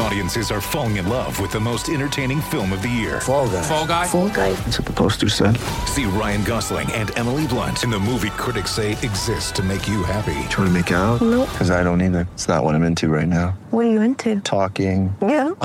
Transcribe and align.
Audiences 0.00 0.52
are 0.52 0.60
falling 0.60 0.96
in 0.98 1.08
love 1.08 1.40
with 1.40 1.50
the 1.50 1.58
most 1.58 1.88
entertaining 1.88 2.40
film 2.40 2.72
of 2.72 2.82
the 2.82 2.88
year. 2.88 3.20
Fall 3.20 3.48
guy. 3.48 3.62
Fall 3.62 3.86
guy. 3.86 4.06
Fall 4.06 4.28
guy. 4.28 4.52
That's 4.52 4.78
what 4.78 4.86
the 4.86 4.92
poster 4.92 5.28
said. 5.28 5.58
See 5.86 6.04
Ryan 6.04 6.44
Gosling 6.44 6.90
and 6.92 7.10
Emily 7.18 7.46
Blunt 7.48 7.82
in 7.82 7.90
the 7.90 7.98
movie 7.98 8.30
critics 8.30 8.70
say 8.70 8.92
exists 8.92 9.50
to 9.52 9.62
make 9.62 9.88
you 9.88 10.04
happy. 10.04 10.38
Trying 10.50 10.68
to 10.68 10.70
make 10.70 10.90
it 10.92 10.94
out? 10.94 11.20
Nope. 11.20 11.48
Because 11.48 11.70
I 11.70 11.82
don't 11.82 12.00
either. 12.00 12.28
It's 12.34 12.46
not 12.46 12.62
what 12.62 12.74
I'm 12.76 12.84
into 12.84 13.08
right 13.08 13.26
now. 13.26 13.58
What 13.70 13.86
are 13.86 13.90
you 13.90 14.00
into? 14.02 14.40
Talking. 14.40 15.14
Yeah. 15.20 15.48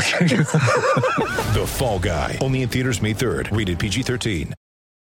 The 1.54 1.66
Fall 1.68 2.00
Guy. 2.00 2.40
Only 2.42 2.64
in 2.64 2.70
theaters 2.70 3.02
May 3.02 3.14
3rd. 3.14 3.56
Rated 3.56 3.78
PG-13. 3.78 4.54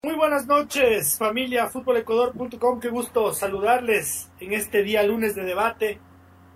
Muy 0.05 0.15
buenas 0.15 0.45
noches, 0.45 1.17
familia 1.17 1.67
futbolecuador.com. 1.67 2.79
Qué 2.79 2.89
gusto 2.89 3.33
saludarles 3.33 4.29
en 4.39 4.53
este 4.53 4.83
día 4.83 5.03
lunes 5.03 5.35
de 5.35 5.43
debate, 5.43 5.99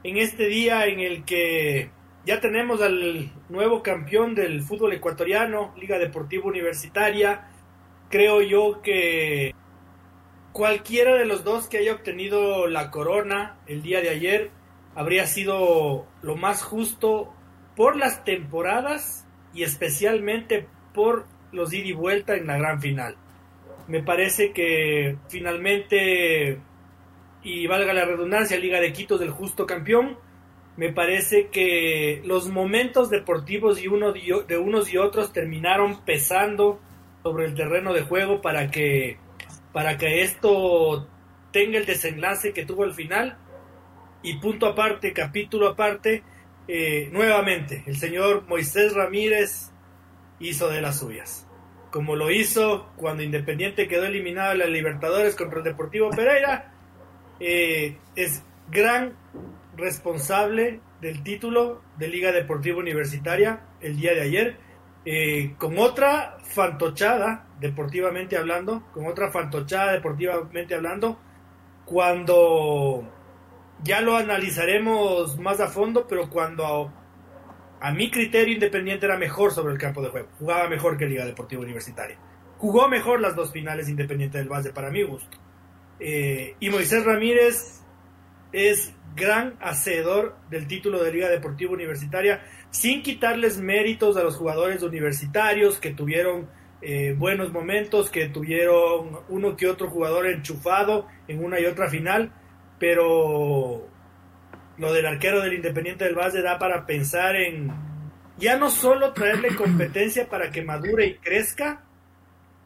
en 0.03 0.17
este 0.17 0.45
día 0.45 0.85
en 0.85 0.99
el 1.02 1.26
que 1.26 1.90
ya 2.25 2.39
tenemos 2.39 2.81
al 2.81 3.31
nuevo 3.49 3.81
campeón 3.81 4.35
del 4.35 4.62
fútbol 4.62 4.93
ecuatoriano, 4.93 5.73
Liga 5.77 5.98
Deportiva 5.98 6.45
Universitaria. 6.45 7.48
Creo 8.09 8.41
yo 8.41 8.81
que 8.81 9.55
cualquiera 10.52 11.15
de 11.15 11.26
los 11.26 11.43
dos 11.43 11.67
que 11.67 11.77
haya 11.77 11.93
obtenido 11.93 12.67
la 12.67 12.91
corona 12.91 13.57
el 13.67 13.81
día 13.81 14.02
de 14.02 14.09
ayer 14.09 14.52
habría 14.95 15.26
sido 15.26 16.05
lo 16.21 16.35
más 16.35 16.62
justo 16.62 17.34
por 17.76 17.95
las 17.95 18.23
temporadas 18.23 19.26
y 19.53 19.63
especialmente 19.63 20.67
por 20.93 21.26
los 21.51 21.73
ida 21.73 21.88
y 21.88 21.93
vuelta 21.93 22.35
en 22.35 22.48
la 22.48 22.57
gran 22.57 22.81
final. 22.81 23.15
Me 23.88 24.03
parece 24.03 24.51
que 24.51 25.17
finalmente, 25.27 26.59
y 27.43 27.68
valga 27.68 27.93
la 27.93 28.05
redundancia, 28.05 28.57
Liga 28.57 28.79
de 28.79 28.93
Quito 28.93 29.18
del 29.18 29.31
justo 29.31 29.65
campeón, 29.65 30.18
me 30.82 30.91
parece 30.91 31.49
que 31.49 32.24
los 32.26 32.49
momentos 32.49 33.12
deportivos 33.12 33.79
y 33.79 33.87
uno 33.87 34.13
de 34.13 34.57
unos 34.57 34.91
y 34.91 34.98
otros 34.98 35.32
terminaron 35.32 36.04
pesando 36.05 36.79
sobre 37.21 37.46
el 37.46 37.54
terreno 37.54 37.93
de 37.93 38.01
juego 38.01 38.41
para 38.41 38.71
que, 38.71 39.20
para 39.74 39.99
que 39.99 40.24
esto 40.24 41.07
tenga 41.52 41.77
el 41.77 41.85
desenlace 41.85 42.52
que 42.52 42.65
tuvo 42.65 42.82
al 42.82 42.96
final. 42.96 43.37
Y 44.24 44.37
punto 44.37 44.65
aparte, 44.65 45.13
capítulo 45.13 45.68
aparte, 45.68 46.24
eh, 46.68 47.09
nuevamente, 47.12 47.84
el 47.85 47.98
señor 47.98 48.46
Moisés 48.48 48.96
Ramírez 48.96 49.70
hizo 50.40 50.68
de 50.68 50.82
las 50.82 50.98
suyas. 50.98 51.46
Como 51.91 52.15
lo 52.15 52.32
hizo 52.32 52.90
cuando 52.96 53.21
Independiente 53.21 53.87
quedó 53.87 54.05
eliminado 54.05 54.54
de 54.54 54.57
las 54.57 54.70
Libertadores 54.70 55.35
contra 55.35 55.59
el 55.59 55.63
Deportivo 55.63 56.09
Pereira, 56.09 56.74
eh, 57.40 57.98
es 58.15 58.41
gran 58.71 59.21
responsable 59.76 60.82
del 61.02 61.24
título 61.24 61.82
de 61.98 62.08
Liga 62.08 62.32
Deportiva 62.32 62.77
Universitaria 62.77 63.62
el 63.82 63.98
día 63.98 64.14
de 64.14 64.22
ayer, 64.22 64.58
eh, 65.06 65.56
con 65.58 65.80
otra 65.80 66.38
fantochada, 66.44 67.47
deportivamente 67.59 68.38
hablando, 68.38 68.84
con 68.94 69.08
otra 69.08 69.31
fantochada, 69.31 69.94
deportivamente 69.94 70.75
hablando, 70.75 71.18
cuando 71.86 73.09
ya 73.84 74.02
lo 74.02 74.16
analizaremos 74.16 75.40
más 75.40 75.59
a 75.59 75.68
fondo, 75.68 76.06
pero 76.08 76.30
cuando 76.30 76.92
a, 77.80 77.92
mi 77.92 78.12
criterio 78.12 78.53
Independiente 78.53 79.08
era 79.08 79.18
mejor 79.18 79.52
sobre 79.52 79.74
el 79.74 79.80
campo 79.80 80.02
de 80.02 80.09
juego, 80.09 80.28
jugaba 80.38 80.69
mejor 80.69 80.97
que 80.97 81.06
Liga 81.08 81.25
Deportiva 81.25 81.64
Universitaria, 81.64 82.18
jugó 82.59 82.88
mejor 82.88 83.22
las 83.22 83.36
dos 83.36 83.52
finales 83.52 83.90
Independiente 83.90 84.38
del 84.38 84.50
Valle 84.50 84.72
para 84.72 84.92
mi 84.92 85.03
gusto. 85.03 85.38
Eh, 86.00 86.56
y 86.59 86.69
Moisés 86.69 87.03
Ramírez 87.06 87.81
es 88.52 88.94
gran 89.16 89.56
hacedor 89.59 90.36
del 90.50 90.68
título 90.68 91.03
de 91.03 91.12
Liga 91.12 91.30
Deportiva 91.30 91.72
Universitaria, 91.72 92.44
sin 92.69 93.03
quitarles 93.03 93.59
méritos 93.59 94.18
a 94.18 94.24
los 94.24 94.36
jugadores 94.36 94.84
universitarios 94.84 95.78
que 95.80 95.91
tuvieron 95.91 96.50
eh, 96.81 97.13
buenos 97.18 97.52
momentos, 97.52 98.09
que 98.09 98.30
tuvieron 98.30 99.19
uno 99.30 99.56
que 99.56 99.68
otro 99.68 99.90
jugador 99.90 100.28
enchufado 100.28 101.08
en 101.28 101.44
una 101.44 101.59
y 101.59 101.66
otra 101.66 101.90
final, 101.90 102.31
pero 102.80 103.88
lo 104.78 104.94
del 104.94 105.06
arquero 105.06 105.41
del 105.41 105.53
Independiente 105.53 106.06
del 106.06 106.16
Valle 106.16 106.41
da 106.41 106.57
para 106.57 106.86
pensar 106.86 107.36
en 107.36 107.72
ya 108.38 108.57
no 108.57 108.72
solo 108.72 109.13
traerle 109.13 109.56
competencia 109.56 110.28
para 110.28 110.50
que 110.50 110.63
madure 110.63 111.06
y 111.06 111.16
crezca, 111.18 111.84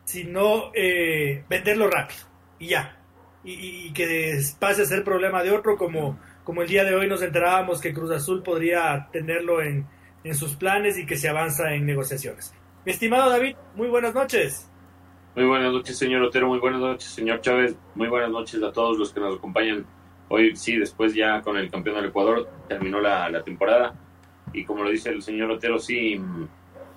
sino 0.06 0.72
eh, 0.74 1.44
venderlo 1.50 1.90
rápido 1.90 2.22
y 2.58 2.68
ya. 2.68 2.98
Y, 3.44 3.88
y, 3.88 3.94
que 3.94 4.40
pase 4.58 4.84
a 4.84 4.86
ser 4.86 5.04
problema 5.04 5.44
de 5.44 5.52
otro, 5.52 5.78
como, 5.78 6.18
como 6.46 6.62
el 6.62 6.70
día 6.70 6.86
de 6.86 6.96
hoy 6.96 7.08
nos 7.10 7.22
enterábamos 7.22 7.82
que 7.82 7.94
Cruz 7.94 8.12
Azul 8.12 8.42
podría 8.42 9.10
tenerlo 9.12 9.62
en, 9.62 9.86
en 10.24 10.36
sus 10.36 10.56
planes 10.56 10.98
y 10.98 11.06
que 11.06 11.18
se 11.18 11.28
avanza 11.28 11.74
en 11.74 11.86
negociaciones. 11.86 12.54
Mi 12.86 12.94
estimado 12.94 13.30
David, 13.30 13.58
muy 13.76 13.90
buenas 13.90 14.16
noches. 14.16 14.72
Muy 15.36 15.46
buenas 15.46 15.74
noches, 15.74 15.98
señor 15.98 16.22
Otero. 16.22 16.48
Muy 16.48 16.60
buenas 16.60 16.80
noches, 16.80 17.10
señor 17.10 17.42
Chávez. 17.42 17.76
Muy 17.96 18.08
buenas 18.08 18.30
noches 18.30 18.64
a 18.64 18.72
todos 18.72 18.98
los 18.98 19.12
que 19.12 19.20
nos 19.20 19.36
acompañan 19.36 19.86
Hoy 20.28 20.56
sí, 20.56 20.78
después 20.78 21.14
ya 21.14 21.42
con 21.42 21.58
el 21.58 21.70
campeón 21.70 21.98
del 21.98 22.06
Ecuador 22.06 22.50
terminó 22.68 23.00
la, 23.00 23.30
la 23.30 23.44
temporada 23.44 23.94
y 24.54 24.64
como 24.64 24.84
lo 24.84 24.90
dice 24.90 25.10
el 25.10 25.22
señor 25.22 25.52
Otero, 25.52 25.80
sí, 25.80 26.20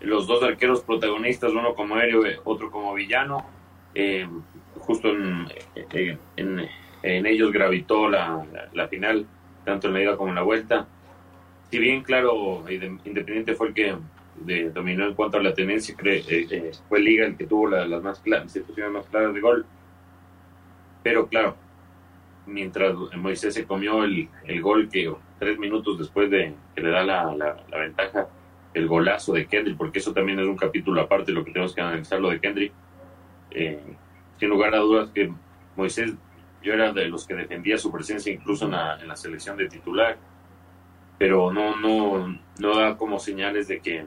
los 0.01 0.27
dos 0.27 0.43
arqueros 0.43 0.83
protagonistas, 0.83 1.53
uno 1.53 1.75
como 1.75 1.99
héroe, 1.99 2.39
otro 2.45 2.71
como 2.71 2.95
villano, 2.95 3.45
eh, 3.95 4.29
justo 4.79 5.09
en, 5.09 5.47
en, 6.37 6.69
en, 7.03 7.27
ellos 7.27 7.53
gravitó 7.53 8.09
la, 8.09 8.47
la, 8.73 8.89
final, 8.89 9.27
tanto 9.69 9.89
en 9.89 9.93
la 9.93 10.03
ida 10.03 10.17
como 10.17 10.31
en 10.31 10.37
la 10.37 10.43
vuelta. 10.43 10.87
Si 11.71 11.79
bien, 11.79 12.03
claro, 12.03 12.65
Independiente 12.71 13.55
fue 13.55 13.69
el 13.69 13.75
que 13.75 13.97
de, 14.37 14.71
dominó 14.71 15.07
en 15.07 15.15
cuanto 15.15 15.37
a 15.37 15.43
la 15.43 15.53
tenencia, 15.53 15.95
eh, 16.05 16.25
eh, 16.29 16.73
fue 16.89 17.01
Liga 17.01 17.27
el 17.27 17.37
que 17.37 17.47
tuvo 17.47 17.69
la, 17.69 17.87
las 17.87 18.03
más 18.03 18.23
situaciones 18.47 18.93
más 18.93 19.07
claras 19.07 19.35
de 19.35 19.41
gol, 19.41 19.67
pero 21.03 21.27
claro, 21.29 21.55
mientras 22.47 22.95
Moisés 23.17 23.53
se 23.53 23.67
comió 23.67 24.05
el, 24.05 24.31
el, 24.47 24.63
gol 24.63 24.89
que 24.89 25.13
tres 25.39 25.59
minutos 25.59 25.99
después 25.99 26.31
de 26.31 26.55
que 26.75 26.81
le 26.81 26.91
da 26.91 27.05
la, 27.05 27.35
la, 27.35 27.63
la, 27.71 27.79
ventaja, 27.79 28.27
el 28.73 28.89
golazo 28.89 29.35
de 29.35 29.47
Kendrick, 29.47 29.77
porque 29.77 29.99
eso 29.99 30.15
también 30.15 30.39
es 30.39 30.47
un 30.47 30.57
capítulo 30.57 31.03
aparte, 31.03 31.33
lo 31.33 31.45
que 31.45 31.53
tenemos 31.53 31.75
que 31.75 31.83
analizar 31.83 32.19
lo 32.19 32.31
de 32.31 32.41
Kendrick. 32.41 32.73
Eh, 33.51 33.83
sin 34.39 34.49
lugar 34.49 34.75
a 34.75 34.79
dudas 34.79 35.11
que 35.11 35.31
Moisés, 35.77 36.15
yo 36.63 36.73
era 36.73 36.93
de 36.93 37.09
los 37.09 37.27
que 37.27 37.35
defendía 37.35 37.79
su 37.79 37.91
presencia 37.93 38.33
incluso 38.33 38.65
en 38.67 38.73
la, 38.73 39.01
en 39.01 39.09
la 39.09 39.17
selección 39.17 39.57
de 39.57 39.69
titular, 39.69 40.17
pero 41.19 41.53
no, 41.53 41.77
no, 41.77 42.39
no 42.59 42.77
da 42.77 42.97
como 42.97 43.19
señales 43.19 43.69
de 43.69 43.81
que, 43.81 44.05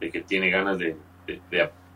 de 0.00 0.10
que 0.10 0.20
tiene 0.20 0.50
ganas 0.50 0.78
de, 0.78 0.96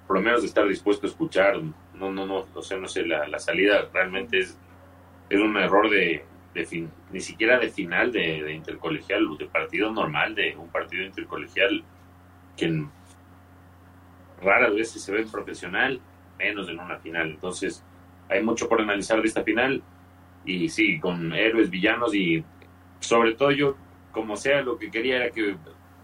por 0.06 0.16
lo 0.16 0.22
menos 0.22 0.42
de 0.42 0.48
estar 0.48 0.66
dispuesto 0.66 1.06
a 1.06 1.10
escuchar. 1.10 1.60
No, 1.94 2.10
no, 2.10 2.26
no, 2.26 2.46
o 2.54 2.62
sea, 2.62 2.76
no 2.78 2.88
sé, 2.88 3.06
la, 3.06 3.28
la 3.28 3.38
salida 3.38 3.88
realmente 3.92 4.40
es 4.40 4.58
es 5.28 5.40
un 5.40 5.56
error 5.56 5.90
de, 5.90 6.24
de 6.54 6.66
fin, 6.66 6.90
ni 7.10 7.20
siquiera 7.20 7.58
de 7.58 7.70
final 7.70 8.12
de, 8.12 8.42
de, 8.42 8.52
intercolegial, 8.52 9.36
de 9.38 9.46
partido 9.46 9.90
normal, 9.92 10.34
de 10.34 10.56
un 10.56 10.68
partido 10.68 11.04
intercolegial 11.04 11.82
que 12.56 12.84
raras 14.42 14.74
veces 14.74 15.02
se 15.02 15.12
ve 15.12 15.26
profesional, 15.30 16.00
menos 16.38 16.68
en 16.68 16.78
una 16.78 16.98
final. 16.98 17.30
Entonces, 17.30 17.82
hay 18.28 18.42
mucho 18.42 18.68
por 18.68 18.80
analizar 18.80 19.20
de 19.20 19.28
esta 19.28 19.42
final 19.42 19.82
y 20.44 20.68
sí, 20.68 21.00
con 21.00 21.32
héroes, 21.32 21.70
villanos 21.70 22.14
y 22.14 22.44
sobre 23.00 23.34
todo 23.34 23.50
yo, 23.50 23.76
como 24.12 24.36
sea, 24.36 24.62
lo 24.62 24.78
que 24.78 24.90
quería 24.90 25.16
era 25.16 25.30
que 25.30 25.56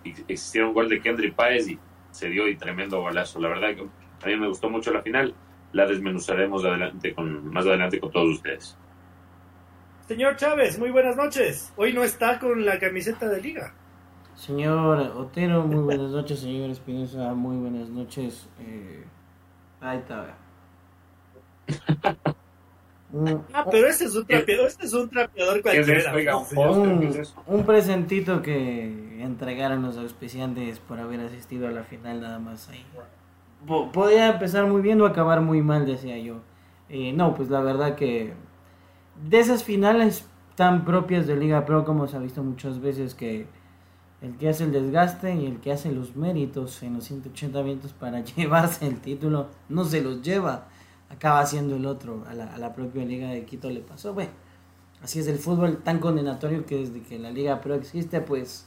existiera 0.04 0.66
un 0.66 0.74
gol 0.74 0.88
de 0.88 1.00
Kendrick 1.00 1.34
Páez 1.34 1.68
y 1.68 1.78
se 2.10 2.28
dio 2.28 2.48
y 2.48 2.56
tremendo 2.56 3.00
golazo. 3.00 3.40
La 3.40 3.48
verdad 3.48 3.74
que 3.74 3.82
a 3.82 4.28
mí 4.28 4.36
me 4.36 4.48
gustó 4.48 4.68
mucho 4.68 4.92
la 4.92 5.02
final, 5.02 5.34
la 5.72 5.86
desmenuzaremos 5.86 6.64
adelante 6.64 7.14
con, 7.14 7.52
más 7.52 7.66
adelante 7.66 8.00
con 8.00 8.10
todos 8.10 8.36
ustedes. 8.36 8.76
Señor 10.06 10.36
Chávez, 10.36 10.78
muy 10.78 10.90
buenas 10.90 11.16
noches. 11.16 11.72
Hoy 11.76 11.92
no 11.92 12.02
está 12.02 12.38
con 12.38 12.64
la 12.66 12.78
camiseta 12.78 13.28
de 13.28 13.40
liga. 13.40 13.74
Señor 14.34 14.98
Otero, 15.16 15.62
muy 15.66 15.84
buenas 15.84 16.10
noches. 16.10 16.40
Señor 16.40 16.70
Espinosa, 16.70 17.32
muy 17.34 17.56
buenas 17.56 17.88
noches. 17.90 18.48
Eh, 18.58 19.04
ahí 19.80 19.98
está. 19.98 20.36
ah, 23.52 23.66
pero 23.70 23.86
este 23.86 24.04
es 24.04 24.14
un 24.14 24.26
trapeador, 24.26 24.66
este 24.66 24.86
es 24.86 24.92
un 24.92 25.08
trapeador 25.08 25.62
cualquiera. 25.62 26.14
Oiga, 26.14 26.36
un, 26.36 27.26
un, 27.46 27.64
presentito 27.64 28.42
que 28.42 29.22
entregaron 29.22 29.82
los 29.82 29.96
auspiciantes 29.96 30.78
por 30.78 30.98
haber 30.98 31.20
asistido 31.20 31.68
a 31.68 31.70
la 31.70 31.84
final 31.84 32.20
nada 32.20 32.38
más 32.38 32.68
ahí. 32.68 32.84
Podía 33.92 34.30
empezar 34.30 34.66
muy 34.66 34.80
bien 34.80 35.00
o 35.00 35.06
acabar 35.06 35.40
muy 35.40 35.60
mal, 35.62 35.86
decía 35.86 36.18
yo. 36.18 36.40
Eh, 36.88 37.12
no, 37.12 37.34
pues 37.34 37.50
la 37.50 37.60
verdad 37.60 37.94
que 37.94 38.32
de 39.28 39.38
esas 39.38 39.64
finales 39.64 40.26
tan 40.56 40.84
propias 40.84 41.26
de 41.26 41.36
Liga 41.36 41.64
Pro 41.64 41.84
como 41.84 42.08
se 42.08 42.16
ha 42.16 42.20
visto 42.20 42.42
muchas 42.42 42.80
veces 42.80 43.14
que 43.14 43.46
el 44.22 44.36
que 44.36 44.48
hace 44.48 44.64
el 44.64 44.72
desgaste 44.72 45.34
y 45.34 45.46
el 45.46 45.60
que 45.60 45.72
hace 45.72 45.92
los 45.92 46.16
méritos 46.16 46.82
en 46.82 46.94
los 46.94 47.04
180 47.04 47.62
vientos 47.62 47.92
para 47.92 48.20
llevarse 48.36 48.86
el 48.86 49.00
título 49.00 49.48
no 49.68 49.84
se 49.84 50.02
los 50.02 50.22
lleva, 50.22 50.68
acaba 51.10 51.44
siendo 51.44 51.76
el 51.76 51.84
otro. 51.84 52.24
A 52.26 52.34
la, 52.34 52.54
a 52.54 52.58
la 52.58 52.72
propia 52.72 53.04
Liga 53.04 53.28
de 53.28 53.44
Quito 53.44 53.68
le 53.68 53.80
pasó. 53.80 54.14
Bueno, 54.14 54.30
así 55.02 55.18
es 55.18 55.26
el 55.26 55.38
fútbol 55.38 55.82
tan 55.82 55.98
condenatorio 55.98 56.64
que 56.64 56.78
desde 56.78 57.02
que 57.02 57.18
la 57.18 57.30
Liga 57.30 57.60
Pro 57.60 57.74
existe, 57.74 58.22
pues 58.22 58.66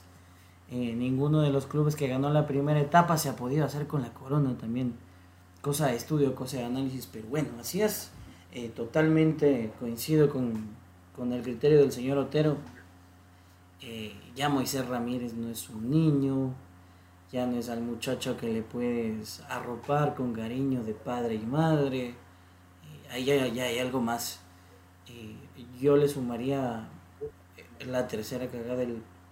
eh, 0.69 0.93
ninguno 0.93 1.41
de 1.41 1.49
los 1.49 1.65
clubes 1.65 1.95
que 1.95 2.07
ganó 2.07 2.29
la 2.29 2.45
primera 2.45 2.79
etapa 2.79 3.17
se 3.17 3.29
ha 3.29 3.35
podido 3.35 3.65
hacer 3.65 3.87
con 3.87 4.01
la 4.01 4.13
corona 4.13 4.55
también. 4.57 4.93
Cosa 5.61 5.87
de 5.87 5.95
estudio, 5.95 6.35
cosa 6.35 6.57
de 6.57 6.65
análisis, 6.65 7.07
pero 7.11 7.27
bueno, 7.27 7.49
así 7.59 7.81
es. 7.81 8.11
Eh, 8.51 8.69
totalmente 8.69 9.71
coincido 9.79 10.29
con, 10.29 10.67
con 11.15 11.33
el 11.33 11.41
criterio 11.41 11.79
del 11.79 11.91
señor 11.91 12.19
Otero 12.19 12.57
eh, 13.85 14.13
ya 14.33 14.47
Moisés 14.47 14.87
Ramírez 14.87 15.33
no 15.33 15.49
es 15.49 15.69
un 15.69 15.89
niño, 15.89 16.53
ya 17.33 17.45
no 17.45 17.57
es 17.57 17.69
al 17.69 17.81
muchacho 17.81 18.37
que 18.37 18.51
le 18.53 18.61
puedes 18.61 19.41
arropar 19.49 20.15
con 20.15 20.33
cariño 20.33 20.83
de 20.83 20.93
padre 20.93 21.35
y 21.35 21.45
madre, 21.45 22.15
ahí 23.11 23.25
ya, 23.25 23.43
hay 23.43 23.79
algo 23.79 24.01
más. 24.01 24.41
Eh, 25.07 25.35
yo 25.79 25.97
le 25.97 26.07
sumaría 26.07 26.87
la 27.85 28.07
tercera 28.07 28.47
cagada, 28.47 28.83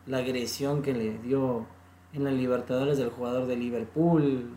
la 0.06 0.18
agresión 0.18 0.82
que 0.82 0.94
le 0.94 1.18
dio 1.20 1.66
en 2.14 2.24
la 2.24 2.32
Libertadores 2.32 2.98
del 2.98 3.10
jugador 3.10 3.48
de 3.48 3.56
Liverpool, 3.56 4.50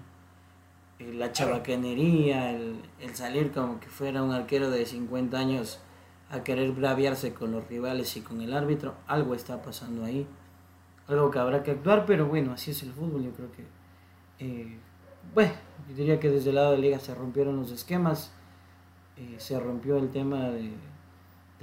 la 0.99 1.33
chabacanería, 1.33 2.51
el, 2.51 2.81
el 3.01 3.15
salir 3.15 3.53
como 3.53 3.81
que 3.81 3.89
fuera 3.89 4.23
un 4.23 4.33
arquero 4.33 4.71
de 4.71 4.87
50 4.87 5.39
años 5.39 5.81
a 6.31 6.43
querer 6.43 6.73
braviarse 6.73 7.35
con 7.35 7.53
los 7.53 7.67
rivales 7.69 8.17
y 8.17 8.21
con 8.21 8.41
el 8.41 8.55
árbitro, 8.55 8.95
algo 9.07 9.35
está 9.35 9.63
pasando 9.63 10.05
ahí, 10.05 10.27
algo 11.07 11.31
que 11.31 11.39
habrá 11.39 11.63
que 11.63 11.73
actuar, 11.73 12.07
pero 12.07 12.27
bueno, 12.27 12.53
así 12.53 12.71
es 12.71 12.83
el 12.83 12.93
fútbol, 12.93 13.23
yo 13.23 13.31
creo 13.33 13.53
que, 13.53 13.65
eh, 14.39 14.79
bueno, 15.35 15.53
yo 15.89 15.95
diría 15.95 16.19
que 16.19 16.31
desde 16.31 16.51
el 16.51 16.57
lado 16.57 16.73
de 16.73 16.79
Liga 16.79 16.99
se 16.99 17.15
rompieron 17.15 17.57
los 17.57 17.71
esquemas, 17.71 18.33
eh, 19.17 19.37
se 19.39 19.59
rompió 19.61 19.97
el 19.97 20.11
tema 20.11 20.49
de, 20.51 20.73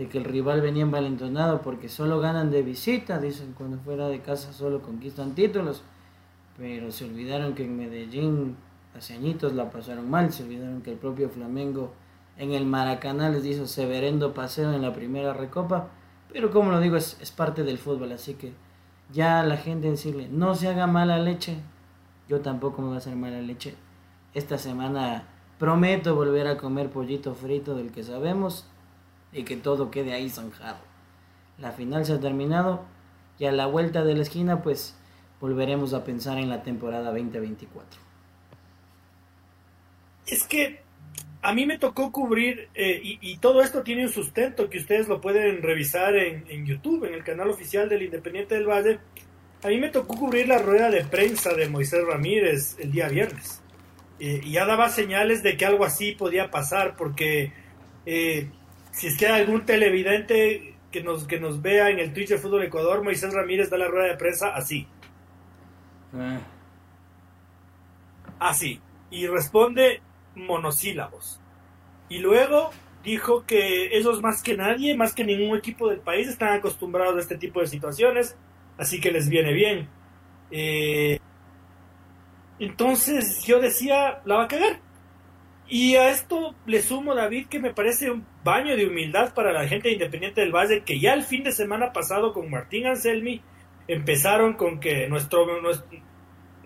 que 0.07 0.17
el 0.17 0.23
rival 0.23 0.61
venía 0.61 0.83
envalentonado 0.83 1.61
porque 1.61 1.87
solo 1.89 2.19
ganan 2.19 2.49
de 2.49 2.63
visita, 2.63 3.19
dicen 3.19 3.53
cuando 3.55 3.77
fuera 3.77 4.07
de 4.07 4.21
casa 4.21 4.51
solo 4.53 4.81
conquistan 4.81 5.35
títulos, 5.35 5.83
pero 6.57 6.91
se 6.91 7.05
olvidaron 7.05 7.53
que 7.53 7.65
en 7.65 7.77
Medellín 7.77 8.55
hace 8.97 9.13
añitos 9.13 9.53
la 9.53 9.69
pasaron 9.69 10.09
mal, 10.09 10.31
se 10.31 10.43
olvidaron 10.43 10.81
que 10.81 10.91
el 10.91 10.97
propio 10.97 11.29
Flamengo 11.29 11.93
en 12.37 12.53
el 12.53 12.65
Maracaná 12.65 13.29
les 13.29 13.45
hizo 13.45 13.67
severendo 13.67 14.33
paseo 14.33 14.73
en 14.73 14.81
la 14.81 14.93
primera 14.93 15.33
recopa, 15.33 15.89
pero 16.33 16.49
como 16.49 16.71
lo 16.71 16.79
digo, 16.79 16.95
es, 16.95 17.17
es 17.21 17.31
parte 17.31 17.63
del 17.63 17.77
fútbol, 17.77 18.11
así 18.13 18.33
que 18.33 18.53
ya 19.11 19.43
la 19.43 19.57
gente 19.57 19.89
decirle, 19.89 20.29
no 20.29 20.55
se 20.55 20.67
haga 20.67 20.87
mala 20.87 21.19
leche, 21.19 21.57
yo 22.27 22.39
tampoco 22.39 22.81
me 22.81 22.87
voy 22.87 22.95
a 22.95 22.99
hacer 22.99 23.15
mala 23.15 23.41
leche. 23.41 23.75
Esta 24.33 24.57
semana 24.57 25.25
prometo 25.61 26.15
volver 26.15 26.47
a 26.47 26.57
comer 26.57 26.89
pollito 26.89 27.35
frito 27.35 27.75
del 27.75 27.91
que 27.91 28.01
sabemos 28.01 28.67
y 29.31 29.43
que 29.43 29.55
todo 29.55 29.91
quede 29.91 30.11
ahí 30.11 30.27
zanjado. 30.27 30.79
La 31.59 31.71
final 31.71 32.03
se 32.03 32.13
ha 32.13 32.19
terminado 32.19 32.83
y 33.37 33.45
a 33.45 33.51
la 33.51 33.67
vuelta 33.67 34.03
de 34.03 34.15
la 34.15 34.23
esquina 34.23 34.63
pues 34.63 34.97
volveremos 35.39 35.93
a 35.93 36.03
pensar 36.03 36.39
en 36.39 36.49
la 36.49 36.63
temporada 36.63 37.11
2024. 37.11 38.01
Es 40.25 40.45
que 40.45 40.81
a 41.43 41.53
mí 41.53 41.67
me 41.67 41.77
tocó 41.77 42.11
cubrir, 42.11 42.69
eh, 42.73 42.99
y, 43.03 43.37
todo 43.37 43.61
esto 43.61 43.83
tiene 43.83 44.07
un 44.07 44.11
sustento 44.11 44.67
que 44.67 44.79
ustedes 44.79 45.07
lo 45.07 45.21
pueden 45.21 45.61
revisar 45.61 46.15
en, 46.15 46.65
YouTube, 46.65 47.05
en 47.05 47.13
el 47.13 47.23
canal 47.23 47.51
oficial 47.51 47.87
del 47.87 48.01
Independiente 48.01 48.55
del 48.55 48.65
Valle. 48.65 48.97
A 49.61 49.67
mí 49.67 49.77
me 49.77 49.89
tocó 49.89 50.17
cubrir 50.17 50.47
la 50.47 50.57
rueda 50.57 50.89
de 50.89 51.05
prensa 51.05 51.53
de 51.53 51.69
Moisés 51.69 52.03
Ramírez 52.03 52.77
el 52.79 52.91
día 52.91 53.09
viernes. 53.09 53.60
Eh, 54.23 54.39
y 54.43 54.51
ya 54.51 54.67
daba 54.67 54.87
señales 54.89 55.41
de 55.41 55.57
que 55.57 55.65
algo 55.65 55.83
así 55.83 56.11
podía 56.11 56.51
pasar, 56.51 56.95
porque 56.95 57.53
eh, 58.05 58.51
si 58.91 59.07
es 59.07 59.17
que 59.17 59.25
hay 59.25 59.41
algún 59.41 59.65
televidente 59.65 60.75
que 60.91 61.01
nos, 61.01 61.25
que 61.25 61.39
nos 61.39 61.63
vea 61.63 61.89
en 61.89 61.97
el 61.97 62.13
Twitch 62.13 62.29
de 62.29 62.37
Fútbol 62.37 62.61
Ecuador, 62.61 63.03
Moisés 63.03 63.33
Ramírez 63.33 63.71
da 63.71 63.79
la 63.79 63.87
rueda 63.87 64.09
de 64.09 64.17
prensa 64.17 64.53
así. 64.53 64.85
Así. 68.37 68.79
Y 69.09 69.25
responde 69.25 70.01
monosílabos. 70.35 71.41
Y 72.07 72.19
luego 72.19 72.69
dijo 73.03 73.43
que 73.47 73.97
ellos 73.97 74.21
más 74.21 74.43
que 74.43 74.55
nadie, 74.55 74.95
más 74.95 75.15
que 75.15 75.23
ningún 75.23 75.57
equipo 75.57 75.89
del 75.89 76.01
país, 76.01 76.27
están 76.27 76.53
acostumbrados 76.53 77.15
a 77.15 77.21
este 77.21 77.39
tipo 77.39 77.59
de 77.59 77.65
situaciones, 77.65 78.37
así 78.77 79.01
que 79.01 79.09
les 79.09 79.29
viene 79.29 79.51
bien. 79.51 79.89
Eh, 80.51 81.19
entonces 82.61 83.43
yo 83.43 83.59
decía, 83.59 84.21
la 84.23 84.35
va 84.35 84.43
a 84.43 84.47
cagar. 84.47 84.79
Y 85.67 85.95
a 85.95 86.11
esto 86.11 86.53
le 86.67 86.81
sumo, 86.83 87.15
David, 87.15 87.47
que 87.47 87.59
me 87.59 87.73
parece 87.73 88.11
un 88.11 88.23
baño 88.43 88.75
de 88.75 88.85
humildad 88.85 89.33
para 89.33 89.51
la 89.51 89.67
gente 89.67 89.91
Independiente 89.91 90.41
del 90.41 90.51
Valle, 90.51 90.83
que 90.83 90.99
ya 90.99 91.13
el 91.13 91.23
fin 91.23 91.43
de 91.43 91.53
semana 91.53 91.91
pasado 91.91 92.33
con 92.33 92.51
Martín 92.51 92.85
Anselmi 92.85 93.41
empezaron 93.87 94.53
con 94.53 94.79
que 94.79 95.07
nuestro, 95.07 95.47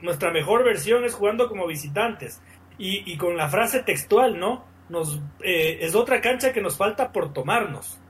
nuestra 0.01 0.31
mejor 0.31 0.65
versión 0.65 1.05
es 1.05 1.13
jugando 1.13 1.47
como 1.47 1.65
visitantes 1.65 2.41
y, 2.77 3.15
con 3.15 3.37
la 3.37 3.47
frase 3.47 3.81
textual, 3.81 4.37
¿no? 4.37 4.65
Nos, 4.89 5.21
eh, 5.43 5.77
es 5.79 5.95
otra 5.95 6.19
cancha 6.19 6.51
que 6.51 6.61
nos 6.61 6.75
falta 6.75 7.13
por 7.13 7.31
tomarnos. 7.31 8.01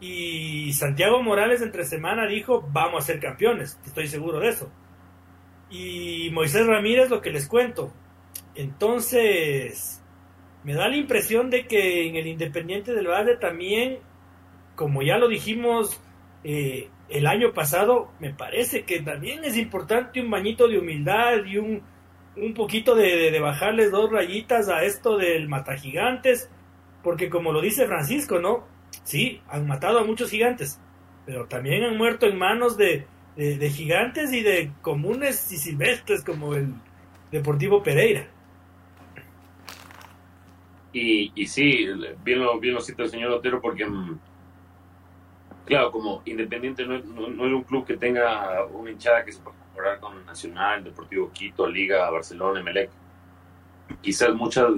Y 0.00 0.74
Santiago 0.74 1.22
Morales 1.22 1.62
entre 1.62 1.84
semana 1.84 2.26
dijo, 2.26 2.68
vamos 2.72 3.04
a 3.04 3.06
ser 3.06 3.20
campeones, 3.20 3.80
estoy 3.86 4.06
seguro 4.06 4.38
de 4.40 4.50
eso. 4.50 4.70
Y 5.72 6.28
Moisés 6.32 6.66
Ramírez 6.66 7.08
lo 7.08 7.22
que 7.22 7.30
les 7.30 7.48
cuento. 7.48 7.94
Entonces, 8.54 10.02
me 10.64 10.74
da 10.74 10.86
la 10.86 10.96
impresión 10.96 11.48
de 11.48 11.66
que 11.66 12.06
en 12.06 12.16
el 12.16 12.26
Independiente 12.26 12.92
del 12.92 13.06
Valle 13.06 13.36
también, 13.36 14.00
como 14.76 15.00
ya 15.00 15.16
lo 15.16 15.28
dijimos 15.28 15.98
eh, 16.44 16.90
el 17.08 17.26
año 17.26 17.54
pasado, 17.54 18.10
me 18.20 18.34
parece 18.34 18.84
que 18.84 19.00
también 19.00 19.44
es 19.44 19.56
importante 19.56 20.20
un 20.20 20.30
bañito 20.30 20.68
de 20.68 20.78
humildad 20.78 21.44
y 21.46 21.56
un, 21.56 21.82
un 22.36 22.52
poquito 22.52 22.94
de, 22.94 23.30
de, 23.30 23.40
bajarles 23.40 23.90
dos 23.90 24.12
rayitas 24.12 24.68
a 24.68 24.84
esto 24.84 25.16
del 25.16 25.48
matagigantes, 25.48 26.50
porque 27.02 27.30
como 27.30 27.50
lo 27.50 27.62
dice 27.62 27.86
Francisco, 27.86 28.38
¿no? 28.38 28.66
Sí, 29.04 29.40
han 29.48 29.66
matado 29.66 30.00
a 30.00 30.04
muchos 30.04 30.28
gigantes, 30.28 30.78
pero 31.24 31.46
también 31.46 31.82
han 31.82 31.96
muerto 31.96 32.26
en 32.26 32.36
manos 32.36 32.76
de, 32.76 33.06
de, 33.36 33.70
gigantes 33.70 34.32
y 34.32 34.42
de 34.42 34.70
comunes 34.82 35.50
y 35.52 35.56
silvestres 35.56 36.22
como 36.22 36.54
el 36.54 36.74
Deportivo 37.30 37.82
Pereira. 37.82 38.28
Y, 40.92 41.32
y 41.34 41.46
sí, 41.46 41.86
bien 42.22 42.40
lo, 42.40 42.60
bien 42.60 42.74
lo 42.74 42.80
cita 42.80 43.04
el 43.04 43.08
señor 43.08 43.32
Otero 43.32 43.60
porque, 43.62 43.86
mm, 43.86 44.18
claro, 45.64 45.90
como 45.90 46.22
Independiente 46.26 46.84
no, 46.84 46.98
no, 46.98 47.46
es 47.46 47.52
un 47.52 47.62
club 47.62 47.86
que 47.86 47.96
tenga 47.96 48.66
una 48.66 48.90
hinchada 48.90 49.24
que 49.24 49.32
se 49.32 49.40
con 50.00 50.24
Nacional, 50.26 50.84
Deportivo 50.84 51.30
Quito, 51.32 51.66
Liga, 51.66 52.10
Barcelona, 52.10 52.60
Emelec. 52.60 52.90
Quizás 54.00 54.34
muchas 54.34 54.68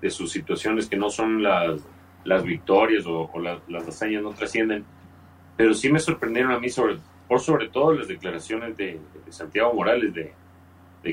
de 0.00 0.10
sus 0.10 0.30
situaciones 0.30 0.88
que 0.88 0.96
no 0.96 1.10
son 1.10 1.42
las, 1.42 1.80
las 2.24 2.44
victorias 2.44 3.04
o, 3.06 3.30
las 3.40 3.88
hazañas 3.88 4.22
no 4.22 4.30
trascienden, 4.30 4.84
pero 5.56 5.74
sí 5.74 5.90
me 5.90 5.98
sorprendieron 5.98 6.52
a 6.52 6.58
mí 6.58 6.68
sobre, 6.68 6.98
por 7.28 7.40
sobre 7.40 7.68
todo 7.68 7.92
las 7.92 8.08
declaraciones 8.08 8.76
de, 8.76 9.00
Santiago 9.28 9.74
Morales 9.74 10.14
de, 10.14 10.32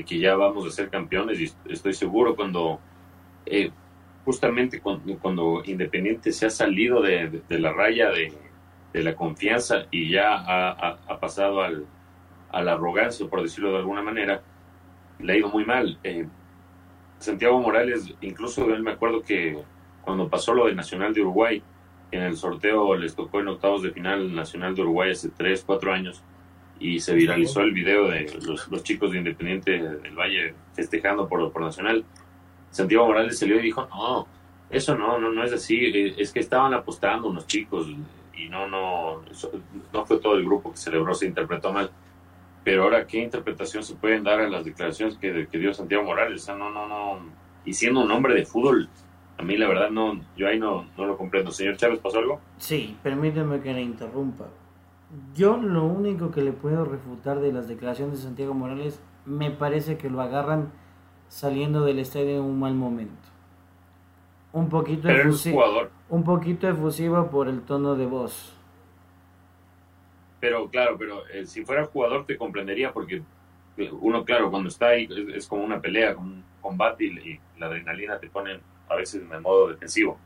que 0.04 0.18
ya 0.18 0.34
vamos 0.34 0.66
a 0.66 0.70
ser 0.70 0.88
campeones 0.90 1.40
y 1.40 1.52
estoy 1.72 1.92
seguro 1.92 2.34
cuando 2.34 2.80
eh, 3.46 3.70
justamente 4.24 4.80
cuando, 4.80 5.62
Independiente 5.64 6.32
se 6.32 6.46
ha 6.46 6.50
salido 6.50 7.00
de, 7.00 7.42
la 7.48 7.72
raya 7.72 8.10
de, 8.10 8.32
la 8.94 9.14
confianza 9.14 9.86
y 9.90 10.10
ya 10.10 10.34
ha 10.36 11.20
pasado 11.20 11.62
al, 11.62 11.86
a 12.54 12.62
la 12.62 12.74
arrogancia, 12.74 13.26
por 13.26 13.42
decirlo 13.42 13.72
de 13.72 13.78
alguna 13.78 14.00
manera, 14.00 14.40
le 15.18 15.32
ha 15.32 15.36
ido 15.36 15.48
muy 15.48 15.64
mal. 15.64 15.98
Eh, 16.04 16.24
Santiago 17.18 17.60
Morales, 17.60 18.14
incluso 18.20 18.72
él 18.72 18.82
me 18.82 18.92
acuerdo 18.92 19.22
que 19.22 19.58
cuando 20.02 20.28
pasó 20.28 20.54
lo 20.54 20.66
de 20.66 20.74
Nacional 20.74 21.12
de 21.12 21.22
Uruguay, 21.22 21.62
en 22.14 22.22
el 22.22 22.36
sorteo 22.36 22.94
les 22.96 23.14
tocó 23.14 23.40
en 23.40 23.48
octavos 23.48 23.82
de 23.82 23.90
final 23.90 24.34
Nacional 24.34 24.74
de 24.74 24.82
Uruguay 24.82 25.10
hace 25.10 25.30
3, 25.30 25.64
4 25.66 25.92
años 25.92 26.22
y 26.78 27.00
se 27.00 27.14
viralizó 27.14 27.60
el 27.60 27.72
video 27.72 28.08
de 28.08 28.32
los, 28.42 28.82
chicos 28.82 29.12
de 29.12 29.18
Independiente 29.18 29.78
del 29.78 30.14
Valle 30.14 30.54
festejando 30.74 31.28
por, 31.28 31.52
por 31.52 31.62
Nacional. 31.62 32.04
Santiago 32.70 33.06
Morales 33.06 33.38
salió 33.38 33.58
y 33.58 33.62
dijo, 33.62 33.86
no, 33.86 34.26
eso 34.70 34.96
no, 34.96 35.18
no, 35.18 35.30
no 35.30 35.44
es 35.44 35.52
así, 35.52 35.76
eh, 35.76 36.14
es 36.18 36.32
que 36.32 36.40
estaban 36.40 36.74
apostando 36.74 37.28
unos 37.28 37.46
chicos 37.46 37.86
y 38.36 38.48
no, 38.48 38.66
no, 38.66 39.22
no 39.92 40.04
fue 40.04 40.18
todo 40.18 40.34
el 40.34 40.44
grupo 40.44 40.72
que 40.72 40.76
celebró, 40.76 41.14
se 41.14 41.26
interpretó 41.26 41.72
mal. 41.72 41.90
Pero 42.64 42.84
ahora, 42.84 43.06
¿qué 43.06 43.18
interpretación 43.18 43.82
se 43.84 43.94
pueden 43.94 44.24
dar 44.24 44.40
a 44.40 44.48
las 44.48 44.64
declaraciones 44.64 45.16
que, 45.18 45.46
que 45.50 45.58
dio 45.58 45.74
Santiago 45.74 46.04
Morales? 46.04 46.48
no, 46.48 46.70
no, 46.70 46.86
no. 46.86 47.20
Y 47.64 47.74
siendo 47.74 48.00
un 48.00 48.10
hombre 48.10 48.34
de 48.34 48.46
fútbol, 48.46 48.88
a 49.38 49.42
mí 49.42 49.56
la 49.56 49.68
verdad 49.68 49.90
no, 49.90 50.20
yo 50.36 50.48
ahí 50.48 50.58
no, 50.58 50.90
no 50.96 51.06
lo 51.06 51.16
comprendo. 51.16 51.50
Señor 51.50 51.76
Chávez, 51.76 51.98
¿pasó 52.00 52.18
algo? 52.18 52.40
Sí, 52.56 52.98
permíteme 53.02 53.60
que 53.60 53.72
le 53.72 53.82
interrumpa. 53.82 54.46
Yo 55.34 55.56
lo 55.56 55.84
único 55.84 56.30
que 56.30 56.42
le 56.42 56.52
puedo 56.52 56.84
refutar 56.84 57.40
de 57.40 57.52
las 57.52 57.68
declaraciones 57.68 58.18
de 58.18 58.24
Santiago 58.24 58.54
Morales, 58.54 59.00
me 59.24 59.50
parece 59.50 59.96
que 59.96 60.10
lo 60.10 60.20
agarran 60.20 60.72
saliendo 61.28 61.84
del 61.84 61.98
estadio 61.98 62.36
en 62.36 62.42
un 62.42 62.58
mal 62.58 62.74
momento. 62.74 63.28
Un 64.52 64.68
poquito, 64.68 65.08
efusivo, 65.08 65.56
jugador. 65.62 65.90
un 66.08 66.24
poquito 66.24 66.68
efusivo 66.68 67.28
por 67.30 67.48
el 67.48 67.62
tono 67.62 67.96
de 67.96 68.06
voz. 68.06 68.54
Pero 70.40 70.68
claro, 70.68 70.96
pero 70.98 71.26
eh, 71.28 71.46
si 71.46 71.64
fuera 71.64 71.86
jugador 71.86 72.26
te 72.26 72.36
comprendería 72.36 72.92
porque 72.92 73.22
eh, 73.76 73.90
uno, 74.00 74.24
claro, 74.24 74.50
cuando 74.50 74.68
está 74.68 74.88
ahí 74.88 75.04
es, 75.10 75.36
es 75.36 75.48
como 75.48 75.64
una 75.64 75.80
pelea, 75.80 76.14
como 76.14 76.28
un 76.28 76.44
combate 76.60 77.04
y, 77.04 77.08
y 77.30 77.40
la 77.58 77.66
adrenalina 77.66 78.18
te 78.18 78.28
pone 78.28 78.60
a 78.88 78.96
veces 78.96 79.22
en 79.22 79.32
el 79.32 79.40
modo 79.40 79.68
defensivo. 79.68 80.18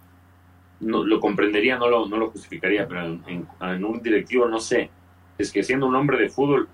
No, 0.80 1.04
lo 1.04 1.18
comprendería, 1.20 1.76
no 1.78 1.88
lo, 1.88 2.06
no 2.06 2.16
lo 2.16 2.30
justificaría, 2.30 2.86
pero 2.86 3.04
en, 3.04 3.22
en- 3.26 3.48
en 3.60 3.84
un 3.84 4.00
directivo 4.00 4.46
no 4.46 4.60
sé. 4.60 4.90
Es 5.36 5.52
que 5.52 5.62
siendo 5.62 5.86
un 5.86 5.94
hombre 5.96 6.18
de 6.18 6.28
fútbol, 6.28 6.68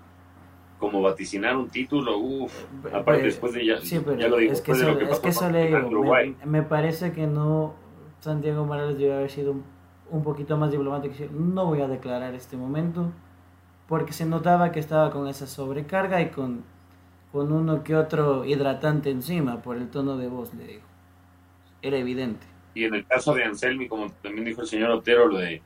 como 0.79 1.01
vaticinar 1.01 1.55
un 1.55 1.69
título, 1.69 2.17
uff, 2.17 2.53
aparte 2.93 3.23
después 3.23 3.53
de 3.53 3.65
ya, 3.65 3.77
Sí, 3.81 3.99
ya 4.19 4.27
lo 4.27 4.37
digo, 4.37 4.53
es 4.53 4.61
que 4.61 4.73
después 4.73 4.79
de 4.79 4.83
eso, 4.85 4.93
lo 4.93 4.97
que 4.99 5.03
es 5.05 5.09
pasó 5.09 5.21
que 5.21 5.29
eso 5.29 5.49
le 5.49 5.67
digo, 5.67 5.87
Uruguay. 5.87 6.35
me, 6.45 6.45
me 6.45 6.63
parece 6.63 7.11
que 7.13 7.27
no 7.27 7.73
Santiago 8.19 8.65
Morales 8.65 8.97
debe 8.97 9.13
haber 9.15 9.29
sido 9.29 9.51
un, 9.53 9.63
un 10.11 10.23
poquito 10.23 10.57
más 10.57 10.71
diplomático 10.71 11.15
no 11.31 11.65
voy 11.65 11.81
a 11.81 11.87
declarar 11.87 12.33
este 12.35 12.57
momento 12.57 13.11
porque 13.87 14.13
se 14.13 14.25
notaba 14.25 14.71
que 14.71 14.79
estaba 14.79 15.11
con 15.11 15.27
esa 15.27 15.47
sobrecarga 15.47 16.21
y 16.21 16.29
con, 16.29 16.63
con 17.31 17.51
uno 17.51 17.83
que 17.83 17.95
otro 17.95 18.43
hidratante 18.45 19.11
encima 19.11 19.61
por 19.61 19.77
el 19.77 19.89
tono 19.89 20.17
de 20.17 20.27
voz, 20.27 20.53
le 20.55 20.65
digo. 20.65 20.81
Era 21.85 21.97
evidente. 21.97 22.47
Y 22.73 22.83
en 22.85 22.95
el 22.95 23.05
caso 23.05 23.35
de 23.35 23.43
Anselmi, 23.43 23.87
como 23.87 24.09
también 24.23 24.43
dijo 24.45 24.61
el 24.61 24.67
señor 24.67 24.89
Otero, 24.89 25.27
lo 25.27 25.37
de... 25.37 25.61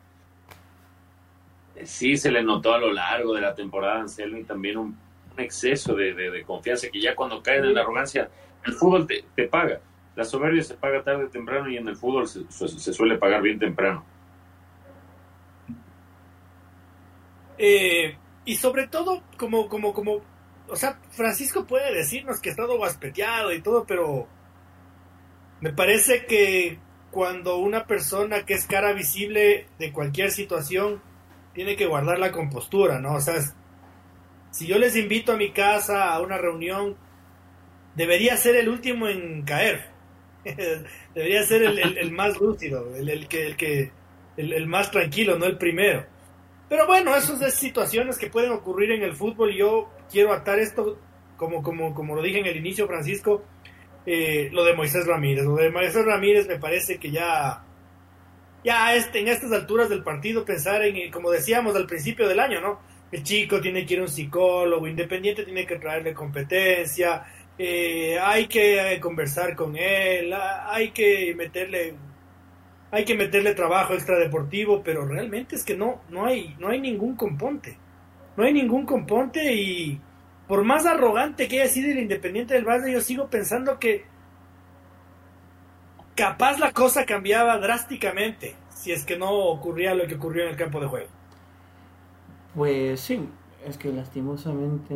Sí, 1.86 2.18
se 2.18 2.30
le 2.30 2.44
notó 2.44 2.74
a 2.74 2.78
lo 2.78 2.92
largo 2.92 3.34
de 3.34 3.40
la 3.42 3.56
temporada 3.56 3.96
a 3.96 4.02
Anselmi 4.02 4.44
también 4.44 4.76
un, 4.78 4.88
un 5.34 5.40
exceso 5.40 5.96
de, 5.96 6.14
de- 6.14 6.30
de 6.30 6.44
confianza, 6.44 6.90
que 6.92 7.00
ya 7.00 7.16
cuando 7.16 7.42
caen 7.42 7.64
en 7.64 7.74
la 7.74 7.82
arrogancia, 7.82 8.30
el 8.66 8.74
fútbol 8.74 9.08
te, 9.08 9.24
te 9.34 9.48
paga. 9.48 9.80
La 10.18 10.26
soberbia 10.26 10.62
se 10.62 10.74
paga 10.76 11.02
tarde 11.04 11.24
o 11.24 11.30
temprano 11.30 11.70
y 11.70 11.78
en 11.78 11.88
el 11.88 11.96
fútbol 11.96 12.28
se, 12.28 12.44
se- 12.52 12.68
se 12.68 12.92
suele 12.92 13.18
pagar 13.18 13.42
bien 13.42 13.58
temprano. 13.58 14.04
Eh, 17.58 18.18
y 18.44 18.56
sobre 18.56 18.88
todo, 18.88 19.24
como, 19.38 19.70
como, 19.70 19.94
como, 19.94 20.22
o 20.68 20.76
sea, 20.76 21.00
Francisco 21.12 21.66
puede 21.66 21.94
decirnos 21.94 22.42
que 22.42 22.50
ha 22.50 22.52
estado 22.52 22.78
guaspeteado 22.78 23.54
y 23.54 23.62
todo, 23.62 23.86
pero 23.86 24.28
me 25.62 25.74
parece 25.74 26.25
que 26.25 26.80
cuando 27.12 27.58
una 27.58 27.86
persona 27.88 28.46
que 28.46 28.54
es 28.54 28.66
cara 28.66 28.94
visible 28.94 29.68
de 29.80 29.92
cualquier 29.92 30.32
situación 30.32 31.01
tiene 31.54 31.75
que 31.75 31.88
guardar 31.88 32.20
la 32.20 32.32
compostura, 32.32 33.00
¿no? 33.00 33.16
O 33.16 33.22
sea, 33.22 33.36
es- 33.38 33.54
si 34.51 34.68
yo 34.68 34.78
les 34.78 34.96
invito 34.96 35.32
a 35.34 35.38
mi 35.38 35.51
casa 35.51 36.13
a 36.13 36.22
una 36.22 36.38
reunión, 36.38 36.98
debería 37.96 38.38
ser 38.38 38.56
el 38.56 38.70
último 38.70 39.08
en 39.08 39.44
caer. 39.44 39.86
debería 41.13 41.44
ser 41.44 41.63
el, 41.63 42.12
más 42.12 42.39
lúcido, 42.39 42.96
el, 42.96 43.10
el 43.10 43.28
que, 43.28 43.46
el, 43.48 43.58
que 43.58 43.92
el, 44.38 44.54
el 44.54 44.68
más 44.68 44.92
tranquilo, 44.92 45.38
no 45.38 45.46
el 45.46 45.58
primero. 45.58 46.06
Pero 46.70 46.86
bueno, 46.88 47.16
esas 47.16 47.39
son 47.39 47.51
situaciones 47.51 48.18
que 48.18 48.30
pueden 48.30 48.51
ocurrir 48.51 48.92
en 48.92 49.04
el 49.04 49.16
fútbol. 49.16 49.54
Yo 49.56 49.89
quiero 50.12 50.34
atar 50.34 50.60
esto, 50.60 50.98
como, 51.38 51.63
como, 51.63 51.94
como 51.96 52.16
lo 52.16 52.22
dije 52.22 52.39
en 52.39 52.46
el 52.46 52.58
inicio, 52.58 52.88
Francisco, 52.88 53.44
eh, 54.12 54.50
lo 54.51 54.63
de 54.63 54.74
Moisés 54.74 55.06
Ramírez. 55.06 55.46
Lo 55.46 55.56
de 55.56 55.70
Moisés 55.70 56.04
Ramírez 56.04 56.48
me 56.48 56.58
parece 56.58 56.98
que 56.98 57.12
ya, 57.12 57.63
ya 58.63 58.96
este, 58.96 59.20
en 59.20 59.28
estas 59.28 59.51
alturas 59.51 59.88
del 59.88 60.01
partido 60.01 60.44
pensar 60.44 60.82
en, 60.82 61.12
como 61.12 61.30
decíamos 61.30 61.75
al 61.75 61.86
principio 61.86 62.28
del 62.28 62.39
año, 62.39 62.60
¿no? 62.60 62.80
El 63.12 63.22
chico 63.22 63.62
tiene 63.62 63.86
que 63.86 63.94
ir 63.94 64.00
a 64.00 64.04
un 64.04 64.10
psicólogo, 64.10 64.88
Independiente 64.88 65.44
tiene 65.44 65.63
que 65.63 65.75
traerle 65.75 66.16
competencia, 66.16 67.24
eh, 67.56 68.18
hay 68.20 68.48
que 68.48 68.94
eh, 68.94 69.00
conversar 69.00 69.56
con 69.56 69.75
él, 69.78 70.34
hay 70.34 70.89
que 70.89 71.36
meterle 71.36 71.94
hay 72.89 73.06
que 73.06 73.13
meterle 73.13 73.54
trabajo 73.54 73.94
extradeportivo, 73.94 74.82
pero 74.84 75.06
realmente 75.06 75.56
es 75.56 75.63
que 75.63 75.78
no, 75.78 76.01
no 76.10 76.25
hay, 76.25 76.56
no 76.58 76.70
hay 76.70 76.82
ningún 76.82 77.16
componte. 77.16 77.78
No 78.36 78.44
hay 78.44 78.54
ningún 78.54 78.88
componte 78.88 79.54
y 79.54 80.01
por 80.50 80.63
más 80.63 80.88
arrogante 80.88 81.48
que 81.48 81.62
haya 81.62 81.72
sido 81.72 81.91
el 81.91 82.00
Independiente 82.00 82.56
del 82.56 82.65
Valle, 82.65 82.91
yo 82.91 83.01
sigo 83.01 83.27
pensando 83.27 83.77
que 83.77 84.03
capaz 86.15 86.58
la 86.58 86.74
cosa 86.74 87.06
cambiaba 87.06 87.60
drásticamente 87.60 88.56
si 88.74 88.91
es 88.91 89.06
que 89.06 89.15
no 89.15 89.29
ocurría 89.29 89.94
lo 89.94 90.08
que 90.08 90.15
ocurrió 90.15 90.46
en 90.46 90.50
el 90.50 90.56
campo 90.56 90.79
de 90.79 90.88
juego. 90.88 91.08
Pues 92.56 93.00
sí, 93.00 93.29
es 93.63 93.77
que 93.77 93.94
lastimosamente 93.94 94.96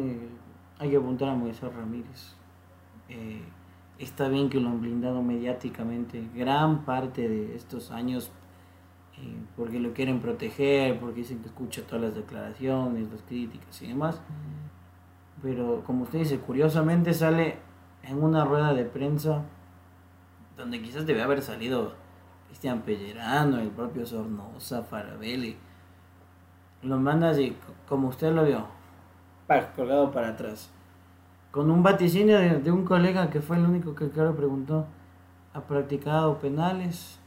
hay 0.79 0.89
que 0.89 0.97
apuntar 0.97 1.29
a 1.29 1.35
Moisés 1.35 1.71
Ramírez. 1.71 2.35
Eh, 3.09 3.43
está 3.99 4.29
bien 4.29 4.49
que 4.49 4.59
lo 4.59 4.69
han 4.69 4.81
blindado 4.81 5.21
mediáticamente 5.21 6.29
gran 6.33 6.83
parte 6.83 7.29
de 7.29 7.55
estos 7.55 7.91
años 7.91 8.31
eh, 9.19 9.35
porque 9.55 9.79
lo 9.79 9.93
quieren 9.93 10.19
proteger, 10.19 10.99
porque 10.99 11.19
dicen 11.19 11.41
que 11.41 11.49
escucha 11.49 11.83
todas 11.83 12.05
las 12.05 12.15
declaraciones, 12.15 13.11
las 13.11 13.21
críticas 13.21 13.79
y 13.83 13.89
demás. 13.89 14.19
Pero 15.43 15.83
como 15.85 16.03
usted 16.03 16.19
dice, 16.19 16.39
curiosamente 16.39 17.13
sale 17.13 17.57
en 18.01 18.23
una 18.23 18.45
rueda 18.45 18.73
de 18.73 18.85
prensa 18.85 19.43
donde 20.57 20.81
quizás 20.81 21.05
debe 21.05 21.21
haber 21.21 21.41
salido 21.41 21.93
Cristian 22.47 22.81
Pellerano, 22.81 23.59
el 23.59 23.69
propio 23.69 24.05
Sornosa, 24.05 24.83
Farabelli. 24.83 25.57
Lo 26.81 26.97
manda 26.97 27.29
así, 27.29 27.57
como 27.87 28.07
usted 28.07 28.33
lo 28.33 28.45
vio, 28.45 28.67
colgado 29.75 30.11
para 30.11 30.29
atrás. 30.29 30.69
Con 31.51 31.69
un 31.69 31.83
vaticinio 31.83 32.39
de, 32.39 32.59
de 32.59 32.71
un 32.71 32.85
colega 32.85 33.29
que 33.29 33.41
fue 33.41 33.57
el 33.57 33.65
único 33.65 33.95
que 33.95 34.09
claro 34.09 34.35
preguntó, 34.35 34.87
¿ha 35.53 35.61
practicado 35.61 36.39
penales? 36.39 37.19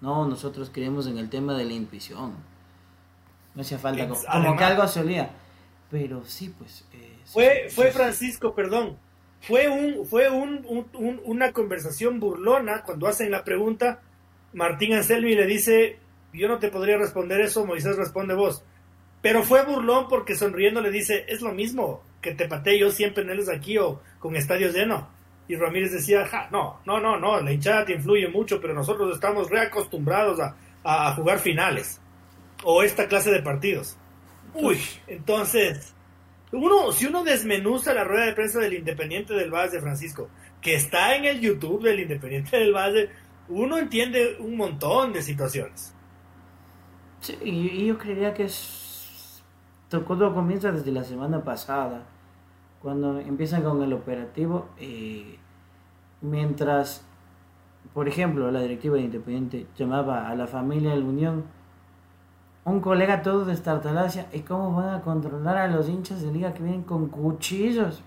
No, 0.00 0.26
nosotros 0.26 0.70
queremos 0.70 1.06
en 1.06 1.18
el 1.18 1.28
tema 1.28 1.54
de 1.54 1.64
la 1.64 1.72
intuición. 1.72 2.32
No 3.54 3.60
hacía 3.60 3.78
falta, 3.78 4.08
como, 4.08 4.20
como 4.30 4.56
que 4.56 4.64
algo 4.64 4.86
se 4.86 5.00
olía. 5.00 5.30
Pero 5.90 6.24
sí, 6.24 6.54
pues... 6.56 6.84
eh, 6.92 7.16
Fue, 7.26 7.64
sí, 7.68 7.74
fue 7.76 7.90
Francisco, 7.92 8.54
perdón. 8.54 8.96
Fue 9.40 9.68
un, 9.68 10.04
fue 10.06 10.28
un, 10.30 10.64
un- 10.68 10.88
un- 10.94 11.20
una 11.24 11.52
conversación 11.52 12.18
burlona 12.20 12.82
cuando 12.82 13.06
hacen 13.06 13.30
la 13.30 13.44
pregunta. 13.44 14.00
Martín 14.52 14.94
Anselmi 14.94 15.34
le 15.34 15.46
dice, 15.46 15.98
yo 16.32 16.48
no 16.48 16.58
te 16.58 16.68
podría 16.70 16.96
responder 16.98 17.40
eso, 17.40 17.64
Moisés 17.66 17.96
responde 17.96 18.34
vos. 18.34 18.64
Pero 19.22 19.42
fue 19.42 19.64
burlón 19.64 20.06
porque 20.08 20.34
sonriendo 20.36 20.80
le 20.80 20.90
dice, 20.90 21.24
es 21.28 21.40
lo 21.42 21.52
mismo 21.52 22.02
que 22.20 22.34
te 22.34 22.48
pateé 22.48 22.78
yo 22.78 22.90
100 22.90 23.14
penales 23.14 23.48
aquí 23.48 23.78
o 23.78 24.00
con 24.18 24.36
estadios 24.36 24.74
llenos. 24.74 25.04
Y 25.48 25.56
Ramírez 25.56 25.92
decía, 25.92 26.26
"Ja, 26.26 26.48
no, 26.50 26.80
no, 26.84 27.00
no, 27.00 27.18
no, 27.18 27.40
la 27.40 27.52
hinchada 27.52 27.84
te 27.84 27.94
influye 27.94 28.28
mucho, 28.28 28.60
pero 28.60 28.74
nosotros 28.74 29.14
estamos 29.14 29.48
reacostumbrados 29.50 30.38
a- 30.40 30.56
a 30.84 31.14
jugar 31.14 31.38
finales 31.38 32.00
o 32.64 32.82
esta 32.82 33.06
clase 33.06 33.30
de 33.30 33.42
partidos. 33.42 33.96
Uy, 34.54 34.78
entonces, 35.06 35.94
uno, 36.52 36.92
si 36.92 37.06
uno 37.06 37.24
desmenuza 37.24 37.92
la 37.92 38.04
rueda 38.04 38.26
de 38.26 38.32
prensa 38.32 38.58
del 38.60 38.74
Independiente 38.74 39.34
del 39.34 39.50
Valle, 39.50 39.80
Francisco, 39.80 40.28
que 40.60 40.74
está 40.74 41.14
en 41.14 41.24
el 41.24 41.40
YouTube 41.40 41.82
del 41.82 42.00
Independiente 42.00 42.56
del 42.56 42.72
Valle, 42.72 43.10
uno 43.48 43.78
entiende 43.78 44.36
un 44.40 44.56
montón 44.56 45.12
de 45.12 45.22
situaciones. 45.22 45.94
Sí, 47.20 47.36
y, 47.42 47.86
yo 47.86 47.98
creería 47.98 48.34
que 48.34 48.44
es... 48.44 49.42
Todo 49.88 50.34
comienza 50.34 50.70
desde 50.70 50.92
la 50.92 51.02
semana 51.02 51.42
pasada, 51.42 52.06
cuando 52.82 53.18
empiezan 53.20 53.62
con 53.62 53.82
el 53.82 53.92
operativo, 53.94 54.68
eh, 54.78 55.38
mientras, 56.20 57.06
por 57.94 58.06
ejemplo, 58.06 58.50
la 58.50 58.60
directiva 58.60 58.96
de 58.96 59.02
Independiente 59.02 59.66
llamaba 59.76 60.28
a 60.28 60.34
la 60.34 60.46
familia 60.46 60.90
de 60.90 61.00
la 61.00 61.06
Unión, 61.06 61.44
un 62.68 62.80
colega 62.80 63.22
todo 63.22 63.44
de 63.44 63.56
Startalacia, 63.56 64.26
¿y 64.32 64.40
cómo 64.40 64.74
van 64.74 64.94
a 64.94 65.00
controlar 65.00 65.56
a 65.56 65.68
los 65.68 65.88
hinchas 65.88 66.22
de 66.22 66.32
liga 66.32 66.54
que 66.54 66.62
vienen 66.62 66.82
con 66.82 67.08
cuchillos? 67.08 68.02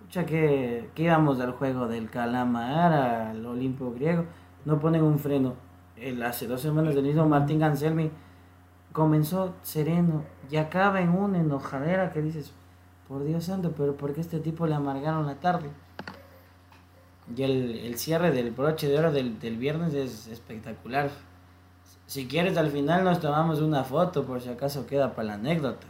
Pucha, 0.00 0.26
que, 0.26 0.90
que 0.94 1.02
íbamos 1.04 1.40
al 1.40 1.52
juego 1.52 1.86
del 1.88 2.10
calamar, 2.10 2.92
al 2.92 3.44
Olimpo 3.46 3.92
griego, 3.92 4.24
no 4.64 4.78
ponen 4.78 5.02
un 5.02 5.18
freno. 5.18 5.54
El, 5.96 6.22
hace 6.22 6.46
dos 6.46 6.60
semanas 6.60 6.96
el 6.96 7.02
mismo 7.02 7.28
Martín 7.28 7.62
Anselmi 7.62 8.10
comenzó 8.92 9.54
sereno 9.62 10.24
y 10.50 10.56
acaba 10.56 11.00
en 11.00 11.10
una 11.10 11.38
enojadera 11.38 12.10
que 12.10 12.22
dices, 12.22 12.52
por 13.06 13.24
Dios 13.24 13.44
santo, 13.44 13.72
pero 13.76 13.96
¿por 13.96 14.14
qué 14.14 14.20
este 14.20 14.40
tipo 14.40 14.66
le 14.66 14.74
amargaron 14.74 15.26
la 15.26 15.34
tarde? 15.34 15.70
Y 17.36 17.42
el, 17.42 17.78
el 17.78 17.98
cierre 17.98 18.32
del 18.32 18.50
broche 18.50 18.88
de 18.88 18.98
oro 18.98 19.12
del, 19.12 19.38
del 19.38 19.56
viernes 19.56 19.94
es 19.94 20.26
espectacular. 20.26 21.10
Si 22.10 22.26
quieres, 22.26 22.56
al 22.56 22.72
final 22.72 23.04
nos 23.04 23.20
tomamos 23.20 23.60
una 23.60 23.84
foto, 23.84 24.24
por 24.26 24.40
si 24.40 24.48
acaso 24.48 24.84
queda 24.84 25.14
para 25.14 25.28
la 25.28 25.34
anécdota. 25.34 25.86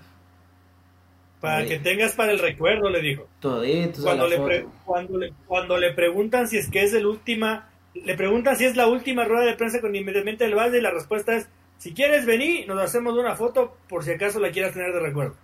Para 1.40 1.64
que 1.64 1.78
tengas 1.78 2.12
para 2.12 2.32
el 2.32 2.38
recuerdo, 2.38 2.90
le 2.90 3.00
dijo. 3.00 3.26
Toditos 3.40 4.00
a 4.00 4.08
Cuando 4.08 4.28
le, 4.28 4.38
pre- 4.38 4.66
cuando, 4.84 5.16
le, 5.18 5.32
cuando 5.46 5.78
le 5.78 5.94
preguntan 5.94 6.46
si 6.46 6.58
es 6.58 6.68
que 6.68 6.82
es 6.82 6.92
el 6.92 7.06
última, 7.06 7.70
le 7.94 8.14
preguntan 8.16 8.56
si 8.56 8.66
es 8.66 8.76
la 8.76 8.86
última 8.86 9.24
rueda 9.24 9.46
de 9.46 9.54
prensa 9.56 9.80
con 9.80 9.96
Independiente 9.96 10.44
del 10.44 10.54
Valle 10.54 10.76
y 10.76 10.82
la 10.82 10.90
respuesta 10.90 11.34
es 11.34 11.48
Si 11.78 11.94
quieres 11.94 12.26
venir, 12.26 12.68
nos 12.68 12.78
hacemos 12.82 13.14
una 13.16 13.34
foto 13.36 13.74
por 13.88 14.04
si 14.04 14.10
acaso 14.10 14.38
la 14.40 14.50
quieras 14.50 14.74
tener 14.74 14.92
de 14.92 15.00
recuerdo. 15.00 15.34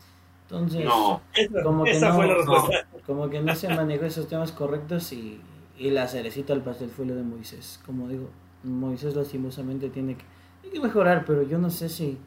Entonces, 0.42 0.84
No, 0.84 1.22
Esa, 1.34 1.62
Como 1.62 1.84
que 1.84 1.92
esa 1.92 2.08
no, 2.10 2.14
fue 2.16 2.26
la 2.26 2.34
no. 2.34 2.38
respuesta. 2.40 2.86
como 3.06 3.30
que 3.30 3.40
no 3.40 3.54
se 3.54 3.70
manejó 3.70 4.04
esos 4.04 4.28
temas 4.28 4.52
correctos 4.52 5.10
y, 5.14 5.40
y 5.78 5.90
la 5.90 6.06
cerecita 6.08 6.52
al 6.52 6.60
pastel 6.62 6.90
fue 6.90 7.06
lo 7.06 7.14
de 7.14 7.22
Moisés. 7.22 7.80
Como 7.86 8.06
digo, 8.08 8.28
Moisés 8.64 9.16
lastimosamente 9.16 9.88
tiene 9.88 10.16
que, 10.16 10.24
tiene 10.70 10.80
que 10.80 10.86
mejorar, 10.86 11.24
pero 11.26 11.42
yo 11.42 11.58
no 11.58 11.70
sé 11.70 11.88
si 11.88 12.18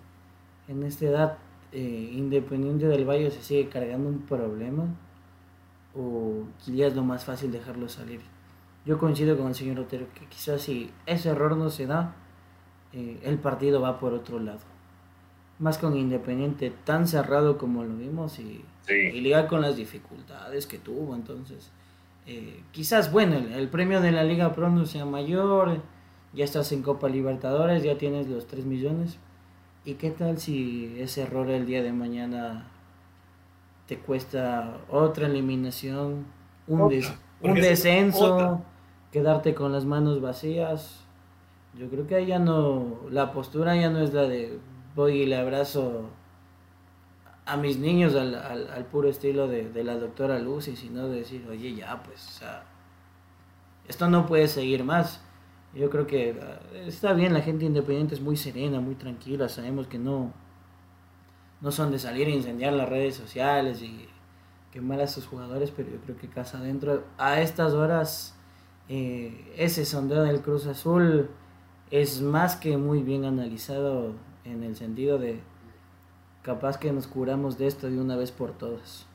en 0.67 0.83
esta 0.83 1.05
edad 1.05 1.37
eh, 1.71 2.11
Independiente 2.13 2.87
del 2.87 3.05
Valle 3.07 3.29
se 3.31 3.41
sigue 3.41 3.69
cargando 3.69 4.09
un 4.09 4.19
problema 4.21 4.85
o 5.95 6.43
es 6.67 6.95
lo 6.95 7.03
más 7.03 7.25
fácil 7.25 7.51
dejarlo 7.51 7.89
salir. 7.89 8.21
Yo 8.85 8.97
coincido 8.97 9.37
con 9.37 9.47
el 9.47 9.55
señor 9.55 9.79
Otero 9.79 10.07
que 10.13 10.25
quizás 10.27 10.61
si 10.61 10.91
ese 11.05 11.29
error 11.29 11.55
no 11.57 11.69
se 11.69 11.85
da, 11.85 12.15
eh, 12.93 13.19
el 13.23 13.37
partido 13.37 13.81
va 13.81 13.99
por 13.99 14.13
otro 14.13 14.39
lado. 14.39 14.59
Más 15.59 15.77
con 15.77 15.97
Independiente 15.97 16.71
tan 16.85 17.07
cerrado 17.07 17.57
como 17.57 17.83
lo 17.83 17.95
vimos 17.95 18.39
y, 18.39 18.63
Sí. 18.83 18.93
y 19.13 19.33
con 19.47 19.61
las 19.61 19.75
dificultades 19.75 20.65
que 20.65 20.79
tuvo. 20.79 21.13
Entonces, 21.15 21.69
eh, 22.25 22.63
quizás, 22.71 23.11
bueno, 23.11 23.35
el, 23.35 23.51
el 23.51 23.67
premio 23.67 24.01
de 24.01 24.11
la 24.11 24.23
Liga 24.23 24.53
Pro 24.53 24.69
no 24.69 24.85
sea 24.85 25.05
mayor, 25.05 25.81
ya 26.33 26.45
estás 26.45 26.71
en 26.71 26.83
Copa 26.83 27.09
Libertadores, 27.09 27.83
ya 27.83 27.97
tienes 27.97 28.27
los 28.27 28.47
3 28.47 28.65
millones. 28.65 29.17
¿Y 29.85 29.95
qué 29.95 30.11
tal 30.11 30.37
si 30.39 30.95
ese 30.99 31.23
error 31.23 31.49
el 31.49 31.65
día 31.65 31.81
de 31.83 31.93
mañana 31.93 32.67
te 33.87 33.97
cuesta 33.99 34.77
otra 34.89 35.27
eliminación, 35.27 36.25
un, 36.67 36.81
Otra, 36.81 36.97
des- 36.97 37.09
un 37.09 37.15
porque 37.41 37.59
es 37.61 37.67
descenso, 37.69 38.35
otra. 38.35 38.59
quedarte 39.11 39.55
con 39.55 39.71
las 39.71 39.85
manos 39.85 40.21
vacías? 40.21 41.01
Yo 41.77 41.89
creo 41.89 42.05
que 42.07 42.15
ahí 42.15 42.27
ya 42.27 42.39
no, 42.39 42.97
la 43.09 43.31
postura 43.31 43.75
ya 43.75 43.89
no 43.89 43.99
es 43.99 44.13
la 44.13 44.23
de 44.23 44.59
voy 44.95 45.21
y 45.21 45.25
le 45.25 45.37
abrazo 45.37 46.09
a 47.45 47.57
mis 47.57 47.77
niños 47.79 48.15
al, 48.15 48.35
al, 48.35 48.69
al 48.69 48.85
puro 48.85 49.09
estilo 49.09 49.47
de, 49.47 49.69
de 49.69 49.83
la 49.83 49.95
doctora 49.97 50.37
Lucy, 50.39 50.75
sino 50.75 51.07
de 51.07 51.17
decir, 51.19 51.47
oye, 51.49 51.73
ya, 51.73 52.03
pues, 52.03 52.27
o 52.27 52.31
sea, 52.39 52.63
esto 53.87 54.07
no 54.09 54.25
puede 54.27 54.47
seguir 54.47 54.83
más. 54.83 55.21
Yo 55.73 55.89
creo 55.89 56.07
que 56.07 56.39
ah, 56.41 56.59
está 56.85 57.13
bien, 57.13 57.33
la 57.33 57.41
gente 57.41 57.65
independiente 57.65 58.15
es 58.15 58.21
muy 58.21 58.37
serena, 58.37 58.79
muy 58.79 58.95
tranquila, 58.95 59.49
sabemos 59.49 59.87
que 59.87 59.99
no, 59.99 60.33
no 61.61 61.71
son 61.71 61.91
de 61.91 61.99
salir 61.99 62.27
a 62.27 62.31
incendiar 62.31 62.73
las 62.73 62.89
redes 62.89 63.15
sociales 63.15 63.81
y 63.81 64.07
quemar 64.71 65.01
a 65.01 65.07
sus 65.07 65.25
jugadores, 65.25 65.71
pero 65.71 65.89
yo 65.89 65.97
creo 66.01 66.17
que 66.17 66.27
casa 66.27 66.59
adentro, 66.59 67.03
a 67.17 67.41
estas 67.41 67.73
horas, 67.73 68.35
eh, 68.87 69.53
ese 69.57 69.85
sondeo 69.85 70.23
del 70.23 70.41
Cruz 70.41 70.65
Azul 70.65 71.29
es 71.91 72.21
más 72.21 72.55
que 72.55 72.77
muy 72.77 73.01
bien 73.03 73.25
analizado 73.25 74.15
en 74.45 74.63
el 74.63 74.75
sentido 74.75 75.17
de 75.17 75.41
capaz 76.41 76.77
que 76.77 76.91
nos 76.91 77.07
curamos 77.07 77.57
de 77.57 77.67
esto 77.67 77.89
de 77.89 77.99
una 77.99 78.15
vez 78.15 78.31
por 78.31 78.51
todas. 78.57 79.05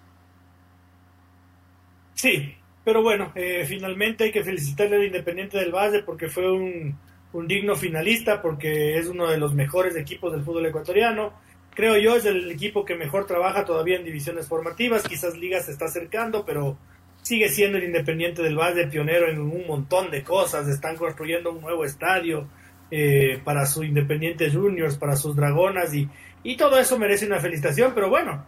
Sí, 2.14 2.54
pero 2.84 3.02
bueno, 3.02 3.32
eh, 3.34 3.64
finalmente 3.66 4.24
hay 4.24 4.30
que 4.30 4.44
felicitarle 4.44 4.96
al 4.96 5.04
Independiente 5.04 5.58
del 5.58 5.72
Valle 5.72 6.02
porque 6.02 6.28
fue 6.28 6.52
un, 6.52 6.98
digno 7.46 7.74
finalista, 7.74 8.42
porque 8.42 8.98
es 8.98 9.08
uno 9.08 9.28
de 9.28 9.38
los 9.38 9.54
mejores 9.54 9.96
equipos 9.96 10.32
del 10.32 10.44
fútbol 10.44 10.66
ecuatoriano. 10.66 11.32
Creo 11.74 11.96
yo 11.96 12.14
es 12.14 12.26
el 12.26 12.50
equipo 12.50 12.84
que 12.84 12.94
mejor 12.94 13.26
trabaja 13.26 13.64
todavía 13.64 13.96
en 13.96 14.04
divisiones 14.04 14.46
formativas, 14.46 15.08
quizás 15.08 15.36
Liga 15.36 15.60
se 15.60 15.72
está 15.72 15.86
acercando, 15.86 16.44
pero 16.44 16.76
sigue 17.22 17.48
siendo 17.48 17.78
el 17.78 17.84
Independiente 17.84 18.42
del 18.42 18.56
Valle 18.56 18.86
pionero 18.86 19.28
en 19.28 19.40
un 19.40 19.66
montón 19.66 20.10
de 20.10 20.22
cosas. 20.22 20.68
Están 20.68 20.96
construyendo 20.96 21.50
un 21.50 21.62
nuevo 21.62 21.84
estadio 21.84 22.46
eh, 22.90 23.40
para 23.42 23.64
su 23.66 23.82
Independiente 23.82 24.50
Juniors, 24.50 24.98
para 24.98 25.16
sus 25.16 25.34
Dragonas 25.34 25.92
y, 25.94 26.08
y 26.44 26.56
todo 26.56 26.78
eso 26.78 26.98
merece 26.98 27.26
una 27.26 27.40
felicitación, 27.40 27.92
pero 27.94 28.10
bueno, 28.10 28.44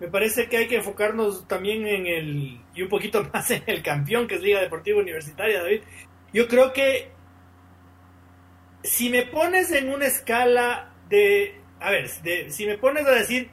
me 0.00 0.08
parece 0.08 0.48
que 0.48 0.56
hay 0.56 0.66
que 0.66 0.76
enfocarnos 0.76 1.46
también 1.46 1.86
en 1.86 2.06
el, 2.06 2.60
y 2.74 2.82
un 2.82 2.88
poquito 2.88 3.22
más 3.32 3.50
en 3.50 3.62
el 3.66 3.82
campeón 3.82 4.26
que 4.26 4.36
es 4.36 4.40
Liga 4.42 4.60
Deportiva 4.60 4.98
Universitaria, 5.00 5.62
David. 5.62 5.82
Yo 6.32 6.48
creo 6.48 6.72
que 6.72 7.10
si 8.82 9.10
me 9.10 9.22
pones 9.26 9.70
en 9.72 9.90
una 9.92 10.06
escala 10.06 10.94
de, 11.08 11.60
a 11.80 11.90
ver, 11.90 12.08
si 12.08 12.66
me 12.66 12.78
pones 12.78 13.06
a 13.06 13.10
decir 13.10 13.50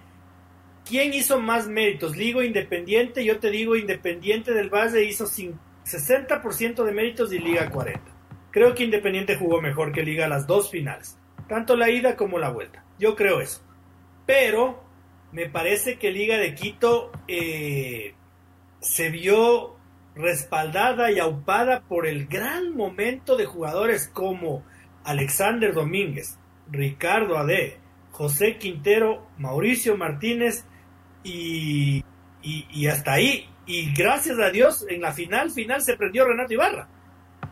quién 0.86 1.14
hizo 1.14 1.40
más 1.42 1.68
méritos, 1.68 2.16
Liga 2.16 2.40
o 2.40 2.44
Independiente, 2.44 3.26
yo 3.26 3.40
te 3.40 3.52
digo 3.52 3.76
Independiente 3.76 4.54
del 4.54 4.70
Valle 4.70 5.04
hizo 5.04 5.26
cin- 5.26 5.60
60% 5.86 6.84
de 6.84 6.92
méritos 6.92 7.34
y 7.34 7.40
Liga 7.40 7.70
40. 7.70 8.02
Creo 8.52 8.74
que 8.74 8.84
Independiente 8.86 9.36
jugó 9.36 9.62
mejor 9.62 9.92
que 9.92 10.04
Liga 10.04 10.28
las 10.30 10.48
dos 10.48 10.72
finales, 10.72 11.18
tanto 11.50 11.76
la 11.76 11.90
ida 11.90 12.16
como 12.16 12.40
la 12.40 12.50
vuelta. 12.50 12.86
Yo 13.00 13.16
creo 13.16 13.42
eso. 13.42 13.62
Pero 14.26 14.84
me 15.32 15.50
parece 15.50 15.98
que 15.98 16.12
Liga 16.12 16.38
de 16.38 16.56
Quito 16.56 17.12
eh, 17.28 18.14
se 18.80 19.10
vio 19.10 19.76
respaldada 20.16 21.12
y 21.12 21.20
aupada 21.20 21.82
por 21.82 22.08
el 22.08 22.28
gran 22.28 22.76
momento 22.76 23.36
de 23.36 23.46
jugadores 23.46 24.08
como 24.08 24.64
Alexander 25.04 25.74
Domínguez, 25.74 26.38
Ricardo 26.70 27.38
Ade, 27.38 27.78
José 28.12 28.58
Quintero, 28.58 29.28
Mauricio 29.38 29.96
Martínez 29.96 30.66
y, 31.24 32.04
hasta 32.90 33.14
ahí. 33.14 33.48
Y 33.66 33.94
gracias 33.94 34.40
a 34.40 34.50
Dios, 34.50 34.86
en 34.90 35.02
la 35.02 35.12
final, 35.12 35.52
final 35.52 35.82
se 35.82 35.98
prendió 35.98 36.26
Renato 36.26 36.54
Ibarra. 36.54 36.88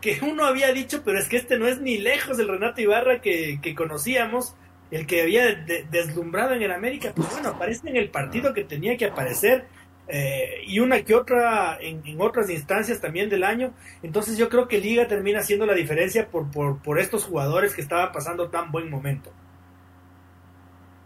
Que 0.00 0.18
uno 0.22 0.44
había 0.44 0.72
dicho, 0.72 1.02
pero 1.04 1.18
es 1.18 1.28
que 1.28 1.36
este 1.36 1.58
no 1.58 1.66
es 1.66 1.80
ni 1.80 1.98
lejos 1.98 2.38
el 2.38 2.48
Renato 2.48 2.80
Ibarra 2.80 3.20
que 3.20 3.74
conocíamos, 3.76 4.56
el 4.90 5.06
que 5.06 5.22
había 5.22 5.54
de- 5.54 5.84
deslumbrado 5.90 6.54
en 6.54 6.62
el 6.62 6.72
América. 6.72 7.12
Pues 7.14 7.30
bueno, 7.30 7.50
aparece 7.50 7.88
en 7.88 7.96
el 7.96 8.10
partido 8.10 8.54
que 8.54 8.64
tenía 8.64 8.96
que 8.96 9.06
aparecer 9.06 9.66
eh, 10.08 10.62
y 10.66 10.78
una 10.80 11.02
que 11.02 11.14
otra 11.14 11.78
en, 11.80 12.02
otras 12.20 12.50
instancias 12.50 13.00
también 13.00 13.28
del 13.28 13.44
año. 13.44 13.74
Entonces 14.02 14.38
yo 14.38 14.48
creo 14.48 14.68
que 14.68 14.80
Liga 14.80 15.08
termina 15.08 15.40
haciendo 15.40 15.66
la 15.66 15.74
diferencia 15.74 16.28
por, 16.30 16.50
por, 16.50 16.80
por 16.82 16.98
estos 17.00 17.24
jugadores 17.24 17.74
que 17.74 17.82
estaban 17.82 18.12
pasando 18.12 18.50
tan 18.50 18.70
buen 18.72 18.90
momento. 18.90 19.36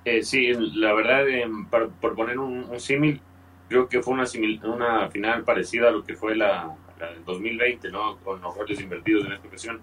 Eh, 0.05 0.23
sí, 0.23 0.53
la 0.55 0.95
verdad, 0.95 1.25
por, 1.71 2.14
poner 2.14 2.38
un, 2.38 2.79
símil, 2.81 3.23
creo 3.69 3.88
que 3.88 4.03
fue 4.03 4.14
una, 4.14 4.25
simil- 4.25 4.62
una 4.64 5.11
final 5.11 5.45
parecida 5.45 5.88
a 5.88 5.93
lo 5.93 6.05
que 6.05 6.14
fue 6.16 6.35
la, 6.37 6.75
la 6.99 7.12
del 7.12 7.25
2020, 7.25 7.90
¿no? 7.90 8.19
Con 8.21 8.40
los 8.40 8.57
roles 8.57 8.81
invertidos 8.81 9.27
en 9.27 9.33
esta 9.33 9.47
ocasión. 9.49 9.81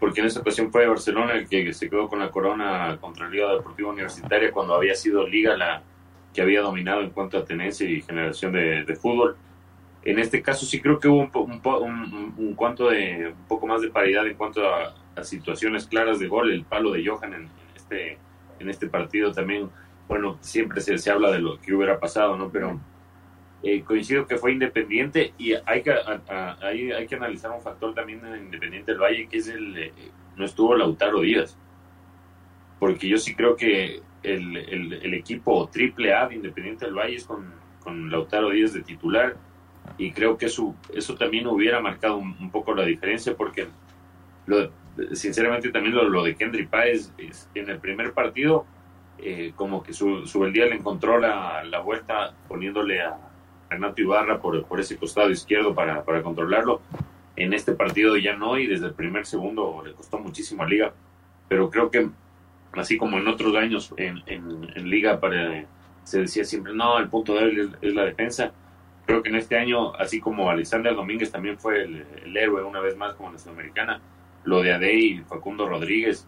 Porque 0.00 0.20
en 0.20 0.26
esta 0.26 0.40
ocasión 0.40 0.70
fue 0.70 0.86
Barcelona 0.86 1.32
el 1.34 1.48
que 1.48 1.72
se 1.72 1.90
quedó 1.90 2.08
con 2.08 2.20
la 2.20 2.30
corona 2.30 2.96
contra 3.00 3.28
Liga 3.28 3.52
Deportiva 3.52 3.90
Universitaria 3.90 4.52
cuando 4.52 4.74
había 4.74 4.94
sido 4.94 5.26
Liga 5.26 5.56
la 5.56 5.82
que 6.32 6.40
había 6.42 6.60
dominado 6.60 7.00
en 7.00 7.10
cuanto 7.10 7.36
a 7.38 7.44
tenencia 7.44 7.88
y 7.88 8.02
generación 8.02 8.52
de, 8.52 8.96
fútbol. 8.96 9.36
En 10.04 10.18
este 10.20 10.40
caso 10.40 10.64
sí 10.66 10.80
creo 10.80 11.00
que 11.00 11.08
hubo 11.08 11.18
un, 11.20 11.60
un, 11.82 12.34
un- 12.36 12.54
cuanto 12.54 12.88
de 12.90 13.34
un 13.36 13.46
poco 13.48 13.66
más 13.66 13.82
de 13.82 13.88
paridad 13.90 14.26
en 14.26 14.34
cuanto 14.34 14.66
a, 14.68 14.94
a 15.16 15.24
situaciones 15.24 15.86
claras 15.86 16.18
de 16.20 16.28
gol, 16.28 16.52
el 16.52 16.64
palo 16.64 16.92
de 16.92 17.04
Johan 17.06 17.34
en, 17.34 17.42
en 17.42 17.48
este 17.76 18.18
en 18.60 18.68
este 18.70 18.88
partido 18.88 19.32
también, 19.32 19.68
bueno, 20.08 20.36
siempre 20.40 20.80
se, 20.80 20.98
se 20.98 21.10
habla 21.12 21.30
de 21.30 21.38
lo 21.38 21.60
que 21.60 21.72
hubiera 21.74 22.00
pasado, 22.00 22.36
¿no? 22.36 22.50
Pero 22.50 22.80
eh, 23.62 23.82
coincido 23.82 24.26
que 24.26 24.36
fue 24.36 24.52
independiente 24.52 25.32
y 25.38 25.52
hay 25.66 25.82
que, 25.82 25.92
hay, 26.60 27.06
que 27.06 27.14
analizar 27.16 27.50
un 27.50 27.60
factor 27.60 27.92
también 27.94 28.24
en 28.24 28.44
Independiente 28.44 28.92
del 28.92 29.00
Valle, 29.00 29.26
que 29.28 29.38
es 29.38 29.48
el, 29.48 29.76
eh, 29.76 29.92
no 30.36 30.44
estuvo 30.44 30.76
Lautaro 30.76 31.20
Díaz. 31.22 31.56
Porque 32.78 33.08
yo 33.08 33.18
sí 33.18 33.34
creo 33.34 33.56
que 33.56 34.00
el, 34.22 34.56
el, 34.56 34.92
el 34.92 35.14
equipo 35.14 35.68
triple 35.68 36.14
A 36.14 36.28
de 36.28 36.36
Independiente 36.36 36.84
del 36.84 36.94
Valle 36.94 37.16
es 37.16 37.24
con, 37.24 37.52
con 37.80 38.10
Lautaro 38.10 38.50
Díaz 38.50 38.72
de 38.72 38.82
titular 38.82 39.36
y 39.96 40.12
creo 40.12 40.36
que 40.38 40.46
eso, 40.46 40.74
eso 40.94 41.16
también 41.16 41.46
hubiera 41.48 41.80
marcado 41.80 42.16
un, 42.18 42.50
poco 42.50 42.74
la 42.74 42.84
diferencia 42.84 43.34
porque 43.36 43.66
lo, 44.46 44.70
sinceramente 45.12 45.70
también 45.70 45.94
lo, 45.94 46.08
lo 46.08 46.22
de 46.22 46.36
Kendry 46.36 46.66
Páez 46.66 47.12
es- 47.18 47.48
en 47.54 47.68
el 47.70 47.78
primer 47.80 48.12
partido 48.12 48.66
eh, 49.18 49.52
como 49.56 49.82
que 49.82 49.92
su, 49.92 50.26
su 50.26 50.44
día 50.46 50.66
le 50.66 50.76
encontró 50.76 51.18
la 51.18 51.80
vuelta 51.80 52.34
poniéndole 52.46 53.00
a 53.00 53.18
Renato 53.70 54.00
Ibarra 54.00 54.40
por, 54.40 54.64
por 54.64 54.80
ese 54.80 54.96
costado 54.96 55.30
izquierdo 55.30 55.74
para, 55.74 56.04
para 56.04 56.22
controlarlo. 56.22 56.80
En 57.36 57.52
este 57.52 57.72
partido 57.72 58.16
ya 58.16 58.36
no 58.36 58.58
y 58.58 58.66
desde 58.66 58.86
el 58.86 58.94
primer 58.94 59.26
segundo 59.26 59.82
le 59.84 59.92
costó 59.92 60.18
muchísimo 60.18 60.62
a 60.62 60.66
Liga. 60.66 60.92
Pero 61.48 61.70
creo 61.70 61.90
que 61.90 62.08
así 62.72 62.96
como 62.96 63.18
en 63.18 63.28
otros 63.28 63.54
años 63.56 63.94
en, 63.96 64.22
en, 64.26 64.68
en 64.74 64.90
Liga 64.90 65.20
para, 65.20 65.64
se 66.04 66.20
decía 66.20 66.44
siempre 66.44 66.74
no 66.74 66.98
el 66.98 67.08
punto 67.08 67.34
débil 67.34 67.60
es, 67.60 67.68
es 67.80 67.94
la 67.94 68.04
defensa 68.04 68.52
creo 69.06 69.22
que 69.22 69.30
en 69.30 69.36
este 69.36 69.56
año 69.56 69.94
así 69.94 70.20
como 70.20 70.50
Alexander 70.50 70.94
Domínguez 70.94 71.32
también 71.32 71.58
fue 71.58 71.82
el, 71.82 72.04
el 72.24 72.36
héroe 72.36 72.62
una 72.62 72.80
vez 72.80 72.94
más 72.94 73.14
como 73.14 73.32
la 73.32 73.38
sudamericana 73.38 74.00
lo 74.44 74.62
de 74.62 74.74
Ade 74.74 74.94
y 74.94 75.18
Facundo 75.20 75.66
Rodríguez 75.66 76.26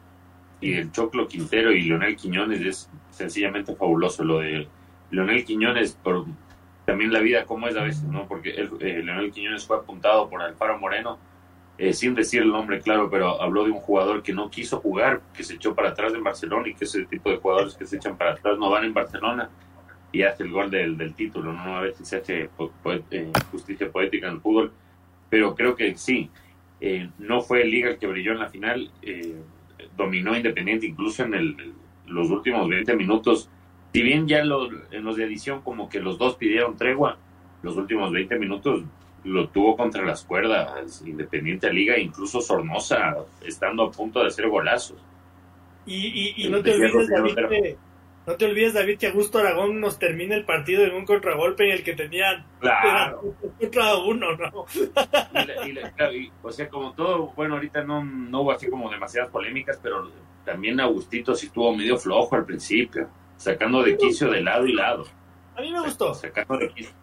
y 0.61 0.75
el 0.75 0.93
Choclo 0.93 1.27
Quintero 1.27 1.73
y 1.73 1.83
Leonel 1.83 2.17
Quiñones 2.17 2.61
es 2.61 2.91
sencillamente 3.11 3.75
fabuloso. 3.75 4.25
Lo 4.25 4.41
de 4.41 4.69
Leonel 5.11 5.45
Quiñones, 5.45 5.93
por 5.93 6.27
también 6.91 7.13
la 7.13 7.21
vida 7.21 7.45
como 7.45 7.69
es 7.69 7.77
a 7.77 7.85
veces, 7.85 8.03
¿no? 8.03 8.27
Porque 8.27 8.51
él, 8.51 8.69
eh, 8.81 9.01
Leonel 9.05 9.31
Quiñones 9.31 9.65
fue 9.65 9.77
apuntado 9.77 10.29
por 10.29 10.43
Alfaro 10.43 10.77
Moreno 10.77 11.21
eh, 11.79 11.93
sin 11.93 12.17
decir 12.17 12.43
el 12.43 12.49
nombre 12.49 12.81
claro, 12.81 13.09
pero 13.09 13.41
habló 13.41 13.65
de 13.65 13.71
un 13.71 13.79
jugador 13.79 14.25
que 14.25 14.33
no 14.33 14.51
quiso 14.51 14.81
jugar, 14.81 15.21
que 15.33 15.45
se 15.45 15.55
echó 15.55 15.73
para 15.73 15.91
atrás 15.91 16.13
en 16.13 16.25
Barcelona 16.25 16.67
y 16.67 16.75
que 16.75 16.85
ese 16.85 17.05
tipo 17.05 17.31
de 17.31 17.37
jugadores 17.37 17.75
que 17.75 17.87
se 17.87 17.95
echan 17.95 18.17
para 18.17 18.33
atrás 18.33 18.59
no 18.59 18.71
van 18.71 18.87
en 18.87 18.93
Barcelona 18.93 19.49
y 20.11 20.23
hace 20.23 20.43
el 20.43 20.51
gol 20.51 20.69
del, 20.69 20.99
del 20.99 21.15
título, 21.15 21.53
¿no? 21.53 21.77
A 21.77 21.83
veces 21.83 22.09
se 22.09 22.17
hace 22.17 22.51
eh, 23.13 23.33
justicia 23.53 23.89
poética 23.89 24.27
en 24.27 24.35
el 24.35 24.41
fútbol, 24.41 24.73
pero 25.29 25.55
creo 25.55 25.77
que 25.77 25.97
sí, 25.97 26.29
eh, 26.81 27.09
no 27.21 27.41
fue 27.41 27.63
el 27.63 27.71
Liga 27.71 27.91
el 27.91 27.99
que 27.99 28.09
brilló 28.09 28.33
en 28.33 28.41
la 28.41 28.49
final, 28.49 28.91
dominó 29.97 30.37
Independiente 30.37 30.87
incluso 30.87 31.23
en 31.23 31.35
el, 31.35 31.73
los 32.09 32.31
últimos 32.31 32.69
20 32.69 32.97
minutos, 32.97 33.49
si 33.93 34.03
bien 34.03 34.29
ya 34.29 34.41
en 34.41 34.49
los 34.49 35.17
de 35.17 35.25
edición 35.25 35.63
como 35.63 35.89
que 35.89 36.01
los 36.01 36.19
dos 36.19 36.37
pidieron 36.37 36.77
tregua, 36.77 37.19
los 37.63 37.77
últimos 37.77 38.13
20 38.13 38.39
minutos 38.39 38.83
lo 39.25 39.49
tuvo 39.49 39.77
contra 39.77 40.05
las 40.05 40.25
cuerdas, 40.25 41.03
Independiente 41.05 41.73
Liga, 41.73 41.99
incluso 41.99 42.41
Sornosa, 42.41 43.17
estando 43.47 43.85
a 43.85 43.91
punto 43.91 44.21
de 44.21 44.29
hacer 44.29 44.49
golazos. 44.49 44.97
Y, 45.87 46.49
no, 46.49 46.63
te 46.63 46.73
olvides, 46.73 47.09
David, 47.09 47.35
que, 47.35 47.77
no 48.27 48.37
te 48.37 48.45
olvides, 48.45 48.75
David, 48.75 48.99
que 48.99 49.09
Augusto 49.09 49.39
Aragón 49.39 49.81
nos 49.81 49.99
termina 49.99 50.37
el 50.37 50.45
partido 50.45 50.85
en 50.85 50.95
un 50.95 51.05
contragolpe 51.05 51.65
en 51.65 51.73
el 51.73 51.83
que 51.83 51.95
tenían 51.95 52.47
claro. 52.61 53.35
contra 53.59 53.97
uno, 53.97 54.37
¿no? 54.37 54.67
o 56.43 56.53
sea, 56.53 56.69
como 56.69 56.93
todo, 56.93 57.33
bueno, 57.35 57.55
ahorita 57.55 57.83
no, 57.83 58.05
no 58.05 58.43
hubo 58.43 58.53
así 58.53 58.69
como 58.69 58.91
demasiadas 58.91 59.31
polémicas, 59.31 59.81
pero 59.83 60.11
también 60.45 60.81
Agustito 60.81 61.35
sí 61.35 61.47
estuvo 61.47 61.75
medio 61.75 61.99
flojo 61.99 62.37
al 62.37 62.45
principio, 62.45 63.09
sacando 63.41 63.83
de 63.83 63.97
quicio 63.97 64.31
de 64.31 64.43
lado 64.43 64.67
y 64.67 64.75
lado. 64.75 65.07
A 65.57 65.63
mí 65.63 65.73
me 65.73 65.81
gustó. 65.81 66.15
Sacando 66.15 66.59
de 66.59 66.69
quicio 66.69 66.95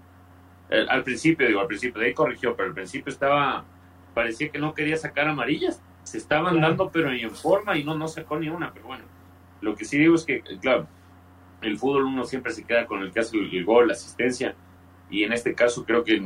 eh, 0.70 0.86
al 0.88 1.04
principio, 1.04 1.48
digo, 1.48 1.62
al 1.62 1.68
principio, 1.68 2.00
de 2.00 2.08
ahí 2.08 2.14
corrigió, 2.14 2.56
pero 2.56 2.70
al 2.70 2.76
principio 2.76 3.12
estaba, 3.12 3.66
parecía 4.14 4.50
que 4.50 4.60
no 4.60 4.74
quería 4.74 4.98
sacar 4.98 5.28
amarillas. 5.28 5.82
Se 6.04 6.20
estaban 6.20 6.62
dando, 6.62 6.92
pero 6.92 7.12
en 7.12 7.32
forma 7.32 7.78
y 7.78 7.84
no, 7.84 7.98
no 7.98 8.08
sacó 8.08 8.38
ni 8.38 8.50
una. 8.50 8.72
Pero 8.72 8.86
bueno, 8.86 9.04
lo 9.62 9.76
que 9.76 9.84
sí 9.84 9.98
digo 9.98 10.14
es 10.14 10.26
que, 10.26 10.42
claro, 10.62 10.88
el 11.62 11.78
fútbol 11.80 12.06
uno 12.06 12.24
siempre 12.24 12.52
se 12.52 12.64
queda 12.64 12.86
con 12.86 13.02
el 13.02 13.12
que 13.12 13.22
hace 13.22 13.36
el, 13.38 13.66
gol, 13.66 13.88
la 13.88 13.94
asistencia, 13.94 14.54
y 15.10 15.24
en 15.24 15.34
este 15.34 15.56
caso 15.56 15.86
creo 15.86 16.04
que 16.04 16.22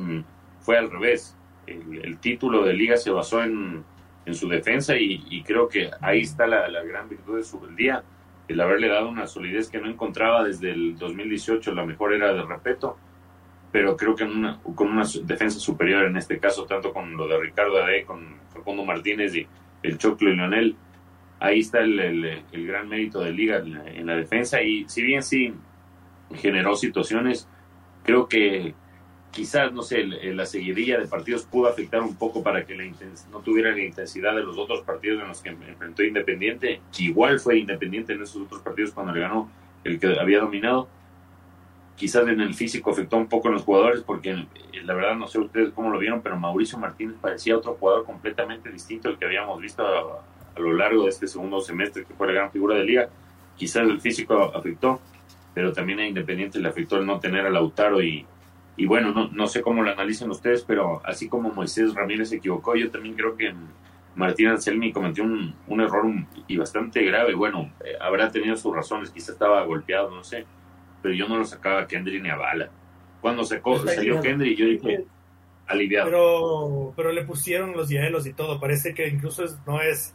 fue 0.60 0.78
al 0.78 0.92
revés. 0.92 1.38
El, 1.68 2.18
título 2.18 2.66
de 2.66 2.74
liga 2.74 2.98
se 2.98 3.12
basó 3.12 3.42
en, 3.44 3.86
en 4.26 4.36
su 4.36 4.50
defensa 4.50 4.98
y, 4.98 5.42
creo 5.44 5.70
que 5.70 5.90
ahí 6.02 6.22
está 6.22 6.48
la, 6.48 6.68
la 6.68 6.84
gran 6.84 7.08
virtud 7.08 7.38
de 7.38 7.44
su 7.44 7.66
día, 7.76 8.04
el 8.52 8.62
haberle 8.62 8.88
dado 8.88 9.10
una 9.10 9.28
solidez 9.28 9.70
que 9.70 9.80
no 9.80 9.90
encontraba 9.90 10.44
desde 10.44 10.72
el 10.72 10.98
2018, 10.98 11.74
la 11.74 11.86
mejor 11.86 12.14
era 12.14 12.34
de 12.34 12.44
respeto 12.44 12.98
pero 13.72 13.96
creo 13.96 14.16
que 14.16 14.28
con 14.76 14.92
una 14.92 15.06
defensa 15.24 15.60
superior 15.60 16.04
en 16.06 16.18
este 16.18 16.40
caso, 16.40 16.66
tanto 16.66 16.92
con 16.92 17.16
lo 17.16 17.28
de 17.28 17.40
Ricardo 17.40 17.82
Ade, 17.82 18.04
con 18.04 18.36
Facundo 18.54 18.84
Martínez 18.84 19.34
y 19.36 19.48
el 19.82 19.98
Choclo 19.98 20.30
y 20.30 20.36
Leonel, 20.36 20.76
ahí 21.40 21.60
está 21.60 21.80
el, 21.80 22.00
el, 22.00 22.68
gran 22.68 22.90
mérito 22.90 23.22
de 23.22 23.32
Liga 23.32 23.58
en 23.60 24.06
la, 24.06 24.16
defensa. 24.16 24.62
Y 24.62 24.88
si 24.90 25.02
bien 25.02 25.24
sí 25.24 25.54
generó 26.36 26.76
situaciones, 26.76 27.48
creo 28.04 28.28
que 28.28 28.76
quizás, 29.32 29.72
no 29.72 29.82
sé, 29.82 30.04
la 30.04 30.46
seguidilla 30.46 31.00
de 31.00 31.08
partidos 31.08 31.44
pudo 31.44 31.70
afectar 31.70 32.02
un 32.02 32.16
poco 32.16 32.44
para 32.44 32.66
que 32.66 32.76
la 32.76 32.84
no 33.32 33.40
tuviera 33.40 33.72
la 33.72 33.82
intensidad 33.82 34.36
de 34.36 34.44
los 34.44 34.58
otros 34.58 34.82
partidos 34.82 35.22
en 35.22 35.28
los 35.28 35.42
que 35.42 35.50
enfrentó 35.50 36.04
Independiente, 36.04 36.82
que 36.96 37.04
igual 37.04 37.40
fue 37.40 37.58
Independiente 37.58 38.14
en 38.14 38.22
esos 38.22 38.42
otros 38.44 38.62
partidos 38.62 38.92
cuando 38.92 39.14
le 39.14 39.22
ganó 39.22 39.50
el 39.84 40.00
que 40.00 40.20
había 40.20 40.40
dominado 40.40 40.88
quizás 42.02 42.28
en 42.28 42.42
el 42.42 42.56
físico 42.56 42.90
afectó 42.90 43.18
un 43.18 43.28
poco 43.28 43.50
a 43.50 43.52
los 43.52 43.62
jugadores, 43.62 44.02
porque 44.02 44.32
eh, 44.32 44.48
la 44.84 44.96
verdad 44.96 45.16
no 45.16 45.28
sé 45.28 45.38
ustedes 45.38 45.72
cómo 45.72 45.92
lo 45.92 46.00
vieron, 46.00 46.24
pero 46.24 46.36
Mauricio 46.36 46.80
Martínez 46.80 47.16
parecía 47.22 47.56
otro 47.56 47.76
jugador 47.76 48.06
completamente 48.06 48.72
distinto 48.72 49.08
al 49.08 49.20
que 49.20 49.26
habíamos 49.26 49.62
visto 49.62 49.86
a, 49.86 50.60
lo 50.60 50.74
largo 50.74 51.04
de 51.04 51.10
este 51.10 51.28
segundo 51.28 51.62
semestre, 51.62 52.04
que 52.04 52.16
fue 52.16 52.26
la 52.26 52.34
gran 52.34 52.52
figura 52.52 52.74
de 52.74 52.86
liga. 52.86 53.08
Quizás 53.56 53.84
el 53.84 54.02
físico 54.02 54.52
afectó, 54.56 55.00
pero 55.54 55.74
también 55.74 56.00
a 56.00 56.08
Independiente 56.08 56.58
le 56.58 56.70
afectó 56.70 56.98
el 56.98 57.06
no 57.06 57.20
tener 57.20 57.46
a 57.46 57.52
Lautaro 57.52 58.02
y, 58.02 58.26
y 58.82 58.86
bueno, 58.86 59.12
no, 59.12 59.30
no 59.30 59.48
sé 59.48 59.62
cómo 59.62 59.84
lo 59.84 59.92
analicen 59.92 60.30
ustedes, 60.30 60.64
pero 60.64 61.02
así 61.06 61.28
como 61.28 61.52
Moisés 61.52 61.94
Ramírez 61.94 62.30
se 62.30 62.38
equivocó, 62.38 62.76
yo 62.76 62.90
también 62.90 63.16
creo 63.16 63.36
que 63.36 63.54
Martín 64.16 64.48
Anselmi 64.48 64.92
cometió 64.92 65.24
un, 65.24 65.56
un 65.68 65.82
error 65.82 66.06
y 66.48 66.58
bastante 66.58 67.04
grave. 67.04 67.34
Bueno, 67.34 67.72
eh, 67.86 67.96
habrá 68.00 68.32
tenido 68.32 68.56
sus 68.56 68.76
razones, 68.76 69.10
quizás 69.10 69.30
estaba 69.30 69.64
golpeado, 69.66 70.12
no 70.12 70.24
sé 70.24 70.46
pero 71.02 71.14
yo 71.14 71.28
no 71.28 71.38
lo 71.38 71.46
sacaba 71.46 71.82
a 71.82 71.88
Kendry 71.88 72.22
ni 72.22 72.30
a 72.30 72.36
bala. 72.36 72.70
Cuando 73.22 73.44
sacó, 73.44 73.80
salió 73.86 74.22
Kendry, 74.22 74.56
yo 74.56 74.66
dije, 74.66 75.06
aliviado. 75.68 76.06
Pero, 76.06 76.94
pero 76.96 77.12
le 77.12 77.24
pusieron 77.24 77.74
los 77.74 77.90
hielos 77.90 78.26
y 78.26 78.34
todo. 78.34 78.60
Parece 78.60 78.94
que 78.94 79.08
incluso 79.08 79.44
no 79.66 79.82
es. 79.82 80.14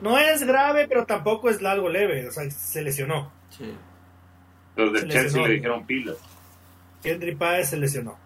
No 0.00 0.18
es 0.18 0.44
grave, 0.44 0.86
pero 0.88 1.06
tampoco 1.06 1.50
es 1.50 1.62
algo 1.64 1.88
leve. 1.88 2.26
O 2.28 2.30
sea, 2.30 2.48
se 2.50 2.82
lesionó. 2.82 3.32
Sí. 3.50 3.72
Los 4.76 4.92
de 4.92 5.08
Chelsea 5.08 5.46
le 5.46 5.54
dijeron 5.54 5.86
pilas. 5.86 6.16
Kendry 7.02 7.34
Páez 7.34 7.70
se 7.70 7.76
lesionó. 7.76 8.16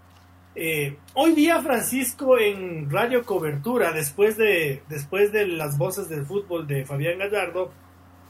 Eh, 0.54 0.96
hoy 1.14 1.34
día 1.34 1.60
Francisco 1.60 2.38
en 2.38 2.90
Radio 2.90 3.24
Cobertura, 3.24 3.92
después 3.92 4.36
de, 4.36 4.82
después 4.88 5.32
de 5.32 5.46
las 5.46 5.76
voces 5.76 6.08
del 6.08 6.24
fútbol 6.24 6.66
de 6.66 6.84
Fabián 6.86 7.18
Gallardo, 7.18 7.72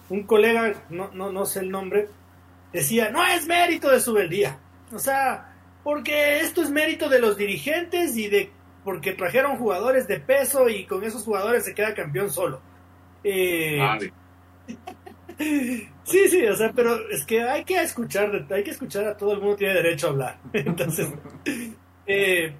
un 0.09 0.25
colega, 0.25 0.75
no, 0.91 1.11
no, 1.13 1.31
no 1.31 1.47
sé 1.47 1.61
el 1.61 1.71
nombre, 1.71 2.09
decía, 2.73 3.11
no 3.11 3.25
es 3.25 3.47
mérito 3.47 3.91
de 3.91 4.01
Subeldía. 4.01 4.59
O 4.93 4.99
sea, 4.99 5.55
porque 5.85 6.41
esto 6.41 6.63
es 6.63 6.71
mérito 6.71 7.09
de 7.09 7.21
los 7.21 7.37
dirigentes 7.37 8.17
y 8.17 8.29
de 8.29 8.51
porque 8.83 9.13
trajeron 9.13 9.57
jugadores 9.57 10.07
de 10.07 10.21
peso 10.21 10.69
y 10.69 10.85
con 10.85 11.03
esos 11.03 11.25
jugadores 11.25 11.65
se 11.65 11.75
queda 11.75 11.93
campeón 11.93 12.31
solo. 12.31 12.61
Eh, 13.25 13.81
sí, 15.38 16.29
sí, 16.29 16.46
o 16.46 16.57
sea, 16.57 16.72
pero 16.72 17.09
es 17.11 17.25
que 17.25 17.42
hay 17.42 17.64
que 17.64 17.81
escuchar, 17.81 18.46
hay 18.51 18.64
que 18.64 18.70
escuchar 18.70 19.07
a 19.07 19.16
todo 19.16 19.33
el 19.33 19.40
mundo 19.40 19.57
tiene 19.57 19.75
derecho 19.75 20.09
a 20.09 20.11
hablar. 20.11 20.38
Entonces, 20.53 21.09
eh, 22.07 22.55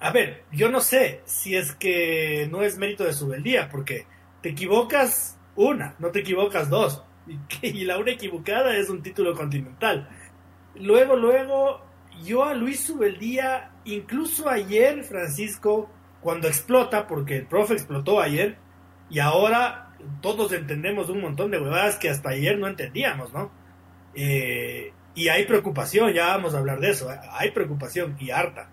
a 0.00 0.10
ver, 0.12 0.44
yo 0.52 0.70
no 0.70 0.80
sé 0.80 1.20
si 1.24 1.56
es 1.56 1.74
que 1.74 2.48
no 2.50 2.62
es 2.62 2.78
mérito 2.78 3.04
de 3.04 3.12
Subeldía, 3.12 3.68
porque 3.68 4.06
te 4.42 4.50
equivocas 4.50 5.38
una, 5.56 5.94
no 5.98 6.10
te 6.10 6.20
equivocas 6.20 6.70
dos. 6.70 7.02
y 7.62 7.84
la 7.84 7.98
una 7.98 8.12
equivocada 8.12 8.76
es 8.76 8.88
un 8.88 9.02
título 9.02 9.34
continental. 9.34 10.08
Luego, 10.74 11.16
luego, 11.16 11.82
yo 12.22 12.44
a 12.44 12.54
Luis 12.54 12.80
Subeldía, 12.80 13.72
incluso 13.84 14.48
ayer, 14.48 15.04
Francisco, 15.04 15.90
cuando 16.20 16.48
explota, 16.48 17.06
porque 17.06 17.36
el 17.36 17.46
profe 17.46 17.74
explotó 17.74 18.20
ayer, 18.20 18.56
y 19.10 19.18
ahora 19.18 19.89
todos 20.20 20.52
entendemos 20.52 21.08
un 21.08 21.20
montón 21.20 21.50
de 21.50 21.60
huevadas 21.60 21.96
que 21.96 22.10
hasta 22.10 22.30
ayer 22.30 22.58
no 22.58 22.68
entendíamos, 22.68 23.32
¿no? 23.32 23.50
Eh, 24.14 24.92
y 25.14 25.28
hay 25.28 25.44
preocupación, 25.44 26.12
ya 26.12 26.28
vamos 26.28 26.54
a 26.54 26.58
hablar 26.58 26.80
de 26.80 26.90
eso, 26.90 27.10
hay 27.32 27.50
preocupación 27.50 28.16
y 28.20 28.30
harta. 28.30 28.68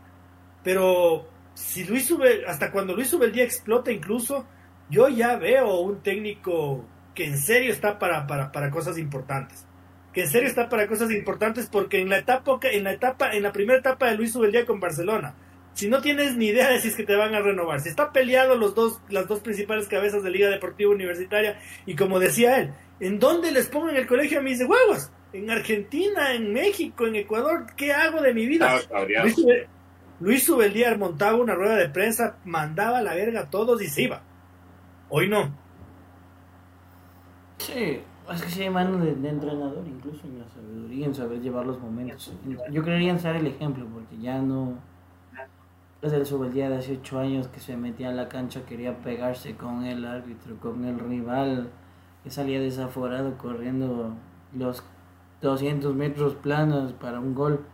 Pero 0.63 1.27
si 1.53 1.83
Luis 1.85 2.05
Subel, 2.07 2.45
hasta 2.45 2.71
cuando 2.71 2.95
Luis 2.95 3.09
Subeldía 3.09 3.43
explota 3.43 3.91
incluso, 3.91 4.45
yo 4.89 5.09
ya 5.09 5.35
veo 5.37 5.79
un 5.79 6.01
técnico 6.01 6.85
que 7.13 7.25
en 7.25 7.37
serio 7.37 7.71
está 7.71 7.97
para, 7.97 8.27
para, 8.27 8.51
para 8.51 8.69
cosas 8.69 8.97
importantes. 8.97 9.65
Que 10.13 10.21
en 10.21 10.29
serio 10.29 10.47
está 10.47 10.69
para 10.69 10.87
cosas 10.87 11.11
importantes 11.11 11.67
porque 11.71 11.99
en 11.99 12.09
la 12.09 12.19
etapa, 12.19 12.59
en 12.63 12.83
la 12.83 12.91
etapa, 12.91 13.31
en 13.33 13.43
la 13.43 13.51
primera 13.51 13.79
etapa 13.79 14.07
de 14.07 14.15
Luis 14.15 14.35
Ubeldía 14.35 14.65
con 14.65 14.79
Barcelona, 14.79 15.35
si 15.77 15.87
no 15.87 16.01
tienes 16.01 16.35
ni 16.35 16.47
idea 16.47 16.71
de 16.71 16.81
si 16.81 16.87
es 16.87 16.95
que 16.95 17.03
te 17.03 17.15
van 17.15 17.35
a 17.35 17.39
renovar, 17.39 17.81
si 17.81 17.89
está 17.89 18.11
peleado 18.11 18.55
los 18.55 18.73
dos, 18.73 18.99
las 19.09 19.27
dos 19.27 19.41
principales 19.41 19.87
cabezas 19.87 20.23
de 20.23 20.31
Liga 20.31 20.49
Deportiva 20.49 20.91
Universitaria, 20.91 21.59
y 21.85 21.95
como 21.95 22.17
decía 22.17 22.57
él, 22.57 22.73
¿en 22.99 23.19
dónde 23.19 23.51
les 23.51 23.67
pongo 23.67 23.87
en 23.89 23.97
el 23.97 24.07
colegio? 24.07 24.39
A 24.39 24.41
mí 24.41 24.49
dice, 24.49 24.65
huevos, 24.65 25.11
en 25.33 25.51
Argentina, 25.51 26.33
en 26.33 26.51
México, 26.51 27.05
en 27.05 27.17
Ecuador, 27.17 27.67
¿qué 27.75 27.93
hago 27.93 28.21
de 28.21 28.33
mi 28.33 28.47
vida? 28.47 28.79
Ah, 28.91 29.05
Luis, 30.19 30.49
Ubeldía 30.49 30.97
montaba 30.97 31.37
una 31.37 31.53
rueda 31.53 31.75
de 31.75 31.89
prensa, 31.89 32.37
mandaba 32.43 33.03
la 33.03 33.13
verga 33.13 33.41
a 33.41 33.49
todos 33.51 33.79
y 33.83 33.87
se 33.87 34.01
iba. 34.01 34.23
Hoy 35.09 35.29
no. 35.29 35.55
Sí, 37.59 38.01
es 38.33 38.41
que 38.41 38.49
se 38.49 38.63
hay 38.63 38.71
mano 38.71 38.97
de, 38.97 39.11
entrenador, 39.11 39.85
incluso 39.87 40.25
en 40.25 40.39
la 40.39 40.47
sabiduría, 40.49 41.05
en 41.05 41.13
saber 41.13 41.39
llevar 41.39 41.67
los 41.67 41.79
momentos. 41.79 42.33
Yo 42.71 42.81
creería 42.81 43.11
en 43.11 43.19
ser 43.19 43.35
el 43.35 43.45
ejemplo, 43.45 43.85
porque 43.93 44.17
ya 44.17 44.41
no. 44.41 44.96
Es 46.01 46.13
el 46.13 46.53
día 46.53 46.69
de 46.69 46.77
hace 46.77 46.97
ocho 46.97 47.19
años 47.19 47.47
que 47.47 47.59
se 47.59 47.75
metía 47.75 48.09
a 48.09 48.13
la 48.13 48.29
cancha, 48.29 48.65
quería 48.65 48.99
pegarse 48.99 49.55
con 49.55 49.83
el 49.83 50.05
árbitro, 50.05 50.59
con 50.59 50.85
el 50.85 50.99
rival, 50.99 51.69
que 52.23 52.29
salía 52.29 52.59
desaforado 52.59 53.37
corriendo 53.37 54.13
los 54.53 54.83
200 55.41 55.95
metros 55.95 56.35
planos 56.35 56.93
para 56.93 57.19
un 57.19 57.33
gol. 57.33 57.65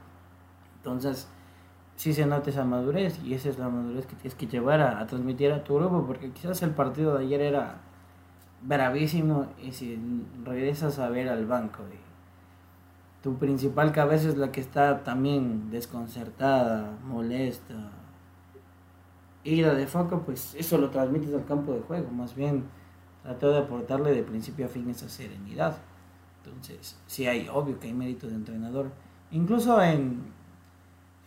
Entonces, 0.77 1.27
sí 1.97 2.13
se 2.13 2.25
nota 2.25 2.49
esa 2.49 2.63
madurez, 2.63 3.21
y 3.23 3.33
esa 3.33 3.49
es 3.49 3.59
la 3.59 3.67
madurez 3.67 4.05
que 4.05 4.15
tienes 4.15 4.35
que 4.35 4.47
llevar 4.47 4.79
a, 4.79 5.01
a 5.01 5.05
transmitir 5.07 5.51
a 5.51 5.65
tu 5.65 5.75
grupo, 5.75 6.05
porque 6.07 6.31
quizás 6.31 6.61
el 6.63 6.71
partido 6.71 7.17
de 7.17 7.25
ayer 7.25 7.41
era 7.41 7.81
bravísimo 8.61 9.47
y 9.61 9.73
si 9.73 9.99
regresas 10.45 10.97
a 10.97 11.09
ver 11.09 11.27
al 11.27 11.45
banco 11.45 11.83
tu 13.21 13.37
principal 13.37 13.93
cabeza 13.93 14.27
es 14.27 14.37
la 14.37 14.51
que 14.51 14.59
está 14.59 15.01
también 15.05 15.71
desconcertada, 15.71 16.97
molesta. 17.05 18.02
Ida 19.43 19.73
de 19.73 19.87
foco, 19.87 20.23
pues 20.25 20.55
eso 20.57 20.77
lo 20.77 20.89
transmites 20.89 21.33
al 21.33 21.45
campo 21.45 21.73
de 21.73 21.81
juego. 21.81 22.09
Más 22.11 22.35
bien, 22.35 22.63
trató 23.23 23.51
de 23.51 23.59
aportarle 23.59 24.13
de 24.13 24.23
principio 24.23 24.65
a 24.65 24.69
fin 24.69 24.89
esa 24.89 25.09
serenidad. 25.09 25.77
Entonces, 26.43 26.97
sí 27.07 27.27
hay, 27.27 27.47
obvio 27.51 27.79
que 27.79 27.87
hay 27.87 27.93
mérito 27.93 28.27
de 28.27 28.35
entrenador. 28.35 28.91
Incluso 29.31 29.81
en, 29.81 30.21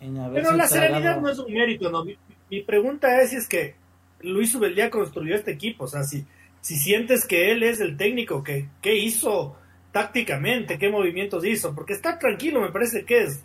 en 0.01 0.33
Pero 0.33 0.53
la 0.53 0.69
serenidad 0.69 1.21
no 1.21 1.29
es 1.29 1.39
un 1.39 1.53
mérito, 1.53 1.91
¿no? 1.91 2.05
Mi, 2.05 2.17
mi, 2.51 2.63
pregunta 2.63 3.21
es 3.21 3.31
si 3.31 3.37
es 3.37 3.49
que 3.49 3.75
Luis 4.21 4.55
Ubeldía 4.55 4.91
construyó 4.91 5.35
este 5.35 5.53
equipo. 5.53 5.85
O 5.85 5.89
sea, 5.89 6.05
si, 6.05 6.25
si 6.61 6.77
sientes 6.77 7.27
que 7.27 7.51
él 7.51 7.63
es 7.63 7.81
el 7.81 7.97
técnico, 7.97 8.43
que, 8.43 8.69
¿qué 8.83 8.97
hizo 8.97 9.57
tácticamente? 9.93 10.79
¿Qué 10.79 10.91
movimientos 10.91 11.45
hizo? 11.45 11.75
Porque 11.75 11.95
está 11.95 12.19
tranquilo, 12.19 12.61
me 12.61 12.71
parece 12.71 13.05
que 13.05 13.23
es, 13.23 13.45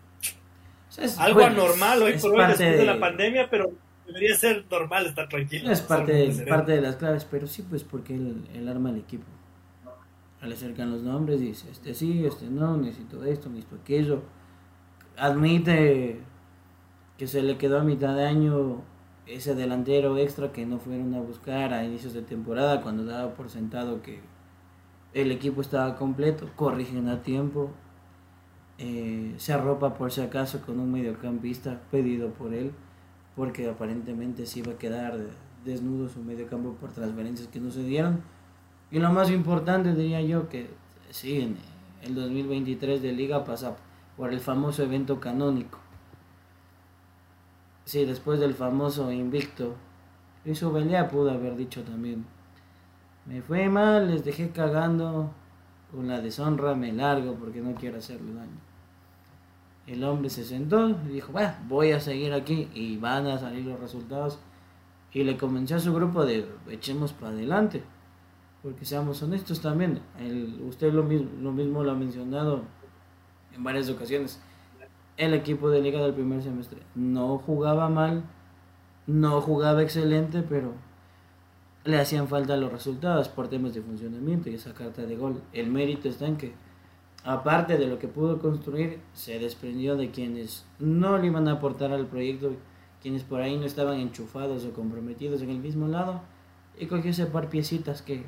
es 0.98 1.18
algo 1.18 1.40
bueno, 1.40 1.64
anormal 1.64 2.04
hoy 2.04 2.18
por 2.20 2.32
hoy 2.32 2.48
después 2.48 2.60
de... 2.60 2.78
de 2.78 2.86
la 2.86 3.00
pandemia, 3.00 3.48
pero 3.50 3.72
debería 4.06 4.36
ser 4.36 4.66
normal 4.70 5.08
estar 5.08 5.28
tranquilo. 5.30 5.72
Es 5.72 5.82
parte, 5.82 6.14
de, 6.14 6.46
parte 6.46 6.74
de 6.74 6.82
las 6.82 6.96
claves, 6.96 7.26
pero 7.26 7.48
sí, 7.48 7.64
pues 7.64 7.84
porque 7.84 8.16
él, 8.16 8.48
él 8.54 8.68
arma 8.68 8.90
el 8.90 8.98
equipo. 8.98 9.26
Le 10.42 10.56
acercan 10.56 10.90
los 10.90 11.04
nombres, 11.04 11.40
dice, 11.40 11.70
este 11.70 11.94
sí, 11.94 12.26
este 12.26 12.48
no, 12.48 12.76
necesito 12.76 13.24
esto, 13.24 13.48
necesito 13.50 13.76
aquello. 13.76 14.24
Admite 15.16 16.20
que 17.18 17.28
se 17.28 17.44
le 17.44 17.60
quedó 17.60 17.80
a 17.80 17.84
mitad 17.84 18.16
de 18.16 18.26
año 18.26 18.82
ese 19.28 19.54
delantero 19.54 20.18
extra 20.18 20.52
que 20.52 20.66
no 20.66 20.80
fueron 20.80 21.14
a 21.14 21.20
buscar 21.20 21.74
a 21.74 21.84
inicios 21.84 22.14
de 22.14 22.24
temporada 22.24 22.82
cuando 22.82 23.06
daba 23.06 23.36
por 23.36 23.52
sentado 23.52 24.02
que 24.02 24.20
el 25.14 25.32
equipo 25.32 25.62
estaba 25.62 25.96
completo, 25.96 26.50
corrigen 26.56 27.08
a 27.08 27.22
tiempo, 27.22 27.70
eh, 28.80 29.36
se 29.38 29.54
arropa 29.54 29.94
por 29.94 30.12
si 30.12 30.22
acaso 30.22 30.62
con 30.62 30.80
un 30.80 30.92
mediocampista 30.92 31.82
pedido 31.92 32.30
por 32.30 32.56
él 32.56 32.72
porque 33.36 33.70
aparentemente 33.70 34.46
se 34.46 34.60
iba 34.60 34.74
a 34.74 34.78
quedar 34.78 35.18
desnudo 35.66 36.10
su 36.10 36.22
medio 36.22 36.48
campo 36.48 36.74
por 36.74 36.92
transferencias 36.92 37.48
que 37.48 37.60
no 37.60 37.72
se 37.72 37.84
dieron. 37.84 38.22
Y 38.92 39.00
lo 39.00 39.12
más 39.12 39.30
importante 39.32 39.94
diría 39.94 40.22
yo 40.22 40.50
que 40.50 40.70
sí, 41.12 41.42
en 41.42 41.58
el 42.02 42.16
2023 42.16 43.02
de 43.02 43.12
liga 43.14 43.44
pasa 43.44 43.76
por 44.18 44.34
el 44.34 44.40
famoso 44.40 44.84
evento 44.84 45.20
canónico. 45.20 45.80
Sí, 47.86 48.06
después 48.06 48.40
del 48.40 48.54
famoso 48.54 49.12
invicto, 49.12 49.76
Luis 50.46 50.62
Ubelía 50.64 51.08
pudo 51.10 51.32
haber 51.32 51.56
dicho 51.56 51.84
también, 51.84 52.26
me 53.26 53.42
fue 53.42 53.70
mal, 53.70 54.10
les 54.10 54.24
dejé 54.24 54.50
cagando, 54.50 55.32
con 55.92 56.08
la 56.08 56.22
deshonra 56.22 56.74
me 56.74 56.92
largo 56.94 57.36
porque 57.36 57.62
no 57.62 57.76
quiero 57.76 57.98
hacerle 57.98 58.34
daño. 58.34 58.71
El 59.92 60.06
hombre 60.06 60.30
se 60.30 60.46
sentó 60.46 60.90
y 60.90 61.10
dijo, 61.10 61.34
bueno, 61.34 61.54
voy 61.68 61.92
a 61.92 62.00
seguir 62.00 62.32
aquí 62.32 62.70
y 62.74 62.96
van 62.96 63.28
a 63.28 63.38
salir 63.38 63.66
los 63.66 63.78
resultados. 63.78 64.40
Y 65.12 65.26
le 65.26 65.36
convenció 65.36 65.76
a 65.76 65.80
su 65.80 65.94
grupo 65.94 66.26
de 66.26 66.48
echemos 66.70 67.12
para 67.12 67.34
adelante. 67.34 67.84
Porque 68.64 68.86
seamos 68.86 69.22
honestos 69.22 69.60
también, 69.60 70.00
el, 70.18 70.62
usted 70.66 70.94
lo 70.94 71.04
mismo, 71.04 71.30
lo 71.42 71.52
mismo 71.52 71.84
lo 71.84 71.92
ha 71.92 71.96
mencionado 71.96 72.62
en 73.54 73.66
varias 73.66 73.90
ocasiones. 73.90 74.40
El 75.18 75.34
equipo 75.34 75.70
de 75.70 75.82
liga 75.82 76.02
del 76.02 76.14
primer 76.14 76.42
semestre 76.42 76.80
no 76.96 77.38
jugaba 77.40 77.90
mal, 77.90 78.24
no 79.08 79.42
jugaba 79.42 79.82
excelente, 79.82 80.42
pero 80.42 80.72
le 81.84 82.00
hacían 82.00 82.30
falta 82.30 82.56
los 82.56 82.72
resultados 82.72 83.28
por 83.28 83.50
temas 83.50 83.74
de 83.74 83.82
funcionamiento 83.82 84.50
y 84.50 84.54
esa 84.54 84.74
carta 84.74 85.02
de 85.02 85.18
gol. 85.18 85.42
El 85.52 85.70
mérito 85.70 86.08
está 86.08 86.28
en 86.28 86.38
que 86.38 86.54
aparte 87.24 87.78
de 87.78 87.88
lo 87.88 88.00
que 88.00 88.08
pudo 88.08 88.40
construir, 88.40 89.00
se 89.14 89.40
desprendió 89.40 89.96
de 89.96 90.12
quienes 90.12 90.66
no 90.80 91.18
le 91.18 91.28
iban 91.28 91.48
a 91.48 91.54
aportar 91.54 91.92
al 91.92 92.08
proyecto, 92.08 92.54
quienes 93.02 93.24
por 93.24 93.42
ahí 93.42 93.58
no 93.58 93.66
estaban 93.66 94.00
enchufados 94.00 94.66
o 94.66 94.74
comprometidos 94.74 95.42
en 95.42 95.50
el 95.50 95.60
mismo 95.60 95.88
lado, 95.88 96.22
y 96.80 96.88
cogió 96.88 97.12
ese 97.12 97.26
par 97.26 97.50
piecitas 97.50 98.02
que 98.02 98.24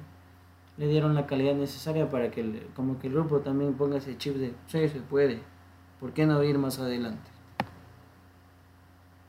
le 0.78 0.88
dieron 0.88 1.16
la 1.16 1.28
calidad 1.28 1.56
necesaria 1.56 2.10
para 2.10 2.32
que 2.32 2.42
el, 2.42 2.68
como 2.76 3.00
que 3.00 3.08
el 3.08 3.14
grupo 3.14 3.40
también 3.40 3.74
ponga 3.76 3.98
ese 3.98 4.18
chip 4.18 4.36
de 4.36 4.54
sí 4.68 4.88
se 4.90 5.00
puede, 5.02 5.40
¿por 6.00 6.14
qué 6.14 6.26
no 6.26 6.44
ir 6.44 6.58
más 6.58 6.80
adelante? 6.80 7.34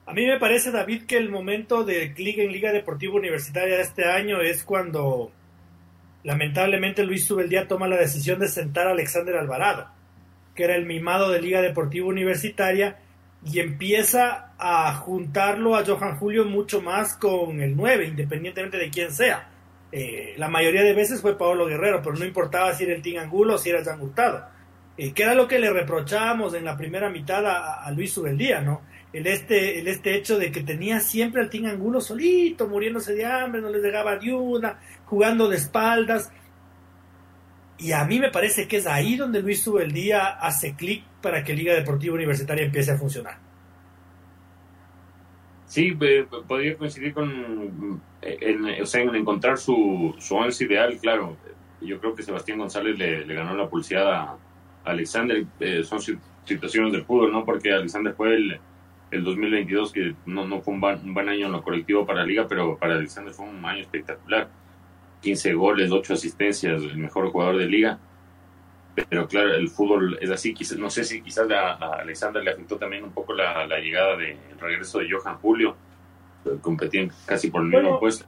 A 0.06 0.12
mí 0.12 0.26
me 0.26 0.38
parece, 0.38 0.70
David, 0.70 1.04
que 1.04 1.16
el 1.16 1.30
momento 1.30 1.84
de 1.84 2.12
clic 2.12 2.38
en 2.38 2.52
Liga 2.52 2.72
Deportiva 2.72 3.14
Universitaria 3.14 3.76
de 3.76 3.82
este 3.82 4.04
año 4.04 4.42
es 4.42 4.62
cuando 4.62 5.32
Lamentablemente 6.24 7.04
Luis 7.04 7.26
Subeldía 7.26 7.68
toma 7.68 7.86
la 7.86 7.96
decisión 7.96 8.40
de 8.40 8.48
sentar 8.48 8.88
a 8.88 8.92
Alexander 8.92 9.36
Alvarado, 9.36 9.88
que 10.54 10.64
era 10.64 10.74
el 10.74 10.86
mimado 10.86 11.30
de 11.30 11.40
Liga 11.40 11.60
Deportiva 11.60 12.06
Universitaria, 12.06 12.98
y 13.44 13.60
empieza 13.60 14.54
a 14.58 14.94
juntarlo 14.94 15.76
a 15.76 15.84
Johan 15.84 16.16
Julio 16.16 16.46
mucho 16.46 16.80
más 16.80 17.14
con 17.14 17.60
el 17.60 17.76
9, 17.76 18.06
independientemente 18.06 18.78
de 18.78 18.88
quién 18.88 19.12
sea. 19.12 19.50
Eh, 19.92 20.34
la 20.38 20.48
mayoría 20.48 20.82
de 20.82 20.94
veces 20.94 21.20
fue 21.20 21.36
Pablo 21.36 21.66
Guerrero, 21.66 22.00
pero 22.02 22.16
no 22.16 22.24
importaba 22.24 22.72
si 22.72 22.84
era 22.84 22.94
el 22.94 23.02
Team 23.02 23.22
Angulo 23.22 23.56
o 23.56 23.58
si 23.58 23.68
era 23.68 23.84
Jan 23.84 24.00
Hurtado. 24.00 24.46
Eh, 24.96 25.12
que 25.12 25.24
era 25.24 25.34
lo 25.34 25.46
que 25.46 25.58
le 25.58 25.70
reprochábamos 25.70 26.54
en 26.54 26.64
la 26.64 26.76
primera 26.76 27.10
mitad 27.10 27.44
a, 27.46 27.84
a 27.84 27.90
Luis 27.90 28.12
Subeldía, 28.12 28.62
¿no? 28.62 28.80
El 29.14 29.28
este, 29.28 29.78
el 29.78 29.86
este 29.86 30.16
hecho 30.16 30.38
de 30.38 30.50
que 30.50 30.64
tenía 30.64 30.98
siempre 30.98 31.40
al 31.40 31.48
Team 31.48 31.66
Angulo 31.66 32.00
solito, 32.00 32.66
muriéndose 32.66 33.14
de 33.14 33.24
hambre, 33.24 33.60
no 33.60 33.70
les 33.70 33.80
llegaba 33.80 34.16
de 34.16 34.32
una, 34.32 34.80
jugando 35.04 35.48
de 35.48 35.56
espaldas. 35.56 36.32
Y 37.78 37.92
a 37.92 38.04
mí 38.04 38.18
me 38.18 38.32
parece 38.32 38.66
que 38.66 38.78
es 38.78 38.88
ahí 38.88 39.14
donde 39.14 39.40
Luis 39.40 39.62
Subeldía 39.62 40.30
hace 40.30 40.74
clic 40.74 41.04
para 41.22 41.44
que 41.44 41.54
Liga 41.54 41.74
Deportiva 41.74 42.16
Universitaria 42.16 42.64
empiece 42.64 42.90
a 42.90 42.98
funcionar. 42.98 43.38
Sí, 45.66 45.96
podría 46.48 46.76
coincidir 46.76 47.14
con 47.14 48.02
en, 48.20 48.82
o 48.82 48.86
sea, 48.86 49.02
en 49.02 49.14
encontrar 49.14 49.58
su, 49.58 50.12
su 50.18 50.34
once 50.34 50.64
ideal, 50.64 50.98
claro. 50.98 51.36
Yo 51.80 52.00
creo 52.00 52.16
que 52.16 52.24
Sebastián 52.24 52.58
González 52.58 52.98
le, 52.98 53.24
le 53.24 53.34
ganó 53.34 53.54
la 53.54 53.68
pulseada 53.68 54.22
a 54.22 54.38
Alexander. 54.84 55.44
Eh, 55.60 55.84
son 55.84 56.00
situaciones 56.44 56.92
del 56.92 57.04
fútbol, 57.04 57.30
¿no? 57.30 57.44
Porque 57.44 57.72
Alexander 57.72 58.12
fue 58.14 58.34
el, 58.34 58.60
el 59.10 59.24
2022, 59.24 59.92
que 59.92 60.14
no, 60.26 60.46
no 60.46 60.60
fue 60.60 60.74
un 60.74 60.80
buen, 60.80 61.28
año 61.28 61.46
en 61.46 61.52
lo 61.52 61.62
colectivo 61.62 62.06
para 62.06 62.20
la 62.20 62.26
liga, 62.26 62.46
pero 62.48 62.76
para 62.76 62.94
Alexander 62.94 63.32
fue 63.32 63.46
un 63.46 63.64
año 63.64 63.80
espectacular. 63.80 64.48
15 65.20 65.54
goles, 65.54 65.90
8 65.90 66.14
asistencias, 66.14 66.82
el 66.82 66.98
mejor 66.98 67.30
jugador 67.30 67.58
de 67.58 67.66
liga. 67.66 67.98
Pero 68.94 69.26
claro, 69.26 69.54
el 69.54 69.68
fútbol 69.68 70.18
es 70.20 70.30
así. 70.30 70.54
Quizás, 70.54 70.78
no 70.78 70.90
sé 70.90 71.04
si 71.04 71.20
quizás 71.20 71.50
a, 71.50 71.72
Alexander 72.00 72.42
le 72.42 72.52
afectó 72.52 72.76
también 72.76 73.04
un 73.04 73.12
poco 73.12 73.32
la, 73.32 73.66
llegada 73.78 74.16
del 74.16 74.36
regreso 74.60 74.98
de 74.98 75.08
Johan 75.10 75.36
Julio. 75.38 75.76
Competían 76.60 77.10
casi 77.26 77.50
por 77.50 77.62
el 77.62 77.68
mismo 77.68 77.98
puesto. 77.98 78.26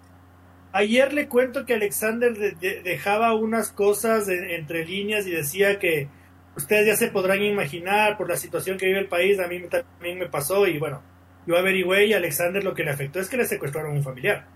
Ayer 0.73 1.13
le 1.13 1.29
cuento 1.29 1.65
que 1.65 1.75
Alexander 1.75 2.35
dejaba 2.59 3.35
unas 3.35 3.73
cosas 3.73 4.29
entre 4.29 4.85
líneas 4.85 5.27
y 5.27 5.31
decía 5.31 5.79
que 5.79 6.09
ustedes 6.57 6.87
ya 6.87 6.97
se 6.97 7.09
podrán 7.09 7.43
imaginar 7.43 8.17
por 8.17 8.29
la 8.29 8.37
situación 8.37 8.79
que 8.79 8.87
vive 8.87 9.01
el 9.01 9.09
país, 9.09 9.39
a 9.39 9.47
mí 9.47 9.61
también 9.69 10.19
me 10.19 10.29
pasó 10.29 10.67
y 10.67 10.79
bueno, 10.79 11.03
yo 11.47 11.57
averigüé 11.57 12.07
y 12.07 12.13
a 12.15 12.17
Alexander 12.17 12.65
lo 12.65 12.75
que 12.75 12.85
le 12.85 12.91
afectó 12.91 13.21
es 13.21 13.29
que 13.29 13.37
le 13.37 13.45
secuestraron 13.45 13.93
a 13.93 13.95
un 13.95 14.03
familiar. 14.03 14.47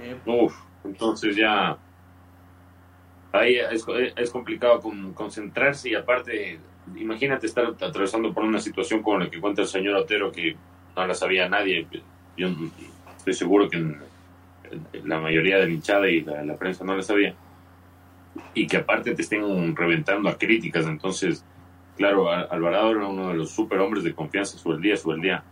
Eh, 0.00 0.16
uf, 0.24 0.54
entonces 0.84 1.36
ya 1.36 1.76
ahí 3.32 3.58
es, 3.58 4.30
complicado 4.30 4.80
concentrarse 5.14 5.90
y 5.90 5.94
aparte, 5.94 6.58
imagínate 6.96 7.46
estar 7.46 7.66
atravesando 7.66 8.32
por 8.32 8.44
una 8.44 8.60
situación 8.60 9.02
como 9.02 9.18
la 9.18 9.30
que 9.30 9.40
cuenta 9.40 9.62
el 9.62 9.68
señor 9.68 9.96
Otero 9.96 10.32
que 10.32 10.56
no 10.96 11.06
la 11.06 11.14
sabía 11.14 11.48
nadie. 11.48 11.86
Yo 12.36 12.48
estoy 13.18 13.34
seguro 13.34 13.68
que 13.68 13.94
la 15.04 15.20
mayoría 15.20 15.58
de 15.58 15.66
la 15.66 15.72
hinchada 15.72 16.08
y 16.08 16.22
la 16.22 16.56
prensa 16.56 16.84
no 16.84 16.96
la 16.96 17.02
sabía 17.02 17.34
y 18.54 18.66
que 18.66 18.78
aparte 18.78 19.14
te 19.14 19.22
estén 19.22 19.74
reventando 19.76 20.28
a 20.28 20.38
críticas. 20.38 20.86
Entonces, 20.86 21.44
claro, 21.96 22.30
Alvarado 22.30 22.90
era 22.90 23.06
uno 23.06 23.28
de 23.28 23.34
los 23.34 23.50
superhombres 23.50 24.04
de 24.04 24.14
confianza. 24.14 24.58
Subeldía, 24.58 24.96
Subeldía 24.96 25.44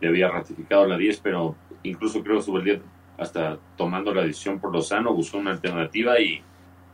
le 0.00 0.08
había 0.08 0.28
ratificado 0.28 0.86
la 0.86 0.96
10, 0.96 1.20
pero 1.20 1.54
incluso 1.82 2.22
creo 2.22 2.40
Subeldía, 2.42 2.80
hasta 3.18 3.58
tomando 3.76 4.12
la 4.14 4.22
decisión 4.22 4.58
por 4.58 4.72
Lozano, 4.72 5.14
buscó 5.14 5.38
una 5.38 5.52
alternativa 5.52 6.20
y, 6.20 6.42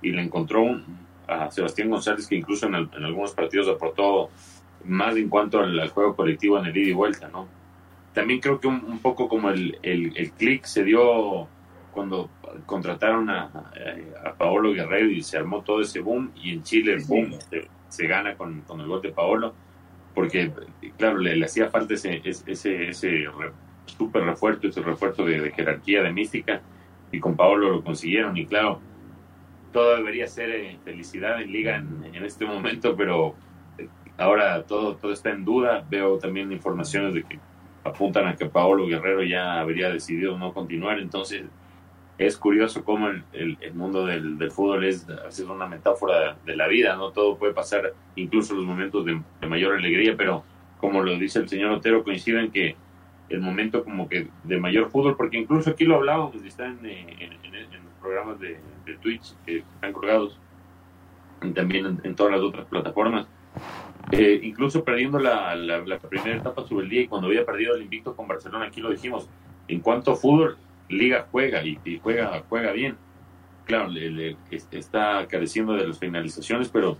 y 0.02 0.12
le 0.12 0.22
encontró 0.22 0.64
a 1.26 1.50
Sebastián 1.50 1.90
González, 1.90 2.26
que 2.26 2.36
incluso 2.36 2.66
en, 2.66 2.74
algunos 2.74 3.32
partidos 3.32 3.68
aportó 3.68 4.30
más 4.84 5.16
en 5.16 5.28
cuanto 5.28 5.60
al, 5.60 5.88
juego 5.88 6.16
colectivo 6.16 6.58
en 6.58 6.66
el 6.66 6.76
ida 6.76 6.88
y 6.88 6.92
vuelta, 6.92 7.28
¿no? 7.28 7.46
También 8.14 8.40
creo 8.40 8.58
que 8.58 8.66
un, 8.66 8.98
poco 9.00 9.28
como 9.28 9.50
el, 9.50 9.78
el, 9.82 10.16
el 10.16 10.32
clic 10.32 10.64
se 10.64 10.82
dio 10.82 11.46
cuando 11.92 12.30
contrataron 12.66 13.28
a, 13.30 13.50
a, 14.24 14.32
Paolo 14.34 14.72
Guerrero 14.72 15.10
y 15.10 15.22
se 15.22 15.38
armó 15.38 15.62
todo 15.62 15.80
ese 15.80 16.00
boom 16.00 16.30
y 16.36 16.52
en 16.52 16.62
Chile 16.62 16.94
el 16.94 17.04
boom 17.04 17.34
se, 17.88 18.06
gana 18.06 18.34
con, 18.36 18.60
con, 18.62 18.80
el 18.80 18.86
gol 18.86 19.02
de 19.02 19.10
Paolo 19.10 19.54
porque 20.14 20.52
claro 20.96 21.18
le, 21.18 21.44
hacía 21.44 21.68
falta 21.70 21.94
ese 21.94 22.20
ese, 22.24 22.88
ese 22.88 23.24
super 23.86 24.22
refuerzo 24.24 24.68
ese 24.68 24.82
refuerzo 24.82 25.24
de, 25.24 25.50
jerarquía 25.52 26.02
de 26.02 26.12
mística 26.12 26.60
y 27.10 27.20
con 27.20 27.36
Paolo 27.36 27.70
lo 27.70 27.84
consiguieron 27.84 28.36
y 28.36 28.46
claro 28.46 28.80
todo 29.72 29.96
debería 29.96 30.26
ser 30.26 30.50
eh, 30.50 30.78
felicidad 30.84 31.40
en 31.40 31.52
liga 31.52 31.76
en, 31.76 32.04
en, 32.12 32.24
este 32.24 32.44
momento 32.46 32.96
pero 32.96 33.34
eh, 33.78 33.88
ahora 34.16 34.62
todo 34.62 34.96
todo 34.96 35.12
está 35.12 35.30
en 35.30 35.44
duda 35.44 35.84
veo 35.88 36.18
también 36.18 36.52
informaciones 36.52 37.14
de 37.14 37.22
que 37.22 37.38
apuntan 37.88 38.26
a 38.26 38.36
que 38.36 38.46
Paolo 38.46 38.86
Guerrero 38.86 39.22
ya 39.22 39.58
habría 39.58 39.90
decidido 39.90 40.38
no 40.38 40.52
continuar. 40.52 40.98
Entonces, 40.98 41.44
es 42.18 42.36
curioso 42.36 42.84
cómo 42.84 43.08
el, 43.08 43.22
el, 43.60 43.74
mundo 43.74 44.04
del, 44.04 44.38
del, 44.38 44.50
fútbol 44.50 44.84
es, 44.84 45.06
sido 45.28 45.52
una 45.52 45.68
metáfora 45.68 46.36
de 46.44 46.56
la 46.56 46.66
vida, 46.66 46.96
¿no? 46.96 47.12
Todo 47.12 47.38
puede 47.38 47.54
pasar, 47.54 47.94
incluso 48.16 48.54
los 48.54 48.64
momentos 48.64 49.06
de, 49.06 49.20
mayor 49.46 49.76
alegría, 49.76 50.16
pero 50.16 50.42
como 50.80 51.00
lo 51.02 51.16
dice 51.16 51.38
el 51.38 51.48
señor 51.48 51.70
Otero, 51.70 52.02
coinciden 52.02 52.50
que 52.50 52.76
el 53.28 53.40
momento 53.40 53.84
como 53.84 54.08
que 54.08 54.28
de 54.42 54.58
mayor 54.58 54.90
fútbol, 54.90 55.16
porque 55.16 55.38
incluso 55.38 55.70
aquí 55.70 55.84
lo 55.84 55.96
hablábamos, 55.96 56.34
están 56.42 56.84
en, 56.84 57.08
en, 57.08 57.32
en 57.54 57.84
los 57.84 57.94
programas 58.00 58.40
de, 58.40 58.58
de, 58.84 58.96
Twitch 58.96 59.34
que 59.46 59.58
están 59.58 59.92
colgados, 59.92 60.36
y 61.42 61.50
también 61.50 62.00
en, 62.02 62.14
todas 62.16 62.32
las 62.32 62.40
otras 62.40 62.66
plataformas. 62.66 63.28
Eh, 64.10 64.40
incluso 64.42 64.82
perdiendo 64.82 65.18
la, 65.18 65.54
la, 65.54 65.80
la, 65.80 65.98
primera 65.98 66.38
etapa 66.38 66.66
sobre 66.66 66.84
el 66.84 66.90
día 66.90 67.02
y 67.02 67.08
cuando 67.08 67.28
había 67.28 67.44
perdido 67.44 67.76
el 67.76 67.82
invicto 67.82 68.16
con 68.16 68.26
Barcelona, 68.26 68.66
aquí 68.66 68.80
lo 68.80 68.90
dijimos, 68.90 69.28
en 69.68 69.80
cuanto 69.80 70.12
a 70.12 70.16
fútbol, 70.16 70.56
Liga 70.88 71.26
juega 71.30 71.62
y, 71.64 71.98
juega, 72.02 72.42
juega 72.48 72.72
bien. 72.72 72.96
Claro, 73.64 73.88
le, 73.88 74.36
está 74.70 75.26
careciendo 75.28 75.74
de 75.74 75.86
las 75.86 75.98
finalizaciones, 75.98 76.68
pero 76.68 76.96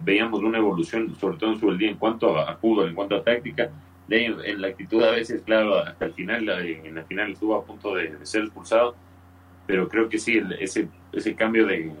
veíamos 0.00 0.40
una 0.40 0.58
evolución, 0.58 1.14
sobre 1.16 1.36
todo 1.36 1.52
en 1.52 1.60
su 1.60 1.76
día, 1.76 1.90
en 1.90 1.96
cuanto 1.96 2.36
a, 2.36 2.56
fútbol, 2.56 2.88
en 2.88 2.94
cuanto 2.94 3.16
a 3.16 3.22
táctica. 3.22 3.70
De, 4.08 4.26
en 4.26 4.60
la 4.60 4.68
actitud 4.68 5.02
a 5.02 5.12
veces, 5.12 5.42
claro, 5.42 5.78
hasta 5.78 6.06
el 6.06 6.12
final, 6.12 6.48
en 6.48 6.94
la 6.94 7.04
final 7.04 7.32
estuvo 7.32 7.54
a 7.54 7.64
punto 7.64 7.94
de, 7.94 8.14
ser 8.26 8.44
expulsado, 8.44 8.94
pero 9.66 9.88
creo 9.88 10.08
que 10.08 10.18
sí, 10.18 10.42
ese, 10.58 10.88
ese 11.12 11.34
cambio 11.34 11.66
de, 11.66 11.92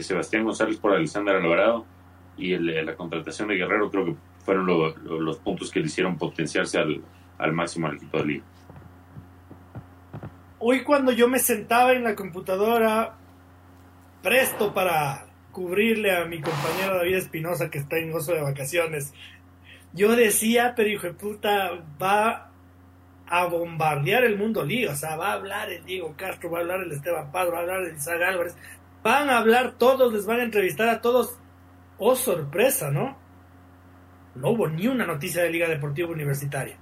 Sebastián 0.00 0.44
González 0.44 0.78
por 0.78 0.92
Alexander 0.92 1.34
Alvarado 1.34 1.84
y 2.38 2.52
el, 2.52 2.86
la 2.86 2.94
contratación 2.94 3.48
de 3.48 3.56
Guerrero 3.56 3.90
creo 3.90 4.04
que 4.06 4.14
fueron 4.44 4.66
los 4.66 5.38
puntos 5.38 5.70
que 5.70 5.80
le 5.80 5.86
hicieron 5.86 6.16
potenciarse 6.16 6.78
al, 6.78 7.02
al 7.38 7.52
máximo 7.52 7.88
al 7.88 7.96
equipo 7.96 8.18
de 8.18 8.24
liga 8.24 8.44
hoy 10.60 10.84
cuando 10.84 11.10
yo 11.10 11.26
me 11.26 11.38
sentaba 11.38 11.92
en 11.92 12.04
la 12.04 12.14
computadora, 12.14 13.16
presto 14.22 14.72
para 14.72 15.26
cubrirle 15.50 16.14
a 16.14 16.26
mi 16.26 16.40
compañero 16.40 16.96
David 16.96 17.16
Espinosa 17.16 17.70
que 17.70 17.78
está 17.78 17.96
en 17.96 18.12
gozo 18.12 18.32
de 18.32 18.42
vacaciones, 18.42 19.12
yo 19.92 20.14
decía, 20.14 20.74
pero 20.76 20.88
hijo 20.88 21.08
de 21.08 21.14
puta, 21.14 21.70
va 22.00 22.50
a 23.26 23.44
bombardear 23.46 24.24
el 24.24 24.36
mundo 24.36 24.64
lío, 24.64 24.92
o 24.92 24.94
sea, 24.94 25.16
va 25.16 25.30
a 25.30 25.32
hablar 25.34 25.70
el 25.70 25.84
Diego 25.84 26.14
Castro, 26.16 26.50
va 26.50 26.58
a 26.58 26.60
hablar 26.60 26.80
el 26.82 26.92
Esteban 26.92 27.32
Paz, 27.32 27.48
va 27.52 27.58
a 27.58 27.60
hablar 27.60 27.82
el 27.82 27.96
Isaac 27.96 28.22
Álvarez, 28.22 28.56
van 29.02 29.30
a 29.30 29.38
hablar 29.38 29.72
todos, 29.78 30.12
les 30.12 30.26
van 30.26 30.40
a 30.40 30.44
entrevistar 30.44 30.88
a 30.88 31.00
todos. 31.00 31.38
Oh, 31.98 32.14
sorpresa, 32.16 32.90
¿no? 32.90 33.16
No 34.34 34.50
hubo 34.50 34.68
ni 34.68 34.86
una 34.86 35.06
noticia 35.06 35.42
de 35.42 35.50
Liga 35.50 35.68
Deportiva 35.68 36.10
Universitaria. 36.10 36.76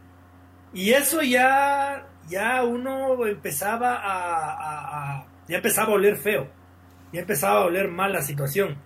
Y 0.72 0.90
eso 0.90 1.22
ya 1.22 2.07
ya 2.28 2.62
uno 2.64 3.26
empezaba 3.26 4.00
a, 4.02 5.26
ya 5.48 5.56
empezaba 5.56 5.92
a 5.92 5.94
oler 5.96 6.16
feo, 6.16 6.48
ya 7.12 7.20
empezaba 7.20 7.60
a 7.60 7.66
oler 7.66 7.88
mal 7.88 8.12
la 8.12 8.22
situación. 8.22 8.76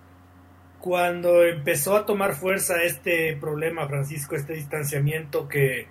Cuando 0.80 1.44
empezó 1.44 1.96
a 1.96 2.06
tomar 2.06 2.34
fuerza 2.34 2.82
este 2.82 3.36
problema, 3.36 3.86
Francisco, 3.86 4.34
este 4.34 4.54
distanciamiento 4.54 5.48
que 5.48 5.86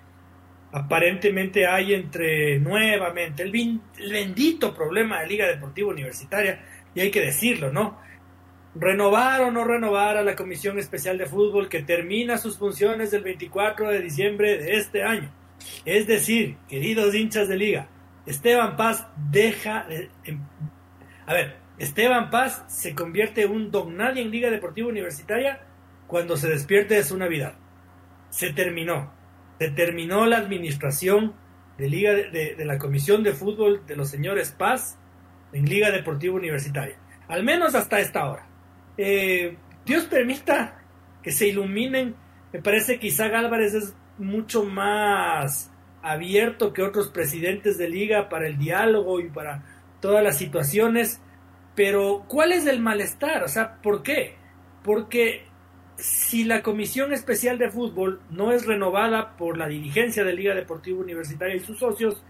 aparentemente 0.73 1.65
hay 1.67 1.93
entre 1.93 2.59
nuevamente 2.59 3.43
el, 3.43 3.55
el 3.55 4.11
bendito 4.11 4.73
problema 4.73 5.21
de 5.21 5.27
Liga 5.27 5.47
Deportiva 5.47 5.89
Universitaria, 5.89 6.63
y 6.93 6.99
hay 6.99 7.11
que 7.11 7.21
decirlo, 7.21 7.71
¿no? 7.71 7.99
Renovar 8.75 9.41
o 9.41 9.51
no 9.51 9.63
renovar 9.65 10.17
a 10.17 10.23
la 10.23 10.35
Comisión 10.35 10.77
Especial 10.79 11.17
de 11.17 11.25
Fútbol 11.25 11.69
que 11.69 11.83
termina 11.83 12.37
sus 12.37 12.57
funciones 12.57 13.13
el 13.13 13.23
24 13.23 13.89
de 13.89 13.99
diciembre 13.99 14.57
de 14.57 14.77
este 14.77 15.03
año 15.03 15.31
es 15.85 16.07
decir, 16.07 16.57
queridos 16.67 17.15
hinchas 17.15 17.47
de 17.47 17.57
liga, 17.57 17.89
Esteban 18.25 18.77
Paz 18.77 19.07
deja 19.31 19.87
em, 20.23 20.39
a 21.25 21.33
ver, 21.33 21.55
Esteban 21.77 22.29
Paz 22.29 22.63
se 22.67 22.93
convierte 22.93 23.43
en 23.43 23.51
un 23.51 23.71
don 23.71 23.95
nadie 23.95 24.21
en 24.21 24.31
Liga 24.31 24.49
Deportiva 24.49 24.89
Universitaria 24.89 25.61
cuando 26.07 26.35
se 26.35 26.49
despierte 26.49 26.95
de 26.95 27.03
su 27.03 27.17
Navidad. 27.17 27.53
Se 28.29 28.51
terminó. 28.51 29.13
Se 29.59 29.69
terminó 29.69 30.25
la 30.25 30.37
administración 30.37 31.33
de, 31.77 31.89
Liga 31.89 32.13
de, 32.13 32.55
la 32.65 32.77
Comisión 32.77 33.23
de 33.23 33.33
Fútbol 33.33 33.85
de 33.85 33.95
los 33.95 34.09
señores 34.09 34.51
Paz 34.51 34.97
en 35.53 35.65
Liga 35.65 35.89
Deportiva 35.89 36.35
Universitaria. 36.35 36.97
Al 37.27 37.43
menos 37.43 37.75
hasta 37.75 37.99
esta 37.99 38.29
hora. 38.29 38.45
Eh, 38.97 39.57
Dios 39.85 40.03
permita 40.03 40.83
que 41.23 41.31
se 41.31 41.47
iluminen. 41.47 42.15
Me 42.51 42.61
parece 42.61 42.99
que 42.99 43.07
Isaac 43.07 43.33
Álvarez 43.33 43.73
es 43.73 43.95
mucho 44.17 44.63
más 44.63 45.71
abierto 46.01 46.73
que 46.73 46.83
otros 46.83 47.09
presidentes 47.09 47.77
de 47.77 47.89
liga 47.89 48.29
para 48.29 48.47
el 48.47 48.57
diálogo 48.57 49.19
y 49.19 49.29
para 49.29 49.63
todas 49.99 50.23
las 50.23 50.37
situaciones. 50.37 51.21
Pero, 51.75 52.25
¿cuál 52.27 52.51
es 52.51 52.65
el 52.65 52.79
malestar? 52.79 53.43
O 53.43 53.47
sea, 53.47 53.81
¿por 53.81 54.03
qué? 54.03 54.35
Porque 54.83 55.45
si 55.97 56.43
la 56.43 56.63
Comisión 56.63 57.13
Especial 57.13 57.57
de 57.57 57.69
Fútbol 57.69 58.21
no 58.29 58.51
es 58.51 58.65
renovada 58.65 59.37
por 59.37 59.57
la 59.57 59.67
dirigencia 59.67 60.23
de 60.23 60.33
Liga 60.33 60.55
Deportiva 60.55 60.99
Universitaria 60.99 61.55
y 61.55 61.59
sus 61.59 61.79
socios, 61.79 62.21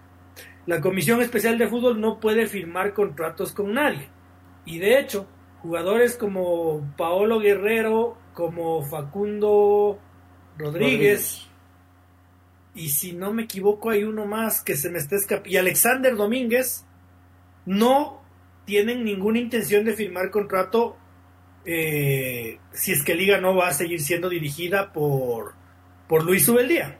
la 0.65 0.81
Comisión 0.81 1.21
Especial 1.21 1.57
de 1.57 1.67
Fútbol 1.67 1.99
no 1.99 2.19
puede 2.19 2.47
firmar 2.47 2.93
contratos 2.93 3.53
con 3.53 3.73
nadie. 3.73 4.09
Y 4.65 4.77
de 4.77 4.99
hecho, 4.99 5.25
jugadores 5.61 6.15
como 6.17 6.93
Paolo 6.97 7.39
Guerrero, 7.39 8.17
como 8.33 8.83
Facundo 8.83 9.97
Rodríguez 10.57 11.50
y 12.73 12.89
si 12.89 13.13
no 13.13 13.33
me 13.33 13.43
equivoco 13.43 13.89
hay 13.89 14.03
uno 14.03 14.25
más 14.25 14.61
que 14.61 14.75
se 14.75 14.89
me 14.89 14.99
está 14.99 15.15
escapando, 15.15 15.49
y 15.49 15.57
Alexander 15.57 16.15
Domínguez, 16.15 16.85
no 17.65 18.21
tienen 18.65 19.03
ninguna 19.03 19.39
intención 19.39 19.83
de 19.85 19.93
firmar 19.93 20.31
contrato 20.31 20.97
eh, 21.65 22.59
si 22.71 22.91
es 22.91 23.03
que 23.03 23.15
Liga 23.15 23.39
no 23.39 23.55
va 23.55 23.67
a 23.67 23.73
seguir 23.73 24.01
siendo 24.01 24.29
dirigida 24.29 24.91
por, 24.93 25.53
por 26.07 26.23
Luis 26.23 26.47
Ubeldía. 26.47 26.97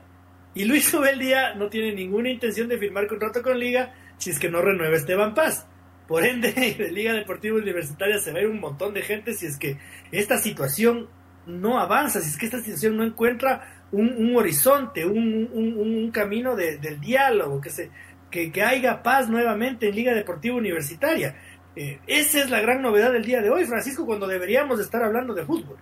Y 0.54 0.64
Luis 0.66 0.92
Ubeldía 0.92 1.54
no 1.54 1.68
tiene 1.68 1.94
ninguna 1.94 2.30
intención 2.30 2.68
de 2.68 2.78
firmar 2.78 3.06
contrato 3.06 3.42
con 3.42 3.58
Liga 3.58 3.94
si 4.18 4.30
es 4.30 4.38
que 4.38 4.50
no 4.50 4.60
renueva 4.60 4.96
Esteban 4.96 5.34
Paz. 5.34 5.66
Por 6.06 6.24
ende, 6.24 6.52
de 6.78 6.90
Liga 6.92 7.12
Deportiva 7.12 7.56
Universitaria 7.56 8.18
se 8.18 8.32
va 8.32 8.38
a 8.38 8.42
ir 8.42 8.48
un 8.48 8.60
montón 8.60 8.94
de 8.94 9.02
gente 9.02 9.34
si 9.34 9.46
es 9.46 9.56
que 9.56 9.78
esta 10.10 10.38
situación 10.38 11.08
no 11.46 11.78
avanza, 11.80 12.20
si 12.20 12.28
es 12.28 12.36
que 12.36 12.46
esta 12.46 12.60
situación 12.60 12.96
no 12.96 13.04
encuentra 13.04 13.81
un, 13.92 14.36
horizonte, 14.36 15.04
un, 15.04 15.48
un, 15.52 16.10
camino 16.10 16.56
del 16.56 17.00
diálogo, 17.00 17.60
que, 17.60 17.70
se, 17.70 17.90
que, 18.30 18.62
haya 18.62 19.02
paz 19.02 19.28
nuevamente 19.28 19.88
en 19.88 19.94
Liga 19.94 20.14
Deportiva 20.14 20.56
Universitaria. 20.56 21.36
Eh, 21.76 22.00
esa 22.06 22.40
es 22.40 22.50
la 22.50 22.60
gran 22.60 22.82
novedad 22.82 23.12
del 23.12 23.24
día 23.24 23.40
de 23.40 23.50
hoy, 23.50 23.64
Francisco, 23.64 24.04
cuando 24.04 24.26
deberíamos 24.26 24.80
estar 24.80 25.02
hablando 25.02 25.34
de 25.34 25.44
fútbol. 25.44 25.76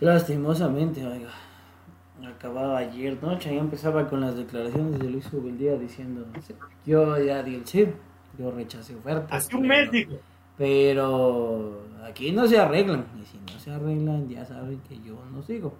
Lastimosamente, 0.00 1.04
oiga. 1.06 1.30
Acababa 2.26 2.78
ayer 2.78 3.22
noche 3.22 3.54
y 3.54 3.58
empezaba 3.58 4.08
con 4.08 4.20
las 4.20 4.36
declaraciones 4.36 4.98
de 4.98 5.10
Luis 5.10 5.32
Ubeldía 5.32 5.76
diciendo, 5.76 6.26
yo 6.84 7.18
ya 7.18 7.42
di 7.42 7.54
el 7.54 7.64
chip, 7.64 7.94
yo 8.38 8.50
rechacé 8.50 8.94
ofertas. 8.94 9.46
Hace 9.46 9.56
un 9.56 9.66
mes, 9.66 9.88
Pero 10.58 11.82
aquí 12.04 12.32
no 12.32 12.46
se 12.48 12.58
arreglan, 12.58 13.06
y 13.20 13.24
si 13.24 13.38
no 13.38 13.58
se 13.60 13.70
arreglan 13.70 14.28
ya 14.28 14.44
saben 14.44 14.80
que 14.88 14.98
yo 15.00 15.22
no 15.32 15.42
sigo. 15.42 15.74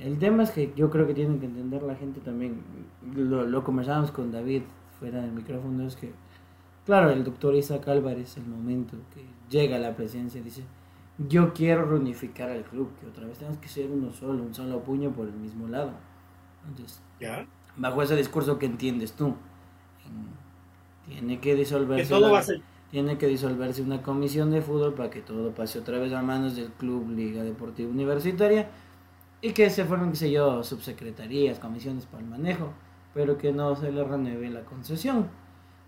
El 0.00 0.18
tema 0.18 0.44
es 0.44 0.50
que 0.52 0.72
yo 0.76 0.90
creo 0.90 1.06
que 1.06 1.14
tienen 1.14 1.40
que 1.40 1.46
entender 1.46 1.82
la 1.82 1.96
gente 1.96 2.20
también, 2.20 2.62
lo, 3.14 3.44
lo 3.44 3.64
conversábamos 3.64 4.12
con 4.12 4.30
David 4.30 4.62
fuera 5.00 5.20
del 5.20 5.32
micrófono, 5.32 5.86
es 5.86 5.96
que, 5.96 6.12
claro, 6.84 7.10
el 7.10 7.24
doctor 7.24 7.54
Isaac 7.54 7.88
Álvarez, 7.88 8.36
el 8.36 8.46
momento 8.46 8.96
que 9.12 9.24
llega 9.50 9.76
a 9.76 9.78
la 9.80 9.96
presencia, 9.96 10.40
dice, 10.40 10.62
yo 11.28 11.52
quiero 11.52 11.84
reunificar 11.86 12.50
al 12.50 12.62
club, 12.62 12.90
que 13.00 13.06
otra 13.06 13.26
vez 13.26 13.38
tenemos 13.38 13.58
que 13.58 13.68
ser 13.68 13.90
uno 13.90 14.12
solo, 14.12 14.42
un 14.42 14.54
solo 14.54 14.80
puño 14.82 15.10
por 15.10 15.26
el 15.26 15.34
mismo 15.34 15.66
lado. 15.66 15.90
Entonces, 16.68 17.00
bajo 17.76 18.02
ese 18.02 18.14
discurso 18.16 18.58
que 18.58 18.66
entiendes 18.66 19.14
tú, 19.14 19.34
tiene 21.08 21.40
que 21.40 21.54
disolverse. 21.54 22.14
tiene 22.90 23.18
que 23.18 23.26
disolverse 23.26 23.82
una 23.82 24.02
comisión 24.02 24.50
de 24.50 24.62
fútbol 24.62 24.94
para 24.94 25.10
que 25.10 25.20
todo 25.20 25.50
pase 25.52 25.78
otra 25.80 25.98
vez 25.98 26.12
a 26.12 26.22
manos 26.22 26.54
del 26.54 26.70
club 26.72 27.10
Liga 27.10 27.42
Deportiva 27.42 27.90
Universitaria 27.90 28.68
y 29.40 29.52
que 29.52 29.70
se 29.70 29.84
fueron, 29.84 30.10
qué 30.10 30.16
sé 30.16 30.30
yo, 30.30 30.62
subsecretarías, 30.62 31.58
comisiones 31.58 32.06
para 32.06 32.22
el 32.22 32.28
manejo, 32.28 32.72
pero 33.14 33.38
que 33.38 33.52
no 33.52 33.76
se 33.76 33.92
le 33.92 34.02
renueve 34.02 34.50
la 34.50 34.64
concesión. 34.64 35.28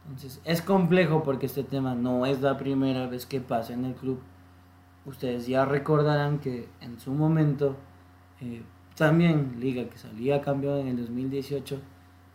Entonces 0.05 0.41
es 0.45 0.63
complejo 0.63 1.23
porque 1.23 1.47
este 1.47 1.65
tema 1.65 1.95
no 1.95 2.25
es 2.27 2.41
la 2.41 2.57
primera 2.57 3.07
vez 3.07 3.27
que 3.27 3.41
pasa 3.41 3.75
en 3.75 3.85
el 3.85 3.95
club. 3.95 4.21
Ustedes 5.05 5.47
ya 5.47 5.65
recordarán 5.65 6.39
que 6.39 6.69
en 6.81 6.99
su 6.99 7.13
momento 7.13 7.77
eh, 8.41 8.63
también 8.97 9.57
Liga 9.59 9.89
que 9.89 9.99
salía 9.99 10.41
campeón 10.41 10.81
en 10.81 10.89
el 10.89 10.97
2018 10.99 11.81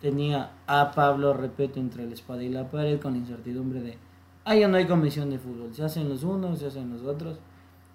tenía 0.01 0.51
a 0.67 0.91
Pablo 0.91 1.33
Repeto 1.33 1.79
entre 1.79 2.05
la 2.05 2.13
espada 2.13 2.43
y 2.43 2.49
la 2.49 2.69
pared 2.69 2.99
con 2.99 3.15
incertidumbre 3.15 3.81
de, 3.81 3.97
ah, 4.43 4.55
ya 4.55 4.67
no 4.67 4.77
hay 4.77 4.85
comisión 4.85 5.29
de 5.29 5.39
fútbol, 5.39 5.73
se 5.73 5.83
hacen 5.83 6.09
los 6.09 6.23
unos, 6.23 6.59
se 6.59 6.67
hacen 6.67 6.91
los 6.91 7.03
otros. 7.03 7.39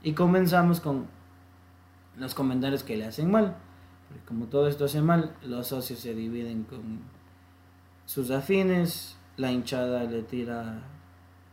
Y 0.02 0.12
comenzamos 0.12 0.80
con 0.80 1.06
los 2.18 2.34
comentarios 2.34 2.82
que 2.82 2.96
le 2.96 3.06
hacen 3.06 3.30
mal. 3.30 3.56
como 4.26 4.46
todo 4.46 4.68
esto 4.68 4.86
hace 4.86 5.02
mal, 5.02 5.34
los 5.42 5.68
socios 5.68 5.98
se 5.98 6.14
dividen 6.14 6.64
con 6.64 7.00
sus 8.06 8.30
afines, 8.30 9.16
la 9.36 9.52
hinchada 9.52 10.04
le 10.04 10.22
tira 10.22 10.82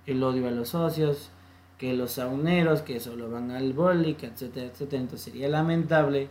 el 0.06 0.24
odio 0.24 0.48
a 0.48 0.52
los 0.52 0.70
socios, 0.70 1.32
que 1.78 1.94
los 1.94 2.12
sauneros 2.12 2.82
que 2.82 3.00
solo 3.00 3.30
van 3.30 3.52
al 3.52 3.74
bolic, 3.74 4.24
etcétera, 4.24 4.68
etcétera. 4.68 5.02
Entonces 5.02 5.34
sería 5.34 5.50
lamentable 5.50 6.30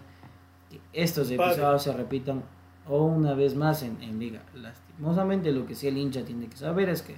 que 0.71 0.81
estos 0.93 1.31
episodios 1.31 1.83
se 1.83 1.93
repitan 1.93 2.43
o 2.89 3.05
una 3.05 3.35
vez 3.35 3.55
más 3.55 3.83
en, 3.83 4.03
en 4.03 4.19
liga. 4.19 4.43
Lastimosamente 4.55 5.53
lo 5.53 5.67
que 5.67 5.75
sí 5.75 5.89
el 5.89 5.99
hincha 5.99 6.25
tiene 6.25 6.49
que 6.49 6.57
saber 6.57 6.89
es 6.89 7.03
que 7.03 7.17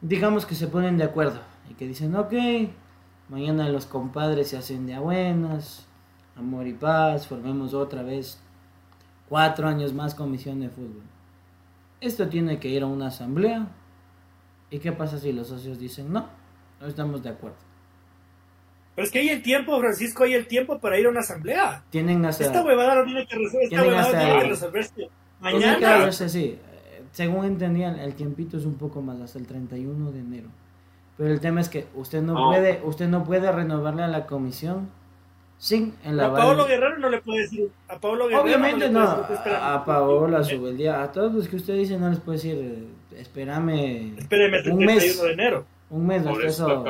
digamos 0.00 0.44
que 0.44 0.54
se 0.54 0.68
ponen 0.68 0.98
de 0.98 1.04
acuerdo 1.04 1.40
y 1.70 1.74
que 1.74 1.86
dicen, 1.86 2.14
ok, 2.14 2.34
mañana 3.30 3.68
los 3.70 3.86
compadres 3.86 4.48
se 4.48 4.58
hacen 4.58 4.86
de 4.86 4.94
a 4.94 5.00
buenas, 5.00 5.86
amor 6.36 6.66
y 6.66 6.72
paz, 6.72 7.26
formemos 7.26 7.74
otra 7.74 8.02
vez 8.02 8.40
cuatro 9.28 9.68
años 9.68 9.92
más 9.92 10.14
comisión 10.14 10.60
de 10.60 10.68
fútbol. 10.68 11.02
Esto 12.00 12.28
tiene 12.28 12.58
que 12.58 12.68
ir 12.68 12.82
a 12.82 12.86
una 12.86 13.08
asamblea. 13.08 13.68
¿Y 14.70 14.78
qué 14.78 14.92
pasa 14.92 15.18
si 15.18 15.32
los 15.32 15.48
socios 15.48 15.78
dicen 15.78 16.12
no? 16.12 16.26
No 16.80 16.86
estamos 16.86 17.22
de 17.22 17.30
acuerdo. 17.30 17.56
Pero 18.94 19.06
es 19.06 19.12
que 19.12 19.20
hay 19.20 19.28
el 19.28 19.42
tiempo, 19.42 19.78
Francisco, 19.80 20.24
hay 20.24 20.34
el 20.34 20.46
tiempo 20.46 20.78
para 20.78 20.98
ir 20.98 21.06
a 21.06 21.10
una 21.10 21.20
asamblea. 21.20 21.82
Tienen 21.90 22.24
hasta... 22.24 22.44
Esta 22.44 22.62
huevada 22.62 22.96
no 22.96 23.04
tiene 23.04 23.26
que 23.26 23.36
resolverse. 23.36 23.74
Esta 23.74 23.82
huevada 23.82 24.10
tiene 24.10 24.38
que 24.40 24.48
resolverse 24.48 25.10
mañana. 25.40 26.12
sí. 26.12 26.58
Según 27.12 27.44
entendían, 27.44 27.98
el 27.98 28.14
tiempito 28.14 28.56
es 28.56 28.64
un 28.64 28.74
poco 28.74 29.00
más, 29.00 29.20
hasta 29.20 29.38
el 29.38 29.46
31 29.46 30.10
de 30.10 30.18
enero. 30.18 30.48
Pero 31.16 31.32
el 31.32 31.40
tema 31.40 31.60
es 31.60 31.68
que 31.68 31.86
usted 31.94 32.22
no, 32.22 32.34
puede 32.48 32.80
usted 32.84 33.08
no 33.08 33.22
puede 33.22 33.50
renovarle 33.52 34.02
a 34.02 34.08
la 34.08 34.26
comisión 34.26 34.90
sin 35.64 35.94
en 36.04 36.18
la 36.18 36.26
A 36.26 36.34
Pablo 36.34 36.66
Guerrero 36.66 36.98
no 36.98 37.08
le 37.08 37.22
puede 37.22 37.40
decir. 37.40 37.70
A 37.88 37.98
Pablo 37.98 38.26
Guerrero 38.26 38.42
Obviamente 38.44 38.90
no. 38.90 39.00
a, 39.00 39.74
a 39.74 39.84
Paola, 39.86 40.40
a 40.40 40.70
día 40.72 41.02
A 41.02 41.10
todos 41.10 41.32
los 41.32 41.48
que 41.48 41.56
usted 41.56 41.74
dice 41.74 41.98
no 41.98 42.10
les 42.10 42.20
puede 42.20 42.36
decir, 42.36 42.88
espérame. 43.16 44.14
Espéreme 44.18 44.60
un 44.70 44.84
mes. 44.84 45.22
de 45.22 45.32
enero. 45.32 45.64
Un 45.88 46.06
mes, 46.06 46.26
hasta 46.26 46.46
eso. 46.46 46.84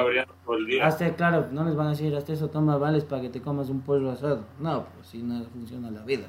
Hasta, 0.83 1.15
claro, 1.15 1.47
no 1.53 1.65
les 1.65 1.77
van 1.77 1.87
a 1.87 1.91
decir, 1.91 2.17
hasta 2.17 2.33
eso 2.33 2.51
toma 2.51 2.77
vales 2.77 3.05
para 3.05 3.23
que 3.23 3.29
te 3.29 3.41
comas 3.41 3.71
un 3.71 3.81
pollo 3.81 4.11
asado. 4.11 4.45
No, 4.59 4.87
pues 4.97 5.07
si 5.07 5.19
no 5.19 5.45
funciona 5.45 5.93
la 5.93 6.03
vida. 6.03 6.27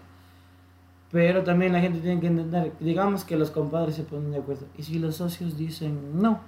Pero 1.11 1.43
también 1.43 1.73
la 1.73 1.79
gente 1.79 1.99
tiene 1.99 2.21
que 2.21 2.27
entender, 2.27 2.73
digamos 2.79 3.23
que 3.23 3.37
los 3.37 3.49
compadres 3.49 3.95
se 3.95 4.03
ponen 4.03 4.29
de 4.29 4.37
acuerdo. 4.37 4.67
Y 4.77 4.83
si 4.83 4.99
los 4.99 5.15
socios 5.15 5.57
dicen, 5.57 6.21
no, 6.21 6.41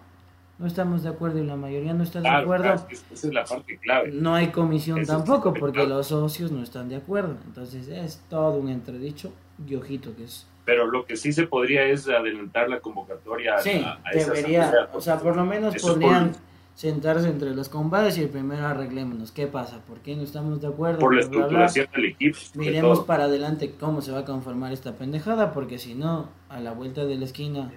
no 0.59 0.65
estamos 0.65 1.03
de 1.03 1.09
acuerdo 1.09 1.39
y 1.39 1.45
la 1.45 1.55
mayoría 1.55 1.93
no 1.93 2.03
está 2.03 2.19
de 2.19 2.29
acuerdo. 2.29 2.73
esa 2.89 3.27
es 3.27 3.33
la 3.33 3.45
parte 3.45 3.77
clave. 3.77 4.11
No 4.11 4.33
hay 4.33 4.47
comisión 4.47 5.05
tampoco 5.05 5.53
porque 5.53 5.85
los 5.85 6.07
socios 6.07 6.51
no 6.51 6.63
están 6.63 6.89
de 6.89 6.95
acuerdo. 6.95 7.37
Entonces 7.45 7.87
es 7.87 8.23
todo 8.29 8.57
un 8.57 8.69
entredicho 8.69 9.31
y 9.67 9.75
ojito 9.75 10.15
que 10.15 10.23
es. 10.23 10.47
Pero 10.65 10.87
lo 10.87 11.05
que 11.05 11.15
sí 11.15 11.31
se 11.31 11.47
podría 11.47 11.85
es 11.85 12.09
adelantar 12.09 12.69
la 12.69 12.79
convocatoria 12.79 13.57
sí, 13.59 13.81
a, 13.85 13.99
debería, 14.11 14.89
o 14.91 14.99
sea, 14.99 15.17
por 15.17 15.35
lo 15.35 15.45
menos 15.45 15.81
podrían 15.81 16.33
sentarse 16.75 17.29
entre 17.29 17.55
los 17.55 17.69
combates 17.69 18.17
y 18.17 18.23
el 18.23 18.29
primero 18.29 18.65
arreglémonos. 18.67 19.31
¿Qué 19.31 19.47
pasa? 19.47 19.79
¿Por 19.87 19.99
qué 19.99 20.15
no 20.15 20.23
estamos 20.23 20.59
de 20.59 20.67
acuerdo? 20.67 20.99
Por 20.99 21.15
la 21.15 21.21
estructuración 21.21 21.87
del 21.95 22.05
equipo. 22.05 22.37
Miremos 22.55 22.99
para 23.01 23.25
adelante 23.25 23.75
cómo 23.79 24.01
se 24.01 24.11
va 24.11 24.19
a 24.19 24.25
conformar 24.25 24.73
esta 24.73 24.93
pendejada 24.93 25.53
porque 25.53 25.77
si 25.77 25.95
no, 25.95 26.29
a 26.49 26.59
la 26.59 26.73
vuelta 26.73 27.05
de 27.05 27.15
la 27.15 27.25
esquina 27.25 27.71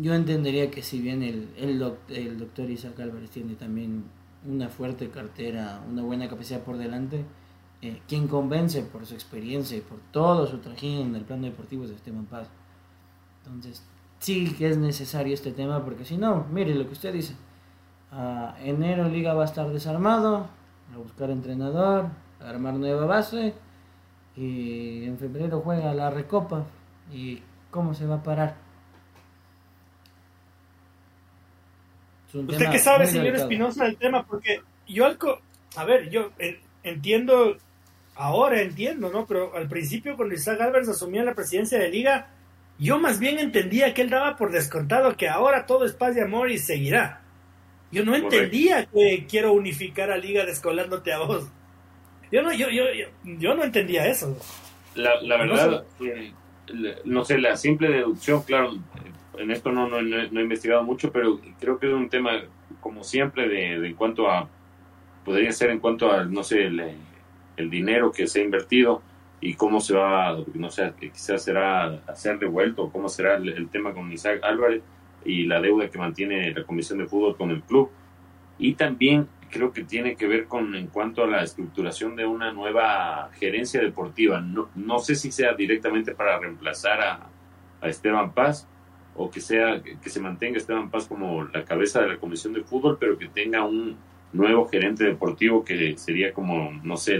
yo 0.00 0.14
entendería 0.14 0.70
que 0.70 0.82
si 0.82 1.00
bien 1.00 1.22
el, 1.22 1.48
el, 1.56 2.38
doctor 2.38 2.70
Isaac 2.70 3.00
Álvarez 3.00 3.30
tiene 3.30 3.54
también 3.54 4.04
una 4.46 4.68
fuerte 4.68 5.10
cartera, 5.10 5.82
una 5.90 6.02
buena 6.02 6.28
capacidad 6.28 6.62
por 6.62 6.76
delante, 6.76 7.24
eh, 7.82 8.00
quien 8.08 8.28
convence 8.28 8.82
por 8.82 9.06
su 9.06 9.14
experiencia 9.14 9.76
y 9.76 9.80
por 9.80 9.98
todo 10.12 10.46
su 10.46 10.58
trajín 10.58 11.08
en 11.08 11.14
el 11.16 11.22
plano 11.22 11.46
deportivo 11.46 11.84
es 11.84 11.90
Esteban 11.90 12.26
Paz. 12.26 12.48
Entonces, 13.44 13.82
sí 14.20 14.52
que 14.54 14.68
es 14.68 14.76
necesario 14.76 15.34
este 15.34 15.52
tema 15.52 15.84
porque 15.84 16.04
si 16.04 16.16
no, 16.16 16.46
mire 16.52 16.74
lo 16.74 16.86
que 16.86 16.92
usted 16.92 17.12
dice. 17.12 17.34
A 18.12 18.56
enero 18.62 19.08
Liga 19.08 19.34
va 19.34 19.42
a 19.42 19.46
estar 19.46 19.68
desarmado, 19.70 20.46
a 20.94 20.96
buscar 20.96 21.30
entrenador, 21.30 22.06
a 22.40 22.48
armar 22.48 22.74
nueva 22.74 23.04
base 23.06 23.54
y 24.36 25.04
en 25.04 25.18
febrero 25.18 25.60
juega 25.60 25.92
la 25.92 26.10
recopa 26.10 26.64
y 27.12 27.42
cómo 27.70 27.94
se 27.94 28.06
va 28.06 28.16
a 28.16 28.22
parar. 28.22 28.67
¿Usted 32.32 32.70
qué 32.70 32.78
sabe, 32.78 33.06
señor 33.06 33.36
Espinosa, 33.36 33.84
del 33.84 33.96
tema? 33.96 34.24
Porque 34.24 34.60
yo, 34.86 35.06
a 35.76 35.84
ver, 35.84 36.10
yo 36.10 36.30
entiendo, 36.82 37.56
ahora 38.14 38.60
entiendo, 38.60 39.10
¿no? 39.10 39.26
Pero 39.26 39.54
al 39.56 39.68
principio, 39.68 40.16
cuando 40.16 40.34
Isaac 40.34 40.60
Álvarez 40.60 40.88
asumía 40.88 41.24
la 41.24 41.34
presidencia 41.34 41.78
de 41.78 41.88
Liga, 41.88 42.30
yo 42.78 42.98
más 42.98 43.18
bien 43.18 43.38
entendía 43.38 43.94
que 43.94 44.02
él 44.02 44.10
daba 44.10 44.36
por 44.36 44.52
descontado 44.52 45.16
que 45.16 45.28
ahora 45.28 45.66
todo 45.66 45.84
es 45.84 45.92
paz 45.92 46.16
y 46.16 46.20
amor 46.20 46.50
y 46.50 46.58
seguirá. 46.58 47.22
Yo 47.90 48.04
no 48.04 48.14
entendía 48.14 48.84
que 48.86 49.26
quiero 49.28 49.52
unificar 49.52 50.10
a 50.10 50.18
Liga 50.18 50.44
descolándote 50.44 51.12
a 51.12 51.18
vos. 51.20 51.48
Yo 52.30 52.42
no, 52.42 52.52
yo, 52.52 52.68
yo, 52.68 52.84
yo, 53.24 53.54
no 53.54 53.64
entendía 53.64 54.06
eso. 54.06 54.38
La, 54.94 55.20
la 55.22 55.36
verdad, 55.38 55.84
no 57.04 57.24
sé, 57.24 57.38
la 57.38 57.56
simple 57.56 57.88
deducción, 57.88 58.42
claro, 58.42 58.76
en 59.38 59.50
esto 59.50 59.72
no, 59.72 59.88
no, 59.88 59.98
he 59.98 60.42
investigado 60.42 60.82
mucho, 60.82 61.12
pero 61.12 61.40
creo 61.60 61.78
que 61.78 61.86
es 61.86 61.92
un 61.92 62.08
tema, 62.08 62.32
como 62.80 63.04
siempre, 63.04 63.48
de, 63.48 63.86
en 63.86 63.94
cuanto 63.94 64.30
a, 64.30 64.48
podría 65.24 65.52
ser 65.52 65.70
en 65.70 65.78
cuanto 65.78 66.10
a, 66.10 66.24
no 66.24 66.42
sé, 66.42 66.64
el, 66.66 67.70
dinero 67.70 68.12
que 68.12 68.26
se 68.28 68.40
ha 68.40 68.44
invertido 68.44 69.02
y 69.40 69.54
cómo 69.54 69.80
se 69.80 69.94
va, 69.94 70.36
no 70.54 70.70
sé, 70.70 70.92
quizás 70.98 71.42
será 71.42 71.86
a 72.06 72.14
ser 72.14 72.38
devuelto, 72.38 72.90
cómo 72.90 73.08
será 73.08 73.36
el, 73.36 73.68
tema 73.68 73.92
con 73.92 74.12
Isaac 74.12 74.40
Álvarez 74.44 74.82
y 75.24 75.44
la 75.44 75.60
deuda 75.60 75.88
que 75.88 75.98
mantiene 75.98 76.52
la 76.52 76.64
Comisión 76.64 76.98
de 76.98 77.06
Fútbol 77.06 77.36
con 77.36 77.50
el 77.50 77.62
club. 77.62 77.90
Y 78.58 78.74
también 78.74 79.28
creo 79.50 79.72
que 79.72 79.82
tiene 79.82 80.14
que 80.14 80.28
ver 80.28 80.46
con 80.46 80.74
en 80.74 80.86
cuanto 80.86 81.24
a 81.24 81.26
la 81.26 81.42
estructuración 81.42 82.14
de 82.14 82.26
una 82.26 82.52
nueva 82.52 83.30
gerencia 83.38 83.80
deportiva. 83.80 84.40
No, 84.40 84.68
no 84.76 84.98
sé 85.00 85.16
si 85.16 85.32
sea 85.32 85.54
directamente 85.54 86.14
para 86.14 86.38
reemplazar 86.38 87.00
a 87.00 87.88
Esteban 87.88 88.32
Paz, 88.32 88.68
o 89.18 89.28
que 89.28 89.40
sea 89.40 89.82
que 89.82 90.08
se 90.08 90.20
mantenga 90.20 90.58
Esteban 90.58 90.90
Paz 90.90 91.06
como 91.08 91.42
la 91.42 91.64
cabeza 91.64 92.00
de 92.00 92.08
la 92.08 92.18
comisión 92.18 92.52
de 92.52 92.62
fútbol, 92.62 92.98
pero 93.00 93.18
que 93.18 93.26
tenga 93.26 93.64
un 93.64 93.96
nuevo 94.32 94.68
gerente 94.68 95.02
deportivo 95.04 95.64
que 95.64 95.98
sería 95.98 96.32
como, 96.32 96.70
no 96.84 96.96
sé, 96.96 97.16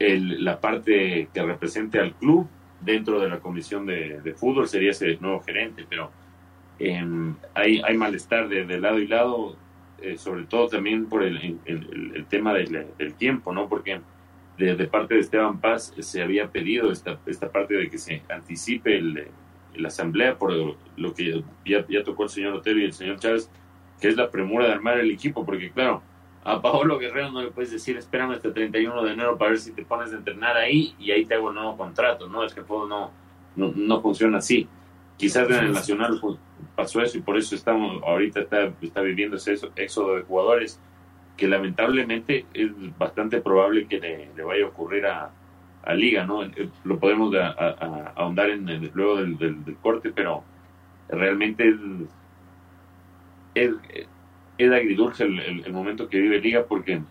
el, 0.00 0.44
la 0.44 0.60
parte 0.60 1.28
que 1.32 1.42
represente 1.44 2.00
al 2.00 2.14
club 2.14 2.48
dentro 2.80 3.20
de 3.20 3.28
la 3.28 3.38
comisión 3.38 3.86
de, 3.86 4.34
fútbol 4.36 4.66
sería 4.66 4.90
ese 4.90 5.16
nuevo 5.20 5.40
gerente, 5.42 5.86
pero 5.88 6.10
em, 6.80 7.36
hay, 7.54 7.80
hay 7.80 7.96
malestar 7.96 8.48
de, 8.48 8.64
lado 8.80 8.98
y 8.98 9.06
lado, 9.06 9.56
eh, 10.00 10.18
sobre 10.18 10.42
todo 10.46 10.66
también 10.66 11.06
por 11.06 11.22
el, 11.22 11.56
el, 11.66 12.26
tema 12.26 12.52
del, 12.52 12.88
del, 12.98 13.14
tiempo, 13.14 13.52
¿no? 13.52 13.68
Porque 13.68 14.00
de, 14.58 14.74
de, 14.74 14.86
parte 14.88 15.14
de 15.14 15.20
Esteban 15.20 15.60
Paz 15.60 15.94
se 16.00 16.20
había 16.20 16.50
pedido 16.50 16.90
esta, 16.90 17.20
esta 17.26 17.52
parte 17.52 17.74
de 17.74 17.88
que 17.88 17.98
se 17.98 18.22
anticipe 18.28 18.98
el 18.98 19.28
la 19.74 19.88
asamblea 19.88 20.38
por 20.38 20.52
lo 20.52 21.14
que 21.14 21.42
ya, 21.64 21.86
ya 21.88 22.04
tocó 22.04 22.24
el 22.24 22.28
señor 22.28 22.54
Otero 22.54 22.78
y 22.78 22.84
el 22.84 22.92
señor 22.92 23.18
Chávez, 23.18 23.50
que 24.00 24.08
es 24.08 24.16
la 24.16 24.30
premura 24.30 24.66
de 24.66 24.72
armar 24.72 24.98
el 24.98 25.10
equipo, 25.10 25.44
porque 25.44 25.70
claro, 25.70 26.02
a 26.44 26.60
Paolo 26.60 26.98
Guerrero 26.98 27.30
no 27.30 27.42
le 27.42 27.50
puedes 27.50 27.70
decir, 27.70 27.96
espérame 27.96 28.32
hasta 28.32 28.48
el 28.48 28.54
31 28.54 29.02
de 29.04 29.12
enero 29.12 29.38
para 29.38 29.50
ver 29.50 29.60
si 29.60 29.72
te 29.72 29.84
pones 29.84 30.12
a 30.12 30.16
entrenar 30.16 30.56
ahí 30.56 30.94
y 30.98 31.12
ahí 31.12 31.24
te 31.24 31.34
hago 31.34 31.48
un 31.48 31.54
nuevo 31.54 31.76
contrato, 31.76 32.28
¿no? 32.28 32.44
Es 32.44 32.52
que 32.52 32.60
el 32.60 32.66
no, 32.68 33.10
no, 33.54 33.72
no 33.74 34.00
funciona 34.00 34.38
así. 34.38 34.68
Quizás 35.16 35.48
en 35.48 35.66
el 35.66 35.72
Nacional 35.72 36.20
pasó 36.74 37.00
eso 37.00 37.18
y 37.18 37.20
por 37.20 37.36
eso 37.36 37.54
estamos 37.54 38.02
ahorita 38.02 38.40
está, 38.40 38.72
está 38.80 39.02
viviendo 39.02 39.36
ese 39.36 39.54
éxodo 39.76 40.16
de 40.16 40.22
jugadores 40.22 40.80
que 41.36 41.46
lamentablemente 41.46 42.44
es 42.52 42.70
bastante 42.98 43.40
probable 43.40 43.86
que 43.86 44.00
le 44.34 44.42
vaya 44.42 44.64
a 44.64 44.68
ocurrir 44.68 45.06
a, 45.06 45.30
a 45.84 45.94
liga, 45.94 46.24
¿no? 46.24 46.44
Eh, 46.44 46.68
lo 46.84 46.98
podemos 46.98 47.34
ahondar 48.16 48.50
en 48.50 48.90
luego 48.94 49.16
del, 49.16 49.76
corte, 49.82 50.12
pero 50.14 50.44
realmente 51.08 51.68
es, 53.54 53.70
es, 54.58 54.72
agridulce 54.72 55.24
el, 55.24 55.72
momento 55.72 56.08
que 56.08 56.20
vive 56.20 56.40
liga 56.40 56.64
porque 56.66 57.02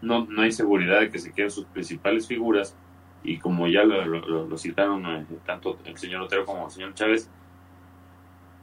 no, 0.00 0.26
no 0.26 0.42
hay 0.42 0.52
seguridad 0.52 1.00
de 1.00 1.10
que 1.10 1.18
se 1.18 1.32
queden 1.32 1.50
sus 1.50 1.66
principales 1.66 2.26
figuras 2.26 2.76
y 3.24 3.38
como 3.38 3.68
ya 3.68 3.84
lo, 3.84 4.58
citaron 4.58 5.06
eh, 5.06 5.26
tanto 5.46 5.78
el 5.84 5.96
señor 5.96 6.22
Otero 6.22 6.44
como 6.44 6.66
el 6.66 6.70
señor 6.70 6.94
Chávez, 6.94 7.30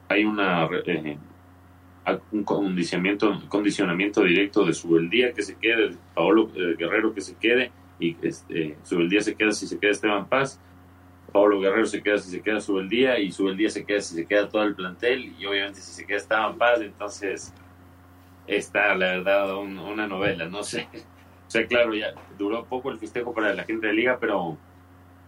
hay 0.09 0.25
una 0.25 0.67
eh, 0.85 1.17
un 2.31 2.43
condicionamiento, 2.43 3.39
condicionamiento 3.47 4.23
directo 4.23 4.65
de 4.65 4.73
su 4.73 4.97
el 4.97 5.09
día 5.09 5.31
que 5.31 5.43
se 5.43 5.55
quede, 5.55 5.89
de 5.89 5.97
Paolo 6.15 6.49
Guerrero 6.51 7.13
que 7.13 7.21
se 7.21 7.35
quede, 7.35 7.71
y 7.99 8.15
este, 8.21 8.77
día 9.09 9.21
se 9.21 9.35
queda 9.35 9.51
si 9.51 9.67
se 9.67 9.77
queda 9.77 9.91
Esteban 9.91 10.27
Paz, 10.27 10.59
Pablo 11.31 11.59
Guerrero 11.59 11.85
se 11.85 12.01
queda 12.01 12.17
si 12.17 12.31
se 12.31 12.41
queda 12.41 12.59
día 12.89 13.19
y 13.19 13.31
día 13.55 13.69
se 13.69 13.85
queda 13.85 14.01
si 14.01 14.15
se 14.15 14.25
queda 14.25 14.49
todo 14.49 14.63
el 14.63 14.75
plantel 14.75 15.33
y 15.37 15.45
obviamente 15.45 15.79
si 15.81 15.91
se 15.91 16.05
queda 16.05 16.17
Esteban 16.17 16.57
Paz, 16.57 16.81
entonces 16.81 17.53
está 18.47 18.95
la 18.95 19.17
verdad 19.17 19.55
una 19.57 20.07
novela, 20.07 20.47
no 20.47 20.63
sé. 20.63 20.87
O 21.49 21.51
sea, 21.51 21.65
claro, 21.65 21.95
ya 21.95 22.13
duró 22.37 22.63
poco 22.65 22.91
el 22.91 22.99
festejo 22.99 23.33
para 23.33 23.55
la 23.55 23.63
gente 23.63 23.87
de 23.87 23.93
liga, 23.93 24.19
pero 24.21 24.55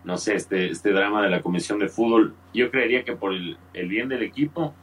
no 0.03 0.17
sé, 0.17 0.35
este, 0.35 0.69
este 0.69 0.91
drama 0.91 1.23
de 1.23 1.31
la 1.31 1.41
comisión 1.41 1.79
de 1.79 1.87
fútbol, 1.87 2.35
yo 2.53 2.69
creería 2.69 3.03
que 3.03 3.15
por 3.15 3.33
el, 3.33 3.57
el 3.73 3.87
bien 3.87 4.07
del 4.07 4.21
equipo 4.21 4.75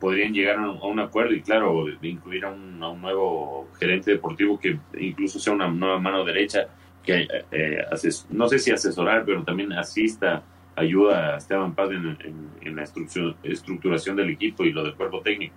podrían 0.00 0.34
llegar 0.34 0.56
a 0.58 0.68
un, 0.68 0.98
acuerdo 0.98 1.32
y 1.32 1.42
claro, 1.42 1.86
incluir 2.02 2.44
a 2.44 2.50
un, 2.50 2.82
a 2.82 2.88
un, 2.88 3.00
nuevo 3.00 3.68
gerente 3.78 4.10
deportivo 4.10 4.58
que 4.58 4.78
incluso 4.98 5.38
sea 5.38 5.52
una 5.52 5.68
nueva 5.68 6.00
mano 6.00 6.24
derecha 6.24 6.68
que 7.04 7.28
eh, 7.50 7.78
ases, 7.90 8.26
no 8.30 8.48
sé 8.48 8.58
si 8.58 8.70
asesorar, 8.70 9.24
pero 9.24 9.42
también 9.44 9.72
asista, 9.72 10.42
ayuda 10.76 11.34
a 11.34 11.38
Esteban 11.38 11.74
Paz 11.74 11.90
en, 11.90 12.16
en, 12.20 12.50
en 12.62 12.76
la 12.76 12.82
estructuración 12.82 14.16
del 14.16 14.30
equipo 14.30 14.64
y 14.64 14.72
lo 14.72 14.82
del 14.82 14.94
cuerpo 14.94 15.20
técnico. 15.20 15.54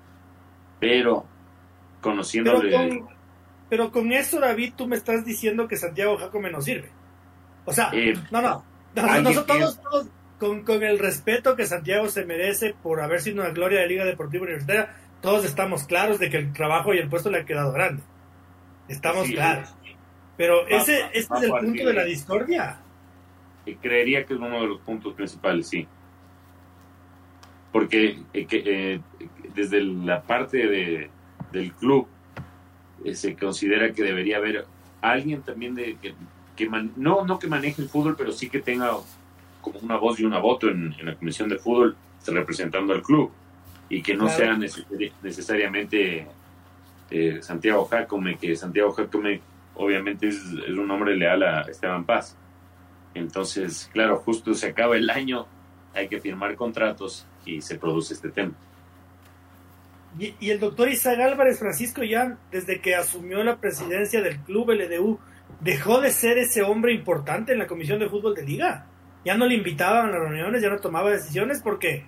Pero 0.80 1.26
conociéndole... 2.02 2.70
Pero 2.70 2.78
con, 2.78 3.10
pero 3.70 3.92
con 3.92 4.12
eso, 4.12 4.40
David, 4.40 4.74
tú 4.76 4.88
me 4.88 4.96
estás 4.96 5.26
diciendo 5.26 5.68
que 5.68 5.78
Santiago 5.78 6.18
Jacome 6.18 6.52
no 6.52 6.62
sirve. 6.62 6.90
O 7.66 7.74
sea, 7.74 7.90
eh, 7.94 8.14
no, 8.32 8.42
no. 8.42 8.64
Nosotros 9.22 9.46
todos, 9.46 9.82
todos 9.82 10.08
con, 10.40 10.64
con, 10.64 10.84
el 10.84 11.00
respeto 11.00 11.56
que 11.56 11.66
Santiago 11.66 12.08
se 12.08 12.26
merece 12.26 12.74
por 12.82 13.02
haber 13.02 13.22
sido 13.22 13.42
una 13.42 13.52
gloria 13.52 13.82
de 13.82 13.88
Liga 13.88 14.06
Deportiva 14.06 14.44
Universitaria, 14.44 14.96
todos 15.22 15.46
estamos 15.46 15.84
claros 15.84 16.20
de 16.20 16.30
que 16.30 16.38
el 16.38 16.54
trabajo 16.54 16.94
y 16.94 17.00
el 17.00 17.10
puesto 17.10 17.30
le 17.30 17.40
ha 17.40 17.46
quedado 17.46 17.72
grande. 17.72 18.04
Estamos 18.88 19.28
sí, 19.28 19.34
claros. 19.34 19.76
Pero 20.38 20.64
va, 20.64 20.70
ese, 20.70 21.02
va, 21.02 21.10
ese 21.14 21.28
va 21.28 21.38
es 21.38 21.44
el 21.44 21.52
punto 21.52 21.86
de 21.86 21.94
la 21.94 22.06
discordia. 22.06 22.80
Creería 23.82 24.26
que 24.26 24.34
es 24.34 24.40
uno 24.40 24.62
de 24.62 24.68
los 24.68 24.80
puntos 24.80 25.14
principales, 25.14 25.68
sí. 25.68 25.88
Porque 27.72 28.20
eh, 28.34 28.46
que, 28.46 28.64
eh, 28.66 29.02
desde 29.54 29.84
la 29.84 30.22
parte 30.22 30.68
de, 30.68 31.10
del 31.52 31.74
club 31.74 32.08
eh, 33.04 33.14
se 33.14 33.36
considera 33.36 33.92
que 33.92 34.04
debería 34.04 34.38
haber 34.38 34.66
alguien 35.02 35.42
también 35.42 35.76
de 35.76 35.98
que, 36.02 36.16
que 36.56 36.70
man, 36.70 36.94
no, 36.96 37.26
no 37.26 37.40
que 37.40 37.48
maneje 37.48 37.82
el 37.82 37.90
fútbol, 37.90 38.16
pero 38.18 38.32
sí 38.32 38.50
que 38.50 38.60
tenga 38.60 38.92
como 39.62 39.80
una 39.80 39.98
voz 39.98 40.20
y 40.20 40.26
una 40.26 40.40
voto 40.40 40.70
en, 40.70 40.96
en 40.98 41.06
la 41.06 41.16
comisión 41.16 41.50
de 41.50 41.58
fútbol 41.58 41.98
representando 42.26 42.94
al 42.94 43.02
club 43.02 43.32
y 43.90 44.02
que 44.02 44.16
no 44.16 44.26
claro. 44.26 44.38
sea 44.38 44.58
necesari 44.58 45.12
necesariamente 45.22 46.28
eh, 47.10 47.40
Santiago 47.42 47.86
Jacome, 47.86 48.38
que 48.38 48.56
Santiago 48.56 48.92
Jacome 48.92 49.42
obviamente 49.78 50.28
es, 50.28 50.44
un 50.44 50.90
hombre 50.92 51.16
leal 51.16 51.44
a 51.44 51.62
Esteban 51.62 52.06
Paz. 52.06 52.36
Entonces, 53.14 53.90
claro, 53.94 54.18
justo 54.18 54.54
se 54.54 54.68
acaba 54.68 54.96
el 54.96 55.10
año, 55.10 55.48
hay 55.94 56.08
que 56.08 56.20
firmar 56.20 56.56
contratos 56.56 57.26
y 57.46 57.62
se 57.62 57.78
produce 57.78 58.14
este 58.14 58.30
tema. 58.30 58.54
Y, 60.20 60.50
el 60.50 60.60
doctor 60.60 60.90
Isaac 60.90 61.20
Álvarez 61.20 61.60
Francisco 61.60 62.04
ya, 62.04 62.38
desde 62.52 62.82
que 62.82 62.96
asumió 62.96 63.44
la 63.44 63.58
presidencia 63.58 64.22
del 64.22 64.40
club 64.40 64.72
LDU, 64.72 65.20
dejó 65.62 66.02
de 66.02 66.12
ser 66.12 66.38
ese 66.38 66.64
hombre 66.64 66.94
importante 66.94 67.54
en 67.54 67.60
la 67.60 67.68
comisión 67.68 68.00
de 68.00 68.10
fútbol 68.10 68.34
de 68.34 68.44
liga. 68.44 68.88
Ya 69.26 69.38
no 69.38 69.46
le 69.46 69.56
invitaban 69.56 70.08
a 70.08 70.12
las 70.12 70.22
reuniones, 70.22 70.62
ya 70.62 70.70
no 70.70 70.80
tomaba 70.80 71.12
decisiones 71.12 71.62
porque 71.62 72.06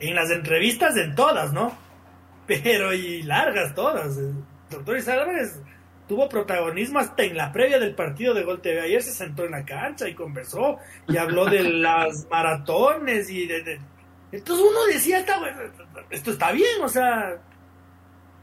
en 0.00 0.14
las 0.14 0.30
entrevistas 0.30 0.96
en 0.96 1.14
todas, 1.14 1.52
¿no? 1.52 1.76
Pero 2.46 2.92
y 2.94 3.22
largas 3.22 3.74
todas. 3.74 4.16
El 4.16 4.34
doctor 4.70 4.96
Isaac 4.96 5.20
Álvarez 5.20 5.60
tuvo 6.08 6.28
protagonismo 6.28 6.98
hasta 6.98 7.22
en 7.22 7.36
la 7.36 7.52
previa 7.52 7.78
del 7.78 7.94
partido 7.94 8.34
de 8.34 8.44
Gol 8.44 8.60
TV. 8.60 8.80
Ayer 8.80 9.02
se 9.02 9.12
sentó 9.12 9.44
en 9.44 9.52
la 9.52 9.64
cancha 9.64 10.08
y 10.08 10.14
conversó 10.14 10.78
y 11.08 11.16
habló 11.16 11.46
de 11.46 11.62
las 11.80 12.26
maratones 12.30 13.30
y 13.30 13.46
de, 13.46 13.62
de... 13.62 13.80
Entonces 14.32 14.64
uno 14.68 14.84
decía, 14.86 15.18
está, 15.20 15.38
esto 16.10 16.30
está 16.32 16.52
bien, 16.52 16.82
o 16.82 16.88
sea, 16.88 17.40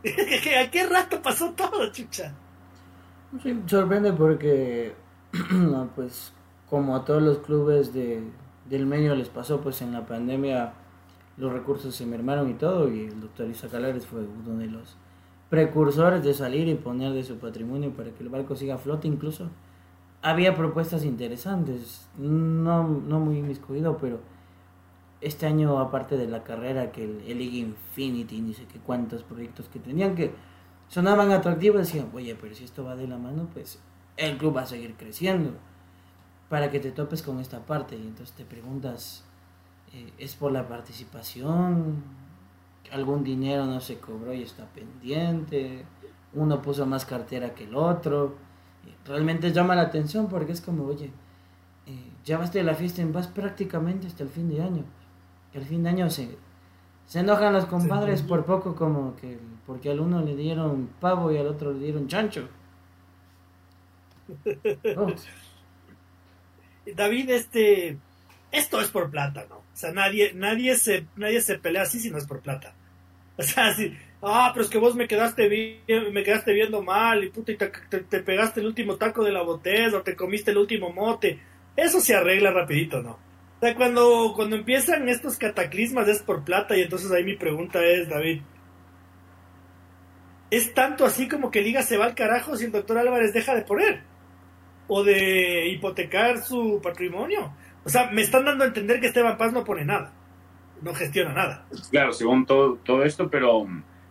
¿a 0.61 0.71
qué 0.71 0.87
rato 0.87 1.21
pasó 1.21 1.51
todo, 1.51 1.91
chucha? 1.91 2.33
Sí, 3.43 3.61
sorprende 3.65 4.13
porque, 4.13 4.93
no, 5.51 5.89
pues, 5.95 6.33
como 6.69 6.95
a 6.95 7.05
todos 7.05 7.21
los 7.21 7.39
clubes 7.39 7.93
de, 7.93 8.23
del 8.69 8.85
medio 8.85 9.15
les 9.15 9.29
pasó, 9.29 9.61
pues 9.61 9.81
en 9.81 9.91
la 9.91 10.05
pandemia 10.05 10.73
los 11.37 11.51
recursos 11.51 11.95
se 11.95 12.05
mermaron 12.05 12.49
y 12.49 12.53
todo, 12.53 12.91
y 12.91 13.05
el 13.05 13.21
doctor 13.21 13.49
Isaac 13.49 13.73
Alares 13.73 14.05
fue 14.05 14.21
uno 14.21 14.57
de 14.57 14.67
los 14.67 14.97
precursores 15.49 16.23
de 16.23 16.33
salir 16.33 16.67
y 16.67 16.75
poner 16.75 17.13
de 17.13 17.23
su 17.23 17.37
patrimonio 17.37 17.91
para 17.91 18.11
que 18.11 18.23
el 18.23 18.29
barco 18.29 18.55
siga 18.55 18.75
a 18.75 18.77
flote, 18.77 19.07
incluso 19.07 19.49
había 20.21 20.55
propuestas 20.55 21.05
interesantes, 21.05 22.07
no, 22.17 22.83
no 22.83 23.19
muy 23.19 23.37
inmiscuido, 23.37 23.97
pero 23.97 24.19
este 25.21 25.45
año, 25.45 25.79
aparte 25.79 26.17
de 26.17 26.27
la 26.27 26.43
carrera, 26.43 26.91
que 26.91 27.03
el, 27.03 27.21
el 27.27 27.37
League 27.39 27.57
Infinity, 27.57 28.41
ni 28.41 28.53
sé 28.53 28.65
qué 28.65 28.79
cuántos 28.79 29.23
proyectos 29.23 29.67
que 29.67 29.79
tenían 29.79 30.15
que 30.15 30.33
sonaban 30.87 31.31
atractivos, 31.31 31.81
decían, 31.81 32.09
oye, 32.13 32.35
pero 32.39 32.55
si 32.55 32.63
esto 32.63 32.83
va 32.83 32.95
de 32.95 33.07
la 33.07 33.17
mano, 33.17 33.47
pues 33.53 33.79
el 34.17 34.37
club 34.37 34.57
va 34.57 34.61
a 34.61 34.65
seguir 34.65 34.95
creciendo. 34.95 35.53
Para 36.49 36.71
que 36.71 36.79
te 36.79 36.91
topes 36.91 37.21
con 37.21 37.39
esta 37.39 37.59
parte, 37.59 37.95
y 37.95 38.07
entonces 38.07 38.35
te 38.35 38.43
preguntas, 38.43 39.23
eh, 39.93 40.11
¿es 40.17 40.35
por 40.35 40.51
la 40.51 40.67
participación? 40.67 42.03
¿Algún 42.91 43.23
dinero 43.23 43.65
no 43.65 43.79
se 43.79 43.99
cobró 43.99 44.33
y 44.33 44.43
está 44.43 44.65
pendiente? 44.65 45.85
¿Uno 46.33 46.61
puso 46.61 46.85
más 46.85 47.05
cartera 47.05 47.53
que 47.53 47.65
el 47.65 47.75
otro? 47.75 48.35
Realmente 49.05 49.51
llama 49.51 49.75
la 49.75 49.83
atención 49.83 50.27
porque 50.27 50.51
es 50.51 50.61
como, 50.61 50.85
oye, 50.85 51.11
eh, 51.87 52.11
ya 52.25 52.37
vas 52.37 52.53
de 52.53 52.63
la 52.63 52.75
fiesta 52.75 53.01
en 53.01 53.11
paz 53.11 53.27
prácticamente 53.27 54.07
hasta 54.07 54.23
el 54.23 54.29
fin 54.29 54.49
de 54.49 54.61
año 54.61 54.83
al 55.55 55.65
fin 55.65 55.83
de 55.83 55.89
año 55.89 56.09
se, 56.09 56.37
se 57.07 57.19
enojan 57.19 57.53
los 57.53 57.65
compadres 57.65 58.21
por 58.21 58.45
poco 58.45 58.75
como 58.75 59.15
que 59.15 59.39
porque 59.65 59.91
al 59.91 59.99
uno 59.99 60.21
le 60.21 60.35
dieron 60.35 60.89
pavo 60.99 61.31
y 61.31 61.37
al 61.37 61.47
otro 61.47 61.73
le 61.73 61.79
dieron 61.79 62.07
chancho. 62.07 62.47
Oh. 64.95 65.07
David, 66.95 67.29
este 67.29 67.97
esto 68.51 68.81
es 68.81 68.89
por 68.89 69.09
plata, 69.09 69.45
¿no? 69.49 69.57
O 69.57 69.75
sea, 69.75 69.91
nadie, 69.91 70.33
nadie 70.33 70.75
se, 70.75 71.05
nadie 71.15 71.41
se 71.41 71.57
pelea 71.57 71.83
así 71.83 71.99
si 71.99 72.09
no 72.09 72.17
es 72.17 72.25
por 72.25 72.41
plata. 72.41 72.73
O 73.37 73.43
sea, 73.43 73.73
si, 73.73 73.95
ah, 74.21 74.51
pero 74.53 74.65
es 74.65 74.69
que 74.69 74.77
vos 74.77 74.95
me 74.95 75.07
quedaste 75.07 75.47
bien, 75.47 76.11
me 76.11 76.23
quedaste 76.23 76.53
viendo 76.53 76.81
mal 76.81 77.23
y 77.23 77.29
puta, 77.29 77.51
y 77.51 77.57
te, 77.57 77.71
te, 77.89 77.99
te 78.01 78.19
pegaste 78.19 78.59
el 78.59 78.65
último 78.65 78.97
taco 78.97 79.23
de 79.23 79.31
la 79.31 79.43
botella 79.43 79.97
o 79.97 80.01
te 80.01 80.15
comiste 80.15 80.51
el 80.51 80.57
último 80.57 80.91
mote. 80.91 81.39
Eso 81.75 82.01
se 82.01 82.15
arregla 82.15 82.51
rapidito, 82.51 83.01
¿no? 83.01 83.11
O 83.11 83.65
sea, 83.65 83.75
cuando, 83.75 84.33
cuando 84.35 84.55
empiezan 84.55 85.09
estos 85.09 85.37
cataclismas 85.37 86.07
es 86.07 86.21
por 86.21 86.43
plata 86.43 86.77
y 86.77 86.81
entonces 86.81 87.11
ahí 87.11 87.23
mi 87.23 87.35
pregunta 87.35 87.83
es, 87.85 88.09
David, 88.09 88.41
¿es 90.49 90.73
tanto 90.73 91.05
así 91.05 91.27
como 91.27 91.51
que 91.51 91.61
Liga 91.61 91.81
se 91.83 91.97
va 91.97 92.05
al 92.05 92.15
carajo 92.15 92.55
si 92.55 92.65
el 92.65 92.71
doctor 92.71 92.97
Álvarez 92.97 93.33
deja 93.33 93.55
de 93.55 93.61
poner? 93.61 94.01
¿O 94.87 95.03
de 95.03 95.67
hipotecar 95.69 96.41
su 96.41 96.79
patrimonio? 96.81 97.53
O 97.89 97.91
sea, 97.91 98.11
me 98.11 98.21
están 98.21 98.45
dando 98.45 98.65
a 98.65 98.67
entender 98.67 98.99
que 98.99 99.07
Esteban 99.07 99.35
Paz 99.35 99.51
no 99.51 99.63
pone 99.63 99.83
nada, 99.83 100.13
no 100.83 100.93
gestiona 100.93 101.33
nada. 101.33 101.65
Claro, 101.89 102.13
según 102.13 102.45
todo, 102.45 102.75
todo 102.85 103.03
esto, 103.03 103.31
pero 103.31 103.65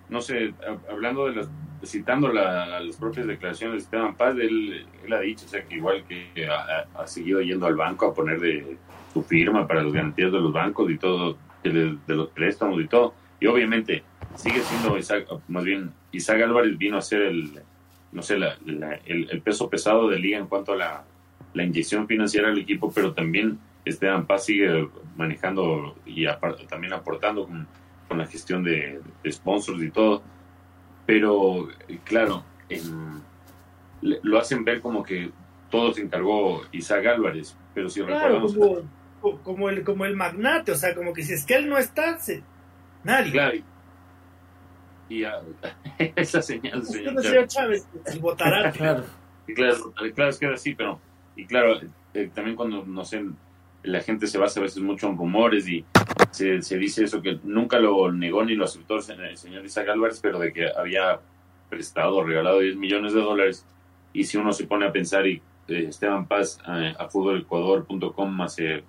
no 0.08 0.20
sé, 0.20 0.52
hablando 0.90 1.26
de 1.26 1.34
los, 1.36 1.48
citando 1.84 2.32
la, 2.32 2.80
las 2.80 2.96
propias 2.96 3.28
declaraciones 3.28 3.76
de 3.76 3.84
Esteban 3.84 4.16
Paz, 4.16 4.34
él, 4.36 4.84
él 5.06 5.12
ha 5.12 5.20
dicho, 5.20 5.46
o 5.46 5.48
sea, 5.48 5.62
que 5.62 5.76
igual 5.76 6.02
que 6.08 6.48
ha, 6.48 7.06
seguido 7.06 7.40
yendo 7.40 7.68
al 7.68 7.76
banco 7.76 8.06
a 8.06 8.14
poner 8.14 8.40
de 8.40 8.76
su 9.12 9.22
firma 9.22 9.64
para 9.68 9.84
las 9.84 9.92
garantías 9.92 10.32
de 10.32 10.40
los 10.40 10.52
bancos 10.52 10.90
y 10.90 10.98
todo, 10.98 11.38
de, 11.62 11.96
los 12.08 12.30
préstamos 12.30 12.80
y 12.80 12.88
todo. 12.88 13.14
Y 13.38 13.46
obviamente 13.46 14.02
sigue 14.34 14.58
siendo 14.58 14.98
Isaac, 14.98 15.28
más 15.46 15.62
bien 15.62 15.92
Isaac 16.10 16.42
Álvarez 16.42 16.76
vino 16.76 16.98
a 16.98 17.00
ser 17.00 17.22
el, 17.22 17.52
no 18.10 18.22
sé, 18.22 18.40
la, 18.40 18.56
el, 18.66 19.30
el, 19.30 19.40
peso 19.40 19.70
pesado 19.70 20.08
de 20.08 20.18
liga 20.18 20.36
en 20.36 20.48
cuanto 20.48 20.72
a 20.72 20.76
la, 20.76 21.04
la 21.54 21.62
inyección 21.62 22.08
financiera 22.08 22.48
al 22.48 22.58
equipo, 22.58 22.90
pero 22.92 23.14
también 23.14 23.60
Esteban 23.88 24.26
Paz 24.26 24.46
sigue 24.46 24.88
manejando 25.16 25.96
y 26.04 26.26
apart, 26.26 26.66
también 26.68 26.92
aportando 26.92 27.46
con, 27.46 27.66
con, 28.08 28.18
la 28.18 28.26
gestión 28.26 28.62
de, 28.62 29.00
de, 29.22 29.32
sponsors 29.32 29.82
y 29.82 29.90
todo. 29.90 30.22
Pero, 31.06 31.68
claro, 32.04 32.44
en, 32.68 33.22
lo 34.00 34.38
hacen 34.38 34.64
ver 34.64 34.80
como 34.80 35.02
que 35.02 35.30
todo 35.70 35.92
se 35.92 36.02
encargó 36.02 36.62
Isaac 36.72 37.06
Álvarez, 37.06 37.56
pero 37.74 37.88
si 37.88 38.00
claro, 38.02 38.40
recordamos... 38.40 38.54
Como 38.54 38.98
como 39.20 39.68
el, 39.68 39.82
como 39.84 40.04
el 40.04 40.16
magnate, 40.16 40.72
o 40.72 40.76
sea, 40.76 40.94
como 40.94 41.12
que 41.12 41.22
si 41.22 41.34
es 41.34 41.44
que 41.44 41.56
él 41.56 41.68
no 41.68 41.78
está, 41.78 42.18
se... 42.18 42.42
nadie. 43.02 43.32
Claro. 43.32 43.58
Y 45.08 45.24
a, 45.24 45.40
esa 46.16 46.42
señal, 46.42 46.82
es 46.82 46.88
señor, 46.88 47.22
señor 47.22 47.46
Chávez, 47.48 47.88
el 48.06 48.20
votará. 48.20 48.70
claro. 48.72 49.04
Y 49.46 49.54
claro, 49.54 49.92
claro, 50.14 50.30
es 50.30 50.38
que 50.38 50.44
era 50.44 50.54
así, 50.54 50.74
pero, 50.74 51.00
y 51.34 51.46
claro, 51.46 51.80
eh, 52.12 52.30
también 52.34 52.54
cuando, 52.54 52.84
no 52.84 53.04
sé, 53.04 53.24
la 53.82 54.00
gente 54.00 54.26
se 54.26 54.38
basa 54.38 54.60
a 54.60 54.64
veces 54.64 54.82
mucho 54.82 55.08
en 55.08 55.16
rumores 55.16 55.68
y 55.68 55.84
se, 56.30 56.62
se 56.62 56.78
dice 56.78 57.04
eso, 57.04 57.22
que 57.22 57.38
nunca 57.44 57.78
lo 57.78 58.10
negó 58.12 58.44
ni 58.44 58.54
lo 58.54 58.64
aceptó 58.64 58.96
el 58.96 59.36
señor 59.36 59.64
Isaac 59.64 59.88
Álvarez, 59.88 60.20
pero 60.22 60.38
de 60.38 60.52
que 60.52 60.68
había 60.76 61.20
prestado, 61.68 62.22
regalado 62.24 62.60
10 62.60 62.76
millones 62.76 63.12
de 63.12 63.20
dólares. 63.20 63.66
Y 64.12 64.24
si 64.24 64.36
uno 64.36 64.52
se 64.52 64.66
pone 64.66 64.86
a 64.86 64.92
pensar 64.92 65.26
y 65.26 65.42
eh, 65.68 65.86
Esteban 65.88 66.26
Paz 66.26 66.58
eh, 66.66 66.94
a 66.98 67.08
futbolecuador.com 67.08 68.40
hace 68.42 68.82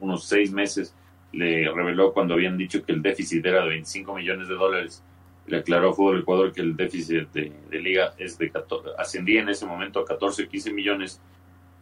unos 0.00 0.24
seis 0.24 0.50
meses 0.50 0.94
le 1.32 1.70
reveló 1.72 2.12
cuando 2.12 2.34
habían 2.34 2.58
dicho 2.58 2.84
que 2.84 2.92
el 2.92 3.02
déficit 3.02 3.44
era 3.44 3.62
de 3.62 3.68
25 3.70 4.14
millones 4.14 4.48
de 4.48 4.54
dólares 4.54 5.02
le 5.46 5.56
aclaró 5.58 5.90
a 5.90 5.92
Fútbol 5.92 6.20
Ecuador 6.20 6.52
que 6.52 6.60
el 6.60 6.76
déficit 6.76 7.30
de, 7.32 7.52
liga 7.70 8.14
es 8.18 8.38
de 8.38 8.52
ascendía 8.98 9.42
en 9.42 9.48
ese 9.48 9.66
momento 9.66 10.00
a 10.00 10.04
14 10.04 10.44
o 10.44 10.48
15 10.48 10.72
millones 10.72 11.20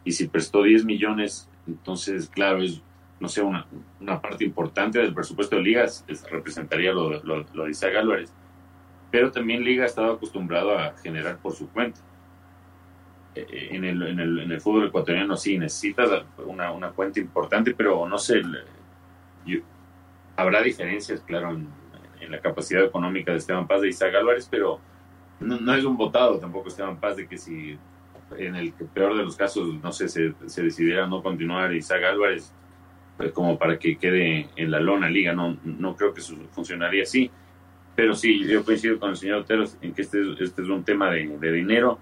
y 0.03 0.11
si 0.13 0.27
prestó 0.27 0.63
10 0.63 0.85
millones, 0.85 1.47
entonces 1.67 2.29
claro, 2.29 2.61
es 2.61 2.81
no 3.19 3.27
sé, 3.27 3.43
una, 3.43 3.67
una 3.99 4.19
parte 4.19 4.43
importante 4.43 4.97
del 4.97 5.13
presupuesto 5.13 5.55
de 5.55 5.61
ligas 5.61 6.03
representaría 6.31 6.91
lo, 6.91 7.23
lo, 7.23 7.45
lo 7.53 7.65
de 7.65 7.71
Isaac 7.71 7.95
Álvarez. 7.95 8.33
Pero 9.11 9.31
también 9.31 9.63
Liga 9.63 9.83
ha 9.83 9.87
estado 9.87 10.13
acostumbrado 10.13 10.77
a 10.77 10.93
generar 11.03 11.37
por 11.37 11.53
su 11.53 11.69
cuenta. 11.69 11.99
Eh, 13.35 13.45
eh, 13.47 13.67
en 13.71 13.83
el, 13.83 14.01
en 14.01 14.19
el, 14.19 14.39
en 14.39 14.51
el 14.51 14.59
fútbol 14.59 14.87
ecuatoriano 14.87 15.37
sí 15.37 15.57
necesitas 15.57 16.09
una, 16.37 16.71
una 16.71 16.89
cuenta 16.91 17.19
importante, 17.19 17.75
pero 17.75 18.07
no 18.07 18.17
sé, 18.17 18.41
habrá 20.35 20.61
diferencias, 20.61 21.21
claro, 21.21 21.51
en, 21.51 21.81
la 22.29 22.39
capacidad 22.39 22.83
económica 22.85 23.31
de 23.31 23.39
Esteban 23.39 23.67
Paz 23.67 23.81
de 23.81 23.89
Isaac 23.89 24.15
Álvarez, 24.15 24.47
pero 24.49 24.79
no, 25.41 25.73
es 25.73 25.83
un 25.83 25.97
votado 25.97 26.39
tampoco 26.39 26.69
Esteban 26.69 26.97
Paz 26.97 27.17
de 27.17 27.27
que 27.27 27.37
si 27.37 27.77
en 28.37 28.55
el 28.55 28.73
peor 28.73 29.17
de 29.17 29.23
los 29.23 29.35
casos, 29.35 29.73
no 29.81 29.91
sé, 29.91 30.07
se, 30.07 30.33
se 30.45 30.63
decidiera 30.63 31.07
no 31.07 31.21
continuar 31.21 31.73
Isaac 31.73 32.03
Álvarez, 32.03 32.53
pues 33.17 33.31
como 33.31 33.57
para 33.57 33.77
que 33.77 33.97
quede 33.97 34.49
en 34.55 34.71
la 34.71 34.79
lona 34.79 35.09
liga, 35.09 35.33
no, 35.33 35.57
no 35.63 35.95
creo 35.95 36.13
que 36.13 36.21
funcionaría 36.51 37.03
así. 37.03 37.29
Pero 37.95 38.15
sí, 38.15 38.45
yo 38.47 38.63
coincido 38.63 38.99
con 38.99 39.11
el 39.11 39.17
señor 39.17 39.39
Otero 39.41 39.65
en 39.81 39.93
que 39.93 40.01
este, 40.01 40.19
este 40.39 40.61
es 40.61 40.69
un 40.69 40.83
tema 40.83 41.11
de, 41.11 41.37
de 41.37 41.51
dinero 41.51 41.99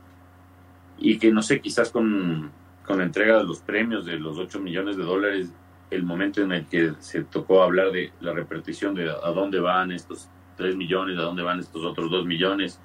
y 0.97 1.17
que 1.17 1.31
no 1.31 1.41
sé, 1.41 1.59
quizás 1.59 1.89
con, 1.89 2.51
con 2.85 2.99
la 2.99 3.03
entrega 3.03 3.37
de 3.37 3.43
los 3.43 3.59
premios 3.59 4.05
de 4.05 4.19
los 4.19 4.37
8 4.37 4.59
millones 4.59 4.97
de 4.97 5.03
dólares 5.03 5.51
el 5.91 6.03
momento 6.03 6.41
en 6.41 6.51
el 6.51 6.65
que 6.65 6.93
se 6.99 7.23
tocó 7.23 7.63
hablar 7.63 7.91
de 7.91 8.11
la 8.21 8.33
repartición 8.33 8.93
de 8.93 9.09
a 9.09 9.31
dónde 9.31 9.59
van 9.59 9.91
estos 9.91 10.29
3 10.57 10.75
millones, 10.75 11.17
a 11.17 11.21
dónde 11.21 11.41
van 11.41 11.59
estos 11.59 11.83
otros 11.83 12.11
2 12.11 12.25
millones. 12.25 12.79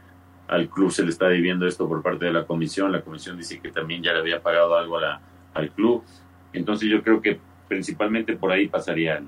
Al 0.49 0.69
club 0.69 0.91
se 0.91 1.03
le 1.03 1.11
está 1.11 1.29
debiendo 1.29 1.67
esto 1.67 1.89
por 1.89 2.03
parte 2.03 2.27
de 2.27 2.33
la 2.33 2.45
comisión. 2.45 2.93
La 2.93 3.01
comisión 3.01 3.37
dice 3.37 3.61
que 3.61 3.71
también 3.71 4.03
ya 4.03 4.13
le 4.13 4.21
había 4.21 4.43
pagado 4.43 4.77
algo 4.77 4.99
a 4.99 5.01
la, 5.01 5.21
al 5.55 5.71
club. 5.71 6.05
Entonces 6.53 6.89
yo 6.89 7.03
creo 7.03 7.21
que 7.23 7.39
principalmente 7.69 8.37
por 8.37 8.53
ahí 8.53 8.69
pasaría 8.69 9.23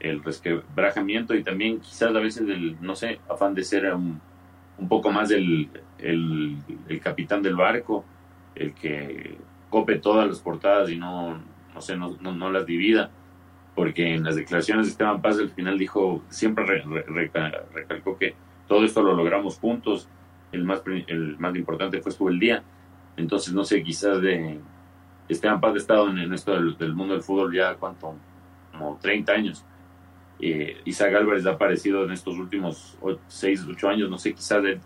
el, 0.00 0.22
resquebrajamiento 0.22 1.34
y 1.34 1.42
también 1.42 1.80
quizás 1.80 2.14
a 2.14 2.20
veces 2.20 2.48
el, 2.48 2.76
no 2.80 2.94
sé, 2.94 3.20
afán 3.28 3.54
de 3.54 3.64
ser 3.64 3.92
un, 3.94 4.20
un 4.78 4.88
poco 4.88 5.10
más 5.10 5.30
el, 5.30 5.70
el, 5.98 6.58
capitán 7.02 7.42
del 7.42 7.56
barco, 7.56 8.04
el 8.54 8.74
que 8.74 9.38
cope 9.70 9.98
todas 9.98 10.28
las 10.28 10.40
portadas 10.40 10.90
y 10.90 10.96
no, 10.96 11.40
no 11.74 11.80
sé, 11.80 11.96
no, 11.96 12.16
no, 12.20 12.50
las 12.50 12.66
divida, 12.66 13.10
porque 13.74 14.14
en 14.14 14.24
las 14.24 14.36
declaraciones 14.36 14.86
de 14.86 14.92
Esteban 14.92 15.22
Paz 15.22 15.38
al 15.38 15.50
final 15.50 15.78
dijo, 15.78 16.22
siempre 16.28 16.84
recalcó 17.72 18.16
que 18.18 18.34
todo 18.68 18.84
esto 18.84 19.02
lo 19.02 19.14
logramos 19.14 19.58
juntos, 19.58 20.08
el 20.54 20.64
más, 20.64 20.82
el 21.06 21.38
más 21.38 21.54
importante 21.56 22.00
fue 22.00 22.12
su 22.12 22.28
el 22.28 22.38
día, 22.38 22.62
entonces 23.16 23.52
no 23.52 23.64
sé, 23.64 23.82
quizás 23.82 24.20
de 24.20 24.60
Esteban 25.28 25.60
Paz 25.60 25.74
ha 25.74 25.78
estado 25.78 26.08
en, 26.08 26.32
esto 26.32 26.52
del, 26.52 26.94
mundo 26.94 27.14
del 27.14 27.22
fútbol 27.22 27.54
ya 27.54 27.74
cuánto, 27.74 28.14
como 28.72 28.98
30 29.00 29.32
años, 29.32 29.64
eh, 30.40 30.78
Isaac 30.84 31.14
Álvarez 31.14 31.46
ha 31.46 31.52
aparecido 31.52 32.04
en 32.04 32.12
estos 32.12 32.36
últimos 32.36 32.98
6, 33.28 33.66
8 33.70 33.88
años, 33.88 34.10
no 34.10 34.18
sé, 34.18 34.34
quizás 34.34 34.64
él 34.64 34.80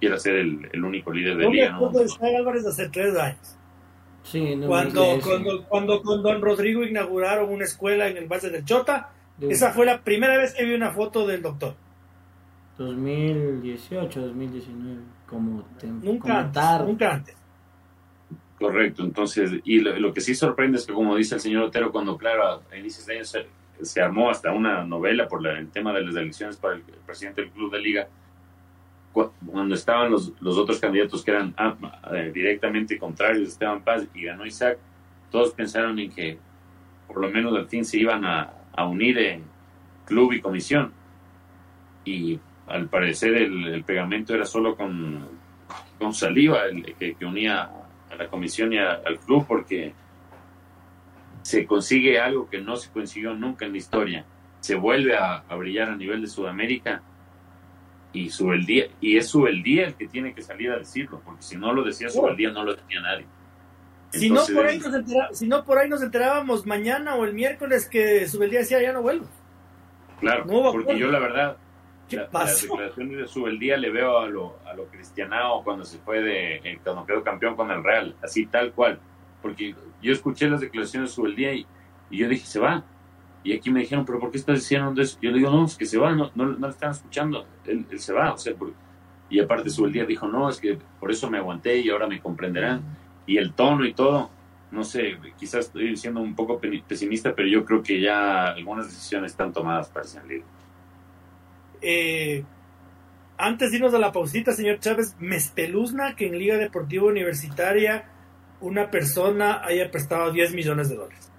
quiera 0.00 0.18
ser 0.18 0.36
el, 0.36 0.68
el 0.72 0.84
único 0.84 1.12
líder 1.12 1.36
de 1.36 1.48
liga. 1.48 1.70
¿no? 1.72 1.90
Isaac 2.02 2.34
Álvarez 2.38 2.66
hace 2.66 2.88
3 2.88 3.16
años 3.16 3.58
cuando, 4.66 5.20
cuando, 5.22 5.64
cuando, 5.64 6.02
con 6.02 6.22
Don 6.22 6.42
Rodrigo 6.42 6.84
inauguraron 6.84 7.50
una 7.50 7.64
escuela 7.64 8.08
en 8.08 8.16
el 8.16 8.26
Valle 8.26 8.50
del 8.50 8.64
Chota, 8.64 9.10
esa 9.40 9.72
fue 9.72 9.86
la 9.86 10.02
primera 10.02 10.36
vez 10.36 10.54
que 10.54 10.64
vi 10.64 10.74
una 10.74 10.90
foto 10.90 11.26
del 11.26 11.42
doctor. 11.42 11.74
2018, 12.78 14.20
2019, 14.20 15.00
como, 15.26 15.64
nunca, 16.02 16.38
antes, 16.38 16.86
nunca 16.86 17.14
antes. 17.14 17.36
Correcto, 18.58 19.04
entonces, 19.04 19.52
y 19.64 19.80
lo, 19.80 20.12
que 20.12 20.20
sí 20.20 20.34
sorprende 20.34 20.78
es 20.78 20.86
que, 20.86 20.92
como 20.92 21.14
dice 21.16 21.34
el 21.34 21.40
señor 21.40 21.64
Otero, 21.64 21.92
cuando, 21.92 22.16
claro, 22.16 22.62
a 22.70 22.76
inicios 22.76 23.06
de 23.06 23.16
año 23.16 23.24
se, 23.24 24.02
armó 24.02 24.30
hasta 24.30 24.52
una 24.52 24.84
novela 24.84 25.28
por 25.28 25.46
el 25.46 25.70
tema 25.70 25.92
de 25.92 26.02
las 26.02 26.16
elecciones 26.16 26.56
para 26.56 26.74
el 26.74 26.82
presidente 27.06 27.42
del 27.42 27.50
Club 27.50 27.72
de 27.72 27.80
Liga, 27.80 28.08
cuando 29.12 29.74
estaban 29.74 30.10
los, 30.10 30.32
los 30.40 30.56
otros 30.56 30.78
candidatos 30.78 31.24
que 31.24 31.30
eran 31.32 31.54
ah, 31.56 31.76
eh, 32.12 32.30
directamente 32.32 32.98
contrarios 32.98 33.48
a 33.48 33.52
Esteban 33.52 33.82
Paz 33.82 34.06
y 34.14 34.24
ganó 34.24 34.46
Isaac, 34.46 34.78
todos 35.30 35.52
pensaron 35.52 35.98
en 35.98 36.10
que 36.10 36.38
por 37.06 37.20
lo 37.20 37.30
menos 37.30 37.54
al 37.56 37.66
fin 37.66 37.84
se 37.84 37.98
iban 37.98 38.24
a, 38.24 38.52
a 38.72 38.86
unir 38.86 39.18
en 39.18 39.42
club 40.04 40.32
y 40.32 40.40
comisión. 40.40 40.92
Y 42.04 42.38
al 42.68 42.88
parecer 42.88 43.34
el, 43.34 43.82
pegamento 43.84 44.34
era 44.34 44.44
solo 44.44 44.76
con, 44.76 45.26
con 45.98 46.14
saliva 46.14 46.64
el, 46.66 46.94
que, 46.94 47.14
que, 47.14 47.24
unía 47.24 47.70
a 48.10 48.16
la 48.16 48.28
comisión 48.28 48.72
y 48.72 48.78
al 48.78 49.18
club 49.24 49.46
porque 49.46 49.92
se 51.42 51.66
consigue 51.66 52.18
algo 52.18 52.48
que 52.48 52.60
no 52.60 52.76
se 52.76 52.90
consiguió 52.90 53.34
nunca 53.34 53.64
en 53.64 53.72
la 53.72 53.78
historia. 53.78 54.24
Se 54.60 54.74
vuelve 54.74 55.16
a, 55.16 55.44
a 55.48 55.56
brillar 55.56 55.90
a 55.90 55.96
nivel 55.96 56.20
de 56.20 56.26
Sudamérica 56.26 57.02
y 58.12 58.30
día 58.66 58.86
y 59.00 59.16
es 59.16 59.32
día 59.62 59.86
el 59.86 59.94
que 59.94 60.08
tiene 60.08 60.34
que 60.34 60.42
salir 60.42 60.70
a 60.70 60.78
decirlo, 60.78 61.20
porque 61.24 61.42
si 61.42 61.56
no 61.56 61.72
lo 61.72 61.82
decía 61.84 62.08
día 62.36 62.50
no 62.50 62.64
lo 62.64 62.74
decía 62.74 63.00
nadie. 63.00 63.26
si, 64.10 64.30
no 64.30 64.42
por 64.46 64.66
ahí 64.66 64.78
nos 64.78 65.38
si 65.38 65.46
no 65.46 65.64
por 65.64 65.78
ahí 65.78 65.88
nos 65.88 66.02
enterábamos 66.02 66.66
mañana 66.66 67.14
o 67.14 67.24
el 67.24 67.34
miércoles 67.34 67.86
que 67.88 68.26
día 68.50 68.60
decía 68.60 68.82
ya 68.82 68.92
no 68.92 69.02
vuelvo. 69.02 69.26
Claro, 70.20 70.46
porque 70.46 70.98
yo 70.98 71.10
la 71.10 71.20
verdad, 71.20 71.56
la, 72.16 72.28
las 72.32 72.62
declaraciones 72.62 73.34
de 73.34 73.58
día 73.58 73.76
le 73.76 73.90
veo 73.90 74.18
a 74.18 74.28
lo, 74.28 74.58
a 74.66 74.74
lo 74.74 74.86
cristianado 74.86 75.62
cuando 75.62 75.84
se 75.84 75.98
fue 75.98 76.20
de, 76.20 76.80
cuando 76.82 77.04
quedó 77.06 77.22
campeón 77.22 77.56
con 77.56 77.70
el 77.70 77.82
Real, 77.82 78.16
así 78.22 78.46
tal 78.46 78.72
cual. 78.72 78.98
Porque 79.42 79.74
yo 80.02 80.12
escuché 80.12 80.48
las 80.48 80.60
declaraciones 80.60 81.14
de 81.16 81.34
día 81.34 81.52
y, 81.52 81.66
y 82.10 82.18
yo 82.18 82.28
dije, 82.28 82.46
se 82.46 82.58
va, 82.58 82.84
y 83.44 83.52
aquí 83.52 83.70
me 83.70 83.80
dijeron, 83.80 84.04
pero 84.04 84.18
¿por 84.18 84.30
qué 84.30 84.38
estás 84.38 84.56
diciendo 84.56 85.00
eso? 85.00 85.18
Yo 85.20 85.30
le 85.30 85.38
digo, 85.38 85.50
no, 85.50 85.64
es 85.64 85.76
que 85.76 85.86
se 85.86 85.98
va, 85.98 86.12
no, 86.12 86.30
no, 86.34 86.46
no 86.46 86.66
le 86.66 86.72
están 86.72 86.90
escuchando, 86.90 87.46
él, 87.64 87.86
se 87.98 88.12
va, 88.12 88.32
o 88.32 88.38
sea, 88.38 88.54
y 89.30 89.40
aparte 89.40 89.70
su 89.70 89.84
el 89.84 89.92
día 89.92 90.04
dijo, 90.04 90.26
no, 90.26 90.48
es 90.48 90.58
que 90.58 90.78
por 90.98 91.10
eso 91.10 91.30
me 91.30 91.38
aguanté 91.38 91.78
y 91.78 91.90
ahora 91.90 92.06
me 92.06 92.20
comprenderán. 92.20 92.82
Y 93.26 93.36
el 93.36 93.52
tono 93.52 93.84
y 93.84 93.92
todo, 93.92 94.30
no 94.70 94.84
sé, 94.84 95.18
quizás 95.38 95.66
estoy 95.66 95.96
siendo 95.96 96.20
un 96.20 96.34
poco 96.34 96.58
pesimista, 96.58 97.34
pero 97.34 97.46
yo 97.46 97.64
creo 97.64 97.82
que 97.82 98.00
ya 98.00 98.48
algunas 98.48 98.86
decisiones 98.86 99.32
están 99.32 99.52
tomadas 99.52 99.88
para 99.88 100.06
salir. 100.06 100.42
Eh, 101.82 102.44
antes 103.36 103.70
de 103.70 103.76
irnos 103.76 103.94
a 103.94 103.98
la 103.98 104.12
pausita, 104.12 104.52
señor 104.52 104.80
Chávez, 104.80 105.14
me 105.18 105.36
espeluzna 105.36 106.16
que 106.16 106.26
en 106.26 106.38
Liga 106.38 106.56
Deportiva 106.56 107.04
Universitaria 107.06 108.10
una 108.60 108.90
persona 108.90 109.62
haya 109.64 109.90
prestado 109.90 110.32
10 110.32 110.54
millones 110.54 110.88
de 110.88 110.96
dólares. 110.96 111.30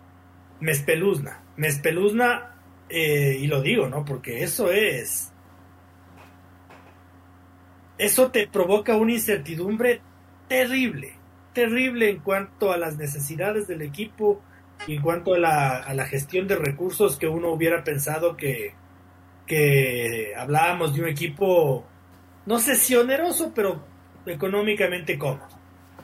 Me 0.62 0.72
espeluzna 0.72 1.42
me 1.60 1.68
espeluzna, 1.68 2.56
eh, 2.88 3.36
y 3.38 3.48
lo 3.48 3.62
digo, 3.62 3.90
¿no? 3.90 4.06
Porque 4.06 4.44
eso 4.44 4.72
es... 4.72 5.34
Eso 7.98 8.32
te 8.32 8.48
provoca 8.48 8.96
una 8.96 9.12
incertidumbre 9.12 10.02
terrible, 10.48 11.16
terrible 11.52 12.10
en 12.12 12.20
cuanto 12.20 12.72
a 12.72 12.78
las 12.78 12.96
necesidades 12.96 13.68
del 13.68 13.82
equipo 13.82 14.42
y 14.88 14.96
en 14.96 15.02
cuanto 15.02 15.34
a 15.34 15.38
la, 15.38 15.80
a 15.80 15.94
la 15.94 16.06
gestión 16.06 16.48
de 16.48 16.56
recursos 16.56 17.18
que 17.18 17.28
uno 17.28 17.52
hubiera 17.52 17.84
pensado 17.84 18.38
que, 18.38 18.74
que 19.50 20.32
hablábamos 20.38 20.94
de 20.94 21.02
un 21.02 21.08
equipo, 21.08 21.84
no 22.46 22.60
sé 22.60 22.76
si 22.76 22.96
oneroso, 22.96 23.52
pero 23.54 23.82
económicamente 24.28 25.18
cómodo. 25.18 25.48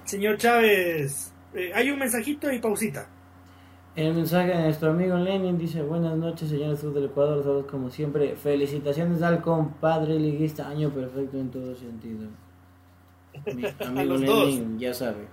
Señor 0.04 0.38
Chávez, 0.38 1.32
eh, 1.54 1.72
hay 1.74 1.92
un 1.92 2.00
mensajito 2.00 2.52
y 2.52 2.60
pausita. 2.60 3.08
El 3.96 4.16
mensaje 4.16 4.50
de 4.50 4.64
nuestro 4.64 4.90
amigo 4.90 5.16
Lenin 5.16 5.60
dice, 5.60 5.84
buenas 5.84 6.18
noches 6.18 6.50
señores 6.50 6.82
del 6.82 7.06
Ecuador, 7.06 7.44
todos 7.44 7.68
como 7.68 7.92
siempre, 7.92 8.36
felicitaciones 8.36 9.22
al 9.22 9.42
compadre 9.44 10.20
liguista, 10.20 10.68
año 10.68 10.90
perfecto 10.90 11.38
en 11.38 11.52
todo 11.52 11.76
sentido. 11.76 12.28
Mi 13.54 13.64
amigo 13.86 14.18
Lenin 14.18 14.80
ya 14.80 14.92
sabe. 14.92 15.28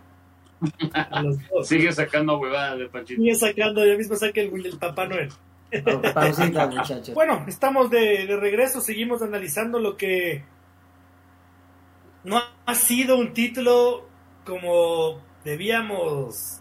Sigue 1.62 1.90
sacando 1.92 2.38
huevadas 2.38 2.78
de 2.78 2.88
Panchito. 2.88 3.22
Sigue 3.22 3.34
sacando, 3.34 3.86
ya 3.86 3.96
mismo 3.96 4.16
saque 4.16 4.42
el, 4.42 4.66
el 4.66 4.78
Papá 4.78 5.06
Noel. 5.06 5.30
Muchachos. 5.72 7.14
Bueno, 7.14 7.44
estamos 7.48 7.90
de, 7.90 8.26
de 8.26 8.36
regreso, 8.36 8.80
seguimos 8.80 9.22
analizando 9.22 9.78
lo 9.78 9.96
que 9.96 10.44
no 12.24 12.40
ha 12.66 12.74
sido 12.74 13.18
un 13.18 13.32
título 13.32 14.06
como 14.44 15.20
debíamos 15.44 16.60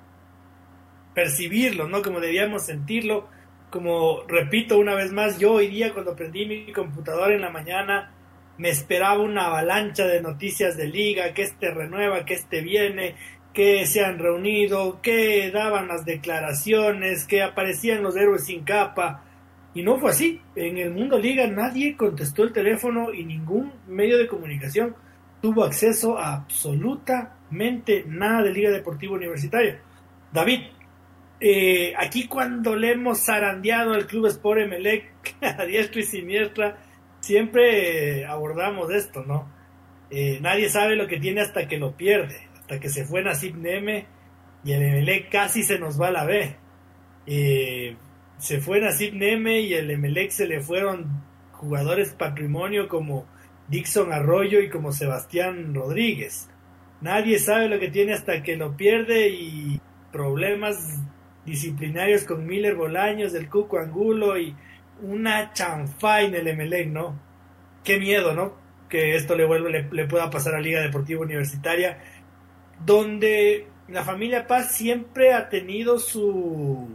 percibirlo, 1.13 1.87
¿no? 1.87 2.01
Como 2.01 2.19
debíamos 2.19 2.65
sentirlo. 2.65 3.27
Como 3.69 4.23
repito 4.27 4.77
una 4.77 4.95
vez 4.95 5.13
más, 5.13 5.39
yo 5.39 5.53
hoy 5.53 5.67
día 5.67 5.93
cuando 5.93 6.15
prendí 6.15 6.45
mi 6.45 6.73
computadora 6.73 7.33
en 7.33 7.41
la 7.41 7.49
mañana 7.49 8.11
me 8.57 8.69
esperaba 8.69 9.23
una 9.23 9.47
avalancha 9.47 10.05
de 10.05 10.21
noticias 10.21 10.77
de 10.77 10.87
liga, 10.87 11.33
que 11.33 11.41
este 11.41 11.71
renueva, 11.71 12.25
que 12.25 12.35
este 12.35 12.61
viene, 12.61 13.15
que 13.53 13.85
se 13.85 14.03
han 14.03 14.19
reunido, 14.19 15.01
que 15.01 15.51
daban 15.51 15.87
las 15.87 16.05
declaraciones, 16.05 17.25
que 17.25 17.43
aparecían 17.43 18.03
los 18.03 18.15
héroes 18.15 18.45
sin 18.45 18.63
capa. 18.63 19.23
Y 19.73 19.83
no 19.83 19.97
fue 19.99 20.11
así. 20.11 20.41
En 20.55 20.77
el 20.77 20.91
Mundo 20.91 21.17
Liga 21.17 21.47
nadie 21.47 21.95
contestó 21.95 22.43
el 22.43 22.53
teléfono 22.53 23.13
y 23.13 23.23
ningún 23.23 23.73
medio 23.87 24.17
de 24.17 24.27
comunicación 24.27 24.95
tuvo 25.41 25.63
acceso 25.63 26.17
a 26.17 26.33
absolutamente 26.35 28.05
nada 28.07 28.43
de 28.43 28.53
Liga 28.53 28.69
Deportiva 28.69 29.15
Universitaria. 29.15 29.79
David, 30.31 30.61
eh, 31.39 31.93
aquí 31.97 32.27
cuando 32.27 32.75
le 32.75 32.91
hemos 32.91 33.25
zarandeado 33.25 33.93
al 33.93 34.05
Club 34.05 34.27
Sport 34.27 34.61
Emelec 34.61 35.11
a 35.41 35.65
diestra 35.65 35.99
y 35.99 36.03
siniestra, 36.03 36.77
siempre 37.19 38.19
eh, 38.19 38.25
abordamos 38.25 38.91
esto, 38.91 39.25
¿no? 39.25 39.51
Eh, 40.11 40.39
nadie 40.41 40.69
sabe 40.69 40.95
lo 40.95 41.07
que 41.07 41.19
tiene 41.19 41.41
hasta 41.41 41.67
que 41.67 41.77
lo 41.77 41.95
pierde, 41.97 42.47
que 42.79 42.89
se 42.89 43.05
fue 43.05 43.23
Nasib 43.23 43.55
Neme 43.57 44.05
y 44.63 44.73
el 44.73 44.83
Emelec 44.83 45.29
casi 45.29 45.63
se 45.63 45.79
nos 45.79 45.99
va 45.99 46.07
a 46.07 46.11
la 46.11 46.25
B. 46.25 46.55
se 48.37 48.61
fue 48.61 48.79
Nasib 48.79 49.13
Neme 49.15 49.61
y 49.61 49.73
el 49.73 49.91
Emelec 49.91 50.31
se 50.31 50.47
le 50.47 50.61
fueron 50.61 51.23
jugadores 51.51 52.13
patrimonio 52.13 52.87
como 52.87 53.25
Dixon 53.67 54.11
Arroyo 54.11 54.59
y 54.59 54.69
como 54.69 54.91
Sebastián 54.91 55.73
Rodríguez. 55.73 56.49
Nadie 57.01 57.39
sabe 57.39 57.69
lo 57.69 57.79
que 57.79 57.89
tiene 57.89 58.13
hasta 58.13 58.43
que 58.43 58.55
lo 58.55 58.75
pierde 58.75 59.29
y 59.29 59.79
problemas 60.11 60.99
disciplinarios 61.45 62.23
con 62.23 62.45
Miller 62.45 62.75
Bolaños, 62.75 63.33
del 63.33 63.49
Cuco 63.49 63.79
Angulo 63.79 64.37
y 64.37 64.55
una 65.01 65.53
chanfa 65.53 66.21
en 66.21 66.35
el 66.35 66.47
Emelec, 66.47 66.89
¿no? 66.89 67.19
Qué 67.83 67.99
miedo, 67.99 68.33
¿no? 68.33 68.53
Que 68.89 69.15
esto 69.15 69.35
le, 69.35 69.45
vuelve, 69.45 69.87
le, 69.89 70.05
pueda 70.05 70.29
pasar 70.29 70.55
a 70.55 70.61
Liga 70.61 70.81
Deportiva 70.81 71.21
Universitaria, 71.21 71.97
donde 72.85 73.67
la 73.87 74.03
familia 74.03 74.47
Paz 74.47 74.75
siempre 74.75 75.33
ha 75.33 75.49
tenido 75.49 75.99
su, 75.99 76.87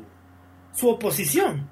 su 0.73 0.89
oposición. 0.89 1.69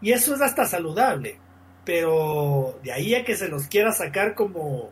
Y 0.00 0.12
eso 0.12 0.34
es 0.34 0.40
hasta 0.40 0.64
saludable. 0.66 1.38
Pero 1.84 2.78
de 2.82 2.92
ahí 2.92 3.14
a 3.14 3.24
que 3.24 3.36
se 3.36 3.48
los 3.48 3.66
quiera 3.66 3.92
sacar 3.92 4.34
como 4.34 4.90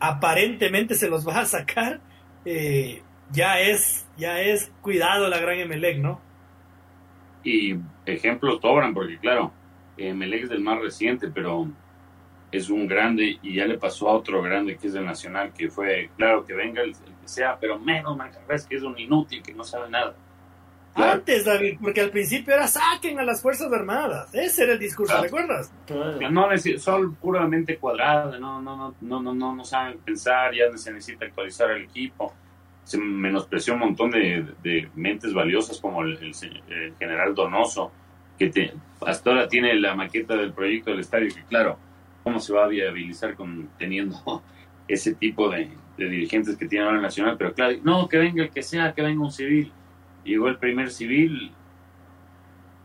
aparentemente 0.00 0.94
se 0.94 1.08
los 1.08 1.26
va 1.26 1.40
a 1.40 1.46
sacar, 1.46 2.00
eh, 2.44 3.02
ya 3.30 3.60
es, 3.60 4.06
ya 4.16 4.40
es 4.40 4.70
cuidado 4.80 5.28
la 5.28 5.38
gran 5.38 5.58
Emelec, 5.58 5.98
¿no? 5.98 6.20
Y 7.42 7.76
ejemplos 8.06 8.60
sobran, 8.60 8.94
porque 8.94 9.18
claro, 9.18 9.52
Emelec 9.96 10.44
es 10.44 10.50
del 10.50 10.60
más 10.60 10.80
reciente, 10.80 11.28
pero 11.28 11.68
es 12.56 12.70
un 12.70 12.86
grande 12.86 13.38
y 13.42 13.54
ya 13.54 13.66
le 13.66 13.78
pasó 13.78 14.08
a 14.08 14.14
otro 14.14 14.42
grande 14.42 14.76
que 14.76 14.88
es 14.88 14.92
del 14.92 15.04
Nacional, 15.04 15.52
que 15.52 15.70
fue, 15.70 16.10
claro, 16.16 16.44
que 16.44 16.54
venga 16.54 16.82
el, 16.82 16.92
que 16.92 17.28
sea, 17.28 17.56
pero 17.58 17.78
menos 17.78 18.18
es 18.48 18.66
que 18.66 18.76
es 18.76 18.82
un 18.82 18.98
inútil, 18.98 19.42
que 19.42 19.54
no 19.54 19.64
sabe 19.64 19.90
nada. 19.90 20.14
Antes, 20.94 21.44
David, 21.44 21.78
porque 21.82 22.02
al 22.02 22.10
principio 22.10 22.54
era 22.54 22.68
saquen 22.68 23.18
a 23.18 23.24
las 23.24 23.42
Fuerzas 23.42 23.72
Armadas. 23.72 24.32
Ese 24.32 24.62
era 24.62 24.74
el 24.74 24.78
discurso, 24.78 25.20
¿recuerdas? 25.20 25.72
No, 26.30 26.48
son 26.78 27.16
puramente 27.16 27.76
cuadradas, 27.78 28.38
no, 28.38 28.62
no, 28.62 28.76
no, 28.76 28.94
no, 29.00 29.22
no, 29.22 29.34
no, 29.34 29.56
no 29.56 29.64
saben 29.64 29.98
pensar, 29.98 30.54
ya 30.54 30.66
se 30.76 30.92
necesita 30.92 31.24
actualizar 31.24 31.72
el 31.72 31.82
equipo 31.82 32.32
se 32.84 32.98
menospreció 32.98 33.74
un 33.74 33.80
montón 33.80 34.10
de, 34.10 34.88
mentes 34.94 35.32
valiosas 35.32 35.80
como 35.80 36.02
el, 36.02 36.34
general 36.98 37.34
Donoso, 37.34 37.90
que 38.38 38.50
te, 38.50 38.72
hasta 39.00 39.30
ahora 39.30 39.48
tiene 39.48 39.74
la 39.74 39.94
maqueta 39.94 40.36
del 40.36 40.52
proyecto 40.52 40.90
del 40.90 41.00
estadio, 41.00 41.34
que 41.34 41.42
claro, 41.44 41.78
¿cómo 42.24 42.40
se 42.40 42.52
va 42.52 42.64
a 42.64 42.68
viabilizar 42.68 43.36
con 43.36 43.68
teniendo 43.78 44.16
ese 44.88 45.14
tipo 45.14 45.48
de, 45.50 45.68
dirigentes 45.96 46.56
que 46.56 46.66
tiene 46.66 46.84
ahora 46.84 46.96
el 46.96 47.02
Nacional? 47.02 47.36
Pero 47.38 47.54
claro, 47.54 47.76
no, 47.84 48.08
que 48.08 48.18
venga 48.18 48.42
el 48.42 48.50
que 48.50 48.62
sea, 48.62 48.92
que 48.92 49.02
venga 49.02 49.22
un 49.22 49.30
civil. 49.30 49.70
Llegó 50.24 50.48
el 50.48 50.56
primer 50.56 50.90
civil, 50.90 51.52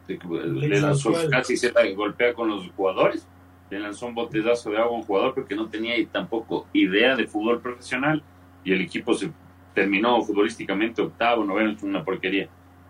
le 0.07 0.81
lanzó 0.81 1.13
casi 1.31 1.55
se 1.55 1.71
golpea 1.93 2.33
con 2.33 2.49
los 2.49 2.69
jugadores, 2.71 3.25
le 3.69 3.79
lanzó 3.79 4.07
un 4.07 4.15
botezazo 4.15 4.71
de 4.71 4.77
agua 4.77 4.91
a 4.91 4.99
un 4.99 5.03
jugador 5.03 5.33
porque 5.33 5.55
no 5.55 5.69
tenía 5.69 5.95
tampoco 6.11 6.67
idea 6.73 7.15
de 7.15 7.27
fútbol 7.27 7.61
profesional 7.61 8.21
y 8.63 8.73
el 8.73 8.81
equipo 8.81 9.13
se 9.13 9.31
terminó 9.73 10.21
futbolísticamente 10.21 11.01
octavo, 11.01 11.45
noveno, 11.45 11.71
es 11.71 11.83
una 11.83 12.03
porquería. 12.03 12.49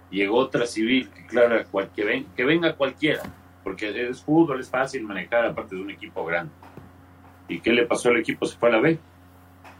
Llegó 0.09 0.37
otra 0.37 0.65
civil, 0.65 1.09
que 1.09 1.27
claro, 1.27 1.63
que, 1.93 2.03
ven, 2.03 2.25
que 2.35 2.43
venga 2.43 2.73
cualquiera, 2.73 3.21
porque 3.69 4.09
es 4.09 4.23
fútbol, 4.23 4.59
es 4.59 4.67
fácil 4.67 5.03
manejar, 5.03 5.45
aparte 5.45 5.75
de 5.75 5.83
un 5.83 5.91
equipo 5.91 6.25
grande. 6.25 6.51
¿Y 7.47 7.59
qué 7.59 7.71
le 7.71 7.85
pasó 7.85 8.09
al 8.09 8.17
equipo? 8.17 8.47
Se 8.47 8.57
fue 8.57 8.69
a 8.69 8.71
la 8.71 8.79
B. 8.79 8.97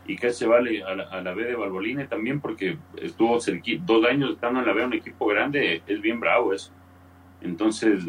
¿Y 0.06 0.16
qué 0.16 0.30
se 0.32 0.46
vale 0.46 0.84
a 0.84 0.94
la, 0.94 1.34
B 1.34 1.44
de 1.44 1.56
Barboline 1.56 2.06
también? 2.06 2.40
Porque 2.40 2.78
estuvo 2.98 3.40
dos 3.40 4.06
años 4.06 4.34
estando 4.34 4.60
en 4.60 4.68
la 4.68 4.74
B, 4.74 4.86
un 4.86 4.94
equipo 4.94 5.26
grande, 5.26 5.82
es 5.88 6.02
bien 6.02 6.20
bravo 6.20 6.54
eso. 6.54 6.72
Entonces, 7.42 8.04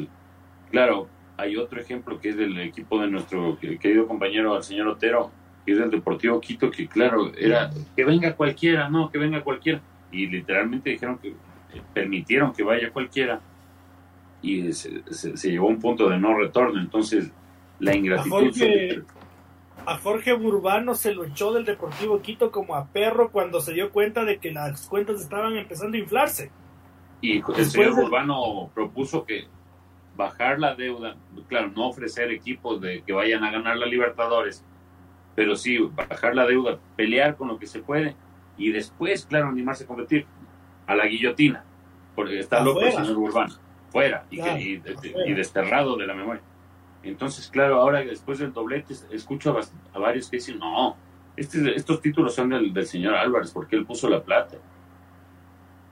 claro, 0.70 1.08
hay 1.38 1.56
otro 1.56 1.80
ejemplo 1.80 2.20
que 2.20 2.28
es 2.28 2.36
del 2.36 2.60
equipo 2.60 3.00
de 3.00 3.08
nuestro 3.08 3.58
querido 3.58 4.06
compañero, 4.06 4.58
el 4.58 4.62
señor 4.62 4.86
Otero, 4.86 5.30
que 5.64 5.72
es 5.72 5.78
el 5.78 5.90
Deportivo 5.90 6.42
Quito, 6.42 6.70
que 6.70 6.88
claro, 6.88 7.32
era 7.38 7.70
que 7.96 8.04
venga 8.04 8.36
cualquiera, 8.36 8.90
no, 8.90 9.10
que 9.10 9.16
venga 9.16 9.42
cualquiera. 9.42 9.80
Y 10.12 10.26
literalmente 10.26 10.90
dijeron 10.90 11.16
que 11.16 11.32
permitieron 11.94 12.52
que 12.52 12.62
vaya 12.62 12.90
cualquiera 12.90 13.40
y 14.42 14.72
se, 14.72 15.02
se, 15.12 15.50
llevó 15.50 15.68
a 15.68 15.70
un 15.70 15.80
punto 15.80 16.08
de 16.08 16.18
no 16.18 16.36
retorno. 16.36 16.80
Entonces, 16.80 17.30
la 17.78 17.94
ingratitud. 17.94 19.04
A 19.86 19.96
Jorge, 19.96 20.34
Burbano 20.34 20.94
se 20.94 21.14
lo 21.14 21.24
echó 21.24 21.52
del 21.52 21.64
Deportivo 21.64 22.20
Quito 22.20 22.50
como 22.50 22.76
a 22.76 22.86
perro 22.86 23.30
cuando 23.30 23.60
se 23.60 23.72
dio 23.72 23.90
cuenta 23.90 24.24
de 24.24 24.38
que 24.38 24.52
las 24.52 24.86
cuentas 24.86 25.20
estaban 25.20 25.56
empezando 25.56 25.96
a 25.96 26.00
inflarse. 26.00 26.50
Y 27.22 27.42
el 27.56 27.66
señor 27.66 27.94
Burbano 27.94 28.70
propuso 28.74 29.24
que 29.24 29.46
bajar 30.16 30.58
la 30.58 30.74
deuda, 30.74 31.16
claro, 31.48 31.70
no 31.74 31.88
ofrecer 31.88 32.30
equipos 32.30 32.80
de 32.80 33.02
que 33.02 33.12
vayan 33.12 33.42
a 33.42 33.50
ganar 33.50 33.76
la 33.76 33.86
Libertadores, 33.86 34.64
pero 35.34 35.56
sí 35.56 35.78
bajar 35.78 36.34
la 36.34 36.46
deuda, 36.46 36.78
pelear 36.96 37.36
con 37.36 37.48
lo 37.48 37.58
que 37.58 37.66
se 37.66 37.80
puede 37.80 38.16
y 38.58 38.70
después, 38.70 39.24
claro, 39.24 39.48
animarse 39.48 39.84
a 39.84 39.86
competir 39.86 40.26
a 40.86 40.94
la 40.94 41.06
guillotina, 41.06 41.64
porque 42.14 42.38
está 42.38 42.62
loco 42.62 42.80
el 42.80 42.92
señor 42.92 43.16
Urbano, 43.16 43.54
fuera 43.90 44.24
y, 44.30 44.40
y, 44.40 45.34
desterrado 45.34 45.96
de 45.96 46.06
la 46.06 46.14
memoria. 46.14 46.42
Entonces, 47.02 47.48
claro, 47.48 47.80
ahora 47.80 48.00
después 48.00 48.38
del 48.38 48.52
doblete 48.52 48.94
escucho 49.10 49.56
a, 49.92 49.98
varios 49.98 50.28
que 50.28 50.36
dicen, 50.36 50.58
no, 50.58 50.96
este, 51.36 51.74
estos 51.74 52.00
títulos 52.00 52.34
son 52.34 52.50
del, 52.50 52.72
del, 52.72 52.86
señor 52.86 53.14
Álvarez 53.14 53.50
porque 53.52 53.76
él 53.76 53.86
puso 53.86 54.08
la 54.08 54.22
plata. 54.22 54.56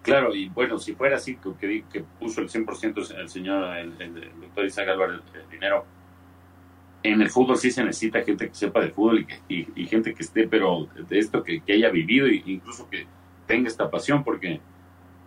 Claro, 0.02 0.34
y 0.34 0.48
bueno, 0.48 0.78
si 0.78 0.94
fuera 0.94 1.16
así, 1.16 1.36
que, 1.60 1.84
que 1.92 2.04
puso 2.18 2.40
el 2.40 2.48
100% 2.48 3.18
el 3.18 3.28
señor, 3.28 3.76
el, 3.76 4.00
el 4.00 4.40
doctor 4.40 4.64
Isaac 4.64 4.88
Álvarez, 4.88 5.20
el 5.34 5.50
dinero, 5.50 5.84
en 7.02 7.22
el 7.22 7.30
fútbol 7.30 7.56
sí 7.56 7.70
se 7.70 7.84
necesita 7.84 8.22
gente 8.22 8.48
que 8.48 8.54
sepa 8.54 8.80
de 8.80 8.90
fútbol 8.90 9.26
y, 9.48 9.86
gente 9.86 10.14
que 10.14 10.22
esté, 10.22 10.48
pero 10.48 10.88
de 11.08 11.18
esto 11.18 11.42
que, 11.42 11.62
haya 11.68 11.90
vivido 11.90 12.26
e 12.26 12.42
incluso 12.46 12.88
que 12.88 13.06
tenga 13.46 13.68
esta 13.68 13.90
pasión, 13.90 14.24
porque 14.24 14.60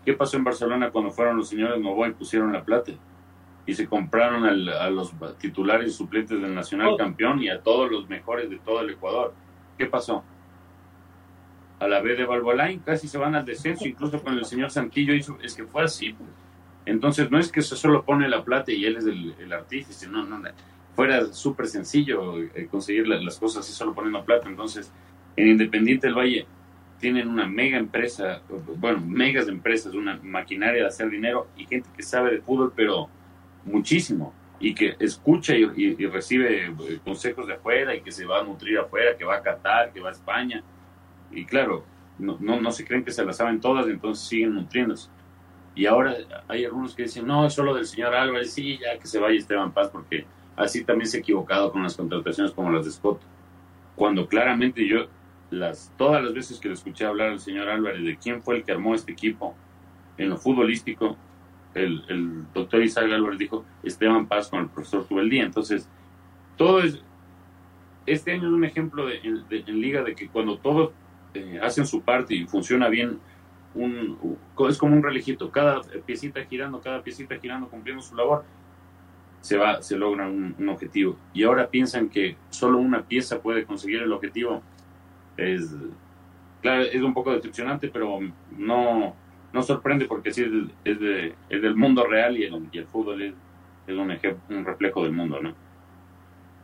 ¿qué 0.05 0.13
pasó 0.13 0.37
en 0.37 0.43
Barcelona 0.43 0.91
cuando 0.91 1.11
fueron 1.11 1.37
los 1.37 1.49
señores 1.49 1.79
Novoa 1.79 2.09
y 2.09 2.13
pusieron 2.13 2.51
la 2.53 2.63
plata? 2.63 2.91
Y 3.65 3.73
se 3.73 3.87
compraron 3.87 4.45
a 4.45 4.89
los 4.89 5.13
titulares 5.37 5.87
y 5.87 5.91
suplentes 5.91 6.41
del 6.41 6.53
Nacional 6.53 6.89
oh. 6.93 6.97
Campeón 6.97 7.41
y 7.41 7.49
a 7.49 7.61
todos 7.61 7.91
los 7.91 8.09
mejores 8.09 8.49
de 8.49 8.57
todo 8.57 8.81
el 8.81 8.89
Ecuador. 8.89 9.33
¿Qué 9.77 9.85
pasó? 9.85 10.23
A 11.79 11.87
la 11.87 12.01
vez 12.01 12.17
de 12.17 12.25
Balbolain 12.25 12.79
casi 12.79 13.07
se 13.07 13.17
van 13.17 13.35
al 13.35 13.45
descenso, 13.45 13.87
incluso 13.87 14.21
con 14.21 14.37
el 14.37 14.45
señor 14.45 14.71
Santillo 14.71 15.13
hizo, 15.13 15.37
es 15.41 15.55
que 15.55 15.65
fue 15.65 15.83
así. 15.83 16.13
Pues. 16.13 16.29
Entonces 16.85 17.29
no 17.29 17.39
es 17.39 17.51
que 17.51 17.61
se 17.61 17.75
solo 17.75 18.03
pone 18.03 18.27
la 18.27 18.43
plata 18.43 18.71
y 18.71 18.85
él 18.85 18.97
es 18.97 19.05
el, 19.05 19.35
el 19.39 19.53
artífice, 19.53 20.07
no, 20.07 20.23
no, 20.23 20.39
no 20.39 20.49
fuera 20.95 21.25
súper 21.33 21.67
sencillo 21.67 22.37
eh, 22.39 22.67
conseguir 22.69 23.07
las 23.07 23.39
cosas 23.39 23.65
así 23.65 23.73
solo 23.73 23.93
poniendo 23.93 24.23
plata. 24.23 24.47
Entonces, 24.47 24.91
en 25.35 25.47
Independiente 25.47 26.07
del 26.07 26.15
Valle 26.15 26.45
tienen 27.01 27.27
una 27.27 27.47
mega 27.47 27.77
empresa, 27.77 28.41
bueno, 28.77 29.01
megas 29.05 29.47
empresas, 29.47 29.93
una 29.93 30.19
maquinaria 30.23 30.83
de 30.83 30.87
hacer 30.87 31.09
dinero 31.09 31.47
y 31.57 31.65
gente 31.65 31.89
que 31.95 32.03
sabe 32.03 32.31
de 32.31 32.41
fútbol, 32.41 32.71
pero 32.75 33.09
muchísimo, 33.65 34.33
y 34.59 34.73
que 34.73 34.95
escucha 34.99 35.53
y, 35.55 36.05
recibe 36.05 36.67
eh, 36.67 36.99
consejos 37.03 37.47
de 37.47 37.55
afuera 37.55 37.95
y 37.95 38.01
que 38.01 38.11
se 38.11 38.25
va 38.25 38.39
a 38.39 38.43
nutrir 38.43 38.77
afuera, 38.79 39.17
que 39.17 39.25
va 39.25 39.35
a 39.35 39.41
Qatar, 39.41 39.91
que 39.91 39.99
va 39.99 40.09
a 40.09 40.13
España. 40.13 40.63
Y 41.31 41.43
claro, 41.45 41.83
no, 42.19 42.37
no, 42.39 42.61
no 42.61 42.71
se 42.71 42.85
creen 42.85 43.03
que 43.03 43.11
se 43.11 43.25
las 43.25 43.37
saben 43.37 43.59
todas, 43.59 43.87
entonces 43.87 44.25
siguen 44.25 44.53
nutriéndose. 44.53 45.09
Y 45.73 45.87
ahora 45.87 46.15
hay 46.47 46.63
algunos 46.63 46.95
que 46.95 47.03
dicen, 47.03 47.25
no, 47.25 47.45
es 47.45 47.53
solo 47.53 47.73
del 47.73 47.85
señor 47.85 48.13
Álvarez, 48.13 48.53
sí, 48.53 48.77
ya 48.77 48.97
que 48.97 49.07
se 49.07 49.19
vaya 49.19 49.37
Esteban 49.37 49.71
Paz, 49.71 49.89
porque 49.89 50.25
Así 50.55 50.83
también 50.83 51.09
se 51.09 51.17
ha 51.17 51.19
equivocado 51.21 51.71
con 51.71 51.83
las 51.83 51.95
contrataciones 51.95 52.51
como 52.51 52.71
las 52.71 52.85
de 52.85 52.91
Scott. 52.91 53.21
Cuando 53.95 54.27
claramente 54.27 54.85
yo, 54.87 55.07
las, 55.51 55.93
todas 55.97 56.23
las 56.23 56.33
veces 56.33 56.59
que 56.59 56.69
le 56.69 56.73
escuché 56.73 57.05
hablar 57.05 57.29
al 57.29 57.39
señor 57.39 57.69
Álvarez 57.69 58.03
de 58.03 58.17
quién 58.17 58.41
fue 58.41 58.57
el 58.57 58.63
que 58.63 58.71
armó 58.71 58.95
este 58.95 59.11
equipo 59.11 59.55
en 60.17 60.29
lo 60.29 60.37
futbolístico, 60.37 61.17
el, 61.73 62.03
el 62.09 62.51
doctor 62.53 62.81
Isaac 62.81 63.05
Álvarez 63.05 63.39
dijo 63.39 63.65
Esteban 63.83 64.27
Paz 64.27 64.49
con 64.49 64.61
el 64.61 64.69
profesor 64.69 65.05
Tubeldía. 65.05 65.43
Entonces, 65.43 65.87
todo 66.57 66.81
es. 66.81 67.01
Este 68.05 68.31
año 68.31 68.47
es 68.47 68.53
un 68.53 68.65
ejemplo 68.65 69.05
de, 69.05 69.19
en 69.23 69.81
Liga 69.81 70.03
de 70.03 70.15
que 70.15 70.27
cuando 70.27 70.57
todos 70.57 70.91
eh, 71.33 71.59
hacen 71.61 71.85
su 71.85 72.01
parte 72.01 72.33
y 72.33 72.45
funciona 72.45 72.89
bien, 72.89 73.19
un, 73.75 74.17
es 74.67 74.77
como 74.77 74.95
un 74.95 75.03
relojito, 75.03 75.51
cada 75.51 75.81
piecita 76.05 76.43
girando, 76.45 76.81
cada 76.81 77.03
piecita 77.03 77.37
girando, 77.37 77.69
cumpliendo 77.69 78.01
su 78.01 78.15
labor 78.15 78.43
se 79.41 79.57
va, 79.57 79.81
se 79.81 79.97
logra 79.97 80.27
un, 80.27 80.69
objetivo. 80.69 81.17
Y 81.33 81.43
ahora 81.43 81.67
piensan 81.69 82.09
que 82.09 82.37
solo 82.49 82.77
una 82.77 83.03
pieza 83.03 83.41
puede 83.41 83.65
conseguir 83.65 84.01
el 84.01 84.11
objetivo. 84.11 84.61
Es, 85.37 85.75
claro, 86.61 86.83
es 86.83 87.01
un 87.01 87.13
poco 87.13 87.33
decepcionante, 87.33 87.89
pero 87.89 88.19
no, 88.57 89.15
no 89.53 89.63
sorprende 89.63 90.05
porque 90.05 90.31
sí 90.31 90.43
es, 90.43 90.49
es, 90.85 90.99
de, 90.99 91.35
del 91.49 91.75
mundo 91.75 92.05
real 92.05 92.37
y 92.37 92.43
el, 92.43 92.87
fútbol 92.87 93.21
es, 93.21 93.33
es 93.87 93.95
un, 93.95 94.11
un 94.55 94.65
reflejo 94.65 95.03
del 95.03 95.13
mundo, 95.13 95.41
¿no? 95.41 95.53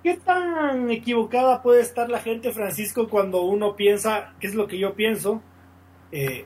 ¿Qué 0.03 0.15
tan 0.17 0.89
equivocada 0.89 1.61
puede 1.61 1.81
estar 1.81 2.09
la 2.09 2.19
gente, 2.19 2.51
Francisco, 2.51 3.09
cuando 3.09 3.41
uno 3.41 3.75
piensa, 3.75 4.33
qué 4.39 4.47
es 4.47 4.55
lo 4.55 4.67
que 4.67 4.77
yo 4.77 4.93
pienso? 4.93 5.41
Eh, 6.11 6.45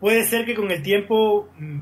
puede 0.00 0.24
ser 0.24 0.46
que 0.46 0.54
con 0.54 0.70
el 0.70 0.82
tiempo 0.82 1.48
mm, 1.58 1.80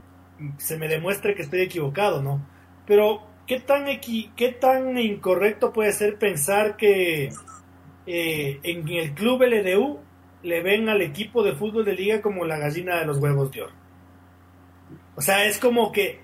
se 0.56 0.76
me 0.76 0.88
demuestre 0.88 1.34
que 1.34 1.42
estoy 1.42 1.60
equivocado, 1.60 2.22
¿no? 2.22 2.40
Pero, 2.86 3.22
¿qué 3.46 3.60
tan, 3.60 3.86
equi 3.86 4.32
qué 4.34 4.48
tan 4.48 4.98
incorrecto 4.98 5.72
puede 5.72 5.92
ser 5.92 6.18
pensar 6.18 6.76
que 6.76 7.28
eh, 8.06 8.60
en 8.62 8.88
el 8.88 9.14
club 9.14 9.42
LDU 9.42 10.00
le 10.42 10.62
ven 10.62 10.88
al 10.88 11.02
equipo 11.02 11.42
de 11.42 11.54
fútbol 11.54 11.84
de 11.84 11.94
liga 11.94 12.22
como 12.22 12.44
la 12.44 12.58
gallina 12.58 12.98
de 12.98 13.06
los 13.06 13.18
huevos 13.18 13.50
de 13.52 13.62
oro? 13.62 13.72
O 15.16 15.20
sea, 15.20 15.44
es 15.44 15.58
como 15.58 15.92
que 15.92 16.20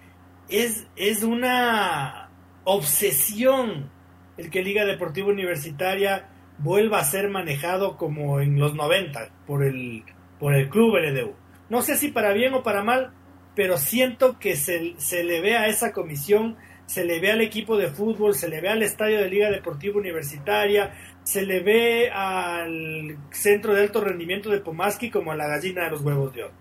es, 0.49 0.87
es 0.97 1.23
una 1.23 2.31
obsesión 2.65 3.91
el 4.37 4.51
que 4.51 4.63
Liga 4.63 4.85
Deportiva 4.85 5.29
Universitaria 5.29 6.29
vuelva 6.59 6.99
a 6.99 7.05
ser 7.05 7.29
manejado 7.29 7.97
como 7.97 8.41
en 8.41 8.59
los 8.59 8.75
90 8.75 9.31
por 9.47 9.65
el, 9.65 10.05
por 10.39 10.55
el 10.55 10.69
club 10.69 10.97
LDU. 10.97 11.35
No 11.69 11.83
sé 11.83 11.97
si 11.97 12.09
para 12.09 12.33
bien 12.33 12.55
o 12.55 12.63
para 12.63 12.83
mal, 12.83 13.13
pero 13.55 13.77
siento 13.79 14.39
que 14.39 14.57
se, 14.57 14.95
se 14.99 15.25
le 15.25 15.41
ve 15.41 15.57
a 15.57 15.69
esa 15.69 15.93
comisión, 15.93 16.57
se 16.87 17.05
le 17.05 17.21
ve 17.21 17.33
al 17.33 17.41
equipo 17.41 17.77
de 17.77 17.89
fútbol, 17.89 18.35
se 18.35 18.49
le 18.49 18.61
ve 18.61 18.69
al 18.69 18.83
estadio 18.83 19.21
de 19.21 19.31
Liga 19.31 19.51
Deportiva 19.51 19.99
Universitaria, 19.99 20.93
se 21.27 21.45
le 21.45 21.61
ve 21.61 22.09
al 22.09 23.19
centro 23.33 23.75
de 23.75 23.83
alto 23.83 24.01
rendimiento 24.01 24.49
de 24.49 24.61
Pomaski 24.61 25.11
como 25.11 25.33
a 25.33 25.35
la 25.35 25.49
gallina 25.49 25.83
de 25.83 25.91
los 25.91 26.01
huevos 26.03 26.33
de 26.33 26.45
oro. 26.45 26.55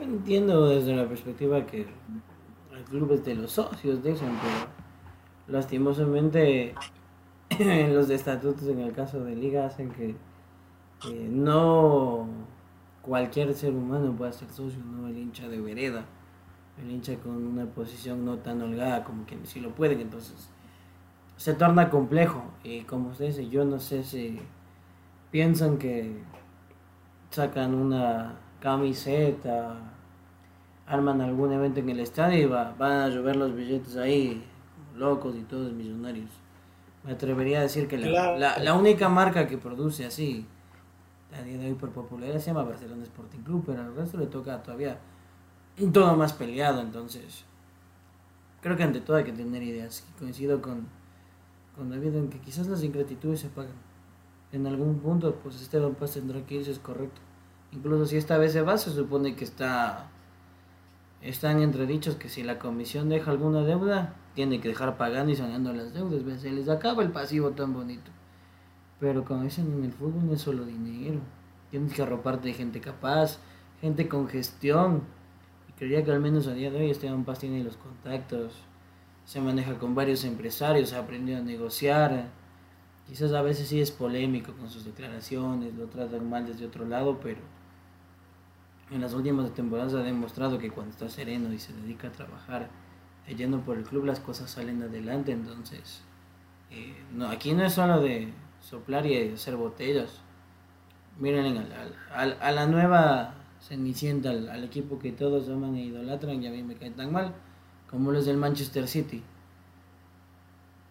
Entiendo 0.00 0.70
desde 0.70 0.96
la 0.96 1.06
perspectiva 1.06 1.66
que 1.66 1.82
el 1.82 2.84
club 2.88 3.12
es 3.12 3.26
de 3.26 3.34
los 3.34 3.52
socios 3.52 4.02
eso, 4.06 4.24
pero 4.24 4.70
lastimosamente 5.48 6.74
los 7.92 8.08
estatutos 8.08 8.68
en 8.68 8.80
el 8.80 8.94
caso 8.94 9.22
de 9.22 9.36
liga 9.36 9.66
hacen 9.66 9.90
que 9.90 10.14
no 11.28 12.26
cualquier 13.02 13.52
ser 13.52 13.74
humano 13.74 14.16
pueda 14.16 14.32
ser 14.32 14.48
socio, 14.48 14.82
no 14.82 15.08
el 15.08 15.18
hincha 15.18 15.46
de 15.46 15.60
vereda, 15.60 16.06
el 16.82 16.90
hincha 16.90 17.14
con 17.16 17.32
una 17.32 17.66
posición 17.66 18.24
no 18.24 18.38
tan 18.38 18.62
holgada 18.62 19.04
como 19.04 19.26
quienes 19.26 19.50
sí 19.50 19.60
lo 19.60 19.74
pueden, 19.74 20.00
entonces 20.00 20.48
se 21.36 21.54
torna 21.54 21.90
complejo 21.90 22.42
y 22.64 22.82
como 22.82 23.10
usted 23.10 23.26
dice, 23.26 23.48
yo 23.48 23.64
no 23.64 23.78
sé 23.78 24.02
si 24.02 24.40
piensan 25.30 25.78
que 25.78 26.22
sacan 27.30 27.74
una 27.74 28.36
camiseta, 28.60 29.76
arman 30.86 31.20
algún 31.20 31.52
evento 31.52 31.80
en 31.80 31.90
el 31.90 32.00
estadio 32.00 32.38
y 32.38 32.46
va, 32.46 32.74
van 32.78 32.92
a 32.92 33.08
llover 33.08 33.36
los 33.36 33.54
billetes 33.54 33.96
ahí 33.96 34.44
locos 34.96 35.36
y 35.36 35.42
todos 35.42 35.72
millonarios. 35.72 36.30
Me 37.04 37.12
atrevería 37.12 37.58
a 37.58 37.62
decir 37.62 37.86
que 37.86 37.98
la, 37.98 38.36
la, 38.36 38.58
la, 38.58 38.74
única 38.74 39.08
marca 39.08 39.46
que 39.46 39.58
produce 39.58 40.06
así 40.06 40.46
a 41.38 41.42
día 41.42 41.58
de 41.58 41.66
hoy 41.66 41.74
por 41.74 41.90
popularidad 41.90 42.38
se 42.38 42.46
llama 42.46 42.64
Barcelona 42.64 43.02
Sporting 43.04 43.40
Club, 43.40 43.64
pero 43.66 43.82
al 43.82 43.94
resto 43.94 44.16
le 44.16 44.26
toca 44.26 44.62
todavía 44.62 44.98
todo 45.92 46.16
más 46.16 46.32
peleado, 46.32 46.80
entonces 46.80 47.44
creo 48.62 48.76
que 48.76 48.82
ante 48.82 49.00
todo 49.00 49.18
hay 49.18 49.24
que 49.24 49.32
tener 49.32 49.62
ideas. 49.62 50.04
Coincido 50.18 50.60
con, 50.60 50.86
con 51.76 51.90
David 51.90 52.14
en 52.16 52.30
que 52.30 52.38
quizás 52.38 52.66
las 52.66 52.82
ingratitudes 52.82 53.40
se 53.40 53.48
pagan. 53.48 53.74
En 54.52 54.66
algún 54.66 54.98
punto, 55.00 55.34
pues 55.42 55.60
Esteban 55.60 55.94
Paz 55.94 56.12
tendrá 56.12 56.44
que 56.46 56.56
irse, 56.56 56.70
es 56.70 56.78
correcto. 56.78 57.20
Incluso 57.72 58.06
si 58.06 58.16
esta 58.16 58.38
vez 58.38 58.52
se 58.52 58.62
va, 58.62 58.78
se 58.78 58.90
supone 58.90 59.36
que 59.36 59.44
está 59.44 60.08
están 61.22 61.60
entredichos 61.60 62.14
que 62.16 62.28
si 62.28 62.42
la 62.42 62.58
comisión 62.58 63.08
deja 63.08 63.30
alguna 63.30 63.62
deuda, 63.62 64.14
tiene 64.34 64.60
que 64.60 64.68
dejar 64.68 64.96
pagando 64.96 65.32
y 65.32 65.36
sanando 65.36 65.72
las 65.72 65.92
deudas. 65.92 66.40
Se 66.40 66.52
les 66.52 66.68
acaba 66.68 67.02
el 67.02 67.10
pasivo 67.10 67.50
tan 67.50 67.72
bonito. 67.72 68.10
Pero 69.00 69.24
como 69.24 69.42
dicen 69.42 69.72
en 69.72 69.84
el 69.84 69.92
fútbol 69.92 70.26
no 70.26 70.34
es 70.34 70.40
solo 70.40 70.64
dinero. 70.64 71.20
Tienes 71.70 71.92
que 71.92 72.02
arroparte 72.02 72.48
de 72.48 72.54
gente 72.54 72.80
capaz, 72.80 73.38
gente 73.80 74.08
con 74.08 74.28
gestión. 74.28 75.02
Y 75.68 75.72
creía 75.72 76.04
que 76.04 76.12
al 76.12 76.20
menos 76.20 76.46
a 76.46 76.54
día 76.54 76.70
de 76.70 76.78
hoy 76.78 76.90
Esteban 76.90 77.24
Paz 77.24 77.40
tiene 77.40 77.64
los 77.64 77.76
contactos. 77.76 78.54
Se 79.26 79.40
maneja 79.40 79.78
con 79.78 79.94
varios 79.94 80.24
empresarios, 80.24 80.92
ha 80.92 81.00
aprendido 81.00 81.38
a 81.38 81.42
negociar. 81.42 82.30
Quizás 83.06 83.32
a 83.32 83.42
veces 83.42 83.68
sí 83.68 83.80
es 83.80 83.90
polémico 83.90 84.52
con 84.54 84.70
sus 84.70 84.84
declaraciones, 84.84 85.74
lo 85.74 85.86
tratan 85.86 86.30
mal 86.30 86.46
desde 86.46 86.66
otro 86.66 86.86
lado, 86.86 87.20
pero 87.20 87.40
en 88.90 89.00
las 89.00 89.14
últimas 89.14 89.52
temporadas 89.52 89.94
ha 89.94 90.02
demostrado 90.02 90.58
que 90.58 90.70
cuando 90.70 90.92
está 90.92 91.08
sereno 91.08 91.52
y 91.52 91.58
se 91.58 91.72
dedica 91.72 92.08
a 92.08 92.12
trabajar 92.12 92.70
yendo 93.34 93.60
por 93.60 93.76
el 93.76 93.82
club 93.82 94.04
las 94.04 94.20
cosas 94.20 94.50
salen 94.50 94.82
adelante. 94.82 95.32
Entonces 95.32 96.02
eh, 96.70 96.94
aquí 97.28 97.52
no 97.52 97.64
es 97.64 97.72
solo 97.72 98.00
de 98.00 98.32
soplar 98.60 99.06
y 99.06 99.32
hacer 99.32 99.56
botellas. 99.56 100.20
Miren 101.18 101.66
a, 102.12 102.52
la 102.52 102.66
nueva 102.66 103.34
cenicienta 103.60 104.30
al, 104.30 104.48
al, 104.50 104.64
equipo 104.64 104.98
que 104.98 105.12
todos 105.12 105.48
aman 105.48 105.74
e 105.76 105.84
idolatran 105.84 106.42
y 106.42 106.46
a 106.46 106.50
mí 106.50 106.62
me 106.62 106.74
cae 106.74 106.90
tan 106.90 107.10
mal 107.10 107.34
como 107.90 108.12
los 108.12 108.26
del 108.26 108.36
Manchester 108.36 108.88
City 108.88 109.22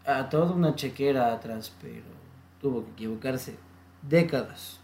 a 0.05 0.29
toda 0.29 0.51
una 0.51 0.75
chequera 0.75 1.33
atrás 1.33 1.73
pero 1.81 2.05
tuvo 2.61 2.85
que 2.85 2.91
equivocarse 2.91 3.57
décadas 4.07 4.79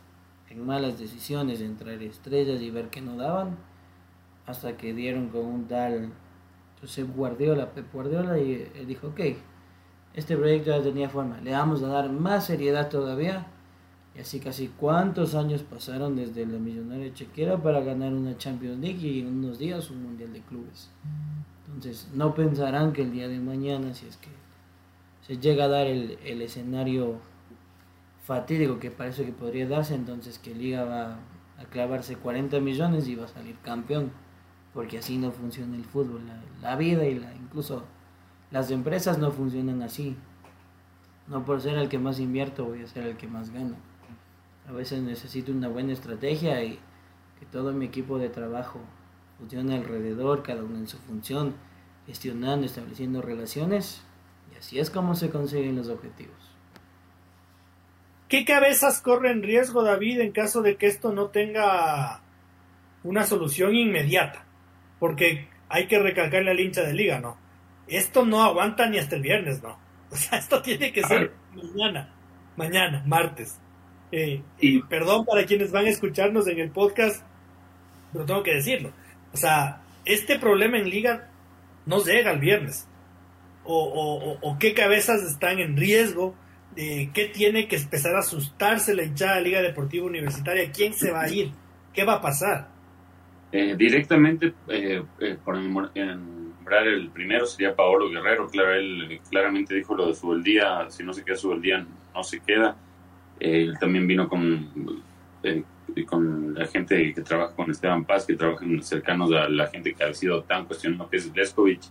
en 0.51 0.65
malas 0.65 0.99
decisiones 0.99 1.59
de 1.59 1.65
entrar 1.65 2.01
estrellas 2.01 2.61
y 2.61 2.69
ver 2.69 2.89
que 2.89 3.01
no 3.01 3.15
daban, 3.15 3.57
hasta 4.45 4.75
que 4.75 4.93
dieron 4.93 5.29
con 5.29 5.45
un 5.45 5.67
tal 5.67 6.11
Josep 6.81 7.15
Guardiola, 7.15 7.71
Pep 7.71 7.91
Guardiola, 7.93 8.37
y 8.37 8.69
él 8.75 8.87
dijo, 8.87 9.07
ok, 9.07 9.19
este 10.13 10.35
proyecto 10.35 10.71
ya 10.71 10.83
tenía 10.83 11.09
forma, 11.09 11.39
le 11.39 11.51
vamos 11.51 11.81
a 11.83 11.87
dar 11.87 12.11
más 12.11 12.45
seriedad 12.45 12.89
todavía, 12.89 13.47
y 14.15 14.19
así 14.19 14.39
casi 14.39 14.67
cuántos 14.67 15.35
años 15.35 15.63
pasaron 15.63 16.17
desde 16.17 16.45
la 16.45 16.59
millonaria 16.59 17.13
chequera 17.13 17.57
para 17.61 17.79
ganar 17.79 18.13
una 18.13 18.37
Champions 18.37 18.79
League 18.79 19.07
y 19.07 19.21
en 19.21 19.27
unos 19.27 19.57
días 19.57 19.89
un 19.89 20.03
Mundial 20.03 20.33
de 20.33 20.41
Clubes. 20.41 20.89
Entonces, 21.73 22.09
no 22.13 22.35
pensarán 22.35 22.93
que 22.93 23.01
el 23.01 23.11
día 23.11 23.27
de 23.27 23.39
mañana, 23.39 23.93
si 23.93 24.07
es 24.07 24.17
que 24.17 24.29
se 25.25 25.37
llega 25.37 25.65
a 25.65 25.67
dar 25.69 25.87
el, 25.87 26.41
escenario 26.41 27.19
fatídico 28.23 28.79
que 28.79 28.91
parece 28.91 29.25
que 29.25 29.31
podría 29.31 29.67
darse, 29.67 29.95
entonces 29.95 30.37
que 30.39 30.53
Liga 30.53 30.83
va 30.83 31.19
a 31.57 31.65
clavarse 31.69 32.15
40 32.17 32.59
millones 32.59 33.07
y 33.07 33.15
va 33.15 33.25
a 33.25 33.29
salir 33.29 33.55
campeón, 33.63 34.11
porque 34.73 34.97
así 34.97 35.17
no 35.17 35.31
funciona 35.31 35.75
el 35.75 35.85
fútbol, 35.85 36.21
la, 36.61 36.75
vida 36.75 37.05
y 37.05 37.19
la, 37.19 37.33
incluso 37.33 37.83
las 38.51 38.69
empresas 38.71 39.17
no 39.17 39.31
funcionan 39.31 39.81
así. 39.81 40.17
No 41.27 41.45
por 41.45 41.61
ser 41.61 41.77
el 41.77 41.87
que 41.87 41.99
más 41.99 42.19
invierto 42.19 42.65
voy 42.65 42.83
a 42.83 42.87
ser 42.87 43.05
el 43.05 43.15
que 43.15 43.27
más 43.27 43.51
gano. 43.51 43.75
A 44.67 44.73
veces 44.73 45.01
necesito 45.01 45.51
una 45.51 45.69
buena 45.69 45.93
estrategia 45.93 46.61
y 46.63 46.79
que 47.39 47.45
todo 47.45 47.71
mi 47.71 47.85
equipo 47.85 48.17
de 48.17 48.29
trabajo 48.29 48.79
funcione 49.41 49.75
alrededor, 49.75 50.43
cada 50.43 50.63
uno 50.63 50.77
en 50.77 50.87
su 50.87 50.99
función, 50.99 51.55
gestionando, 52.05 52.67
estableciendo 52.67 53.23
relaciones, 53.23 54.03
y 54.53 54.57
así 54.57 54.79
es 54.79 54.91
como 54.91 55.15
se 55.15 55.31
consiguen 55.31 55.77
los 55.77 55.89
objetivos. 55.89 56.35
¿Qué 58.29 58.45
cabezas 58.45 59.01
corren 59.01 59.41
riesgo, 59.41 59.83
David, 59.83 60.19
en 60.21 60.31
caso 60.31 60.61
de 60.61 60.77
que 60.77 60.85
esto 60.85 61.11
no 61.11 61.29
tenga 61.29 62.21
una 63.03 63.23
solución 63.23 63.75
inmediata? 63.75 64.45
Porque 64.99 65.49
hay 65.69 65.87
que 65.87 65.97
recalcarle 65.97 66.51
al 66.51 66.59
hincha 66.59 66.83
de 66.83 66.93
liga, 66.93 67.19
¿no? 67.19 67.37
Esto 67.87 68.23
no 68.23 68.43
aguanta 68.43 68.87
ni 68.87 68.99
hasta 68.99 69.15
el 69.15 69.23
viernes, 69.23 69.61
¿no? 69.63 69.77
O 70.11 70.15
sea, 70.15 70.37
esto 70.37 70.61
tiene 70.61 70.91
que 70.91 71.03
ser 71.03 71.31
mañana, 71.55 72.13
mañana, 72.57 73.01
martes. 73.07 73.59
Eh, 74.11 74.43
y 74.59 74.81
perdón 74.83 75.25
para 75.25 75.45
quienes 75.45 75.71
van 75.71 75.85
a 75.85 75.89
escucharnos 75.89 76.47
en 76.47 76.59
el 76.59 76.69
podcast, 76.69 77.25
pero 78.11 78.25
tengo 78.25 78.43
que 78.43 78.55
decirlo. 78.55 78.91
O 79.33 79.37
sea, 79.37 79.81
este 80.05 80.39
problema 80.39 80.77
en 80.77 80.89
liga 80.89 81.29
no 81.85 82.03
llega 82.03 82.31
el 82.31 82.39
viernes. 82.39 82.87
O, 83.63 83.75
o, 83.75 84.39
o 84.41 84.57
qué 84.57 84.73
cabezas 84.73 85.21
están 85.21 85.59
en 85.59 85.77
riesgo 85.77 86.35
eh, 86.75 87.09
qué 87.13 87.25
tiene 87.25 87.67
que 87.67 87.75
empezar 87.75 88.15
a 88.15 88.19
asustarse 88.19 88.95
la 88.95 89.03
hinchada 89.03 89.35
de 89.35 89.41
Liga 89.41 89.61
Deportiva 89.61 90.05
Universitaria, 90.05 90.71
quién 90.71 90.93
se 90.93 91.11
va 91.11 91.23
a 91.23 91.29
ir, 91.29 91.51
qué 91.93 92.05
va 92.05 92.13
a 92.13 92.21
pasar. 92.21 92.69
Eh, 93.51 93.75
directamente, 93.75 94.53
eh, 94.69 95.03
eh 95.19 95.37
por 95.43 95.57
nombrar 95.57 96.87
el 96.87 97.09
primero 97.09 97.45
sería 97.45 97.75
Paolo 97.75 98.09
Guerrero, 98.09 98.47
claro, 98.47 98.73
él 98.73 99.19
claramente 99.29 99.75
dijo 99.75 99.95
lo 99.95 100.07
de 100.07 100.15
su 100.15 100.33
día, 100.41 100.89
si 100.89 101.03
no 101.03 101.11
se 101.11 101.25
queda 101.25 101.35
su 101.35 101.59
día, 101.59 101.85
no 102.15 102.23
se 102.23 102.39
queda. 102.39 102.77
él 103.41 103.77
también 103.77 104.07
vino 104.07 104.29
con, 104.29 105.03
con 106.07 106.53
la 106.53 106.65
gente 106.67 107.13
que 107.13 107.21
trabaja 107.21 107.55
con 107.55 107.69
Esteban 107.71 108.05
Paz, 108.05 108.25
que 108.25 108.35
trabajan 108.35 108.81
cercanos 108.83 109.31
a 109.33 109.49
la 109.49 109.67
gente 109.67 109.93
que 109.93 110.03
ha 110.03 110.13
sido 110.13 110.43
tan 110.43 110.65
cuestionado, 110.65 111.09
que 111.09 111.17
es 111.17 111.35
Leskovic. 111.35 111.81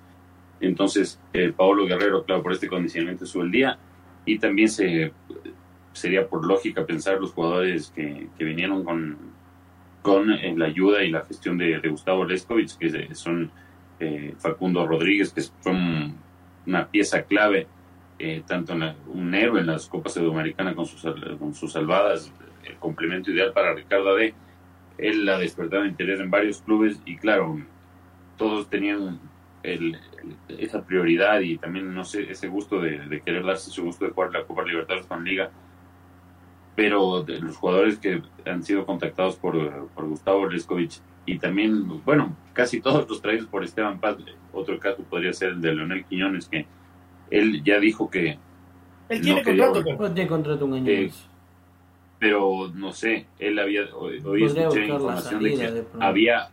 Entonces, 0.60 1.20
eh, 1.32 1.52
Paolo 1.56 1.86
Guerrero, 1.86 2.24
claro, 2.24 2.42
por 2.42 2.52
este 2.52 2.68
condicionamiento 2.68 3.26
sube 3.26 3.44
el 3.44 3.50
día. 3.50 3.78
Y 4.26 4.38
también 4.38 4.68
se 4.68 5.12
sería 5.92 6.28
por 6.28 6.46
lógica 6.46 6.86
pensar 6.86 7.20
los 7.20 7.32
jugadores 7.32 7.92
que, 7.94 8.28
que 8.36 8.44
vinieron 8.44 8.84
con, 8.84 9.16
con 10.02 10.32
eh, 10.32 10.54
la 10.56 10.66
ayuda 10.66 11.02
y 11.02 11.10
la 11.10 11.24
gestión 11.24 11.58
de, 11.58 11.78
Gustavo 11.88 12.24
Leskovich, 12.24 12.76
que 12.76 13.14
son 13.14 13.50
eh, 13.98 14.34
Facundo 14.38 14.86
Rodríguez, 14.86 15.32
que 15.32 15.42
fue 15.60 15.72
una 16.66 16.88
pieza 16.88 17.22
clave, 17.22 17.66
eh, 18.18 18.42
tanto 18.46 18.72
en 18.74 18.94
un 19.08 19.34
héroe 19.34 19.60
en 19.60 19.66
las 19.66 19.88
Copas 19.88 20.14
Sudamericanas 20.14 20.74
con 20.74 20.86
sus, 20.86 21.02
con 21.38 21.54
sus 21.54 21.72
salvadas, 21.72 22.32
el 22.70 22.76
complemento 22.76 23.30
ideal 23.30 23.52
para 23.52 23.74
Ricardo 23.74 24.14
D. 24.16 24.34
Él 24.98 25.28
ha 25.28 25.38
despertado 25.38 25.84
interés 25.84 26.20
en 26.20 26.30
varios 26.30 26.62
clubes 26.62 27.00
y 27.04 27.16
claro, 27.16 27.58
todos 28.36 28.68
tenían 28.68 29.20
esa 30.48 30.84
prioridad 30.84 31.40
y 31.40 31.58
también, 31.58 31.94
no 31.94 32.04
sé, 32.04 32.30
ese 32.30 32.48
gusto 32.48 32.80
de, 32.80 33.20
querer 33.24 33.44
darse 33.44 33.70
su 33.70 33.84
gusto 33.84 34.04
de 34.04 34.12
jugar 34.12 34.32
la 34.32 34.44
Copa 34.44 34.64
Libertadores 34.64 35.06
con 35.06 35.24
Liga. 35.24 35.50
Pero 36.76 37.22
de 37.22 37.40
los 37.40 37.56
jugadores 37.56 37.98
que 37.98 38.22
han 38.46 38.62
sido 38.62 38.86
contactados 38.86 39.36
por, 39.36 39.88
Gustavo 39.96 40.46
Leskovich 40.46 41.00
y 41.26 41.38
también, 41.38 42.02
bueno, 42.04 42.34
casi 42.52 42.80
todos 42.80 43.08
los 43.08 43.20
traídos 43.20 43.46
por 43.46 43.64
Esteban 43.64 44.00
Paz, 44.00 44.16
otro 44.52 44.78
caso 44.78 45.02
podría 45.02 45.32
ser 45.32 45.50
el 45.50 45.60
de 45.60 45.74
Leonel 45.74 46.04
Quiñones, 46.04 46.48
que 46.48 46.66
él 47.30 47.62
ya 47.62 47.78
dijo 47.78 48.10
que... 48.10 48.38
Él 49.08 49.20
tiene 49.20 49.42
contrato, 49.42 50.12
tiene 50.14 50.28
contrato 50.28 50.64
un 50.64 50.74
año 50.74 50.88
eh, 50.88 51.10
pero 52.20 52.70
no 52.74 52.92
sé, 52.92 53.26
él 53.40 53.58
había 53.58 53.86
hoy, 53.94 54.18
escuché 54.44 54.86
información 54.86 55.42
de 55.42 55.54
que 55.54 55.84
había 55.98 56.50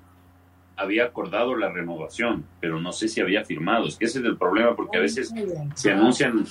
había 0.78 1.06
acordado 1.06 1.56
la 1.56 1.70
renovación, 1.70 2.46
pero 2.60 2.80
no 2.80 2.92
sé 2.92 3.08
si 3.08 3.20
había 3.20 3.44
firmado. 3.44 3.88
Es 3.88 3.98
que 3.98 4.06
ese 4.06 4.20
es 4.20 4.26
el 4.26 4.38
problema, 4.38 4.76
porque 4.76 4.98
a 4.98 5.02
veces 5.02 5.34
se 5.74 5.92
anuncian, 5.92 6.46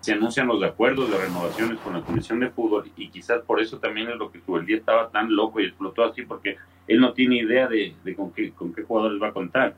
se 0.00 0.12
anuncian 0.12 0.48
los 0.48 0.62
acuerdos 0.64 1.10
de 1.10 1.16
renovaciones 1.16 1.78
con 1.78 1.94
la 1.94 2.02
Comisión 2.02 2.40
de 2.40 2.50
Fútbol 2.50 2.90
y 2.96 3.08
quizás 3.08 3.40
por 3.42 3.60
eso 3.60 3.78
también 3.78 4.08
es 4.10 4.16
lo 4.16 4.32
que 4.32 4.40
día 4.66 4.76
estaba 4.76 5.08
tan 5.10 5.34
loco 5.34 5.60
y 5.60 5.66
explotó 5.66 6.04
así, 6.04 6.22
porque 6.22 6.56
él 6.88 7.00
no 7.00 7.12
tiene 7.12 7.36
idea 7.36 7.68
de, 7.68 7.94
con, 8.16 8.32
qué, 8.32 8.50
con 8.50 8.74
qué 8.74 8.82
jugadores 8.82 9.22
va 9.22 9.28
a 9.28 9.32
contar. 9.32 9.76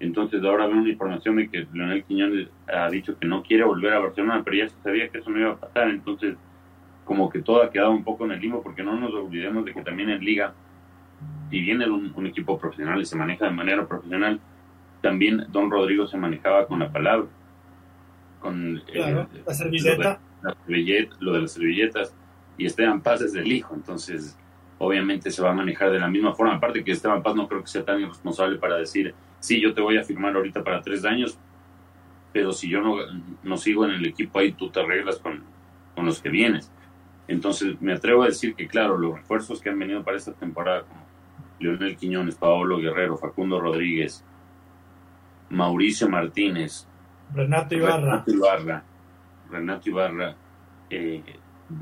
Entonces 0.00 0.42
ahora 0.42 0.66
veo 0.66 0.78
una 0.78 0.88
información 0.88 1.36
de 1.36 1.48
que 1.48 1.66
Leonel 1.72 2.04
Quiñones 2.04 2.48
ha 2.66 2.88
dicho 2.88 3.16
que 3.18 3.26
no 3.26 3.42
quiere 3.42 3.64
volver 3.64 3.92
a 3.92 4.00
Barcelona, 4.00 4.42
pero 4.42 4.56
ya 4.56 4.68
se 4.68 4.82
sabía 4.82 5.08
que 5.08 5.18
eso 5.18 5.30
no 5.30 5.38
iba 5.38 5.50
a 5.52 5.60
pasar. 5.60 5.90
Entonces 5.90 6.36
como 7.04 7.30
que 7.30 7.42
todo 7.42 7.62
ha 7.62 7.70
quedado 7.70 7.90
un 7.90 8.04
poco 8.04 8.24
en 8.24 8.32
el 8.32 8.40
limbo, 8.40 8.62
porque 8.62 8.82
no 8.82 8.98
nos 8.98 9.12
olvidemos 9.12 9.64
de 9.64 9.74
que 9.74 9.82
también 9.82 10.10
en 10.10 10.24
Liga 10.24 10.54
y 11.50 11.60
viene 11.60 11.88
un, 11.88 12.12
un, 12.14 12.26
equipo 12.26 12.58
profesional 12.58 13.00
y 13.00 13.04
se 13.04 13.16
maneja 13.16 13.44
de 13.44 13.50
manera 13.50 13.86
profesional, 13.86 14.40
también 15.02 15.44
Don 15.50 15.70
Rodrigo 15.70 16.06
se 16.06 16.16
manejaba 16.16 16.66
con 16.66 16.78
la 16.78 16.90
palabra, 16.90 17.26
con 18.40 18.82
eh, 18.92 19.26
la 19.46 19.54
servilleta. 19.54 20.20
Lo 21.20 21.32
de, 21.32 21.40
las 21.40 21.52
servilletas, 21.52 22.14
y 22.58 22.66
Esteban 22.66 23.00
Paz 23.00 23.20
es 23.20 23.32
del 23.32 23.50
hijo, 23.50 23.74
entonces 23.74 24.36
obviamente 24.78 25.30
se 25.30 25.40
va 25.42 25.50
a 25.50 25.54
manejar 25.54 25.92
de 25.92 26.00
la 26.00 26.08
misma 26.08 26.34
forma, 26.34 26.54
aparte 26.54 26.82
que 26.82 26.90
Esteban 26.90 27.22
Paz 27.22 27.36
no 27.36 27.46
creo 27.46 27.60
que 27.60 27.68
sea 27.68 27.84
tan 27.84 28.00
irresponsable 28.00 28.58
para 28.58 28.76
decir, 28.76 29.14
sí, 29.38 29.60
yo 29.60 29.72
te 29.72 29.80
voy 29.80 29.98
a 29.98 30.04
firmar 30.04 30.34
ahorita 30.34 30.64
para 30.64 30.82
tres 30.82 31.04
años, 31.04 31.38
pero 32.32 32.52
si 32.52 32.68
yo 32.68 32.80
no, 32.80 32.96
no 33.42 33.56
sigo 33.56 33.84
en 33.84 33.92
el 33.92 34.06
equipo 34.06 34.38
ahí, 34.38 34.52
tú 34.52 34.70
te 34.70 34.80
arreglas 34.80 35.18
con, 35.18 35.44
con 35.94 36.06
los 36.06 36.20
que 36.20 36.30
vienes. 36.30 36.72
Entonces 37.28 37.80
me 37.80 37.92
atrevo 37.92 38.22
a 38.22 38.26
decir 38.26 38.54
que, 38.54 38.66
claro, 38.66 38.98
los 38.98 39.14
refuerzos 39.14 39.60
que 39.60 39.70
han 39.70 39.78
venido 39.78 40.02
para 40.02 40.16
esta 40.16 40.32
temporada, 40.32 40.82
como 40.82 41.06
Leonel 41.60 41.96
Quiñones, 41.96 42.34
Paolo 42.34 42.78
Guerrero, 42.78 43.16
Facundo 43.16 43.60
Rodríguez, 43.60 44.24
Mauricio 45.50 46.08
Martínez, 46.08 46.86
Renato 47.34 47.74
Ibarra, 47.74 48.00
Renato 48.00 48.30
Ibarra, 48.32 48.84
Renato 49.50 49.88
Ibarra 49.88 50.36
eh, 50.90 51.22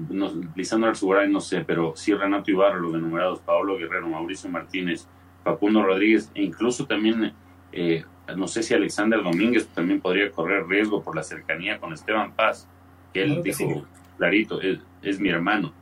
no, 0.09 0.31
Lisandro 0.55 0.93
no 1.29 1.41
sé, 1.41 1.65
pero 1.65 1.95
sí 1.97 2.15
Renato 2.15 2.51
Ibarra, 2.51 2.79
los 2.79 2.95
enumerados, 2.95 3.41
Paolo 3.41 3.77
Guerrero, 3.77 4.09
Mauricio 4.09 4.49
Martínez, 4.49 5.09
Facundo 5.43 5.83
Rodríguez, 5.83 6.31
e 6.35 6.43
incluso 6.43 6.87
también, 6.87 7.33
eh, 7.73 8.05
no 8.37 8.47
sé 8.47 8.63
si 8.63 8.75
Alexander 8.75 9.23
Domínguez 9.23 9.67
también 9.69 10.01
podría 10.01 10.31
correr 10.31 10.67
riesgo 10.67 11.03
por 11.03 11.17
la 11.17 11.23
cercanía 11.23 11.79
con 11.79 11.93
Esteban 11.93 12.33
Paz, 12.35 12.69
que 13.13 13.23
él 13.23 13.43
dijo 13.43 13.85
clarito, 14.17 14.61
es, 15.03 15.21
mi 15.21 15.29
hermano. 15.29 15.73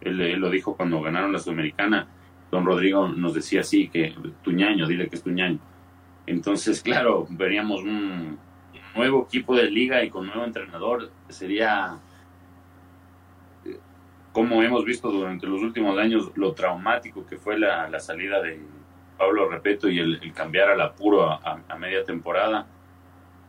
Él, 0.00 0.38
lo 0.38 0.50
dijo 0.50 0.76
cuando 0.76 1.00
ganaron 1.00 1.32
la 1.32 1.38
Sudamericana, 1.38 2.06
don 2.50 2.64
Rodrigo 2.64 3.08
nos 3.08 3.34
decía 3.34 3.60
así, 3.60 3.88
que 3.88 4.14
tu 4.42 4.52
ñaño, 4.52 4.86
dile 4.86 5.08
que 5.08 5.16
es 5.16 5.22
tu 5.22 5.30
ñaño. 5.30 5.58
Entonces, 6.26 6.82
claro, 6.82 7.26
veríamos 7.30 7.82
un 7.82 8.38
nuevo 8.94 9.24
equipo 9.24 9.54
de 9.54 9.70
liga 9.70 10.02
y 10.02 10.10
con 10.10 10.26
nuevo 10.26 10.44
entrenador. 10.44 11.10
Sería, 11.28 11.98
como 14.32 14.62
hemos 14.62 14.84
visto 14.84 15.10
durante 15.10 15.46
los 15.46 15.62
últimos 15.62 15.98
años, 15.98 16.32
lo 16.34 16.52
traumático 16.52 17.26
que 17.26 17.36
fue 17.36 17.58
la, 17.58 17.88
la 17.88 18.00
salida 18.00 18.42
de 18.42 18.60
Pablo 19.16 19.48
Repeto 19.48 19.88
y 19.88 19.98
el, 19.98 20.32
cambiar 20.34 20.70
al 20.70 20.80
apuro 20.80 21.30
a, 21.30 21.62
a, 21.68 21.76
media 21.76 22.04
temporada. 22.04 22.66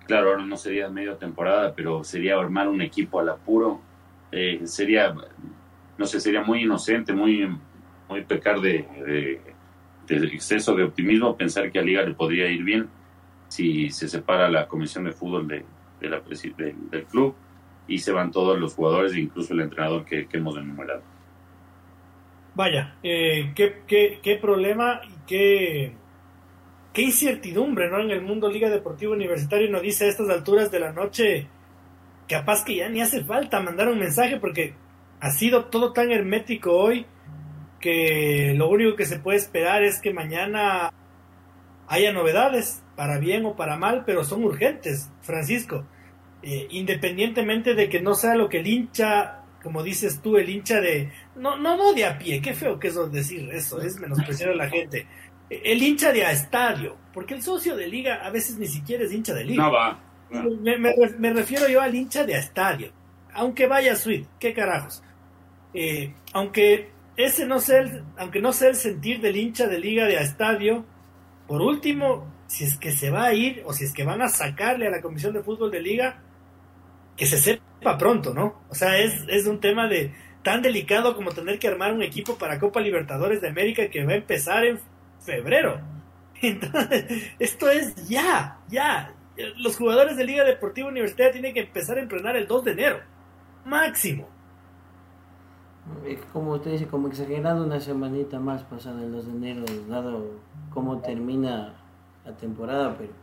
Claro, 0.05 0.29
ahora 0.29 0.45
no 0.45 0.55
sería 0.55 0.89
media 0.89 1.17
temporada, 1.17 1.73
pero 1.75 2.03
sería 2.03 2.39
armar 2.39 2.67
un 2.67 2.81
equipo 2.81 3.19
al 3.19 3.29
apuro. 3.29 3.81
Eh, 4.31 4.61
sería, 4.65 5.13
no 5.97 6.05
sé, 6.05 6.19
sería 6.19 6.43
muy 6.43 6.63
inocente, 6.63 7.13
muy 7.13 7.47
muy 8.09 8.23
pecar 8.23 8.59
de, 8.59 9.39
exceso 10.07 10.75
de 10.75 10.83
optimismo, 10.83 11.35
pensar 11.35 11.71
que 11.71 11.79
a 11.79 11.81
Liga 11.81 12.03
le 12.03 12.13
podría 12.13 12.47
ir 12.47 12.63
bien 12.63 12.87
si 13.49 13.89
se 13.89 14.07
separa 14.07 14.49
la 14.49 14.67
comisión 14.67 15.05
de 15.05 15.11
fútbol 15.11 15.47
de, 15.47 15.63
del 15.99 17.05
club 17.05 17.35
y 17.87 17.99
se 17.99 18.11
van 18.11 18.31
todos 18.31 18.59
los 18.59 18.73
jugadores, 18.73 19.15
incluso 19.15 19.53
el 19.53 19.61
entrenador 19.61 20.05
que, 20.05 20.27
hemos 20.31 20.57
enumerado. 20.57 21.01
Vaya, 22.55 22.95
eh, 23.03 23.51
qué, 23.55 23.83
qué, 23.87 24.19
qué, 24.21 24.35
problema 24.35 24.99
y 25.07 25.13
qué, 25.27 25.93
qué 26.91 27.03
incertidumbre 27.03 27.89
¿no? 27.89 28.01
en 28.01 28.11
el 28.11 28.21
mundo 28.21 28.49
Liga 28.49 28.69
Deportiva 28.69 29.13
Universitaria. 29.13 29.69
Nos 29.69 29.83
dice 29.83 30.05
a 30.05 30.07
estas 30.09 30.29
alturas 30.29 30.71
de 30.71 30.79
la 30.79 30.91
noche, 30.91 31.47
capaz 32.27 32.63
que 32.63 32.75
ya 32.75 32.89
ni 32.89 33.01
hace 33.01 33.23
falta 33.23 33.59
mandar 33.59 33.87
un 33.87 33.99
mensaje 33.99 34.37
porque 34.37 34.73
ha 35.19 35.31
sido 35.31 35.65
todo 35.65 35.93
tan 35.93 36.11
hermético 36.11 36.71
hoy 36.73 37.05
que 37.79 38.53
lo 38.55 38.69
único 38.69 38.95
que 38.95 39.05
se 39.05 39.19
puede 39.19 39.37
esperar 39.37 39.83
es 39.83 39.99
que 39.99 40.13
mañana 40.13 40.91
haya 41.87 42.11
novedades, 42.11 42.83
para 42.95 43.17
bien 43.17 43.45
o 43.45 43.55
para 43.55 43.77
mal, 43.77 44.03
pero 44.05 44.23
son 44.23 44.43
urgentes, 44.43 45.09
Francisco. 45.21 45.85
Eh, 46.41 46.67
independientemente 46.71 47.73
de 47.75 47.89
que 47.89 48.01
no 48.01 48.13
sea 48.13 48.35
lo 48.35 48.49
que 48.49 48.59
el 48.59 48.67
hincha, 48.67 49.43
como 49.63 49.83
dices 49.83 50.21
tú, 50.21 50.37
el 50.37 50.49
hincha 50.49 50.81
de... 50.81 51.11
No, 51.35 51.57
no, 51.57 51.77
no 51.77 51.93
de 51.93 52.05
a 52.05 52.17
pie, 52.17 52.41
qué 52.41 52.53
feo 52.53 52.79
que 52.79 52.87
es 52.87 53.11
decir 53.11 53.49
eso, 53.51 53.81
es 53.81 53.99
menospreciar 53.99 54.49
a 54.49 54.55
la 54.55 54.69
gente. 54.69 55.07
El 55.49 55.81
hincha 55.81 56.11
de 56.11 56.25
a 56.25 56.31
estadio, 56.31 56.97
porque 57.13 57.35
el 57.35 57.41
socio 57.41 57.75
de 57.75 57.87
liga 57.87 58.15
a 58.25 58.29
veces 58.29 58.57
ni 58.57 58.67
siquiera 58.67 59.05
es 59.05 59.13
hincha 59.13 59.33
de 59.33 59.45
liga. 59.45 59.63
No 59.63 59.71
va. 59.71 60.06
Me, 60.29 61.33
refiero 61.33 61.67
yo 61.67 61.81
al 61.81 61.95
hincha 61.95 62.25
de 62.25 62.33
estadio, 62.33 62.91
aunque 63.33 63.67
vaya 63.67 63.95
suite, 63.95 64.27
qué 64.39 64.53
carajos. 64.53 65.03
Eh, 65.73 66.13
aunque 66.33 66.89
ese 67.15 67.45
no 67.45 67.59
sea 67.59 67.79
el, 67.79 68.03
aunque 68.17 68.41
no 68.41 68.53
sea 68.53 68.69
el 68.69 68.75
sentir 68.75 69.21
del 69.21 69.37
hincha 69.37 69.67
de 69.67 69.79
liga 69.79 70.05
de 70.05 70.15
estadio, 70.15 70.85
por 71.47 71.61
último, 71.61 72.27
si 72.47 72.65
es 72.65 72.77
que 72.77 72.91
se 72.91 73.09
va 73.09 73.25
a 73.25 73.33
ir 73.33 73.63
o 73.65 73.73
si 73.73 73.85
es 73.85 73.93
que 73.93 74.03
van 74.03 74.21
a 74.21 74.27
sacarle 74.27 74.87
a 74.87 74.91
la 74.91 75.01
comisión 75.01 75.33
de 75.33 75.43
fútbol 75.43 75.71
de 75.71 75.81
liga, 75.81 76.21
que 77.15 77.25
se 77.25 77.37
sepa 77.37 77.97
pronto, 77.97 78.33
¿no? 78.33 78.61
O 78.69 78.75
sea, 78.75 78.97
es, 78.97 79.23
es 79.27 79.47
un 79.47 79.59
tema 79.59 79.87
de 79.87 80.13
tan 80.43 80.61
delicado 80.61 81.15
como 81.15 81.31
tener 81.31 81.59
que 81.59 81.67
armar 81.67 81.93
un 81.93 82.03
equipo 82.03 82.37
para 82.37 82.59
Copa 82.59 82.79
Libertadores 82.79 83.41
de 83.41 83.49
América 83.49 83.89
que 83.89 84.05
va 84.05 84.13
a 84.13 84.17
empezar 84.17 84.65
en 84.65 84.79
febrero. 85.19 85.81
Entonces, 86.41 87.05
esto 87.39 87.69
es 87.69 88.07
ya, 88.07 88.59
ya. 88.69 89.13
Los 89.57 89.77
jugadores 89.77 90.17
de 90.17 90.25
Liga 90.25 90.43
Deportiva 90.43 90.87
Universitaria 90.87 91.31
tienen 91.31 91.53
que 91.53 91.61
empezar 91.61 91.97
a 91.97 92.01
entrenar 92.01 92.35
el 92.35 92.47
2 92.47 92.63
de 92.63 92.71
enero, 92.71 92.99
máximo 93.65 94.27
como 96.33 96.53
usted 96.53 96.71
dice, 96.71 96.87
como 96.87 97.07
exagerando 97.07 97.65
una 97.65 97.79
semanita 97.79 98.39
más 98.39 98.63
pasada 98.63 99.01
el 99.03 99.11
2 99.11 99.25
de 99.25 99.31
enero, 99.31 99.65
dado 99.87 100.31
cómo 100.73 100.99
termina 100.99 101.73
la 102.25 102.35
temporada, 102.35 102.95
pero 102.97 103.13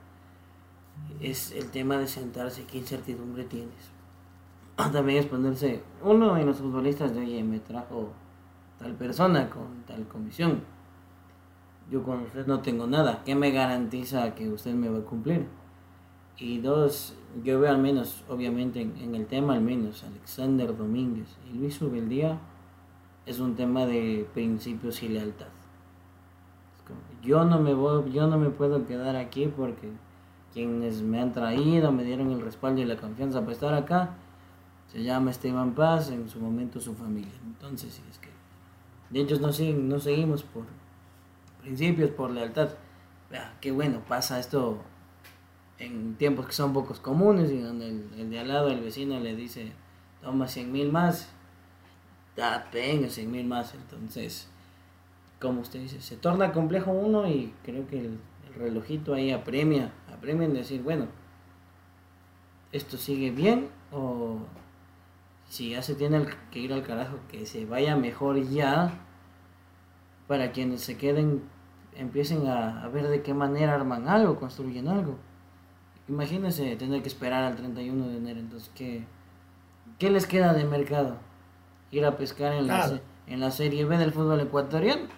es 1.20 1.52
el 1.52 1.70
tema 1.70 1.98
de 1.98 2.06
sentarse, 2.06 2.64
qué 2.64 2.78
incertidumbre 2.78 3.44
tienes. 3.44 3.92
También 4.76 5.20
es 5.20 5.26
ponerse, 5.26 5.82
uno 6.02 6.34
de 6.34 6.44
los 6.44 6.58
futbolistas 6.58 7.14
de 7.14 7.20
oye, 7.20 7.42
me 7.42 7.60
trajo 7.60 8.10
tal 8.78 8.92
persona 8.94 9.48
con 9.48 9.82
tal 9.86 10.06
comisión. 10.08 10.62
Yo 11.90 12.02
con 12.02 12.22
usted 12.22 12.46
no 12.46 12.60
tengo 12.60 12.86
nada, 12.86 13.22
¿qué 13.24 13.34
me 13.34 13.50
garantiza 13.50 14.34
que 14.34 14.48
usted 14.48 14.72
me 14.72 14.88
va 14.88 14.98
a 14.98 15.02
cumplir? 15.02 15.46
Y 16.36 16.58
dos, 16.58 17.14
yo 17.44 17.60
veo 17.60 17.70
al 17.70 17.78
menos, 17.78 18.24
obviamente 18.28 18.80
en, 18.80 19.14
el 19.14 19.26
tema 19.26 19.54
al 19.54 19.60
menos, 19.60 20.02
Alexander 20.02 20.76
Domínguez 20.76 21.28
y 21.48 21.56
Luis 21.56 21.80
Ubeldía 21.80 22.38
es 23.24 23.38
un 23.38 23.54
tema 23.54 23.86
de 23.86 24.26
principios 24.34 25.02
y 25.02 25.08
lealtad. 25.08 25.46
yo 27.22 27.44
no 27.44 27.60
me 27.60 27.72
voy, 27.72 28.10
yo 28.12 28.26
no 28.26 28.36
me 28.36 28.50
puedo 28.50 28.86
quedar 28.86 29.16
aquí 29.16 29.46
porque 29.46 29.90
quienes 30.52 31.02
me 31.02 31.20
han 31.20 31.32
traído, 31.32 31.92
me 31.92 32.04
dieron 32.04 32.30
el 32.32 32.40
respaldo 32.40 32.80
y 32.80 32.84
la 32.84 32.96
confianza 32.96 33.40
para 33.40 33.52
estar 33.52 33.74
acá. 33.74 34.16
Se 34.88 35.02
llama 35.02 35.30
Esteban 35.30 35.74
Paz, 35.74 36.10
en 36.10 36.28
su 36.28 36.38
momento 36.38 36.80
su 36.80 36.94
familia. 36.94 37.32
Entonces, 37.44 37.94
si 37.94 38.02
es 38.10 38.18
que 38.18 38.28
de 39.10 39.20
ellos 39.20 39.40
no, 39.40 39.48
no 39.48 39.98
seguimos 39.98 40.42
por 40.42 40.64
principios, 41.62 42.10
por 42.10 42.30
lealtad. 42.30 42.70
qué 43.60 43.72
bueno, 43.72 44.00
pasa 44.06 44.38
esto 44.38 44.78
en 45.78 46.14
tiempos 46.16 46.46
que 46.46 46.52
son 46.52 46.72
pocos 46.72 47.00
comunes 47.00 47.50
y 47.50 47.58
donde 47.58 47.88
el, 47.88 48.30
de 48.30 48.38
al 48.38 48.48
lado, 48.48 48.68
el 48.68 48.80
vecino, 48.80 49.18
le 49.20 49.34
dice, 49.34 49.72
toma 50.22 50.48
100 50.48 50.72
mil 50.72 50.92
más, 50.92 51.30
da, 52.36 52.68
venga 52.72 53.08
100 53.08 53.30
mil 53.30 53.46
más. 53.46 53.74
Entonces, 53.74 54.48
como 55.40 55.60
usted 55.60 55.80
dice, 55.80 56.00
se 56.00 56.16
torna 56.16 56.52
complejo 56.52 56.90
uno 56.90 57.28
y 57.28 57.54
creo 57.62 57.86
que 57.86 58.00
el, 58.00 58.18
relojito 58.56 59.14
ahí 59.14 59.32
apremia, 59.32 59.92
apremia 60.12 60.46
en 60.46 60.54
decir, 60.54 60.80
bueno, 60.80 61.08
esto 62.70 62.96
sigue 62.96 63.32
bien 63.32 63.68
o 63.90 64.38
si 65.48 65.70
ya 65.70 65.82
se 65.82 65.96
tiene 65.96 66.24
que 66.52 66.60
ir 66.60 66.72
al 66.72 66.84
carajo, 66.84 67.18
que 67.28 67.46
se 67.46 67.66
vaya 67.66 67.96
mejor 67.96 68.40
ya 68.48 68.92
para 70.28 70.52
quienes 70.52 70.82
se 70.82 70.96
queden 70.96 71.42
empiecen 71.96 72.46
a, 72.46 72.88
ver 72.88 73.08
de 73.08 73.22
qué 73.22 73.34
manera 73.34 73.74
arman 73.74 74.08
algo, 74.08 74.38
construyen 74.38 74.88
algo. 74.88 75.18
Imagínense 76.08 76.76
tener 76.76 77.02
que 77.02 77.08
esperar 77.08 77.44
al 77.44 77.56
31 77.56 78.08
de 78.08 78.16
enero, 78.18 78.40
entonces, 78.40 78.70
¿qué, 78.74 79.04
qué 79.98 80.10
les 80.10 80.26
queda 80.26 80.52
de 80.52 80.64
mercado? 80.64 81.18
Ir 81.90 82.04
a 82.04 82.16
pescar 82.16 82.52
en 82.54 82.66
la, 82.66 83.00
en 83.26 83.40
la 83.40 83.50
Serie 83.50 83.84
B 83.84 83.96
del 83.96 84.12
fútbol 84.12 84.40
ecuatoriano. 84.40 85.08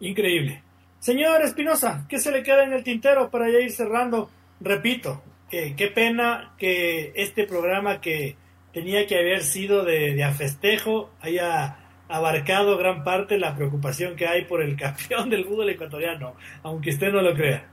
Increíble. 0.00 0.62
Señor 1.00 1.42
Espinosa, 1.42 2.06
¿qué 2.08 2.18
se 2.18 2.30
le 2.30 2.42
queda 2.42 2.64
en 2.64 2.72
el 2.72 2.84
tintero 2.84 3.30
para 3.30 3.50
ya 3.50 3.58
ir 3.58 3.72
cerrando? 3.72 4.30
Repito, 4.60 5.22
que, 5.50 5.74
qué 5.76 5.88
pena 5.88 6.54
que 6.56 7.12
este 7.16 7.46
programa 7.46 8.00
que 8.00 8.36
tenía 8.72 9.06
que 9.06 9.18
haber 9.18 9.42
sido 9.42 9.84
de, 9.84 10.14
de 10.14 10.30
festejo 10.32 11.10
haya 11.20 11.83
abarcado 12.08 12.76
gran 12.76 13.02
parte 13.02 13.38
la 13.38 13.54
preocupación 13.54 14.16
que 14.16 14.26
hay 14.26 14.44
por 14.44 14.62
el 14.62 14.76
campeón 14.78 15.30
del 15.30 15.44
fútbol 15.44 15.70
ecuatoriano, 15.70 16.34
aunque 16.62 16.90
usted 16.90 17.12
no 17.12 17.22
lo 17.22 17.34
crea. 17.34 17.66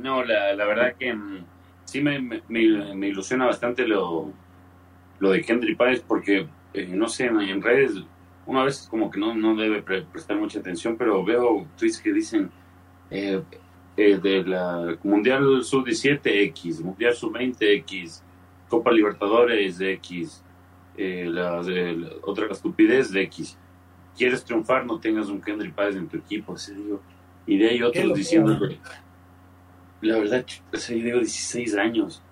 no, 0.00 0.24
la, 0.24 0.54
la, 0.54 0.64
verdad 0.64 0.94
que 0.98 1.12
mm, 1.12 1.44
sí 1.84 2.00
me, 2.00 2.20
me, 2.20 3.08
ilusiona 3.08 3.46
bastante 3.46 3.86
lo, 3.86 4.32
lo 5.18 5.30
de 5.30 5.44
Henry 5.46 5.74
Páez 5.74 6.00
porque, 6.00 6.46
eh, 6.74 6.86
no 6.88 7.08
sé, 7.08 7.26
en, 7.26 7.62
redes 7.62 7.94
una 8.46 8.64
vez 8.64 8.86
como 8.88 9.10
que 9.10 9.18
no, 9.18 9.34
no 9.34 9.56
debe 9.56 9.82
prestar 9.82 10.36
mucha 10.36 10.60
atención, 10.60 10.96
pero 10.96 11.24
veo 11.24 11.66
tweets 11.76 12.00
que 12.00 12.12
dicen 12.12 12.50
eh, 13.10 13.42
eh, 13.96 14.18
de 14.18 14.98
Mundial 15.02 15.64
Sub-17X, 15.64 16.80
Mundial 16.80 17.14
Sub-20X, 17.14 18.22
Copa 18.68 18.92
Libertadores 18.92 19.80
X, 19.80 20.44
eh, 20.96 21.28
la, 21.30 21.60
otra 22.22 22.46
estupidez 22.50 23.10
de 23.10 23.22
X. 23.22 23.58
Quieres 24.16 24.44
triunfar, 24.44 24.86
no 24.86 24.98
tengas 24.98 25.28
un 25.28 25.40
Kendrick 25.40 25.74
Páez 25.74 25.96
en 25.96 26.08
tu 26.08 26.16
equipo. 26.16 26.56
Y 27.46 27.58
de 27.58 27.68
ahí 27.68 27.82
otros 27.82 28.14
diciendo, 28.14 28.58
la 30.00 30.18
verdad, 30.18 30.44
yo 30.46 30.94
digo 30.94 31.18
16 31.18 31.76
años. 31.76 32.22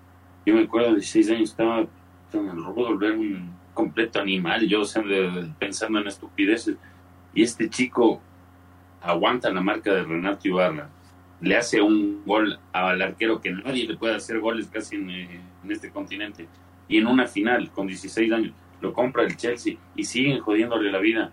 Yo 0.45 0.55
me 0.55 0.63
acuerdo, 0.63 0.93
16 0.93 1.29
años 1.31 1.49
estaba 1.51 1.87
el 2.33 2.65
rudo, 2.65 3.01
era 3.01 3.13
un 3.15 3.51
completo 3.73 4.19
animal, 4.19 4.67
yo 4.67 4.81
pensando 5.59 5.99
en 5.99 6.07
estupideces. 6.07 6.75
Y 7.33 7.43
este 7.43 7.69
chico 7.69 8.21
aguanta 9.01 9.51
la 9.51 9.61
marca 9.61 9.93
de 9.93 10.03
Renato 10.03 10.47
Ibarra, 10.47 10.89
le 11.41 11.57
hace 11.57 11.81
un 11.81 12.23
gol 12.25 12.59
al 12.71 13.01
arquero 13.01 13.41
que 13.41 13.51
nadie 13.51 13.87
le 13.87 13.97
puede 13.97 14.15
hacer 14.15 14.39
goles 14.39 14.67
casi 14.67 14.95
en, 14.95 15.09
eh, 15.09 15.41
en 15.63 15.71
este 15.71 15.91
continente 15.91 16.47
y 16.87 16.97
en 16.97 17.07
una 17.07 17.27
final 17.27 17.71
con 17.71 17.87
16 17.87 18.31
años 18.31 18.53
lo 18.81 18.93
compra 18.93 19.23
el 19.23 19.35
Chelsea 19.35 19.75
y 19.95 20.03
siguen 20.03 20.39
jodiéndole 20.39 20.91
la 20.91 20.99
vida. 20.99 21.31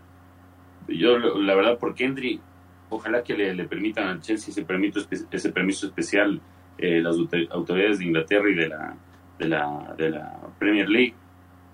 Yo, 0.89 1.19
la 1.19 1.55
verdad, 1.55 1.79
por 1.79 1.95
Kendry, 1.95 2.41
ojalá 2.91 3.23
que 3.23 3.35
le, 3.35 3.65
permitan 3.65 4.09
al 4.09 4.21
Chelsea 4.21 4.51
ese 4.51 5.53
permiso, 5.53 5.87
especial 5.87 6.41
eh, 6.79 7.01
las 7.01 7.17
autoridades 7.51 7.99
de 7.99 8.05
Inglaterra 8.05 8.51
y 8.51 8.55
de 8.55 8.69
la, 8.69 8.97
de 9.39 9.49
la, 9.49 9.95
de 9.97 10.11
la 10.11 10.41
Premier 10.59 10.89
League 10.89 11.15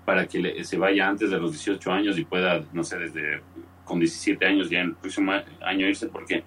para 0.05 0.27
que 0.27 0.63
se 0.63 0.77
vaya 0.77 1.07
antes 1.07 1.29
de 1.29 1.39
los 1.39 1.51
18 1.51 1.91
años 1.91 2.17
y 2.17 2.25
pueda, 2.25 2.63
no 2.73 2.83
sé, 2.83 2.97
desde 2.97 3.41
con 3.83 3.99
17 3.99 4.45
años 4.45 4.69
ya 4.69 4.81
en 4.81 4.87
el 4.87 4.95
próximo 4.95 5.33
año 5.61 5.87
irse, 5.87 6.07
porque 6.07 6.43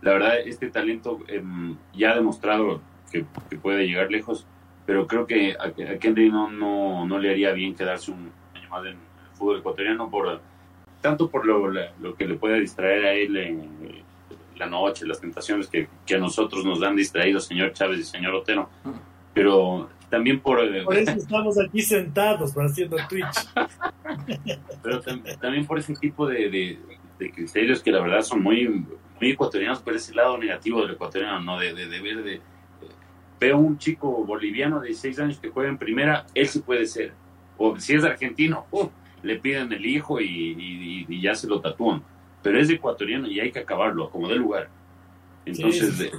la 0.00 0.12
verdad 0.12 0.34
este 0.44 0.70
talento 0.70 1.20
em, 1.28 1.76
ya 1.94 2.12
ha 2.12 2.14
demostrado 2.14 2.82
que 3.10 3.24
puede 3.58 3.86
llegar 3.86 4.10
lejos 4.10 4.46
pero 4.86 5.06
creo 5.06 5.26
que 5.26 5.56
a, 5.58 5.98
Kendry 5.98 6.30
no, 6.30 6.50
no, 6.50 7.06
no, 7.06 7.18
le 7.18 7.30
haría 7.30 7.52
bien 7.52 7.74
quedarse 7.74 8.10
un 8.10 8.30
año 8.54 8.68
más 8.68 8.84
en 8.84 8.92
el 8.92 8.98
fútbol 9.34 9.58
ecuatoriano, 9.58 10.10
por 10.10 10.40
tanto 11.00 11.28
por 11.30 11.46
lo, 11.46 11.68
lo 11.68 12.14
que 12.14 12.26
le 12.26 12.34
puede 12.34 12.60
distraer 12.60 13.04
a 13.04 13.12
él 13.12 13.36
en 13.36 14.02
la 14.56 14.66
noche, 14.66 15.06
las 15.06 15.20
tentaciones 15.20 15.68
que, 15.68 15.88
que, 16.06 16.14
a 16.14 16.18
nosotros 16.18 16.64
nos 16.64 16.82
han 16.82 16.96
distraído, 16.96 17.40
señor 17.40 17.72
Chávez 17.72 18.00
y 18.00 18.04
señor 18.04 18.34
Otero, 18.34 18.68
pero 19.34 19.88
también 20.08 20.40
por... 20.40 20.60
Eh, 20.60 20.84
por 20.84 20.96
eso 20.96 21.10
estamos 21.16 21.58
aquí 21.58 21.82
sentados 21.82 22.52
haciendo 22.52 22.96
Twitch. 23.08 23.48
pero 24.82 25.00
también 25.40 25.66
por 25.66 25.78
ese 25.78 25.94
tipo 25.94 26.26
de, 26.26 26.50
de, 26.50 26.78
de, 27.18 27.32
criterios 27.32 27.82
que 27.82 27.90
la 27.90 28.00
verdad 28.00 28.22
son 28.22 28.42
muy, 28.42 28.68
muy 28.68 29.30
ecuatorianos, 29.30 29.80
por 29.80 29.94
ese 29.94 30.14
lado 30.14 30.38
negativo 30.38 30.82
del 30.82 30.92
ecuatoriano, 30.92 31.40
¿no? 31.40 31.58
De, 31.58 31.74
de, 31.74 31.86
de 31.86 32.00
ver 32.00 32.22
de 32.22 32.40
veo 33.42 33.58
un 33.58 33.76
chico 33.76 34.24
boliviano 34.24 34.78
de 34.78 34.88
16 34.88 35.18
años 35.18 35.38
que 35.40 35.50
juega 35.50 35.68
en 35.68 35.76
primera, 35.76 36.24
él 36.32 36.46
sí 36.46 36.60
puede 36.60 36.86
ser. 36.86 37.12
O 37.58 37.76
si 37.76 37.94
es 37.94 38.04
argentino, 38.04 38.66
uh, 38.70 38.88
le 39.24 39.40
piden 39.40 39.72
el 39.72 39.84
hijo 39.84 40.20
y, 40.20 41.20
ya 41.20 41.34
se 41.34 41.48
lo 41.48 41.60
tatúan. 41.60 42.02
Pero 42.40 42.60
es 42.60 42.70
ecuatoriano 42.70 43.26
y 43.26 43.40
hay 43.40 43.50
que 43.50 43.58
acabarlo, 43.58 44.10
como 44.10 44.28
de 44.28 44.36
lugar. 44.36 44.68
Entonces, 45.44 46.12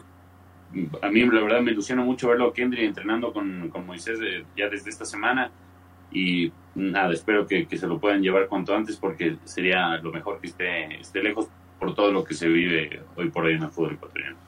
a 1.02 1.10
mí 1.10 1.26
la 1.26 1.42
verdad 1.42 1.62
me 1.62 1.72
ilusiona 1.72 2.04
mucho 2.04 2.28
verlo 2.28 2.48
a 2.48 2.54
Kendry 2.54 2.84
entrenando 2.84 3.32
con, 3.32 3.72
Moisés 3.86 4.20
ya 4.58 4.68
desde 4.68 4.90
esta 4.90 5.06
semana. 5.06 5.50
Y 6.12 6.52
nada, 6.76 7.14
espero 7.14 7.48
que, 7.48 7.66
se 7.72 7.88
lo 7.88 8.00
puedan 8.00 8.22
llevar 8.22 8.48
cuanto 8.48 8.76
antes 8.76 8.98
porque 8.98 9.38
sería 9.46 9.98
lo 9.98 10.12
mejor 10.12 10.42
que 10.42 10.48
esté, 10.48 11.00
esté 11.00 11.24
lejos 11.24 11.48
por 11.80 11.96
todo 11.96 12.12
lo 12.12 12.26
que 12.26 12.34
se 12.34 12.50
vive 12.50 13.02
hoy 13.16 13.30
por 13.30 13.46
hoy 13.46 13.54
en 13.54 13.64
el 13.64 13.70
fútbol 13.70 13.94
ecuatoriano 13.94 14.43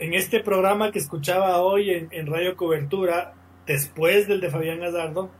en 0.00 0.14
este 0.14 0.40
programa 0.40 0.90
que 0.90 0.98
escuchaba 0.98 1.60
hoy 1.60 1.90
en, 1.90 2.26
Radio 2.26 2.56
Cobertura, 2.56 3.34
después 3.66 4.26
del 4.26 4.40
de 4.40 4.50
Fabián 4.50 4.82
Azardo, 4.82 5.30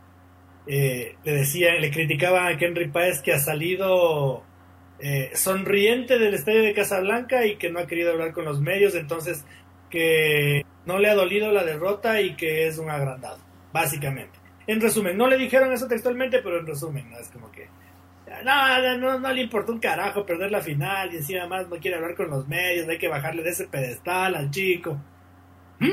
eh, 0.67 1.15
le 1.23 1.31
decían, 1.31 1.81
le 1.81 1.89
criticaban 1.89 2.45
a 2.45 2.51
Henry 2.51 2.87
Páez 2.87 3.21
que 3.21 3.33
ha 3.33 3.39
salido 3.39 4.43
eh, 4.99 5.31
sonriente 5.33 6.19
del 6.19 6.35
estadio 6.35 6.61
de 6.61 6.75
Casablanca 6.75 7.43
y 7.47 7.55
que 7.55 7.71
no 7.71 7.79
ha 7.79 7.87
querido 7.87 8.11
hablar 8.11 8.33
con 8.33 8.45
los 8.45 8.61
medios, 8.61 8.93
entonces 8.93 9.43
que 9.89 10.63
no 10.85 10.99
le 10.99 11.09
ha 11.09 11.15
dolido 11.15 11.51
la 11.51 11.63
derrota 11.63 12.21
y 12.21 12.35
que 12.35 12.67
es 12.67 12.77
un 12.77 12.91
agrandado, 12.91 13.39
básicamente. 13.73 14.37
En 14.67 14.79
resumen, 14.79 15.17
no 15.17 15.27
le 15.27 15.39
dijeron 15.39 15.73
eso 15.73 15.87
textualmente, 15.87 16.39
pero 16.43 16.59
en 16.59 16.67
resumen, 16.67 17.09
¿no? 17.09 17.17
es 17.17 17.29
como 17.29 17.51
que 17.51 17.67
no, 18.43 18.97
no, 18.97 19.19
no, 19.19 19.33
le 19.33 19.41
importa 19.41 19.71
un 19.71 19.79
carajo 19.79 20.25
perder 20.25 20.51
la 20.51 20.61
final 20.61 21.13
y 21.13 21.17
encima 21.17 21.47
más 21.47 21.67
no 21.67 21.77
quiere 21.77 21.97
hablar 21.97 22.15
con 22.15 22.29
los 22.29 22.47
medios, 22.47 22.87
hay 22.87 22.97
que 22.97 23.07
bajarle 23.07 23.43
de 23.43 23.49
ese 23.49 23.67
pedestal 23.67 24.35
al 24.35 24.49
chico. 24.51 24.97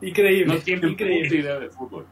increíble. 0.00 0.54
No 0.54 0.60
tiene 0.60 0.88
increíble. 0.88 1.36
idea 1.36 1.58
de 1.58 1.70
fútbol. 1.70 2.06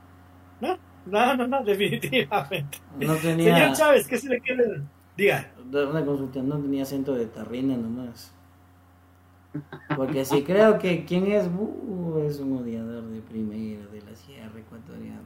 No, 0.61 0.79
no, 1.07 1.37
no, 1.37 1.47
no 1.47 1.65
definitivamente. 1.65 2.79
No 2.99 3.15
tenía... 3.17 3.55
Señor 3.55 3.77
Chávez, 3.77 4.07
¿qué 4.07 4.19
se 4.19 4.29
le 4.29 4.41
quiere? 4.41 4.83
Diga. 5.17 5.51
Una 5.71 6.05
consulta, 6.05 6.43
no 6.43 6.59
tenía 6.59 6.83
acento 6.83 7.15
de 7.15 7.27
tarrina 7.27 7.77
nomás. 7.77 8.35
Porque 9.97 10.25
si 10.25 10.43
creo 10.43 10.79
que 10.79 11.05
quien 11.05 11.27
es 11.33 11.47
uh, 11.47 12.25
es 12.27 12.39
un 12.39 12.59
odiador 12.59 13.05
de 13.05 13.21
primera 13.21 13.87
de 13.87 14.01
la 14.03 14.15
sierra 14.15 14.59
ecuatoriana. 14.59 15.23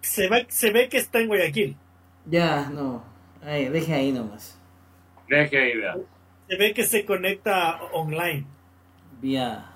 Se 0.00 0.28
ve, 0.28 0.46
se 0.48 0.70
ve 0.72 0.88
que 0.88 0.98
está 0.98 1.20
en 1.20 1.28
Guayaquil. 1.28 1.76
Ya, 2.26 2.70
no. 2.70 3.02
Ay, 3.42 3.68
deje 3.68 3.94
ahí 3.94 4.12
nomás. 4.12 4.58
Deje 5.28 5.58
ahí, 5.58 5.76
vea. 5.76 5.96
Se 6.48 6.56
ve 6.56 6.74
que 6.74 6.84
se 6.84 7.04
conecta 7.04 7.80
online. 7.92 8.46
Vía, 9.20 9.70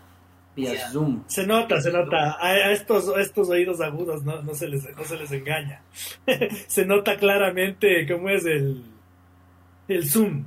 vía 0.55 0.89
Zoom. 0.90 1.23
Se 1.27 1.47
nota, 1.47 1.81
se 1.81 1.90
nota. 1.90 2.36
A 2.40 2.70
estos, 2.70 3.16
estos 3.18 3.48
oídos 3.48 3.81
agudos 3.81 4.24
no, 4.24 4.43
no, 4.43 4.55
se 4.55 4.68
les, 4.68 4.97
no 4.97 5.05
se 5.05 5.16
les 5.16 5.32
engaña. 5.32 5.82
se 6.66 6.85
nota 6.85 7.16
claramente 7.16 8.06
cómo 8.06 8.28
es 8.28 8.44
el, 8.44 8.85
el 9.89 10.09
Zoom. 10.09 10.47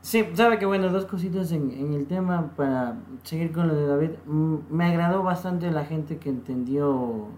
Sí, 0.00 0.24
sabe 0.32 0.58
que 0.58 0.64
bueno, 0.64 0.88
dos 0.88 1.04
cositas 1.04 1.52
en, 1.52 1.70
en, 1.70 1.92
el 1.92 2.06
tema 2.06 2.54
para 2.56 2.96
seguir 3.24 3.52
con 3.52 3.68
lo 3.68 3.74
de 3.74 3.86
David. 3.86 4.10
Me 4.70 4.86
agradó 4.86 5.22
bastante 5.22 5.70
la 5.70 5.84
gente 5.84 6.16
que 6.16 6.30
entendió 6.30 7.28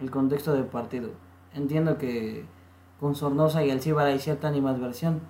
el 0.00 0.10
contexto 0.10 0.52
del 0.52 0.64
partido 0.64 1.10
entiendo 1.54 1.98
que 1.98 2.44
con 3.00 3.14
Sornosa 3.14 3.64
y 3.64 3.70
Alcibar 3.70 4.06
hay 4.06 4.18
cierta 4.18 4.48
animadversión, 4.48 5.20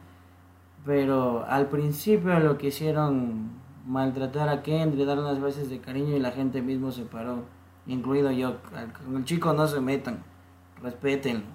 pero 0.85 1.45
al 1.47 1.67
principio 1.69 2.39
lo 2.41 2.57
quisieron 2.57 3.51
maltratar 3.87 4.49
a 4.49 4.63
Kendry, 4.63 5.05
dar 5.05 5.19
unas 5.19 5.41
veces 5.41 5.71
de 5.71 5.81
cariño 5.81 6.17
y 6.17 6.21
la 6.21 6.31
gente 6.31 6.63
mismo 6.63 6.93
se 6.93 7.03
paró, 7.03 7.45
incluido 7.87 8.31
yo. 8.31 8.57
Con 9.05 9.17
el 9.17 9.25
chico 9.25 9.53
no 9.53 9.67
se 9.67 9.81
metan, 9.81 10.23
respétenlo. 10.83 11.47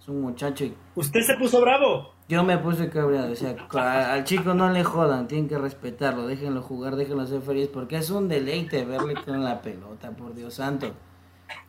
Es 0.00 0.08
un 0.08 0.20
muchacho. 0.20 0.64
Y... 0.64 0.74
¿Usted 0.94 1.20
se 1.20 1.34
puso 1.34 1.60
bravo? 1.60 2.10
Yo 2.28 2.42
me 2.42 2.56
puse 2.58 2.88
cabreado, 2.88 3.32
o 3.32 3.36
sea, 3.36 3.54
al 4.12 4.24
chico 4.24 4.54
no 4.54 4.70
le 4.70 4.82
jodan, 4.82 5.28
tienen 5.28 5.46
que 5.46 5.58
respetarlo, 5.58 6.26
déjenlo 6.26 6.62
jugar, 6.62 6.96
déjenlo 6.96 7.26
ser 7.26 7.42
feliz, 7.42 7.68
porque 7.72 7.96
es 7.96 8.08
un 8.08 8.28
deleite 8.28 8.84
verle 8.86 9.14
con 9.14 9.44
la 9.44 9.60
pelota, 9.60 10.10
por 10.12 10.34
Dios 10.34 10.54
santo. 10.54 10.86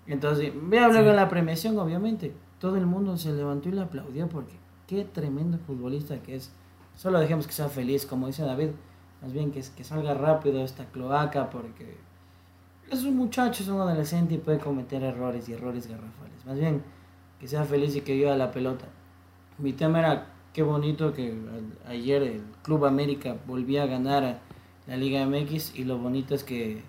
Entonces, 0.08 0.54
voy 0.56 0.78
a 0.78 0.86
hablar 0.86 1.04
de 1.04 1.14
la 1.14 1.30
premiación, 1.30 1.78
obviamente. 1.78 2.34
Todo 2.60 2.78
el 2.78 2.86
mundo 2.86 3.18
se 3.18 3.34
levantó 3.34 3.70
y 3.70 3.74
le 3.74 3.82
aplaudió 3.82 4.28
porque 4.30 4.54
qué 4.88 5.04
tremendo 5.06 5.58
futbolista 5.58 6.22
que 6.22 6.36
es. 6.36 6.52
Solo 6.96 7.20
dejemos 7.20 7.48
que 7.48 7.54
sea 7.54 7.70
feliz, 7.70 8.06
como 8.06 8.28
dice 8.28 8.44
David. 8.44 8.70
Más 9.22 9.34
bien 9.34 9.52
que, 9.52 9.62
que 9.76 9.84
salga 9.84 10.14
rápido 10.14 10.64
esta 10.64 10.86
cloaca 10.86 11.50
porque 11.50 11.98
es 12.90 13.04
un 13.04 13.18
muchacho, 13.18 13.64
es 13.64 13.70
un 13.70 13.82
adolescente 13.82 14.36
y 14.36 14.38
puede 14.38 14.60
cometer 14.60 15.04
errores 15.04 15.50
y 15.50 15.54
errores 15.54 15.88
garrafales. 15.88 16.46
Más 16.46 16.58
bien 16.58 16.84
que 17.40 17.48
sea 17.48 17.64
feliz 17.64 17.96
y 17.96 18.02
que 18.02 18.14
viva 18.14 18.36
la 18.36 18.52
pelota. 18.52 18.86
Mi 19.58 19.74
tema 19.74 20.00
era 20.00 20.28
qué 20.54 20.64
bonito 20.64 21.14
que 21.14 21.36
ayer 21.88 22.24
el 22.24 22.44
Club 22.64 22.86
América 22.86 23.36
volvía 23.48 23.84
a 23.84 23.88
ganar 23.88 24.40
la 24.88 24.98
Liga 24.98 25.26
MX 25.26 25.78
y 25.78 25.84
lo 25.84 25.98
bonito 25.98 26.36
es 26.36 26.44
que 26.44 26.84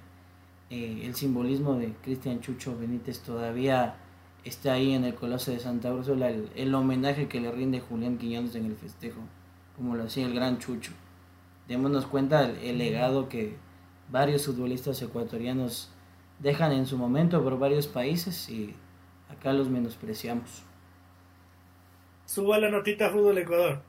eh, 0.71 1.03
el 1.05 1.15
simbolismo 1.15 1.75
de 1.75 1.93
Cristian 2.03 2.41
Chucho 2.41 2.77
Benítez 2.77 3.21
todavía 3.21 3.97
está 4.45 4.75
ahí 4.75 4.95
en 4.95 5.05
el 5.05 5.15
Coloso 5.15 5.51
de 5.53 5.61
Santa 5.61 5.93
Úrsula, 5.93 6.29
el, 6.29 6.75
homenaje 6.75 7.29
que 7.29 7.41
le 7.41 7.53
rinde 7.53 7.81
Julián 7.81 8.19
Quiñones 8.19 8.55
en 8.55 8.67
el 8.67 8.77
festejo, 8.77 9.21
como 9.77 9.95
lo 9.95 10.05
hacía 10.05 10.27
el 10.27 10.35
gran 10.35 10.59
Chucho. 10.59 10.93
Démonos 11.69 12.07
cuenta 12.07 12.49
el, 12.49 12.79
legado 12.79 13.29
que 13.29 13.57
varios 14.11 14.47
futbolistas 14.47 15.01
ecuatorianos 15.03 15.91
dejan 16.39 16.73
en 16.73 16.87
su 16.87 16.97
momento 16.97 17.43
por 17.43 17.59
varios 17.59 17.87
países 17.87 18.49
y 18.49 18.75
acá 19.29 19.53
los 19.53 19.69
menospreciamos. 19.69 20.65
Suba 22.25 22.59
la 22.59 22.71
notita 22.71 23.11
Fútbol 23.11 23.39
Ecuador. 23.39 23.83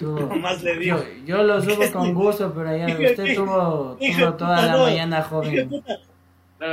más 0.40 0.62
le 0.62 0.78
dio. 0.78 1.04
Yo, 1.24 1.42
lo 1.42 1.60
subo 1.62 1.90
con 1.92 2.14
gusto, 2.14 2.52
pero 2.54 2.76
ya 2.76 2.86
usted 2.86 3.34
tuvo, 3.34 3.98
toda 4.36 4.66
la 4.66 4.76
mañana 4.76 5.22
joven. 5.22 5.70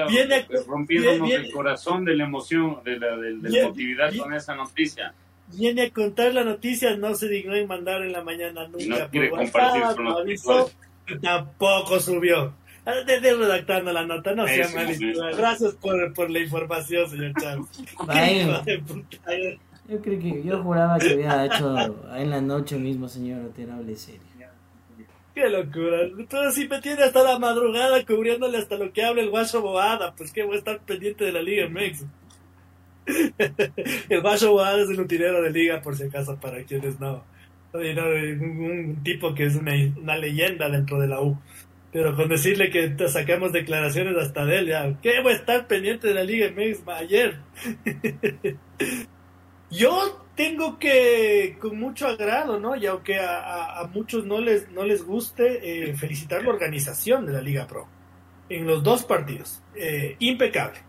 viene, 0.10 0.48
rompiéndonos 0.68 1.32
el 1.32 1.52
corazón 1.52 2.06
de 2.06 2.16
la 2.16 2.24
emoción, 2.26 2.80
de 2.84 3.00
la, 3.00 3.18
de, 3.18 3.32
la 3.42 3.60
emotividad 3.60 4.16
con 4.16 4.34
esa 4.34 4.56
noticia 4.56 5.14
viene 5.56 5.84
a 5.84 5.90
contar 5.92 6.34
la 6.34 6.44
noticia, 6.44 6.96
no 6.96 7.16
se 7.16 7.28
dignó 7.28 7.56
en 7.56 7.68
mandar 7.68 8.02
en 8.02 8.12
la 8.12 8.24
mañana 8.24 8.68
nunca. 8.68 9.00
No 9.00 9.10
quiere 9.10 9.30
compartir 9.30 9.84
con 9.96 10.06
los 10.06 10.74
Tampoco 11.22 12.00
subió. 12.00 12.54
Desde 13.06 13.34
redactando 13.34 13.94
la 13.94 14.06
nota, 14.06 14.34
no 14.36 14.48
sea 14.48 14.68
malito. 14.70 15.22
Gracias 15.38 15.74
por, 15.76 16.14
por, 16.14 16.30
la 16.30 16.40
información, 16.40 17.10
señor 17.10 17.34
Chávez. 17.40 17.66
yo 19.88 20.02
creo 20.02 20.20
que 20.20 20.44
yo 20.44 20.64
juraba 20.64 20.98
que 20.98 21.14
había 21.14 21.46
hecho 21.46 21.76
en 22.16 22.30
la 22.30 22.42
noche 22.42 22.78
mismo, 22.78 23.08
señor 23.08 23.46
Otero, 23.46 23.74
hable 23.74 23.96
serio. 23.96 24.22
Qué 25.36 25.50
locura. 25.50 26.04
Entonces 26.04 26.56
si 26.56 26.68
me 26.68 26.80
tiene 26.80 27.04
hasta 27.04 27.24
la 27.24 27.40
madrugada 27.40 28.06
cubriéndole 28.06 28.60
hasta 28.60 28.78
lo 28.78 28.94
que 28.94 29.04
habla 29.04 29.24
el 29.24 29.32
guacho 29.32 29.62
Boada, 29.62 30.14
pues 30.16 30.32
que 30.32 30.44
voy 30.44 30.56
a 30.56 30.60
estar 30.60 30.80
pendiente 30.82 31.26
de 31.26 31.32
la 31.32 31.42
Liga 31.42 31.68
MX. 31.70 32.06
el 34.10 34.22
Bacho 34.22 34.52
Boada 34.52 34.82
es 34.82 34.90
el 34.90 35.00
utilero 35.00 35.42
de 35.42 35.52
liga, 35.52 35.82
por 35.82 35.96
si 35.96 36.04
acaso, 36.04 36.40
para 36.40 36.64
quienes 36.64 37.00
no. 37.00 37.24
Un, 37.74 39.02
tipo 39.04 39.34
que 39.34 39.46
es 39.46 39.56
una, 39.56 39.74
una, 39.98 40.16
leyenda 40.16 40.70
dentro 40.70 41.00
de 41.00 41.08
la 41.08 41.22
U. 41.22 41.38
Pero 41.92 42.16
con 42.16 42.30
decirle 42.30 42.70
que 42.70 42.96
sacamos 43.08 43.52
declaraciones 43.52 44.16
hasta 44.18 44.46
de 44.46 44.60
él, 44.60 44.68
ya, 44.68 45.00
¿qué 45.02 45.22
voy 45.22 45.34
a 45.34 45.36
estar 45.36 45.68
pendiente 45.68 46.08
de 46.08 46.14
la 46.14 46.24
Liga 46.24 46.52
MX 46.52 46.88
ayer? 46.88 47.40
Yo 49.74 50.26
tengo 50.36 50.80
que, 50.80 51.58
con 51.60 51.80
mucho 51.80 52.08
agrado, 52.08 52.60
¿no? 52.60 52.76
Y 52.76 52.86
aunque 52.86 53.20
a, 53.20 53.90
muchos 53.94 54.26
no 54.26 54.40
les, 54.40 54.70
no 54.72 54.84
les 54.84 55.04
guste, 55.04 55.90
eh, 55.90 55.96
felicitar 55.96 56.44
la 56.44 56.50
organización 56.50 57.26
de 57.26 57.34
la 57.34 57.42
Liga 57.42 57.68
Pro 57.68 57.88
en 58.50 58.66
los 58.68 58.84
dos 58.84 59.04
partidos. 59.04 59.62
Eh, 59.76 60.16
impecable 60.20 60.80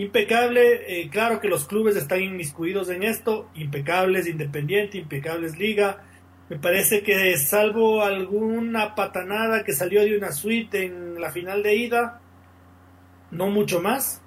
impecable. 0.00 1.00
Eh, 1.02 1.08
claro 1.10 1.40
que 1.40 1.48
los 1.48 1.66
clubes 1.66 1.96
están 1.96 2.22
inmiscuidos 2.22 2.88
en 2.88 3.02
esto, 3.02 3.50
impecables 3.54 4.26
Independiente, 4.26 4.98
impecables 4.98 5.58
Liga. 5.58 6.02
Me 6.48 6.58
parece 6.58 7.02
que 7.02 7.36
salvo 7.36 8.02
alguna 8.02 8.94
patanada 8.94 9.62
que 9.62 9.72
salió 9.72 10.02
de 10.02 10.16
una 10.16 10.32
suite 10.32 10.84
en 10.84 11.20
la 11.20 11.30
final 11.30 11.62
de 11.62 11.76
ida, 11.76 12.20
no 13.30 13.48
mucho 13.48 13.80
más, 13.80 14.20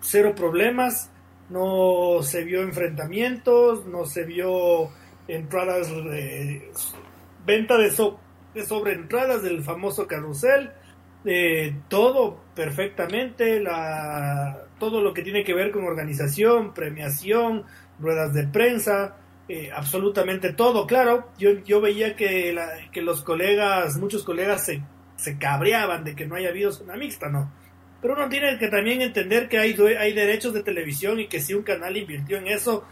cero 0.00 0.34
problemas, 0.34 1.10
no 1.50 2.22
se 2.22 2.44
vio 2.44 2.62
enfrentamientos, 2.62 3.86
no 3.86 4.06
se 4.06 4.24
vio 4.24 4.90
entradas, 5.28 5.88
eh, 6.12 6.70
venta 7.44 7.76
de, 7.76 7.90
de 8.54 8.66
sobreentradas 8.66 9.42
del 9.42 9.62
famoso 9.62 10.06
carrusel, 10.06 10.70
eh, 11.24 11.74
todo 11.88 12.40
perfectamente, 12.54 13.60
la, 13.60 14.64
todo 14.78 15.02
lo 15.02 15.12
que 15.12 15.22
tiene 15.22 15.44
que 15.44 15.54
ver 15.54 15.70
con 15.70 15.84
organización, 15.84 16.72
premiación, 16.72 17.64
ruedas 17.98 18.32
de 18.32 18.46
prensa, 18.46 19.16
eh, 19.48 19.70
absolutamente 19.74 20.52
todo. 20.52 20.86
Claro, 20.86 21.28
yo, 21.36 21.50
yo 21.64 21.80
veía 21.80 22.16
que, 22.16 22.56
que 22.92 23.02
los 23.02 23.22
colegas, 23.22 23.96
muchos 23.98 24.22
colegas 24.22 24.64
se, 24.64 24.82
se 25.16 25.36
cabreaban 25.36 26.04
de 26.04 26.14
que 26.14 26.26
no 26.26 26.36
haya 26.36 26.50
habido 26.50 26.70
una 26.82 26.96
mixta, 26.96 27.28
¿no? 27.28 27.52
Pero 28.00 28.14
uno 28.14 28.28
tiene 28.28 28.58
que 28.58 28.68
también 28.68 29.02
entender 29.02 29.48
que 29.48 29.58
hay, 29.58 29.76
hay 29.98 30.12
derechos 30.12 30.54
de 30.54 30.62
televisión 30.62 31.20
y 31.20 31.28
que 31.28 31.40
si 31.40 31.54
un 31.54 31.62
canal 31.62 31.96
invirtió 31.96 32.38
en 32.38 32.46
eso, 32.46 32.84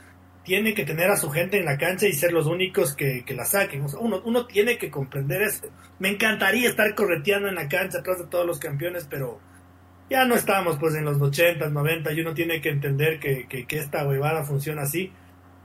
tiene 0.44 0.74
que 0.74 0.84
tener 0.84 1.10
a 1.10 1.16
su 1.16 1.30
gente 1.30 1.58
en 1.58 1.64
la 1.64 1.78
cancha 1.78 2.06
y 2.06 2.12
ser 2.12 2.32
los 2.32 2.46
únicos 2.46 2.94
que, 2.94 3.24
la 3.36 3.44
saquen. 3.44 3.86
uno, 4.00 4.22
uno 4.24 4.46
tiene 4.46 4.78
que 4.78 4.90
comprender 4.90 5.42
eso. 5.42 5.66
Me 5.98 6.08
encantaría 6.08 6.68
estar 6.68 6.94
correteando 6.94 7.48
en 7.48 7.54
la 7.54 7.68
cancha 7.68 7.98
atrás 7.98 8.18
de 8.18 8.26
todos 8.26 8.46
los 8.46 8.58
campeones, 8.58 9.06
pero 9.08 9.40
ya 10.10 10.24
no 10.24 10.34
estamos 10.34 10.78
pues 10.78 10.94
en 10.94 11.04
los 11.04 11.20
80, 11.20 11.68
90 11.68 12.12
y 12.12 12.20
uno 12.20 12.34
tiene 12.34 12.60
que 12.60 12.70
entender 12.70 13.20
que, 13.20 13.66
esta 13.70 14.06
huevada 14.06 14.44
funciona 14.44 14.82
así. 14.82 15.12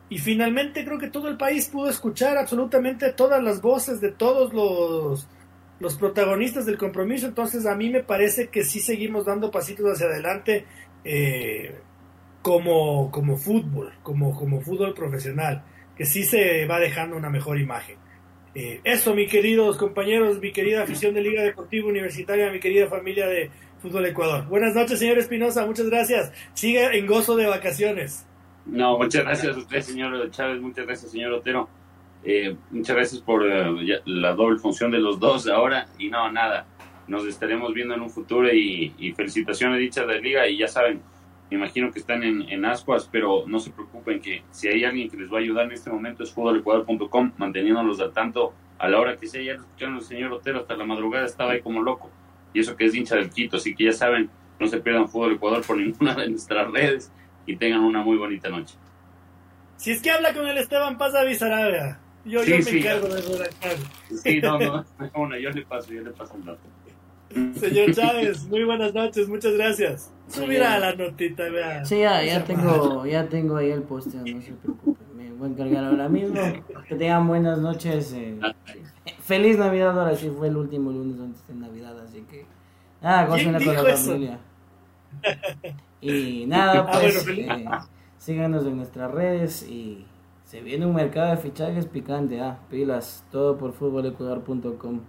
Y 0.10 0.20
finalmente 0.20 0.84
creo 0.84 1.00
que 1.00 1.10
todo 1.10 1.28
el 1.30 1.38
país 1.38 1.70
pudo 1.70 1.90
escuchar 1.90 2.38
absolutamente 2.38 3.14
todas 3.14 3.42
las 3.42 3.62
voces 3.62 4.02
de 4.02 4.12
todos 4.12 4.54
los, 4.54 5.28
los 5.84 5.96
protagonistas 5.98 6.66
del 6.66 6.78
compromiso. 6.78 7.28
Entonces 7.28 7.66
a 7.66 7.76
mí 7.76 7.90
me 7.90 8.02
parece 8.02 8.48
que 8.48 8.64
sí 8.64 8.80
seguimos 8.80 9.26
dando 9.26 9.52
pasitos 9.52 9.86
hacia 9.92 10.08
adelante 10.08 10.66
eh, 11.04 11.76
como, 12.42 13.12
como 13.12 13.38
fútbol, 13.38 13.94
como, 14.02 14.34
como 14.34 14.62
fútbol 14.62 14.94
profesional, 14.94 15.64
que 15.96 16.06
sí 16.06 16.24
se 16.24 16.66
va 16.66 16.80
dejando 16.80 17.18
una 17.18 17.30
mejor 17.30 17.60
imagen. 17.60 17.98
Eh, 18.56 18.80
eso, 18.86 19.14
mis 19.14 19.30
queridos 19.30 19.78
compañeros, 19.78 20.40
mi 20.40 20.54
querida 20.54 20.84
afición 20.84 21.14
de 21.14 21.22
Liga 21.22 21.44
Deportiva 21.44 21.90
Universitaria, 21.90 22.50
mi 22.50 22.62
querida 22.62 22.88
familia 22.88 23.28
de 23.28 23.52
Fútbol 23.82 24.06
Ecuador. 24.06 24.48
Buenas 24.48 24.74
noches, 24.74 25.00
señor 25.00 25.18
Espinosa, 25.18 25.66
muchas 25.66 25.90
gracias. 25.90 26.32
Sigue 26.54 26.98
en 26.98 27.06
gozo 27.06 27.36
de 27.36 27.46
vacaciones. 27.46 28.26
No, 28.66 28.98
muchas 28.98 29.26
gracias 29.26 29.58
a 29.58 29.60
usted, 29.60 29.82
señor 29.82 30.32
Chávez, 30.32 30.62
muchas 30.62 30.86
gracias, 30.86 31.12
señor 31.12 31.34
Otero. 31.34 31.68
Eh, 32.24 32.56
muchas 32.72 32.96
gracias 32.96 33.22
por 33.22 33.46
eh, 33.46 34.02
la 34.06 34.34
doble 34.34 34.60
función 34.60 34.92
de 34.92 35.00
los 35.00 35.20
dos 35.20 35.48
ahora. 35.48 35.88
Y 35.98 36.10
no, 36.10 36.32
nada, 36.32 36.66
nos 37.08 37.26
estaremos 37.26 37.74
viendo 37.74 37.94
en 37.94 38.02
un 38.02 38.10
futuro 38.10 38.52
y, 38.54 39.14
felicitaciones 39.16 39.80
dichas 39.80 40.08
de 40.08 40.20
Liga. 40.22 40.48
Y 40.48 40.58
ya 40.58 40.68
saben, 40.68 41.02
me 41.50 41.58
imagino 41.58 41.92
que 41.92 42.00
están 42.00 42.24
en, 42.24 42.44
en, 42.50 42.66
Ascuas, 42.66 43.10
pero 43.12 43.44
no 43.48 43.60
se 43.60 43.72
preocupen 43.72 44.22
que 44.22 44.44
si 44.52 44.68
hay 44.68 44.84
alguien 44.84 45.10
que 45.10 45.18
les 45.18 45.32
va 45.32 45.38
a 45.38 45.42
ayudar 45.42 45.66
en 45.66 45.74
este 45.74 45.90
momento 45.90 46.24
es 46.24 46.32
futbolecuador.com, 46.32 47.32
manteniéndolos 47.38 48.00
al 48.00 48.14
tanto 48.14 48.54
a 48.80 48.88
la 48.88 49.00
hora 49.00 49.18
que 49.18 49.28
sea. 49.28 49.42
Ya 49.42 49.54
lo 49.54 49.62
escucharon 49.62 49.96
el 49.96 50.02
señor 50.02 50.34
Otero, 50.34 50.60
hasta 50.60 50.76
la 50.76 50.86
madrugada 50.86 51.26
estaba 51.26 51.52
ahí 51.52 51.62
como 51.62 51.82
loco 51.82 52.10
y 52.54 52.60
eso 52.60 52.76
que 52.76 52.86
es 52.86 52.96
hincha 52.96 53.16
del 53.16 53.30
Quito, 53.30 53.58
así 53.58 53.76
que 53.76 53.86
ya 53.86 53.94
saben, 53.94 54.30
no 54.60 54.68
se 54.68 54.80
pierdan 54.80 55.10
Fútbol 55.10 55.34
Ecuador 55.34 55.64
por 55.66 55.78
ninguna 55.78 56.16
de 56.16 56.30
nuestras 56.30 56.72
redes 56.72 57.12
y 57.46 57.56
tengan 57.56 57.82
una 57.82 58.04
muy 58.04 58.18
bonita 58.18 58.50
noche. 58.50 58.76
Si 59.78 59.92
es 59.92 60.02
que 60.02 60.12
habla 60.12 60.34
con 60.34 60.48
el 60.48 60.58
Esteban 60.58 60.98
Paz 60.98 61.14
Sarabia, 61.38 62.00
yo, 62.26 62.44
yo 62.44 62.58
me 62.64 62.72
encargo 62.80 63.08
de 63.08 63.22
redactar. 63.22 63.76
Sí, 64.24 64.42
no, 64.42 64.60
no, 64.60 64.86
no, 65.28 65.38
yo 65.38 65.50
le 65.50 65.66
paso, 65.66 65.92
yo 65.94 66.02
le 66.02 66.12
paso 66.12 66.36
el 66.36 66.46
dato. 66.46 66.62
Señor 67.56 67.94
Chávez, 67.94 68.46
muy 68.46 68.64
buenas 68.64 68.94
noches, 68.94 69.28
muchas 69.28 69.54
gracias. 69.54 70.12
Subirá 70.28 70.80
la 70.80 70.96
notita, 70.96 71.50
vea. 71.50 71.84
Sí, 71.84 72.00
ya, 72.00 72.24
ya 72.24 72.44
tengo, 72.44 73.06
ya 73.06 73.28
tengo 73.28 73.58
ahí 73.58 73.72
el 73.72 73.82
posteo, 73.82 74.22
no 74.22 74.42
se 74.42 74.52
preocupen. 74.52 75.18
Me 75.18 75.32
voy 75.32 75.50
a 75.50 75.52
encargar 75.52 75.86
ahora 75.86 76.10
mismo. 76.10 76.40
Que 76.88 76.96
tengan 76.96 77.28
buenas 77.28 77.60
noches. 77.60 78.14
Eh. 78.14 78.40
Feliz 79.24 79.58
Navidad, 79.58 80.00
ahora 80.00 80.16
sí 80.16 80.30
fue 80.30 80.48
el 80.48 80.58
último 80.58 80.92
lunes 80.92 81.20
antes 81.20 81.48
de 81.48 81.56
Navidad, 81.56 82.00
así 82.02 82.22
que 82.30 82.46
nada, 83.02 83.26
gócenla 83.26 83.60
con 83.60 83.76
la 83.76 83.98
familia. 83.98 84.40
Y 86.04 86.46
nada, 86.48 86.86
ah, 86.86 87.00
pues 87.00 87.26
eh, 87.30 87.66
síganos 88.18 88.66
en 88.66 88.76
nuestras 88.76 89.10
redes 89.10 89.64
y 89.64 90.06
Se 90.54 90.62
viene 90.62 90.86
un 90.86 90.94
mercado 90.94 91.32
de 91.32 91.38
fichajes 91.38 91.88
picante, 91.88 92.40
ah, 92.40 92.60
pilas, 92.70 93.26
todo 93.32 93.58
por 93.58 93.74
futbolecuador.com. 93.74 95.02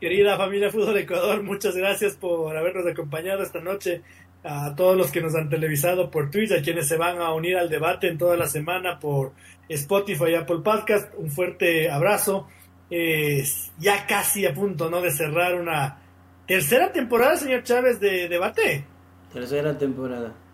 Querida 0.00 0.38
familia 0.38 0.70
Fútbol 0.70 0.96
Ecuador, 0.96 1.42
muchas 1.42 1.76
gracias 1.76 2.14
por 2.14 2.56
habernos 2.56 2.86
acompañado 2.86 3.42
esta 3.42 3.60
noche. 3.60 4.00
A 4.42 4.74
todos 4.74 4.96
los 4.96 5.10
que 5.10 5.20
nos 5.20 5.34
han 5.34 5.50
televisado 5.50 6.10
por 6.10 6.30
Twitch, 6.30 6.52
a 6.52 6.62
quienes 6.62 6.88
se 6.88 6.96
van 6.96 7.20
a 7.20 7.34
unir 7.34 7.58
al 7.58 7.68
debate 7.68 8.08
en 8.08 8.16
toda 8.16 8.38
la 8.38 8.46
semana 8.46 8.98
por 8.98 9.32
Spotify 9.68 10.30
y 10.30 10.34
Apple 10.36 10.60
Podcast, 10.64 11.12
un 11.18 11.30
fuerte 11.30 11.90
abrazo. 11.90 12.48
ya 12.88 14.06
casi 14.06 14.46
a 14.46 14.54
punto 14.54 14.88
¿no? 14.88 15.02
de 15.02 15.10
cerrar 15.10 15.60
una 15.60 15.98
tercera 16.46 16.90
temporada, 16.90 17.36
señor 17.36 17.64
Chávez, 17.64 18.00
de 18.00 18.30
debate. 18.30 18.86
Tercera 19.30 19.76
temporada. 19.76 20.47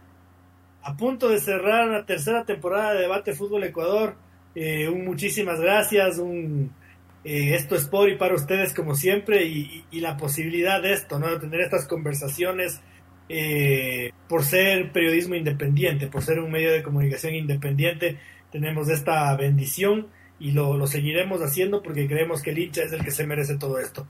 A 0.85 0.97
punto 0.97 1.31
de 1.31 1.41
cerrar 1.41 1.89
la 1.89 2.05
tercera 2.05 2.45
temporada 2.45 2.93
de 2.93 3.01
Debate 3.01 3.33
Fútbol 3.33 3.65
Ecuador. 3.65 4.17
Eh, 4.55 4.87
un 4.89 5.07
muchísimas 5.07 5.59
gracias, 5.59 6.19
un 6.19 6.71
eh, 7.25 7.55
esto 7.55 7.75
es 7.75 7.87
por 7.87 8.11
y 8.11 8.17
para 8.17 8.35
ustedes 8.35 8.75
como 8.75 8.95
siempre 8.95 9.47
y, 9.47 9.85
la 9.93 10.19
posibilidad 10.19 10.83
de 10.83 10.93
esto, 10.93 11.19
¿no? 11.19 11.31
de 11.31 11.41
tener 11.41 11.63
estas 11.63 11.89
conversaciones 11.89 12.83
eh, 13.31 14.13
por 14.29 14.45
ser 14.45 14.93
periodismo 14.93 15.35
independiente, 15.35 16.09
por 16.09 16.23
ser 16.23 16.39
un 16.39 16.51
medio 16.51 16.71
de 16.71 16.83
comunicación 16.83 17.35
independiente, 17.35 18.19
tenemos 18.53 18.91
esta 18.91 19.35
bendición 19.37 20.09
y 20.39 20.51
lo, 20.51 20.77
lo, 20.77 20.87
seguiremos 20.87 21.41
haciendo 21.41 21.83
porque 21.83 22.07
creemos 22.07 22.43
que 22.43 22.51
el 22.51 22.59
hincha 22.59 22.83
es 22.83 22.93
el 22.93 23.03
que 23.03 23.11
se 23.11 23.27
merece 23.27 23.57
todo 23.57 23.79
esto. 23.79 24.07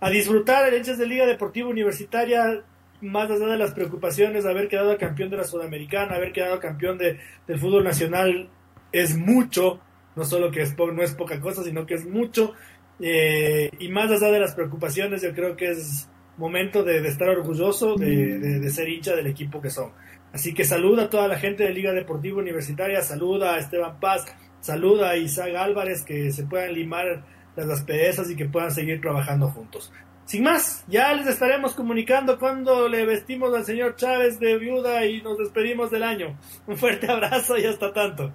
A 0.00 0.10
disfrutar 0.10 0.68
el 0.68 0.74
hinchas 0.74 0.98
de 0.98 1.06
Liga 1.06 1.24
Deportiva 1.24 1.70
Universitaria, 1.70 2.62
más 3.02 3.30
allá 3.30 3.46
de 3.46 3.58
las 3.58 3.74
preocupaciones 3.74 4.46
haber 4.46 4.68
quedado 4.68 4.96
campeón 4.96 5.28
de 5.30 5.36
la 5.36 5.44
Sudamericana, 5.44 6.16
haber 6.16 6.32
quedado 6.32 6.58
campeón 6.60 6.96
de, 6.96 7.18
del 7.46 7.58
fútbol 7.58 7.84
nacional, 7.84 8.48
es 8.92 9.16
mucho 9.16 9.80
no 10.14 10.24
solo 10.24 10.50
que 10.50 10.62
es 10.62 10.76
no 10.76 11.02
es 11.02 11.14
poca 11.14 11.40
cosa, 11.40 11.62
sino 11.62 11.86
que 11.86 11.94
es 11.94 12.06
mucho. 12.06 12.52
Eh, 13.00 13.70
y 13.78 13.88
más 13.88 14.10
allá 14.10 14.30
de 14.30 14.40
las 14.40 14.54
preocupaciones, 14.54 15.22
yo 15.22 15.32
creo 15.32 15.56
que 15.56 15.70
es 15.70 16.08
momento 16.36 16.82
de, 16.82 17.06
estar 17.06 17.28
orgulloso 17.28 17.94
de, 17.96 18.70
ser 18.70 18.88
hincha 18.88 19.14
del 19.14 19.26
equipo 19.26 19.60
que 19.60 19.70
son. 19.70 19.92
Así 20.32 20.54
que 20.54 20.64
saluda 20.64 21.04
a 21.04 21.10
toda 21.10 21.28
la 21.28 21.38
gente 21.38 21.64
de 21.64 21.72
Liga 21.72 21.92
Deportiva 21.92 22.38
Universitaria, 22.38 23.02
saluda 23.02 23.54
a 23.54 23.58
Esteban 23.58 24.00
Paz, 24.00 24.24
saluda 24.60 25.10
a 25.10 25.16
Isaac 25.16 25.54
Álvarez, 25.56 26.02
que 26.02 26.32
se 26.32 26.44
puedan 26.44 26.72
limar 26.72 27.24
las 27.54 27.68
asperezas 27.68 28.30
y 28.30 28.36
que 28.36 28.46
puedan 28.46 28.70
seguir 28.70 29.00
trabajando 29.00 29.48
juntos. 29.48 29.92
Sin 30.24 30.44
más, 30.44 30.84
ya 30.86 31.12
les 31.14 31.26
estaremos 31.26 31.74
comunicando 31.74 32.38
cuando 32.38 32.88
le 32.88 33.04
vestimos 33.04 33.54
al 33.54 33.64
señor 33.64 33.96
Chávez 33.96 34.38
de 34.38 34.56
viuda 34.56 35.04
y 35.04 35.20
nos 35.20 35.38
despedimos 35.38 35.90
del 35.90 36.04
año. 36.04 36.38
Un 36.66 36.76
fuerte 36.76 37.06
abrazo 37.10 37.58
y 37.58 37.66
hasta 37.66 37.92
tanto. 37.92 38.32